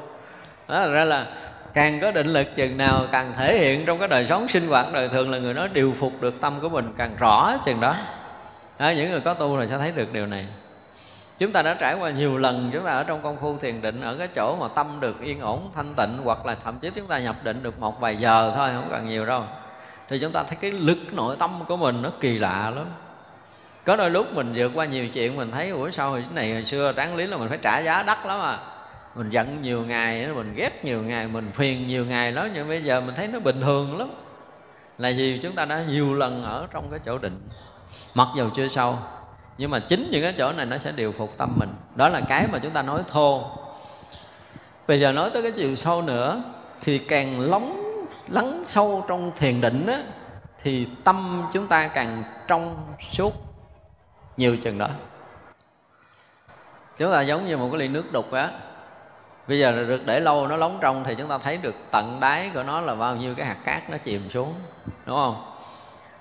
Đó 0.68 0.80
là 0.80 0.88
ra 0.88 1.06
là 1.06 1.26
càng 1.74 2.00
có 2.00 2.12
định 2.12 2.28
lực 2.28 2.48
chừng 2.56 2.78
nào 2.78 3.06
càng 3.12 3.34
thể 3.38 3.58
hiện 3.58 3.86
trong 3.86 4.00
cái 4.00 4.08
đời 4.08 4.26
sống 4.26 4.48
sinh 4.48 4.68
hoạt 4.68 4.94
đời 4.94 5.10
thường 5.10 5.32
là 5.32 5.38
người 5.38 5.54
nó 5.54 5.68
điều 5.68 5.94
phục 6.00 6.22
được 6.22 6.42
tâm 6.42 6.54
của 6.62 6.70
mình 6.70 6.94
càng 6.98 7.16
rõ 7.20 7.58
chừng 7.66 7.80
đó. 7.80 7.96
Đó, 8.80 8.90
những 8.90 9.12
người 9.12 9.22
có 9.22 9.34
tu 9.34 9.58
là 9.58 9.68
sẽ 9.68 9.78
thấy 9.78 9.92
được 9.92 10.14
điều 10.14 10.26
này 10.26 10.48
chúng 11.40 11.52
ta 11.52 11.62
đã 11.62 11.74
trải 11.74 11.96
qua 11.96 12.10
nhiều 12.10 12.38
lần, 12.38 12.70
chúng 12.74 12.84
ta 12.84 12.92
ở 12.92 13.04
trong 13.04 13.22
công 13.22 13.38
phu 13.42 13.58
thiền 13.58 13.82
định, 13.82 14.02
ở 14.02 14.16
cái 14.16 14.28
chỗ 14.28 14.58
mà 14.60 14.68
tâm 14.68 14.88
được 15.00 15.22
yên 15.22 15.40
ổn, 15.40 15.72
thanh 15.76 15.94
tịnh, 15.96 16.18
hoặc 16.24 16.46
là 16.46 16.56
thậm 16.64 16.80
chí 16.80 16.90
chúng 16.96 17.08
ta 17.08 17.20
nhập 17.20 17.36
định 17.44 17.64
được 17.64 17.80
một 17.80 18.00
vài 18.00 18.16
giờ 18.16 18.54
thôi, 18.56 18.70
không 18.74 18.88
cần 18.92 19.08
nhiều 19.08 19.26
đâu. 19.26 19.44
Thì 20.10 20.20
chúng 20.20 20.32
ta 20.32 20.44
thấy 20.44 20.58
cái 20.62 20.72
lực 20.72 20.98
nội 21.12 21.36
tâm 21.40 21.50
của 21.68 21.78
mình 21.78 22.02
nó 22.02 22.12
kỳ 22.20 22.40
lạ 22.40 22.72
lắm. 22.76 22.86
Có 23.86 23.96
đôi 23.96 24.10
lúc 24.10 24.34
mình 24.34 24.54
vượt 24.56 24.72
qua 24.76 24.86
nhiều 24.86 25.08
chuyện, 25.08 25.38
mình 25.38 25.52
thấy, 25.52 25.70
ủa, 25.70 25.90
sao 25.90 26.14
cái 26.14 26.24
này 26.34 26.54
hồi 26.54 26.66
xưa 26.66 26.92
đáng 26.92 27.16
lý 27.16 27.28
là 27.28 27.38
mình 27.38 27.50
phải 27.50 27.58
trả 27.62 27.80
giá 27.80 28.04
đắt 28.04 28.26
lắm 28.26 28.40
à? 28.40 28.58
Mình 29.16 29.30
giận 29.30 29.62
nhiều 29.62 29.86
ngày, 29.86 30.28
mình 30.28 30.54
ghét 30.56 30.86
nhiều 30.86 31.04
ngày, 31.04 31.28
mình 31.28 31.52
phiền 31.56 31.88
nhiều 31.88 32.06
ngày 32.06 32.32
đó 32.32 32.48
nhưng 32.54 32.68
bây 32.68 32.84
giờ 32.84 33.02
mình 33.02 33.16
thấy 33.16 33.28
nó 33.28 33.40
bình 33.40 33.62
thường 33.62 33.98
lắm. 33.98 34.10
Là 34.98 35.12
vì 35.18 35.40
chúng 35.44 35.56
ta 35.56 35.66
đã 35.66 35.84
nhiều 35.90 36.14
lần 36.14 36.44
ở 36.44 36.68
trong 36.72 36.92
cái 36.92 37.00
chỗ 37.06 37.18
định. 37.18 37.42
Mặc 38.16 38.28
dù 38.36 38.50
chưa 38.56 38.68
sâu 38.68 38.98
nhưng 39.60 39.72
mà 39.72 39.80
chính 39.80 40.08
những 40.12 40.24
cái 40.24 40.34
chỗ 40.38 40.52
này 40.52 40.66
nó 40.66 40.78
sẽ 40.78 40.92
điều 40.92 41.12
phục 41.12 41.38
tâm 41.38 41.54
mình. 41.60 41.70
Đó 41.96 42.10
là 42.10 42.22
cái 42.22 42.48
mà 42.52 42.60
chúng 42.60 42.72
ta 42.72 42.82
nói 42.82 43.04
thô. 43.08 43.44
Bây 44.88 45.00
giờ 45.00 45.12
nói 45.12 45.30
tới 45.34 45.42
cái 45.42 45.52
chiều 45.52 45.76
sâu 45.76 46.02
nữa, 46.02 46.44
thì 46.82 46.98
càng 46.98 47.40
lóng, 47.40 47.84
lắng 48.28 48.64
sâu 48.68 49.06
trong 49.08 49.32
thiền 49.36 49.62
định 49.62 49.88
á, 49.88 50.04
thì 50.64 50.88
tâm 51.04 51.44
chúng 51.54 51.68
ta 51.68 51.88
càng 51.88 52.24
trong 52.48 52.76
suốt 53.12 53.34
nhiều 54.38 54.58
chừng 54.58 54.78
đó. 54.78 54.90
Chúng 56.98 57.12
ta 57.12 57.22
giống 57.22 57.48
như 57.48 57.58
một 57.58 57.70
cái 57.72 57.80
ly 57.80 57.88
nước 57.88 58.12
đục 58.12 58.32
á. 58.32 58.50
Bây 59.48 59.60
giờ 59.60 59.72
được 59.72 60.06
để 60.06 60.20
lâu 60.20 60.48
nó 60.48 60.58
lóng 60.58 60.78
trong 60.82 61.04
thì 61.04 61.16
chúng 61.16 61.30
ta 61.30 61.38
thấy 61.38 61.58
được 61.58 61.76
tận 61.92 62.20
đáy 62.20 62.52
của 62.54 62.64
nó 62.64 62.82
là 62.82 62.96
bao 62.96 63.16
nhiêu 63.16 63.36
cái 63.36 63.46
hạt 63.46 63.58
cát 63.66 63.90
nó 63.90 63.98
chìm 63.98 64.30
xuống, 64.30 64.54
đúng 65.06 65.18
không? 65.18 65.59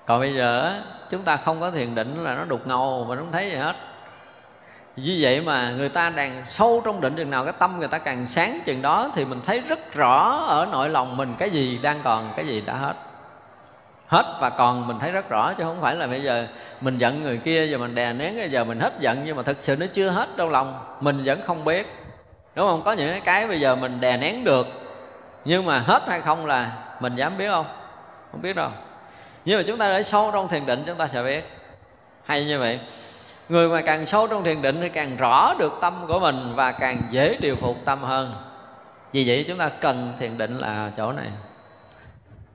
Còn 0.08 0.20
bây 0.20 0.34
giờ 0.34 0.80
chúng 1.10 1.22
ta 1.22 1.36
không 1.36 1.60
có 1.60 1.70
thiền 1.70 1.94
định 1.94 2.24
là 2.24 2.34
nó 2.34 2.44
đục 2.44 2.66
ngầu 2.66 3.06
mà 3.08 3.16
không 3.16 3.32
thấy 3.32 3.50
gì 3.50 3.56
hết. 3.56 3.76
Vì 4.96 5.18
vậy 5.22 5.40
mà 5.40 5.70
người 5.70 5.88
ta 5.88 6.10
đang 6.10 6.44
sâu 6.44 6.82
trong 6.84 7.00
định 7.00 7.16
chừng 7.16 7.30
nào 7.30 7.44
cái 7.44 7.54
tâm 7.58 7.78
người 7.78 7.88
ta 7.88 7.98
càng 7.98 8.26
sáng 8.26 8.60
chừng 8.64 8.82
đó 8.82 9.10
thì 9.14 9.24
mình 9.24 9.40
thấy 9.44 9.60
rất 9.60 9.94
rõ 9.94 10.44
ở 10.46 10.68
nội 10.72 10.88
lòng 10.88 11.16
mình 11.16 11.34
cái 11.38 11.50
gì 11.50 11.78
đang 11.82 12.00
còn, 12.04 12.32
cái 12.36 12.46
gì 12.46 12.60
đã 12.60 12.74
hết. 12.74 12.94
Hết 14.06 14.38
và 14.40 14.50
còn 14.50 14.88
mình 14.88 14.98
thấy 14.98 15.12
rất 15.12 15.28
rõ 15.28 15.52
chứ 15.52 15.64
không 15.64 15.80
phải 15.80 15.96
là 15.96 16.06
bây 16.06 16.22
giờ 16.22 16.46
mình 16.80 16.98
giận 16.98 17.22
người 17.22 17.38
kia, 17.38 17.66
giờ 17.66 17.78
mình 17.78 17.94
đè 17.94 18.12
nén 18.12 18.36
bây 18.36 18.50
giờ 18.50 18.64
mình 18.64 18.80
hết 18.80 18.92
giận 19.00 19.22
nhưng 19.24 19.36
mà 19.36 19.42
thực 19.42 19.56
sự 19.60 19.76
nó 19.76 19.86
chưa 19.92 20.10
hết 20.10 20.28
trong 20.36 20.50
lòng. 20.50 20.96
Mình 21.00 21.22
vẫn 21.24 21.42
không 21.42 21.64
biết, 21.64 21.86
đúng 22.54 22.68
không? 22.68 22.82
Có 22.84 22.92
những 22.92 23.20
cái 23.24 23.46
bây 23.46 23.60
giờ 23.60 23.76
mình 23.76 24.00
đè 24.00 24.16
nén 24.16 24.44
được 24.44 24.66
nhưng 25.44 25.66
mà 25.66 25.78
hết 25.78 26.02
hay 26.06 26.20
không 26.20 26.46
là 26.46 26.72
mình 27.00 27.16
dám 27.16 27.38
biết 27.38 27.48
không? 27.48 27.66
Không 28.32 28.42
biết 28.42 28.56
đâu 28.56 28.70
nhưng 29.44 29.58
mà 29.58 29.64
chúng 29.66 29.78
ta 29.78 29.88
đã 29.88 30.02
sâu 30.02 30.30
trong 30.32 30.48
thiền 30.48 30.66
định, 30.66 30.82
chúng 30.86 30.98
ta 30.98 31.08
sẽ 31.08 31.22
biết. 31.22 31.44
Hay 32.24 32.44
như 32.44 32.58
vậy, 32.58 32.80
người 33.48 33.68
mà 33.68 33.80
càng 33.80 34.06
sâu 34.06 34.26
trong 34.26 34.44
thiền 34.44 34.62
định 34.62 34.78
thì 34.80 34.88
càng 34.88 35.16
rõ 35.16 35.54
được 35.58 35.72
tâm 35.80 35.94
của 36.08 36.18
mình 36.18 36.52
và 36.54 36.72
càng 36.72 37.02
dễ 37.10 37.36
điều 37.40 37.56
phục 37.56 37.76
tâm 37.84 38.02
hơn. 38.02 38.34
Vì 39.12 39.24
vậy 39.26 39.44
chúng 39.48 39.58
ta 39.58 39.68
cần 39.68 40.12
thiền 40.18 40.38
định 40.38 40.58
là 40.58 40.90
chỗ 40.96 41.12
này. 41.12 41.28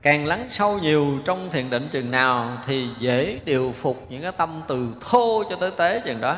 Càng 0.02 0.26
lắng 0.26 0.46
sâu 0.50 0.78
nhiều 0.78 1.06
trong 1.24 1.50
thiền 1.50 1.70
định 1.70 1.88
chừng 1.92 2.10
nào 2.10 2.48
thì 2.66 2.88
dễ 2.98 3.38
điều 3.44 3.74
phục 3.82 4.06
những 4.08 4.22
cái 4.22 4.32
tâm 4.32 4.62
từ 4.66 4.88
thô 5.10 5.44
cho 5.50 5.56
tới 5.56 5.70
tế 5.70 6.02
chừng 6.04 6.20
đó. 6.20 6.36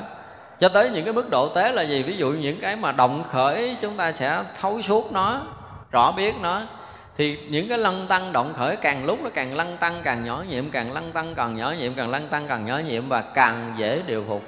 Cho 0.60 0.68
tới 0.68 0.90
những 0.90 1.05
cái 1.05 1.14
mức 1.14 1.31
độ 1.31 1.48
tế 1.48 1.73
là 1.73 1.82
gì? 1.82 2.02
Ví 2.02 2.16
dụ 2.16 2.31
những 2.31 2.60
cái 2.60 2.77
mà 2.77 2.93
động 2.93 3.24
khởi, 3.31 3.77
chúng 3.81 3.97
ta 3.97 4.12
sẽ 4.12 4.43
thấu 4.60 4.82
suốt 4.82 5.12
nó, 5.12 5.43
rõ 5.90 6.12
biết 6.12 6.35
nó 6.40 6.62
thì 7.16 7.38
những 7.48 7.68
cái 7.68 7.78
lăng 7.78 8.06
tăng 8.09 8.32
động 8.32 8.55
khởi, 8.56 8.76
càng 8.76 9.05
lúc 9.05 9.22
nó 9.22 9.30
càng 9.34 9.56
lăng 9.56 9.76
tăng 9.76 10.01
càng 10.05 10.24
nhỏ 10.24 10.44
nhiệm, 10.48 10.70
càng 10.70 10.93
lăng 10.93 11.12
tăng 11.12 11.34
càng 11.34 11.56
nhỏ 11.56 11.74
nhiệm, 11.78 11.94
càng 11.94 12.10
lăng 12.10 12.28
tăng 12.28 12.48
càng 12.48 12.66
nhỏ 12.66 12.78
nhiệm 12.78 13.09
và 13.09 13.20
càng 13.20 13.74
dễ 13.78 14.02
điều 14.06 14.24
phục. 14.28 14.43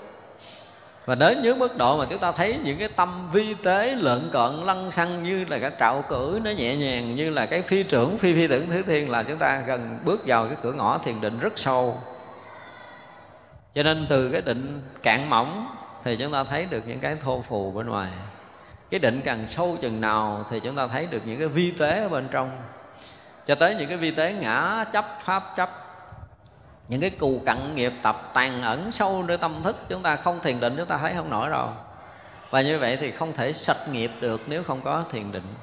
Và 1.07 1.15
đến 1.15 1.43
những 1.43 1.59
mức 1.59 1.77
độ 1.77 1.99
mà 1.99 2.07
chúng 2.11 2.19
ta 2.19 2.33
thấy 2.33 2.57
những 2.65 2.79
cái 2.79 2.89
tâm 2.97 3.31
vi 3.33 3.55
tế 3.63 3.95
lợn 3.95 4.31
cợn 4.33 4.55
lăng 4.65 4.91
xăng 4.91 5.25
như 5.25 5.45
là 5.45 5.59
cái 5.59 5.71
trạo 5.81 6.05
cử 6.09 6.41
nó 6.45 6.51
nhẹ 6.51 6.77
nhàng, 6.77 7.17
như 7.17 7.31
là 7.31 7.47
cái 7.47 7.63
phi 7.63 7.83
trưởng, 7.83 8.19
phi 8.19 8.35
phi 8.35 8.47
tưởng 8.47 8.67
thứ 8.71 8.83
thiên 8.83 9.11
là 9.11 9.23
chúng 9.23 9.39
ta 9.39 9.63
gần 9.67 9.99
bước 10.05 10.23
vào 10.27 10.47
cái 10.47 10.57
cửa 10.63 10.73
ngõ 10.73 10.99
thiền 11.05 11.21
định 11.21 11.39
rất 11.39 11.53
sâu. 11.57 11.97
Cho 13.75 13.83
nên 13.83 14.07
từ 14.09 14.31
cái 14.31 14.41
định 14.41 14.83
cạn 15.03 15.31
mỏng 15.31 15.67
thì 16.05 16.17
chúng 16.17 16.33
ta 16.33 16.45
thấy 16.45 16.67
được 16.71 16.83
những 16.87 17.01
cái 17.01 17.17
thô 17.21 17.45
phù 17.49 17.71
bên 17.71 17.89
ngoài 17.89 18.11
cái 18.91 19.01
định 19.01 19.21
càng 19.25 19.47
sâu 19.51 19.79
chừng 19.83 20.01
nào 20.01 20.45
thì 20.51 20.61
chúng 20.61 20.77
ta 20.77 20.87
thấy 20.87 21.07
được 21.07 21.23
những 21.25 21.39
cái 21.39 21.49
vi 21.49 21.71
tế 21.71 22.03
ở 22.03 22.09
bên 22.09 22.29
trong. 22.31 22.51
Cho 23.47 23.55
tới 23.55 23.75
những 23.75 23.89
cái 23.89 23.97
vi 23.97 24.11
tế 24.11 24.33
ngã, 24.41 24.85
chấp, 24.93 25.05
pháp, 25.25 25.43
chấp. 25.57 25.71
Những 26.89 27.01
cái 27.01 27.11
cù 27.11 27.43
cặn 27.47 27.75
nghiệp 27.75 27.93
tập 28.03 28.31
tàn 28.35 28.63
ẩn 28.63 28.93
sâu 28.93 29.25
nơi 29.29 29.39
tâm 29.39 29.63
thức 29.65 29.77
chúng 29.89 30.03
ta 30.03 30.17
không 30.17 30.41
thiền 30.41 30.61
định, 30.61 30.75
chúng 30.77 30.87
ta 30.87 30.99
thấy 30.99 31.13
không 31.17 31.31
nổi 31.31 31.51
đâu 31.51 31.71
và 32.51 32.61
như 32.61 32.79
vậy 32.79 32.97
thì 32.97 33.11
không 33.11 33.33
thể 33.33 33.53
sạch 33.53 33.89
nghiệp 33.93 34.11
được 34.21 34.41
nếu 34.47 34.63
không 34.63 34.81
có 34.81 35.05
thiền 35.11 35.33
định. 35.33 35.55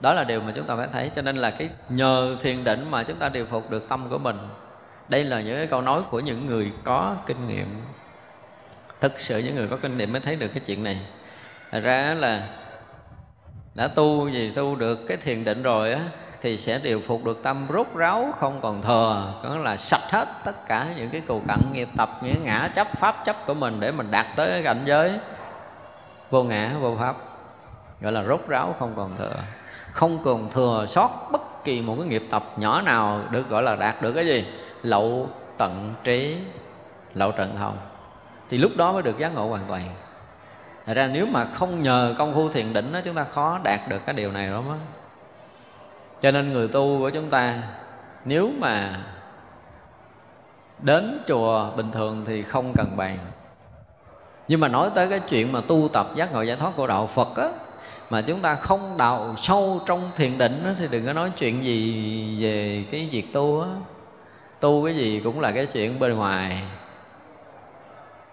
Đó 0.00 0.14
là 0.14 0.24
điều 0.24 0.40
mà 0.40 0.52
chúng 0.56 0.66
ta 0.66 0.76
phải 0.76 0.88
thấy. 0.92 1.10
Cho 1.16 1.22
nên 1.22 1.36
là 1.36 1.50
cái 1.50 1.68
nhờ 1.88 2.36
thiền 2.40 2.64
định 2.64 2.90
mà 2.90 3.02
chúng 3.02 3.16
ta 3.16 3.28
điều 3.28 3.46
phục 3.46 3.70
được 3.70 3.88
tâm 3.88 4.06
của 4.10 4.18
mình. 4.18 4.38
Đây 5.08 5.24
là 5.24 5.40
những 5.40 5.56
cái 5.56 5.66
câu 5.66 5.82
nói 5.82 6.02
của 6.10 6.20
những 6.20 6.46
người 6.46 6.72
có 6.84 7.16
kinh 7.26 7.48
nghiệm. 7.48 7.82
Thực 9.00 9.20
sự 9.20 9.38
những 9.38 9.54
người 9.54 9.68
có 9.68 9.76
kinh 9.76 9.96
nghiệm 9.96 10.12
mới 10.12 10.20
thấy 10.20 10.36
được 10.36 10.48
cái 10.48 10.62
chuyện 10.66 10.84
này. 10.84 11.00
Thật 11.74 11.80
ra 11.80 12.14
là 12.18 12.48
đã 13.74 13.88
tu 13.88 14.28
gì 14.28 14.52
tu 14.54 14.76
được 14.76 15.06
cái 15.08 15.16
thiền 15.16 15.44
định 15.44 15.62
rồi 15.62 15.92
á, 15.92 16.00
thì 16.42 16.58
sẽ 16.58 16.78
điều 16.82 17.00
phục 17.06 17.24
được 17.24 17.42
tâm 17.42 17.66
rốt 17.72 17.86
ráo, 17.94 18.32
không 18.38 18.60
còn 18.60 18.82
thừa 18.82 19.34
có 19.42 19.56
là 19.56 19.76
sạch 19.76 20.10
hết 20.10 20.28
tất 20.44 20.66
cả 20.66 20.86
những 20.96 21.10
cái 21.10 21.20
cù 21.20 21.42
cặn 21.48 21.60
nghiệp 21.72 21.88
tập, 21.96 22.10
những 22.22 22.44
ngã 22.44 22.68
chấp 22.74 22.86
pháp 22.96 23.16
chấp 23.24 23.36
của 23.46 23.54
mình 23.54 23.80
để 23.80 23.92
mình 23.92 24.10
đạt 24.10 24.26
tới 24.36 24.50
cái 24.50 24.62
cảnh 24.62 24.82
giới 24.84 25.12
vô 26.30 26.42
ngã, 26.42 26.74
vô 26.80 26.96
pháp. 27.00 27.16
Gọi 28.00 28.12
là 28.12 28.24
rốt 28.24 28.48
ráo, 28.48 28.74
không 28.78 28.92
còn 28.96 29.16
thừa 29.16 29.36
không 29.90 30.18
còn 30.24 30.50
thừa 30.50 30.86
sót 30.88 31.28
bất 31.32 31.64
kỳ 31.64 31.80
một 31.80 31.96
cái 31.98 32.08
nghiệp 32.08 32.22
tập 32.30 32.44
nhỏ 32.56 32.80
nào 32.80 33.20
được 33.30 33.48
gọi 33.48 33.62
là 33.62 33.76
đạt 33.76 34.02
được 34.02 34.12
cái 34.12 34.26
gì? 34.26 34.46
Lậu 34.82 35.28
tận 35.58 35.94
trí, 36.04 36.36
lậu 37.14 37.32
trận 37.32 37.56
thông. 37.58 37.78
Thì 38.50 38.58
lúc 38.58 38.72
đó 38.76 38.92
mới 38.92 39.02
được 39.02 39.18
giác 39.18 39.34
ngộ 39.34 39.48
hoàn 39.48 39.62
toàn. 39.68 39.94
Thật 40.86 40.94
ra 40.94 41.06
nếu 41.12 41.26
mà 41.26 41.44
không 41.44 41.82
nhờ 41.82 42.14
công 42.18 42.34
phu 42.34 42.48
thiền 42.48 42.72
định 42.72 42.92
đó 42.92 43.00
chúng 43.04 43.14
ta 43.14 43.24
khó 43.24 43.60
đạt 43.62 43.80
được 43.88 44.06
cái 44.06 44.14
điều 44.14 44.32
này 44.32 44.46
lắm 44.48 44.64
á. 44.68 44.76
Cho 46.22 46.30
nên 46.30 46.52
người 46.52 46.68
tu 46.68 46.98
của 46.98 47.10
chúng 47.10 47.30
ta 47.30 47.62
nếu 48.24 48.50
mà 48.58 49.00
đến 50.82 51.24
chùa 51.28 51.70
bình 51.76 51.90
thường 51.92 52.24
thì 52.26 52.42
không 52.42 52.72
cần 52.76 52.96
bàn. 52.96 53.18
Nhưng 54.48 54.60
mà 54.60 54.68
nói 54.68 54.90
tới 54.94 55.08
cái 55.08 55.20
chuyện 55.20 55.52
mà 55.52 55.60
tu 55.68 55.88
tập 55.92 56.06
giác 56.14 56.32
ngộ 56.32 56.42
giải 56.42 56.56
thoát 56.56 56.72
của 56.76 56.86
đạo 56.86 57.06
Phật 57.06 57.36
á 57.36 57.48
mà 58.10 58.22
chúng 58.22 58.40
ta 58.40 58.54
không 58.54 58.96
đào 58.96 59.34
sâu 59.42 59.80
trong 59.86 60.10
thiền 60.16 60.38
định 60.38 60.62
đó, 60.64 60.70
thì 60.78 60.88
đừng 60.88 61.06
có 61.06 61.12
nói 61.12 61.32
chuyện 61.38 61.64
gì 61.64 62.36
về 62.40 62.84
cái 62.90 63.08
việc 63.12 63.32
tu 63.32 63.60
á. 63.60 63.68
Tu 64.60 64.84
cái 64.84 64.96
gì 64.96 65.20
cũng 65.24 65.40
là 65.40 65.52
cái 65.52 65.66
chuyện 65.66 65.98
bên 65.98 66.12
ngoài 66.12 66.62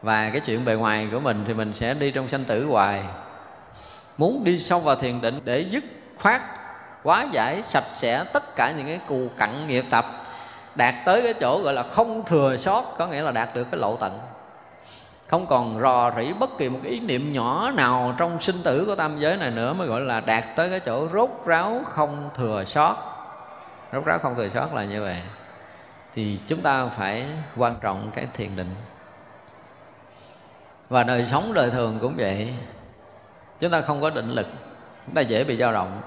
và 0.01 0.29
cái 0.29 0.39
chuyện 0.39 0.65
bề 0.65 0.73
ngoài 0.73 1.09
của 1.11 1.19
mình 1.19 1.43
thì 1.47 1.53
mình 1.53 1.73
sẽ 1.73 1.93
đi 1.93 2.11
trong 2.11 2.29
sanh 2.29 2.45
tử 2.45 2.65
hoài. 2.65 3.03
Muốn 4.17 4.43
đi 4.43 4.57
sâu 4.57 4.79
vào 4.79 4.95
thiền 4.95 5.21
định 5.21 5.39
để 5.43 5.59
dứt 5.59 5.83
khoát 6.19 6.41
quá 7.03 7.25
giải 7.31 7.63
sạch 7.63 7.83
sẽ 7.93 8.23
tất 8.33 8.55
cả 8.55 8.73
những 8.77 8.87
cái 8.87 8.99
cù 9.07 9.29
cặn 9.37 9.67
nghiệp 9.67 9.85
tập, 9.89 10.05
đạt 10.75 10.95
tới 11.05 11.21
cái 11.21 11.33
chỗ 11.33 11.61
gọi 11.63 11.73
là 11.73 11.83
không 11.83 12.25
thừa 12.25 12.57
sót, 12.57 12.83
có 12.97 13.07
nghĩa 13.07 13.21
là 13.21 13.31
đạt 13.31 13.55
được 13.55 13.67
cái 13.71 13.79
lộ 13.79 13.95
tận. 13.95 14.19
Không 15.27 15.47
còn 15.47 15.81
rò 15.81 16.11
rỉ 16.17 16.33
bất 16.33 16.57
kỳ 16.57 16.69
một 16.69 16.79
cái 16.83 16.91
ý 16.91 16.99
niệm 16.99 17.33
nhỏ 17.33 17.71
nào 17.71 18.13
trong 18.17 18.41
sinh 18.41 18.63
tử 18.63 18.85
của 18.85 18.95
tam 18.95 19.19
giới 19.19 19.37
này 19.37 19.51
nữa 19.51 19.73
mới 19.73 19.87
gọi 19.87 20.01
là 20.01 20.21
đạt 20.21 20.43
tới 20.55 20.69
cái 20.69 20.79
chỗ 20.79 21.07
rốt 21.13 21.29
ráo 21.45 21.81
không 21.85 22.29
thừa 22.35 22.63
sót. 22.65 22.95
Rốt 23.93 24.05
ráo 24.05 24.19
không 24.19 24.35
thừa 24.35 24.49
sót 24.49 24.73
là 24.73 24.83
như 24.83 25.01
vậy. 25.01 25.21
Thì 26.15 26.39
chúng 26.47 26.61
ta 26.61 26.85
phải 26.85 27.25
quan 27.57 27.75
trọng 27.81 28.11
cái 28.15 28.27
thiền 28.33 28.55
định 28.55 28.75
và 30.91 31.03
đời 31.03 31.27
sống 31.31 31.53
đời 31.53 31.69
thường 31.69 31.97
cũng 32.01 32.13
vậy. 32.17 32.53
Chúng 33.59 33.71
ta 33.71 33.81
không 33.81 34.01
có 34.01 34.09
định 34.09 34.31
lực, 34.31 34.47
chúng 35.05 35.15
ta 35.15 35.21
dễ 35.21 35.43
bị 35.43 35.57
dao 35.57 35.73
động. 35.73 36.01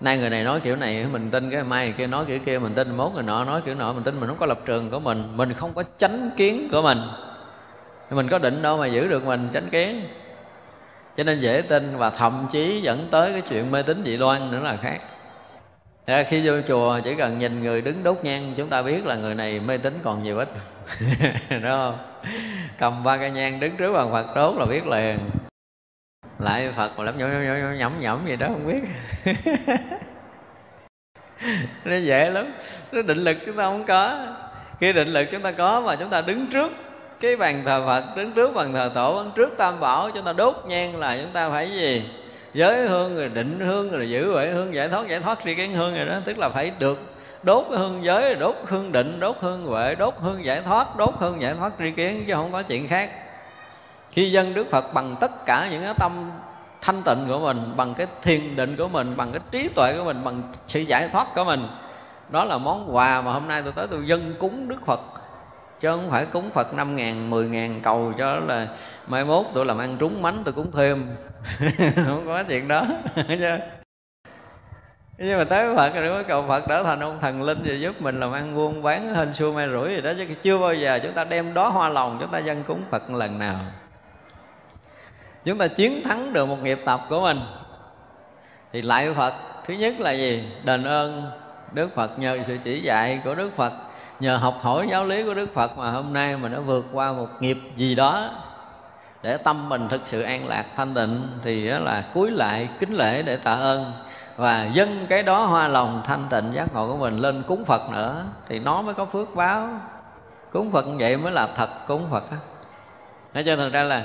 Nay 0.00 0.18
người 0.18 0.30
này 0.30 0.44
nói 0.44 0.60
kiểu 0.60 0.76
này, 0.76 1.06
mình 1.06 1.30
tin 1.30 1.50
cái 1.50 1.62
mai 1.62 1.86
người 1.86 1.94
kia 1.98 2.06
nói 2.06 2.24
kiểu 2.24 2.38
kia, 2.38 2.58
mình 2.58 2.74
tin 2.74 2.96
mốt 2.96 3.12
người 3.12 3.22
nọ 3.22 3.44
nói 3.44 3.62
kiểu 3.64 3.74
nọ, 3.74 3.92
mình 3.92 4.02
tin 4.02 4.20
mình 4.20 4.28
không 4.28 4.38
có 4.38 4.46
lập 4.46 4.58
trường 4.64 4.90
của 4.90 4.98
mình 4.98 5.36
mình 5.36 5.52
không 5.52 5.74
có 5.74 5.84
chánh 5.98 6.30
kiến 6.36 6.68
của 6.72 6.82
mình. 6.82 6.98
Mình 8.10 8.28
có 8.28 8.38
định 8.38 8.62
đâu 8.62 8.76
mà 8.76 8.86
giữ 8.86 9.08
được 9.08 9.24
mình 9.24 9.48
chánh 9.52 9.70
kiến. 9.70 10.08
Cho 11.16 11.24
nên 11.24 11.40
dễ 11.40 11.62
tin 11.62 11.96
và 11.96 12.10
thậm 12.10 12.46
chí 12.50 12.80
dẫn 12.80 13.08
tới 13.10 13.32
cái 13.32 13.42
chuyện 13.48 13.70
mê 13.70 13.82
tín 13.82 14.02
dị 14.04 14.16
đoan 14.16 14.50
nữa 14.50 14.60
là 14.60 14.76
khác. 14.76 14.98
Ra 16.06 16.22
khi 16.22 16.42
vô 16.44 16.54
chùa 16.68 17.00
chỉ 17.04 17.14
cần 17.14 17.38
nhìn 17.38 17.62
người 17.62 17.80
đứng 17.80 18.02
đốt 18.02 18.18
nhang, 18.22 18.52
chúng 18.56 18.68
ta 18.68 18.82
biết 18.82 19.06
là 19.06 19.16
người 19.16 19.34
này 19.34 19.60
mê 19.60 19.78
tín 19.78 20.00
còn 20.04 20.22
nhiều 20.22 20.38
ít. 20.38 20.48
Đúng 21.50 21.62
không? 21.62 21.98
Cầm 22.78 23.04
ba 23.04 23.16
cây 23.16 23.30
nhang 23.30 23.60
đứng 23.60 23.76
trước 23.76 23.92
bàn 23.92 24.12
phật 24.12 24.26
đốt 24.36 24.56
là 24.58 24.66
biết 24.66 24.86
liền. 24.86 25.18
Lại 26.38 26.72
phật 26.76 26.92
mà 26.98 27.04
lắm 27.04 27.18
nhẩm 27.18 27.30
nhẩm 27.30 27.44
nhẩm 27.44 27.78
nhẩm 27.78 27.92
nhẩm 28.00 28.20
gì 28.26 28.36
đó 28.36 28.46
không 28.46 28.66
biết. 28.66 28.82
Nó 31.84 31.96
dễ 31.96 32.30
lắm. 32.30 32.52
Nó 32.92 33.02
định 33.02 33.18
lực 33.18 33.36
chúng 33.46 33.56
ta 33.56 33.62
không 33.62 33.84
có. 33.86 34.26
Khi 34.80 34.92
định 34.92 35.08
lực 35.08 35.28
chúng 35.32 35.42
ta 35.42 35.52
có 35.52 35.80
mà 35.80 35.96
chúng 35.96 36.10
ta 36.10 36.20
đứng 36.20 36.46
trước 36.46 36.72
cái 37.20 37.36
bàn 37.36 37.62
thờ 37.64 37.82
phật, 37.86 38.04
đứng 38.16 38.32
trước 38.32 38.54
bàn 38.54 38.72
thờ 38.72 38.90
tổ, 38.94 39.22
đứng 39.22 39.32
trước 39.36 39.56
tam 39.58 39.80
bảo, 39.80 40.10
chúng 40.10 40.24
ta 40.24 40.32
đốt 40.32 40.56
nhang 40.66 40.96
là 40.96 41.18
chúng 41.22 41.32
ta 41.32 41.50
phải 41.50 41.70
gì? 41.70 42.10
Giới 42.56 42.88
hương 42.88 43.16
rồi, 43.16 43.28
định 43.28 43.60
hương 43.60 43.90
rồi, 43.90 44.10
giữ 44.10 44.32
huệ 44.32 44.50
hương 44.50 44.74
giải 44.74 44.88
thoát 44.88 45.08
giải 45.08 45.20
thoát, 45.20 45.38
tri 45.44 45.54
kiến 45.54 45.72
hương 45.72 45.96
rồi 45.96 46.06
đó. 46.06 46.20
Tức 46.24 46.38
là 46.38 46.48
phải 46.48 46.72
được 46.78 46.98
đốt 47.42 47.66
cái 47.70 47.78
hương 47.78 48.04
giới, 48.04 48.34
đốt 48.34 48.56
hương 48.66 48.92
định, 48.92 49.20
đốt 49.20 49.36
hương 49.40 49.64
huệ, 49.64 49.94
đốt 49.94 50.14
hương 50.20 50.44
giải 50.44 50.62
thoát, 50.62 50.96
đốt 50.96 51.14
hương 51.18 51.42
giải 51.42 51.54
thoát, 51.58 51.72
tri 51.78 51.90
kiến, 51.90 52.24
chứ 52.26 52.34
không 52.34 52.52
có 52.52 52.62
chuyện 52.62 52.88
khác. 52.88 53.10
Khi 54.10 54.30
dân 54.30 54.54
đức 54.54 54.66
phật 54.70 54.94
bằng 54.94 55.16
tất 55.20 55.46
cả 55.46 55.68
những 55.70 55.82
cái 55.82 55.94
tâm 55.98 56.30
thanh 56.80 57.02
tịnh 57.02 57.24
của 57.28 57.38
mình, 57.38 57.72
bằng 57.76 57.94
cái 57.94 58.06
thiền 58.22 58.56
định 58.56 58.76
của 58.76 58.88
mình, 58.88 59.16
bằng 59.16 59.32
cái 59.32 59.40
trí 59.50 59.68
tuệ 59.68 59.94
của 59.98 60.04
mình, 60.04 60.24
bằng 60.24 60.42
sự 60.66 60.80
giải 60.80 61.08
thoát 61.08 61.34
của 61.34 61.44
mình, 61.44 61.68
đó 62.28 62.44
là 62.44 62.58
món 62.58 62.96
quà 62.96 63.20
mà 63.20 63.32
hôm 63.32 63.48
nay 63.48 63.62
tôi 63.62 63.72
tới, 63.76 63.86
tôi 63.90 64.06
dân 64.06 64.34
cúng 64.38 64.68
đức 64.68 64.86
phật 64.86 65.00
chứ 65.80 65.88
không 65.88 66.10
phải 66.10 66.26
cúng 66.26 66.50
phật 66.54 66.74
năm 66.74 66.96
ngàn, 66.96 67.30
mười 67.30 67.48
ngàn 67.48 67.80
cầu 67.82 68.12
cho 68.18 68.36
là 68.36 68.68
mai 69.06 69.24
mốt 69.24 69.46
tôi 69.54 69.66
làm 69.66 69.78
ăn 69.78 69.96
trúng 70.00 70.22
mánh 70.22 70.42
tôi 70.44 70.54
cúng 70.54 70.72
thêm. 70.72 71.06
Không 72.06 72.22
có 72.26 72.42
chuyện 72.48 72.68
đó. 72.68 72.86
Nhưng 75.18 75.38
mà 75.38 75.44
tới 75.44 75.76
Phật 75.76 75.94
rồi 75.94 76.10
mới 76.10 76.24
cầu 76.24 76.44
Phật 76.48 76.64
trở 76.68 76.82
thành 76.82 77.00
ông 77.00 77.18
thần 77.20 77.42
linh 77.42 77.64
rồi 77.64 77.80
giúp 77.80 78.02
mình 78.02 78.20
làm 78.20 78.32
ăn 78.32 78.54
buôn 78.54 78.82
bán 78.82 79.14
hên 79.14 79.32
xua 79.32 79.52
mai 79.52 79.68
rủi 79.68 79.88
gì 79.88 80.00
đó. 80.00 80.12
Chứ 80.16 80.24
chưa 80.42 80.58
bao 80.58 80.74
giờ 80.74 81.00
chúng 81.02 81.12
ta 81.12 81.24
đem 81.24 81.54
đó 81.54 81.68
hoa 81.68 81.88
lòng, 81.88 82.18
chúng 82.20 82.30
ta 82.30 82.38
dân 82.38 82.62
cúng 82.62 82.82
Phật 82.90 83.10
lần 83.10 83.38
nào. 83.38 83.60
Chúng 85.44 85.58
ta 85.58 85.68
chiến 85.68 86.02
thắng 86.04 86.32
được 86.32 86.46
một 86.46 86.62
nghiệp 86.62 86.78
tập 86.84 87.00
của 87.08 87.20
mình. 87.20 87.40
Thì 88.72 88.82
lại 88.82 89.14
Phật, 89.14 89.34
thứ 89.64 89.74
nhất 89.74 90.00
là 90.00 90.12
gì? 90.12 90.48
Đền 90.64 90.84
ơn 90.84 91.30
Đức 91.72 91.94
Phật 91.94 92.18
nhờ 92.18 92.38
sự 92.46 92.58
chỉ 92.64 92.80
dạy 92.80 93.20
của 93.24 93.34
Đức 93.34 93.50
Phật 93.56 93.72
nhờ 94.20 94.36
học 94.36 94.58
hỏi 94.60 94.88
giáo 94.90 95.04
lý 95.04 95.22
của 95.24 95.34
Đức 95.34 95.54
Phật 95.54 95.78
mà 95.78 95.90
hôm 95.90 96.12
nay 96.12 96.36
mình 96.36 96.52
đã 96.52 96.58
vượt 96.58 96.86
qua 96.92 97.12
một 97.12 97.28
nghiệp 97.40 97.58
gì 97.76 97.94
đó. 97.94 98.30
Để 99.22 99.36
tâm 99.36 99.68
mình 99.68 99.88
thực 99.88 100.00
sự 100.04 100.22
an 100.22 100.48
lạc, 100.48 100.64
thanh 100.76 100.94
tịnh, 100.94 101.28
thì 101.44 101.68
đó 101.68 101.78
là 101.78 102.04
cúi 102.14 102.30
lại, 102.30 102.68
kính 102.78 102.94
lễ 102.94 103.22
để 103.22 103.36
tạ 103.36 103.54
ơn. 103.54 103.92
Và 104.36 104.64
dâng 104.64 105.06
cái 105.08 105.22
đó 105.22 105.46
hoa 105.46 105.68
lòng 105.68 106.02
thanh 106.04 106.26
tịnh 106.30 106.52
giác 106.54 106.74
ngộ 106.74 106.88
của 106.88 106.96
mình 106.96 107.18
lên 107.18 107.42
cúng 107.42 107.64
Phật 107.64 107.90
nữa, 107.90 108.24
thì 108.48 108.58
nó 108.58 108.82
mới 108.82 108.94
có 108.94 109.04
phước 109.04 109.34
báo. 109.34 109.68
Cúng 110.52 110.72
Phật 110.72 110.86
vậy 110.98 111.16
mới 111.16 111.32
là 111.32 111.48
thật 111.56 111.68
cúng 111.86 112.06
Phật 112.10 112.30
á. 112.30 112.36
Nói 113.34 113.44
cho 113.46 113.56
thật 113.56 113.68
ra 113.72 113.82
là 113.82 114.04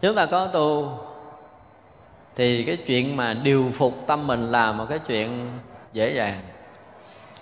chúng 0.00 0.14
ta 0.14 0.26
có 0.26 0.46
tu, 0.46 0.98
thì 2.36 2.64
cái 2.64 2.76
chuyện 2.76 3.16
mà 3.16 3.34
điều 3.34 3.72
phục 3.78 3.94
tâm 4.06 4.26
mình 4.26 4.52
là 4.52 4.72
một 4.72 4.86
cái 4.88 4.98
chuyện 4.98 5.58
dễ 5.92 6.12
dàng 6.12 6.40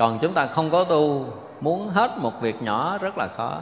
còn 0.03 0.19
chúng 0.19 0.35
ta 0.35 0.47
không 0.47 0.71
có 0.71 0.85
tu, 0.85 1.27
muốn 1.61 1.89
hết 1.89 2.11
một 2.19 2.41
việc 2.41 2.63
nhỏ 2.63 2.99
rất 3.01 3.19
là 3.19 3.29
khó. 3.37 3.61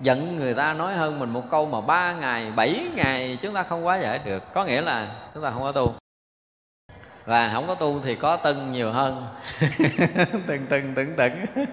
Giận 0.00 0.36
người 0.36 0.54
ta 0.54 0.74
nói 0.74 0.94
hơn 0.94 1.18
mình 1.18 1.30
một 1.30 1.42
câu 1.50 1.66
mà 1.66 1.80
ba 1.80 2.12
ngày, 2.12 2.52
bảy 2.56 2.80
ngày 2.94 3.38
chúng 3.42 3.54
ta 3.54 3.62
không 3.62 3.86
quá 3.86 3.98
giải 3.98 4.20
được. 4.24 4.42
Có 4.54 4.64
nghĩa 4.64 4.80
là 4.80 5.14
chúng 5.34 5.42
ta 5.42 5.50
không 5.50 5.62
có 5.62 5.72
tu. 5.72 5.94
Và 7.26 7.50
không 7.54 7.66
có 7.66 7.74
tu 7.74 8.00
thì 8.04 8.14
có 8.14 8.36
tân 8.36 8.72
nhiều 8.72 8.92
hơn. 8.92 9.26
Từng 10.46 10.66
từng 10.68 10.92
từng 10.96 11.14
từng. 11.16 11.32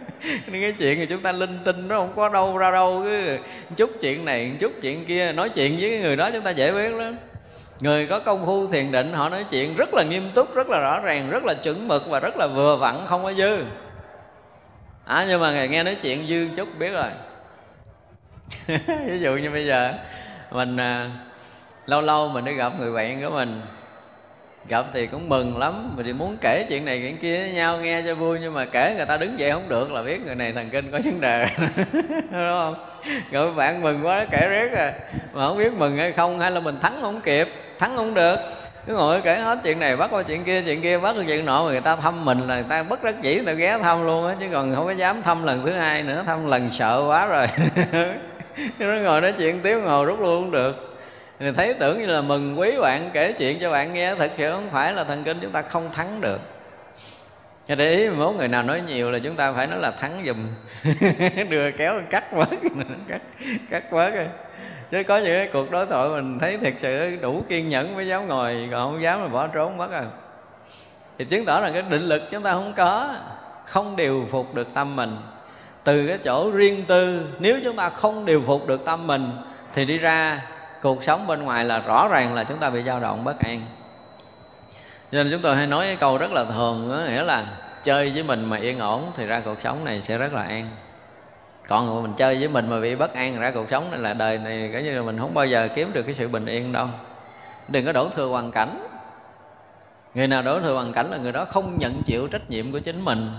Nên 0.47 0.61
cái 0.61 0.73
chuyện 0.77 0.97
thì 0.97 1.05
chúng 1.05 1.21
ta 1.21 1.31
linh 1.31 1.59
tinh 1.65 1.87
nó 1.87 1.97
không 1.97 2.15
có 2.15 2.29
đâu 2.29 2.57
ra 2.57 2.71
đâu 2.71 3.01
cứ 3.03 3.37
chút 3.75 3.89
chuyện 4.01 4.25
này, 4.25 4.57
chút 4.59 4.71
chuyện 4.81 5.05
kia, 5.05 5.31
nói 5.31 5.49
chuyện 5.49 5.77
với 5.79 5.89
cái 5.89 5.99
người 5.99 6.15
đó 6.15 6.29
chúng 6.33 6.43
ta 6.43 6.49
dễ 6.49 6.71
biết 6.71 6.89
lắm. 6.89 7.17
Người 7.79 8.07
có 8.07 8.19
công 8.19 8.45
phu 8.45 8.67
thiền 8.67 8.91
định, 8.91 9.13
họ 9.13 9.29
nói 9.29 9.45
chuyện 9.49 9.75
rất 9.75 9.93
là 9.93 10.03
nghiêm 10.03 10.29
túc, 10.33 10.55
rất 10.55 10.69
là 10.69 10.79
rõ 10.79 10.99
ràng, 10.99 11.29
rất 11.29 11.43
là 11.43 11.53
chuẩn 11.53 11.87
mực 11.87 12.07
và 12.07 12.19
rất 12.19 12.37
là 12.37 12.47
vừa 12.47 12.75
vặn, 12.75 12.95
không 13.07 13.23
có 13.23 13.33
dư 13.33 13.63
à, 15.05 15.25
nhưng 15.27 15.41
mà 15.41 15.65
nghe 15.65 15.83
nói 15.83 15.95
chuyện 16.01 16.27
Dương 16.27 16.55
chút 16.55 16.67
biết 16.79 16.91
rồi. 16.93 17.09
Ví 19.05 19.19
dụ 19.19 19.35
như 19.35 19.51
bây 19.51 19.65
giờ 19.65 19.93
mình 20.51 20.77
à, 20.77 21.09
lâu 21.85 22.01
lâu 22.01 22.27
mình 22.27 22.45
đi 22.45 22.53
gặp 22.53 22.73
người 22.79 22.91
bạn 22.91 23.21
của 23.21 23.29
mình. 23.29 23.61
Gặp 24.67 24.85
thì 24.93 25.07
cũng 25.07 25.29
mừng 25.29 25.57
lắm 25.57 25.93
mình 25.95 26.05
thì 26.05 26.13
muốn 26.13 26.37
kể 26.41 26.65
chuyện 26.69 26.85
này 26.85 26.99
chuyện 27.01 27.17
kia 27.17 27.39
với 27.39 27.51
nhau 27.51 27.77
nghe 27.77 28.01
cho 28.05 28.15
vui 28.15 28.39
nhưng 28.41 28.53
mà 28.53 28.65
kể 28.65 28.93
người 28.97 29.05
ta 29.05 29.17
đứng 29.17 29.39
dậy 29.39 29.51
không 29.51 29.69
được 29.69 29.91
là 29.91 30.03
biết 30.03 30.25
người 30.25 30.35
này 30.35 30.53
thần 30.53 30.69
kinh 30.69 30.91
có 30.91 30.99
vấn 31.03 31.21
đề. 31.21 31.47
Đúng 31.57 32.25
không? 32.31 32.75
Rồi 33.31 33.53
bạn 33.53 33.81
mừng 33.81 34.05
quá 34.05 34.25
kể 34.31 34.47
riết 34.49 34.77
rồi. 34.77 34.91
Mà 35.33 35.47
không 35.47 35.57
biết 35.57 35.73
mừng 35.73 35.97
hay 35.97 36.11
không 36.11 36.39
hay 36.39 36.51
là 36.51 36.59
mình 36.59 36.79
thắng 36.79 36.97
không 37.01 37.21
kịp 37.21 37.47
thắng 37.79 37.95
không 37.95 38.13
được 38.13 38.54
cứ 38.87 38.93
ngồi 38.93 39.21
kể 39.21 39.35
hết 39.35 39.59
chuyện 39.63 39.79
này, 39.79 39.95
bắt 39.95 40.11
qua 40.11 40.23
chuyện 40.23 40.43
kia 40.43 40.61
chuyện 40.61 40.81
kia, 40.81 40.97
bắt 40.97 41.15
qua 41.17 41.23
chuyện 41.27 41.45
nọ 41.45 41.63
mà 41.63 41.71
người 41.71 41.81
ta 41.81 41.95
thăm 41.95 42.25
mình 42.25 42.47
là 42.47 42.55
người 42.55 42.65
ta 42.69 42.83
bất 42.83 43.03
đắc 43.03 43.21
dĩ, 43.21 43.35
người 43.35 43.45
ta 43.45 43.51
ghé 43.51 43.77
thăm 43.77 44.05
luôn 44.05 44.27
á, 44.27 44.35
chứ 44.39 44.45
còn 44.51 44.75
không 44.75 44.85
có 44.85 44.91
dám 44.91 45.23
thăm 45.23 45.43
lần 45.43 45.65
thứ 45.65 45.71
hai 45.71 46.03
nữa, 46.03 46.23
thăm 46.25 46.47
lần 46.47 46.69
sợ 46.71 47.03
quá 47.07 47.27
rồi. 47.27 47.47
Nó 48.79 48.95
ngồi 49.03 49.21
nói 49.21 49.33
chuyện 49.37 49.59
tiếng 49.63 49.83
ngồi 49.83 50.05
rút 50.05 50.19
luôn 50.19 50.43
cũng 50.43 50.51
được. 50.51 50.97
Thì 51.39 51.51
thấy 51.51 51.73
tưởng 51.73 51.99
như 51.99 52.05
là 52.05 52.21
mừng 52.21 52.59
quý 52.59 52.71
bạn 52.81 53.09
kể 53.13 53.33
chuyện 53.33 53.57
cho 53.61 53.71
bạn 53.71 53.93
nghe, 53.93 54.15
thật 54.15 54.31
sự 54.37 54.51
không 54.51 54.69
phải 54.71 54.93
là 54.93 55.03
thần 55.03 55.23
kinh 55.23 55.39
chúng 55.41 55.51
ta 55.51 55.61
không 55.61 55.89
thắng 55.91 56.21
được. 56.21 56.41
Cho 57.67 57.75
để 57.75 57.95
ý 57.95 58.09
mỗi 58.09 58.33
người 58.33 58.47
nào 58.47 58.63
nói 58.63 58.81
nhiều 58.87 59.11
là 59.11 59.19
chúng 59.23 59.35
ta 59.35 59.53
phải 59.53 59.67
nói 59.67 59.79
là 59.79 59.91
thắng 59.91 60.23
dùm 60.25 60.37
đưa 61.49 61.71
kéo 61.71 61.93
cắt 62.09 62.23
quá 62.31 62.45
cắt 63.07 63.21
cắt 63.69 63.83
quá 63.89 64.09
rồi 64.09 64.27
chứ 64.91 65.03
có 65.03 65.17
những 65.17 65.37
cái 65.37 65.49
cuộc 65.53 65.71
đối 65.71 65.85
thoại 65.85 66.09
mình 66.09 66.39
thấy 66.39 66.57
thật 66.57 66.73
sự 66.77 67.17
đủ 67.21 67.43
kiên 67.49 67.69
nhẫn 67.69 67.95
mới 67.95 68.07
dám 68.07 68.27
ngồi 68.27 68.67
còn 68.71 68.91
không 68.91 69.01
dám 69.01 69.21
là 69.21 69.27
bỏ 69.27 69.47
trốn 69.47 69.77
mất 69.77 69.91
rồi 69.91 70.05
thì 71.17 71.25
chứng 71.25 71.45
tỏ 71.45 71.59
là 71.59 71.71
cái 71.71 71.81
định 71.81 72.01
lực 72.01 72.23
chúng 72.31 72.43
ta 72.43 72.51
không 72.51 72.73
có 72.77 73.15
không 73.65 73.95
điều 73.95 74.25
phục 74.31 74.55
được 74.55 74.73
tâm 74.73 74.95
mình. 74.95 75.17
Từ 75.83 76.07
cái 76.07 76.17
chỗ 76.23 76.51
riêng 76.51 76.83
tư 76.87 77.27
nếu 77.39 77.59
chúng 77.63 77.75
ta 77.75 77.89
không 77.89 78.25
điều 78.25 78.43
phục 78.47 78.67
được 78.67 78.85
tâm 78.85 79.07
mình 79.07 79.31
thì 79.73 79.85
đi 79.85 79.97
ra 79.97 80.41
cuộc 80.81 81.03
sống 81.03 81.27
bên 81.27 81.43
ngoài 81.43 81.65
là 81.65 81.79
rõ 81.79 82.07
ràng 82.07 82.33
là 82.33 82.43
chúng 82.43 82.57
ta 82.57 82.69
bị 82.69 82.83
dao 82.83 82.99
động 82.99 83.23
bất 83.23 83.39
an. 83.39 83.61
Nên 85.11 85.31
chúng 85.31 85.41
tôi 85.41 85.55
hay 85.55 85.67
nói 85.67 85.85
cái 85.85 85.95
câu 85.95 86.17
rất 86.17 86.31
là 86.31 86.43
thường 86.43 86.89
đó, 86.89 87.11
nghĩa 87.11 87.23
là 87.23 87.45
chơi 87.83 88.11
với 88.13 88.23
mình 88.23 88.45
mà 88.45 88.57
yên 88.57 88.79
ổn 88.79 89.11
thì 89.15 89.25
ra 89.25 89.41
cuộc 89.45 89.61
sống 89.63 89.85
này 89.85 90.01
sẽ 90.01 90.17
rất 90.17 90.33
là 90.33 90.41
an 90.41 90.69
còn 91.67 92.03
mình 92.03 92.13
chơi 92.17 92.37
với 92.39 92.47
mình 92.47 92.69
mà 92.69 92.79
bị 92.79 92.95
bất 92.95 93.13
an 93.13 93.39
ra 93.39 93.51
cuộc 93.51 93.65
sống 93.71 93.91
này 93.91 93.99
là 93.99 94.13
đời 94.13 94.37
này 94.37 94.69
cái 94.73 94.83
như 94.83 94.95
là 94.95 95.01
mình 95.01 95.19
không 95.19 95.33
bao 95.33 95.45
giờ 95.45 95.67
kiếm 95.75 95.93
được 95.93 96.03
cái 96.03 96.13
sự 96.13 96.27
bình 96.27 96.45
yên 96.45 96.71
đâu. 96.71 96.87
Đừng 97.67 97.85
có 97.85 97.91
đổ 97.91 98.09
thừa 98.09 98.27
hoàn 98.27 98.51
cảnh. 98.51 98.87
Người 100.13 100.27
nào 100.27 100.41
đổ 100.41 100.59
thừa 100.59 100.73
hoàn 100.73 100.93
cảnh 100.93 101.05
là 101.11 101.17
người 101.17 101.31
đó 101.31 101.45
không 101.45 101.77
nhận 101.79 102.03
chịu 102.03 102.27
trách 102.27 102.49
nhiệm 102.49 102.71
của 102.71 102.79
chính 102.79 103.01
mình. 103.05 103.31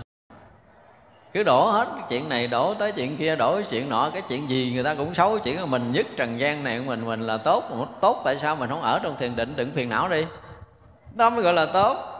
Cứ 1.33 1.43
đổ 1.43 1.71
hết 1.71 1.89
chuyện 2.09 2.29
này, 2.29 2.47
đổ 2.47 2.75
tới 2.75 2.93
chuyện 2.93 3.17
kia, 3.17 3.37
đổ 3.37 3.61
chuyện 3.71 3.89
nọ, 3.89 4.11
cái 4.13 4.23
chuyện 4.29 4.51
gì 4.51 4.73
người 4.75 4.85
ta 4.85 4.95
cũng 4.95 5.15
xấu. 5.15 5.39
Chuyện 5.39 5.61
là 5.61 5.67
mình 5.67 5.93
nhất 5.93 6.07
trần 6.17 6.41
gian 6.41 6.65
này 6.65 6.79
của 6.79 6.85
mình 6.85 7.07
mình 7.07 7.21
là 7.21 7.37
tốt. 7.37 7.65
Tốt 8.01 8.23
tại 8.25 8.39
sao 8.39 8.57
mình 8.57 8.71
không 8.71 8.83
ở 8.83 9.01
trong 9.03 9.17
thiền 9.17 9.37
định 9.37 9.53
đừng 9.57 9.73
phiền 9.73 9.89
não 9.89 10.09
đi? 10.09 10.27
Đó 11.15 11.31
mới 11.31 11.43
gọi 11.43 11.55
là 11.55 11.67
tốt 11.67 12.16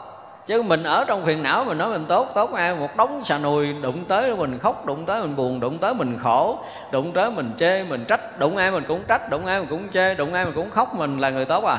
chứ 0.47 0.61
mình 0.61 0.83
ở 0.83 1.05
trong 1.07 1.25
phiền 1.25 1.43
não 1.43 1.63
mình 1.63 1.77
nói 1.77 1.89
mình 1.89 2.05
tốt 2.07 2.27
tốt 2.35 2.53
ai? 2.53 2.75
Một 2.75 2.97
đống 2.97 3.21
xà 3.25 3.37
nùi 3.37 3.73
đụng 3.73 4.05
tới 4.05 4.35
mình 4.35 4.59
khóc 4.59 4.85
đụng 4.85 5.05
tới 5.05 5.21
mình 5.21 5.35
buồn 5.35 5.59
đụng 5.59 5.77
tới 5.77 5.93
mình 5.93 6.17
khổ 6.23 6.59
đụng 6.91 7.11
tới 7.11 7.31
mình 7.31 7.51
chê 7.57 7.83
mình 7.83 8.05
trách 8.05 8.39
đụng 8.39 8.57
ai 8.57 8.71
mình 8.71 8.83
cũng 8.87 9.01
trách 9.07 9.29
đụng 9.29 9.45
ai 9.45 9.59
mình 9.59 9.69
cũng 9.69 9.89
chê 9.89 10.15
đụng 10.15 10.33
ai 10.33 10.45
mình 10.45 10.53
cũng 10.55 10.69
khóc 10.69 10.95
mình 10.95 11.19
là 11.19 11.29
người 11.29 11.45
tốt 11.45 11.63
à? 11.63 11.77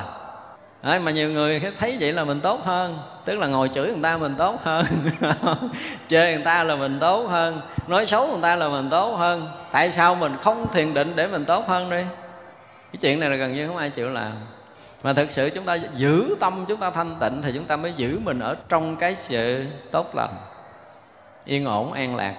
Đấy, 0.82 0.98
mà 0.98 1.10
nhiều 1.10 1.30
người 1.30 1.62
thấy 1.78 1.96
vậy 2.00 2.12
là 2.12 2.24
mình 2.24 2.40
tốt 2.40 2.60
hơn 2.64 2.98
tức 3.24 3.38
là 3.38 3.46
ngồi 3.46 3.70
chửi 3.74 3.86
người 3.86 4.02
ta 4.02 4.16
mình 4.16 4.34
tốt 4.38 4.56
hơn 4.62 4.84
chê 6.08 6.34
người 6.34 6.44
ta 6.44 6.64
là 6.64 6.76
mình 6.76 6.98
tốt 7.00 7.26
hơn 7.28 7.60
nói 7.88 8.06
xấu 8.06 8.26
người 8.26 8.42
ta 8.42 8.56
là 8.56 8.68
mình 8.68 8.90
tốt 8.90 9.16
hơn. 9.16 9.48
Tại 9.72 9.92
sao 9.92 10.14
mình 10.14 10.32
không 10.42 10.72
thiền 10.72 10.94
định 10.94 11.12
để 11.16 11.26
mình 11.26 11.44
tốt 11.44 11.64
hơn 11.68 11.90
đi? 11.90 12.02
Cái 12.92 12.98
chuyện 13.00 13.20
này 13.20 13.30
là 13.30 13.36
gần 13.36 13.54
như 13.54 13.66
không 13.66 13.76
ai 13.76 13.90
chịu 13.90 14.10
làm 14.10 14.32
mà 15.02 15.12
thực 15.12 15.30
sự 15.30 15.50
chúng 15.54 15.64
ta 15.64 15.74
giữ 15.74 16.36
tâm 16.40 16.64
chúng 16.68 16.80
ta 16.80 16.90
thanh 16.90 17.14
tịnh 17.20 17.42
thì 17.42 17.52
chúng 17.54 17.64
ta 17.64 17.76
mới 17.76 17.92
giữ 17.96 18.18
mình 18.24 18.38
ở 18.38 18.56
trong 18.68 18.96
cái 18.96 19.14
sự 19.16 19.66
tốt 19.90 20.14
lành, 20.14 20.34
yên 21.44 21.64
ổn, 21.64 21.92
an 21.92 22.16
lạc. 22.16 22.34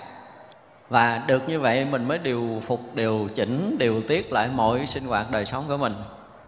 Và 0.89 1.21
được 1.27 1.49
như 1.49 1.59
vậy 1.59 1.85
mình 1.85 2.07
mới 2.07 2.17
điều 2.17 2.61
phục, 2.67 2.95
điều 2.95 3.29
chỉnh, 3.35 3.75
điều 3.79 4.01
tiết 4.01 4.31
lại 4.33 4.47
mọi 4.47 4.87
sinh 4.87 5.05
hoạt 5.05 5.31
đời 5.31 5.45
sống 5.45 5.65
của 5.67 5.77
mình. 5.77 5.93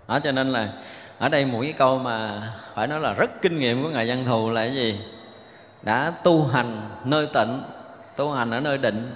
Đó, 0.07 0.19
cho 0.19 0.31
nên 0.31 0.51
là 0.51 0.69
ở 1.17 1.29
đây 1.29 1.45
một 1.45 1.59
cái 1.61 1.73
câu 1.73 1.99
mà 1.99 2.41
phải 2.75 2.88
nói 2.88 2.99
là 2.99 3.13
rất 3.13 3.41
kinh 3.41 3.59
nghiệm 3.59 3.83
của 3.83 3.89
ngài 3.89 4.07
văn 4.07 4.25
thù 4.25 4.49
là 4.49 4.61
cái 4.61 4.75
gì? 4.75 4.99
Đã 5.81 6.11
tu 6.23 6.47
hành 6.47 6.89
nơi 7.05 7.27
tịnh, 7.33 7.63
tu 8.15 8.31
hành 8.31 8.51
ở 8.51 8.59
nơi 8.59 8.77
định. 8.77 9.15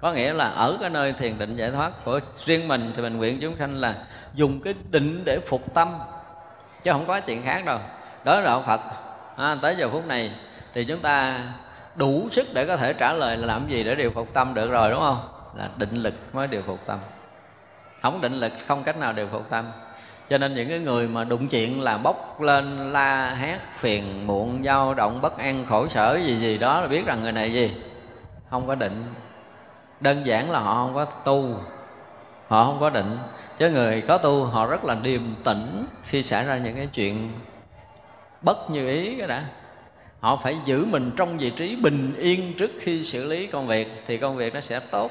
Có 0.00 0.12
nghĩa 0.12 0.32
là 0.32 0.48
ở 0.48 0.76
cái 0.80 0.90
nơi 0.90 1.12
thiền 1.12 1.38
định 1.38 1.56
giải 1.56 1.70
thoát 1.70 2.04
của 2.04 2.20
riêng 2.44 2.68
mình 2.68 2.92
thì 2.96 3.02
mình 3.02 3.16
nguyện 3.16 3.38
chúng 3.40 3.56
sanh 3.58 3.76
là 3.76 3.94
dùng 4.34 4.60
cái 4.60 4.74
định 4.90 5.24
để 5.24 5.38
phục 5.46 5.74
tâm 5.74 5.88
chứ 6.82 6.92
không 6.92 7.06
có 7.06 7.20
chuyện 7.20 7.42
khác 7.42 7.64
đâu. 7.64 7.78
Đó 8.24 8.34
là 8.34 8.42
đạo 8.44 8.62
phật. 8.66 8.80
À, 9.36 9.56
tới 9.62 9.76
giờ 9.76 9.88
phút 9.88 10.06
này 10.06 10.32
thì 10.74 10.84
chúng 10.84 11.00
ta 11.00 11.40
đủ 11.94 12.28
sức 12.30 12.46
để 12.54 12.66
có 12.66 12.76
thể 12.76 12.92
trả 12.92 13.12
lời 13.12 13.36
là 13.36 13.46
làm 13.46 13.68
gì 13.68 13.84
để 13.84 13.94
điều 13.94 14.10
phục 14.10 14.28
tâm 14.32 14.54
được 14.54 14.70
rồi 14.70 14.90
đúng 14.90 15.00
không? 15.00 15.28
Là 15.56 15.68
định 15.76 15.94
lực 15.94 16.14
mới 16.32 16.46
điều 16.46 16.62
phục 16.66 16.78
tâm. 16.86 16.98
Không 18.02 18.20
định 18.20 18.34
lực 18.34 18.52
không 18.66 18.84
cách 18.84 18.96
nào 18.96 19.12
điều 19.12 19.28
phục 19.32 19.50
tâm. 19.50 19.72
Cho 20.28 20.38
nên 20.38 20.54
những 20.54 20.68
cái 20.68 20.78
người 20.78 21.08
mà 21.08 21.24
đụng 21.24 21.48
chuyện 21.48 21.82
là 21.82 21.98
bốc 21.98 22.40
lên 22.40 22.92
la 22.92 23.30
hét 23.30 23.58
phiền 23.78 24.26
muộn 24.26 24.64
dao 24.64 24.94
động 24.94 25.20
bất 25.20 25.38
an 25.38 25.64
khổ 25.68 25.88
sở 25.88 26.18
gì 26.24 26.36
gì 26.36 26.58
đó 26.58 26.80
là 26.80 26.86
biết 26.86 27.06
rằng 27.06 27.22
người 27.22 27.32
này 27.32 27.52
gì? 27.52 27.74
Không 28.50 28.66
có 28.66 28.74
định. 28.74 29.14
Đơn 30.00 30.26
giản 30.26 30.50
là 30.50 30.58
họ 30.58 30.74
không 30.74 30.94
có 30.94 31.04
tu 31.04 31.54
họ 32.48 32.64
không 32.64 32.80
có 32.80 32.90
định 32.90 33.18
chứ 33.60 33.70
người 33.70 34.00
có 34.00 34.18
tu 34.18 34.44
họ 34.44 34.66
rất 34.66 34.84
là 34.84 34.94
điềm 34.94 35.20
tĩnh 35.44 35.86
khi 36.06 36.22
xảy 36.22 36.44
ra 36.44 36.58
những 36.58 36.76
cái 36.76 36.86
chuyện 36.86 37.32
bất 38.42 38.70
như 38.70 38.88
ý 38.88 39.14
cái 39.18 39.28
đã. 39.28 39.44
Họ 40.20 40.40
phải 40.42 40.56
giữ 40.64 40.84
mình 40.84 41.10
trong 41.16 41.38
vị 41.38 41.50
trí 41.50 41.76
bình 41.76 42.14
yên 42.18 42.54
trước 42.58 42.70
khi 42.80 43.04
xử 43.04 43.26
lý 43.26 43.46
công 43.46 43.66
việc 43.66 44.02
thì 44.06 44.18
công 44.18 44.36
việc 44.36 44.54
nó 44.54 44.60
sẽ 44.60 44.80
tốt. 44.80 45.10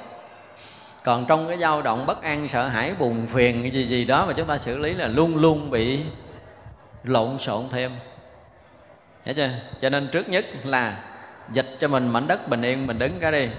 Còn 1.04 1.26
trong 1.26 1.48
cái 1.48 1.58
dao 1.58 1.82
động 1.82 2.06
bất 2.06 2.22
an 2.22 2.48
sợ 2.48 2.68
hãi 2.68 2.94
buồn 3.00 3.28
phiền 3.34 3.62
cái 3.62 3.72
gì 3.72 3.84
gì 3.84 4.06
đó 4.06 4.26
mà 4.26 4.34
chúng 4.34 4.48
ta 4.48 4.58
xử 4.58 4.78
lý 4.78 4.94
là 4.94 5.08
luôn 5.08 5.36
luôn 5.36 5.70
bị 5.70 6.00
lộn 7.04 7.40
xộn 7.40 7.70
thêm. 7.70 7.92
Hiểu 9.26 9.36
chưa? 9.36 9.50
Cho 9.82 9.90
nên 9.90 10.10
trước 10.12 10.30
nhất 10.30 10.46
là 10.64 11.04
dịch 11.54 11.76
cho 11.80 11.88
mình 11.88 12.08
mảnh 12.08 12.28
đất 12.28 12.48
bình 12.50 12.62
yên 12.62 12.88
mình 12.88 13.00
đứng 13.00 13.20
cái 13.20 13.32
đi. 13.32 13.50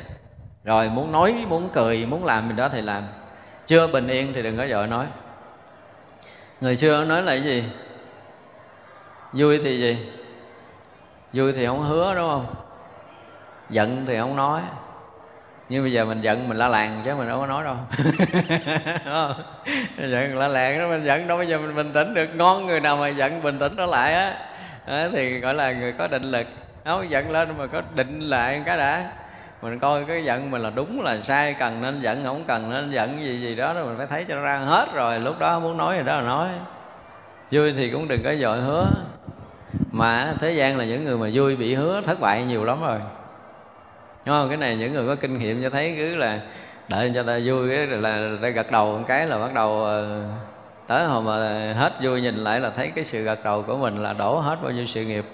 Rồi 0.65 0.89
muốn 0.89 1.13
nói, 1.13 1.35
muốn 1.49 1.69
cười, 1.73 2.07
muốn 2.07 2.25
làm 2.25 2.49
gì 2.49 2.55
đó 2.57 2.69
thì 2.73 2.83
làm. 2.83 3.05
Chưa 3.67 3.87
bình 3.87 4.09
yên 4.09 4.33
thì 4.35 4.43
đừng 4.43 4.57
có 4.57 4.67
vội 4.71 4.87
nói. 4.87 5.07
Người 6.61 6.77
xưa 6.77 7.05
nói 7.05 7.23
là 7.23 7.33
cái 7.33 7.43
gì? 7.43 7.65
Vui 9.33 9.61
thì 9.65 9.81
gì? 9.81 10.09
Vui 11.33 11.53
thì 11.53 11.67
không 11.67 11.83
hứa, 11.83 12.15
đúng 12.15 12.29
không? 12.29 12.55
Giận 13.71 14.05
thì 14.07 14.19
không 14.19 14.37
nói. 14.37 14.63
Nhưng 15.69 15.83
bây 15.83 15.93
giờ 15.93 16.05
mình 16.05 16.21
giận 16.21 16.49
mình 16.49 16.59
la 16.59 16.69
làng 16.69 17.03
chứ 17.05 17.15
mình 17.15 17.29
đâu 17.29 17.41
có 17.41 17.47
nói 17.47 17.65
đâu. 17.65 17.77
Giận 20.11 20.39
la 20.39 20.49
làng 20.49 20.79
đó, 20.79 20.89
mình 20.89 21.05
giận 21.05 21.27
đâu 21.27 21.39
bây 21.39 21.47
giờ 21.47 21.59
mình 21.59 21.75
bình 21.75 21.93
tĩnh 21.93 22.15
được. 22.15 22.35
Ngon 22.35 22.67
người 22.67 22.81
nào 22.81 22.97
mà 22.97 23.09
giận 23.09 23.43
bình 23.43 23.59
tĩnh 23.59 23.77
nó 23.77 23.87
lại 23.87 24.15
á. 24.15 24.35
Thì 25.13 25.39
gọi 25.39 25.55
là 25.55 25.73
người 25.73 25.93
có 25.93 26.09
định 26.09 26.31
lực. 26.31 26.47
Không 26.85 27.11
giận 27.11 27.31
lên 27.31 27.49
mà 27.59 27.67
có 27.67 27.83
định 27.95 28.21
lại 28.21 28.63
cái 28.67 28.77
đã 28.77 29.11
mình 29.63 29.79
coi 29.79 30.05
cái 30.05 30.25
giận 30.25 30.51
mình 30.51 30.63
là 30.63 30.71
đúng 30.71 31.03
là 31.03 31.21
sai, 31.21 31.55
cần 31.59 31.83
nên 31.83 32.01
giận, 32.01 32.25
không 32.25 32.45
cần 32.47 32.71
nên 32.71 32.91
giận, 32.91 33.19
gì 33.19 33.41
gì 33.41 33.55
đó 33.55 33.75
mình 33.75 33.95
phải 33.99 34.07
thấy 34.07 34.25
cho 34.29 34.35
nó 34.35 34.43
ra 34.43 34.59
hết 34.59 34.87
rồi. 34.95 35.21
Lúc 35.21 35.39
đó 35.39 35.59
muốn 35.59 35.77
nói 35.77 35.97
gì 35.97 36.03
đó 36.03 36.17
là 36.17 36.23
nói. 36.23 36.49
Vui 37.51 37.73
thì 37.73 37.91
cũng 37.91 38.09
đừng 38.09 38.23
có 38.23 38.35
dội 38.41 38.61
hứa. 38.61 38.87
Mà 39.93 40.35
thế 40.39 40.53
gian 40.53 40.79
là 40.79 40.85
những 40.85 41.05
người 41.05 41.19
mà 41.19 41.31
vui 41.35 41.57
bị 41.57 41.75
hứa 41.75 42.03
thất 42.07 42.21
bại 42.21 42.45
nhiều 42.45 42.65
lắm 42.65 42.81
rồi. 42.83 42.99
Đúng 44.25 44.35
không? 44.35 44.49
Cái 44.49 44.57
này 44.57 44.77
những 44.77 44.93
người 44.93 45.07
có 45.07 45.15
kinh 45.15 45.39
nghiệm 45.39 45.63
cho 45.63 45.71
thấy 45.71 45.95
cứ 45.99 46.17
là 46.17 46.41
đợi 46.89 47.13
cho 47.15 47.23
ta 47.23 47.39
vui 47.45 47.69
cái 47.69 47.87
là 47.87 48.31
ta 48.43 48.49
gật 48.49 48.71
đầu 48.71 48.99
một 48.99 49.05
cái 49.09 49.27
là 49.27 49.39
bắt 49.39 49.55
đầu 49.55 49.85
ờ, 49.85 50.23
tới 50.87 51.07
hồi 51.07 51.23
mà 51.23 51.73
hết 51.73 51.93
vui 52.03 52.23
nhìn 52.23 52.37
lại 52.37 52.61
là 52.61 52.71
thấy 52.71 52.93
cái 52.95 53.05
sự 53.05 53.23
gật 53.23 53.45
đầu 53.45 53.63
của 53.63 53.77
mình 53.77 54.03
là 54.03 54.13
đổ 54.13 54.41
hết 54.41 54.57
bao 54.63 54.73
nhiêu 54.73 54.87
sự 54.87 55.05
nghiệp. 55.05 55.25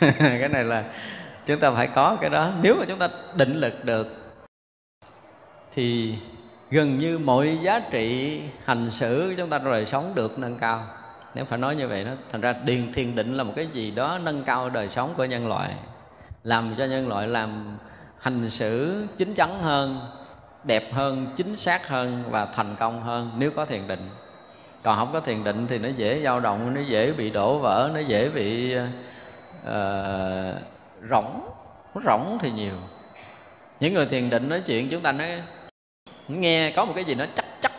Cái 0.18 0.48
này 0.48 0.64
là 0.64 0.84
chúng 1.46 1.60
ta 1.60 1.70
phải 1.70 1.86
có 1.86 2.16
cái 2.20 2.30
đó. 2.30 2.52
Nếu 2.62 2.76
mà 2.78 2.84
chúng 2.88 2.98
ta 2.98 3.08
định 3.36 3.54
lực 3.54 3.84
được 3.84 4.06
thì 5.74 6.14
gần 6.70 6.98
như 6.98 7.18
mọi 7.18 7.58
giá 7.62 7.80
trị 7.90 8.40
hành 8.64 8.90
xử 8.90 9.26
của 9.28 9.34
chúng 9.36 9.50
ta 9.50 9.58
trong 9.58 9.70
đời 9.70 9.86
sống 9.86 10.12
được 10.14 10.38
nâng 10.38 10.58
cao. 10.58 10.86
Nếu 11.34 11.44
phải 11.44 11.58
nói 11.58 11.76
như 11.76 11.88
vậy 11.88 12.04
đó 12.04 12.10
thành 12.32 12.40
ra 12.40 12.54
điền 12.64 12.92
thiền 12.92 13.14
định 13.14 13.36
là 13.36 13.44
một 13.44 13.52
cái 13.56 13.66
gì 13.66 13.90
đó 13.90 14.18
nâng 14.22 14.44
cao 14.44 14.70
đời 14.70 14.88
sống 14.90 15.14
của 15.16 15.24
nhân 15.24 15.48
loại 15.48 15.74
làm 16.42 16.74
cho 16.78 16.84
nhân 16.84 17.08
loại 17.08 17.28
làm 17.28 17.78
hành 18.18 18.50
xử 18.50 19.04
chính 19.16 19.34
chắn 19.34 19.62
hơn 19.62 20.00
đẹp 20.64 20.92
hơn 20.92 21.26
chính 21.36 21.56
xác 21.56 21.88
hơn 21.88 22.24
và 22.30 22.46
thành 22.46 22.76
công 22.78 23.02
hơn 23.02 23.30
nếu 23.38 23.50
có 23.50 23.64
thiền 23.64 23.88
định. 23.88 24.10
Còn 24.82 24.98
không 24.98 25.12
có 25.12 25.20
thiền 25.20 25.44
định 25.44 25.66
thì 25.66 25.78
nó 25.78 25.88
dễ 25.88 26.22
dao 26.24 26.40
động 26.40 26.74
nó 26.74 26.80
dễ 26.80 27.12
bị 27.12 27.30
đổ 27.30 27.58
vỡ 27.58 27.90
nó 27.94 28.00
dễ 28.00 28.28
bị 28.28 28.76
uh, 29.68 29.72
rỗng 31.10 31.50
rỗng 32.04 32.38
thì 32.40 32.50
nhiều. 32.50 32.74
Những 33.80 33.94
người 33.94 34.06
thiền 34.06 34.30
định 34.30 34.48
nói 34.48 34.62
chuyện, 34.66 34.88
chúng 34.90 35.00
ta 35.00 35.12
nói, 35.12 35.42
nghe 36.28 36.72
có 36.76 36.84
một 36.84 36.92
cái 36.94 37.04
gì 37.04 37.14
nó 37.14 37.24
chắc 37.34 37.46
chắc, 37.60 37.72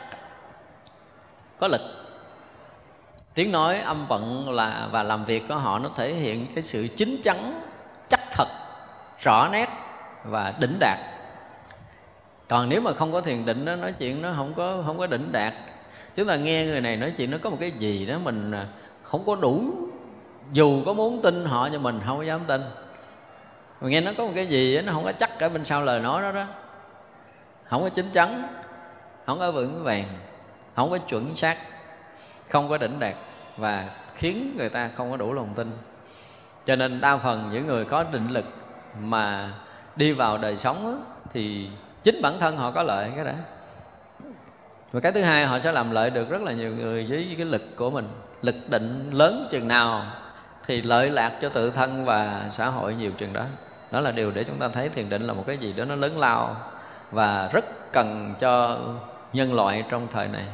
có 1.59 1.67
lực 1.67 1.81
tiếng 3.35 3.51
nói 3.51 3.79
âm 3.79 4.05
vận 4.07 4.49
là, 4.49 4.87
và 4.91 5.03
làm 5.03 5.25
việc 5.25 5.43
của 5.47 5.55
họ 5.55 5.79
nó 5.79 5.89
thể 5.95 6.13
hiện 6.13 6.47
cái 6.55 6.63
sự 6.63 6.87
chính 6.97 7.21
chắn, 7.23 7.61
chắc 8.09 8.19
thật, 8.31 8.47
rõ 9.19 9.49
nét 9.51 9.69
và 10.23 10.53
đỉnh 10.59 10.77
đạt. 10.79 10.99
Còn 12.47 12.69
nếu 12.69 12.81
mà 12.81 12.93
không 12.93 13.11
có 13.11 13.21
thiền 13.21 13.45
định, 13.45 13.65
nó 13.65 13.75
nói 13.75 13.93
chuyện 13.99 14.21
nó 14.21 14.33
không 14.35 14.53
có 14.53 14.83
không 14.85 14.97
có 14.97 15.07
đỉnh 15.07 15.31
đạt. 15.31 15.53
Chúng 16.15 16.27
ta 16.27 16.35
nghe 16.35 16.65
người 16.65 16.81
này 16.81 16.97
nói 16.97 17.13
chuyện, 17.17 17.31
nó 17.31 17.37
có 17.37 17.49
một 17.49 17.57
cái 17.59 17.71
gì 17.71 18.05
đó 18.05 18.17
mình 18.17 18.51
à, 18.51 18.67
không 19.03 19.25
có 19.25 19.35
đủ. 19.35 19.63
Dù 20.51 20.83
có 20.85 20.93
muốn 20.93 21.21
tin 21.21 21.45
họ 21.45 21.69
nhưng 21.71 21.83
mình 21.83 21.99
không 22.05 22.17
có 22.17 22.23
dám 22.23 22.41
tin 22.47 22.61
mà 23.81 23.89
nghe 23.89 24.01
nó 24.01 24.11
có 24.17 24.25
một 24.25 24.31
cái 24.35 24.47
gì 24.47 24.75
đó, 24.75 24.81
nó 24.81 24.93
không 24.93 25.03
có 25.03 25.11
chắc 25.11 25.39
ở 25.39 25.49
bên 25.49 25.65
sau 25.65 25.81
lời 25.81 25.99
nói 25.99 26.21
đó 26.21 26.31
đó. 26.31 26.45
Không 27.69 27.81
có 27.81 27.89
chín 27.89 28.09
chắn 28.13 28.47
không 29.25 29.39
có 29.39 29.51
vững 29.51 29.83
vàng 29.83 30.05
không 30.75 30.89
có 30.89 30.97
chuẩn 30.97 31.35
xác 31.35 31.57
không 32.49 32.69
có 32.69 32.77
đỉnh 32.77 32.99
đạt 32.99 33.15
và 33.57 33.89
khiến 34.15 34.55
người 34.57 34.69
ta 34.69 34.89
không 34.95 35.11
có 35.11 35.17
đủ 35.17 35.33
lòng 35.33 35.53
tin. 35.55 35.71
Cho 36.65 36.75
nên 36.75 37.01
đa 37.01 37.17
phần 37.17 37.49
những 37.53 37.67
người 37.67 37.85
có 37.85 38.03
định 38.03 38.29
lực 38.29 38.45
mà 38.99 39.53
đi 39.95 40.11
vào 40.11 40.37
đời 40.37 40.57
sống 40.57 40.83
đó, 40.85 41.05
thì 41.33 41.69
chính 42.03 42.21
bản 42.21 42.33
thân 42.39 42.57
họ 42.57 42.71
có 42.71 42.83
lợi 42.83 43.11
cái 43.15 43.25
đó. 43.25 43.31
Và 44.91 44.99
cái 44.99 45.11
thứ 45.11 45.21
hai 45.21 45.45
họ 45.45 45.59
sẽ 45.59 45.71
làm 45.71 45.91
lợi 45.91 46.09
được 46.09 46.29
rất 46.29 46.41
là 46.41 46.51
nhiều 46.51 46.75
người 46.75 47.05
với 47.09 47.33
cái 47.37 47.45
lực 47.45 47.75
của 47.75 47.89
mình. 47.89 48.07
Lực 48.41 48.55
định 48.67 49.09
lớn 49.13 49.47
chừng 49.51 49.67
nào 49.67 50.05
thì 50.67 50.81
lợi 50.81 51.09
lạc 51.09 51.31
cho 51.41 51.49
tự 51.49 51.71
thân 51.71 52.05
và 52.05 52.49
xã 52.51 52.67
hội 52.67 52.95
nhiều 52.95 53.11
chừng 53.17 53.33
đó. 53.33 53.45
Đó 53.91 54.01
là 54.01 54.11
điều 54.11 54.31
để 54.31 54.43
chúng 54.43 54.59
ta 54.59 54.67
thấy 54.67 54.89
thiền 54.89 55.09
định 55.09 55.27
là 55.27 55.33
một 55.33 55.43
cái 55.47 55.57
gì 55.57 55.73
đó 55.73 55.85
nó 55.85 55.95
lớn 55.95 56.19
lao 56.19 56.55
và 57.11 57.49
rất 57.53 57.65
cần 57.93 58.33
cho 58.39 58.79
nhân 59.33 59.53
loại 59.53 59.83
trong 59.89 60.07
thời 60.11 60.27
này. 60.27 60.45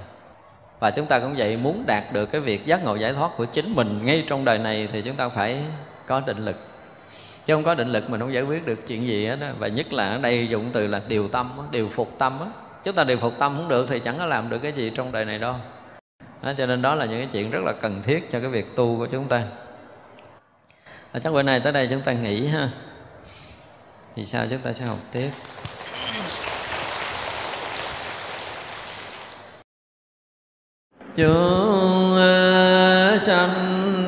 Và 0.79 0.91
chúng 0.91 1.05
ta 1.05 1.19
cũng 1.19 1.35
vậy 1.38 1.57
muốn 1.57 1.83
đạt 1.88 2.03
được 2.13 2.25
cái 2.25 2.41
việc 2.41 2.65
giác 2.65 2.83
ngộ 2.83 2.95
giải 2.95 3.13
thoát 3.13 3.31
của 3.38 3.45
chính 3.45 3.75
mình 3.75 4.05
ngay 4.05 4.25
trong 4.29 4.45
đời 4.45 4.57
này 4.57 4.89
thì 4.91 5.01
chúng 5.01 5.15
ta 5.15 5.29
phải 5.29 5.63
có 6.07 6.19
định 6.19 6.45
lực. 6.45 6.55
Chứ 7.45 7.55
không 7.55 7.63
có 7.63 7.75
định 7.75 7.91
lực 7.91 8.09
mình 8.09 8.19
không 8.19 8.33
giải 8.33 8.43
quyết 8.43 8.65
được 8.65 8.88
chuyện 8.88 9.07
gì 9.07 9.25
hết 9.25 9.35
đó. 9.35 9.47
và 9.59 9.67
nhất 9.67 9.93
là 9.93 10.09
ở 10.09 10.17
đây 10.17 10.47
dụng 10.47 10.65
từ 10.73 10.88
là 10.88 11.01
điều 11.07 11.27
tâm 11.27 11.51
điều 11.71 11.89
phục 11.89 12.15
tâm 12.17 12.39
á. 12.39 12.47
Chúng 12.83 12.95
ta 12.95 13.03
điều 13.03 13.17
phục 13.17 13.33
tâm 13.39 13.53
không 13.57 13.67
được 13.67 13.85
thì 13.89 13.99
chẳng 13.99 14.17
có 14.17 14.25
làm 14.25 14.49
được 14.49 14.59
cái 14.59 14.71
gì 14.71 14.91
trong 14.95 15.11
đời 15.11 15.25
này 15.25 15.39
đâu. 15.39 15.55
Đó, 16.41 16.53
cho 16.57 16.65
nên 16.65 16.81
đó 16.81 16.95
là 16.95 17.05
những 17.05 17.19
cái 17.19 17.29
chuyện 17.31 17.51
rất 17.51 17.63
là 17.63 17.73
cần 17.73 18.01
thiết 18.03 18.31
cho 18.31 18.39
cái 18.39 18.49
việc 18.49 18.75
tu 18.75 18.97
của 18.97 19.05
chúng 19.05 19.27
ta 19.27 19.43
à, 21.11 21.19
chắc 21.19 21.33
bữa 21.33 21.41
nay 21.41 21.59
tới 21.59 21.71
đây 21.71 21.88
chúng 21.91 22.01
ta 22.01 22.11
nghỉ 22.11 22.47
ha. 22.47 22.69
Thì 24.15 24.25
sao 24.25 24.45
chúng 24.49 24.59
ta 24.59 24.73
sẽ 24.73 24.85
học 24.85 24.97
tiếp. 25.11 25.29
Chúng 31.15 32.17
sanh 33.21 34.07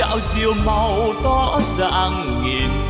đạo 0.00 0.20
siêu 0.20 0.54
màu 0.64 1.14
tỏ 1.24 1.60
dạng 1.78 2.42
nghìn 2.44 2.89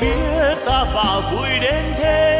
biết 0.00 0.54
ta 0.66 0.84
vào 0.94 1.22
vui 1.32 1.48
đến 1.60 1.84
thế. 1.98 2.35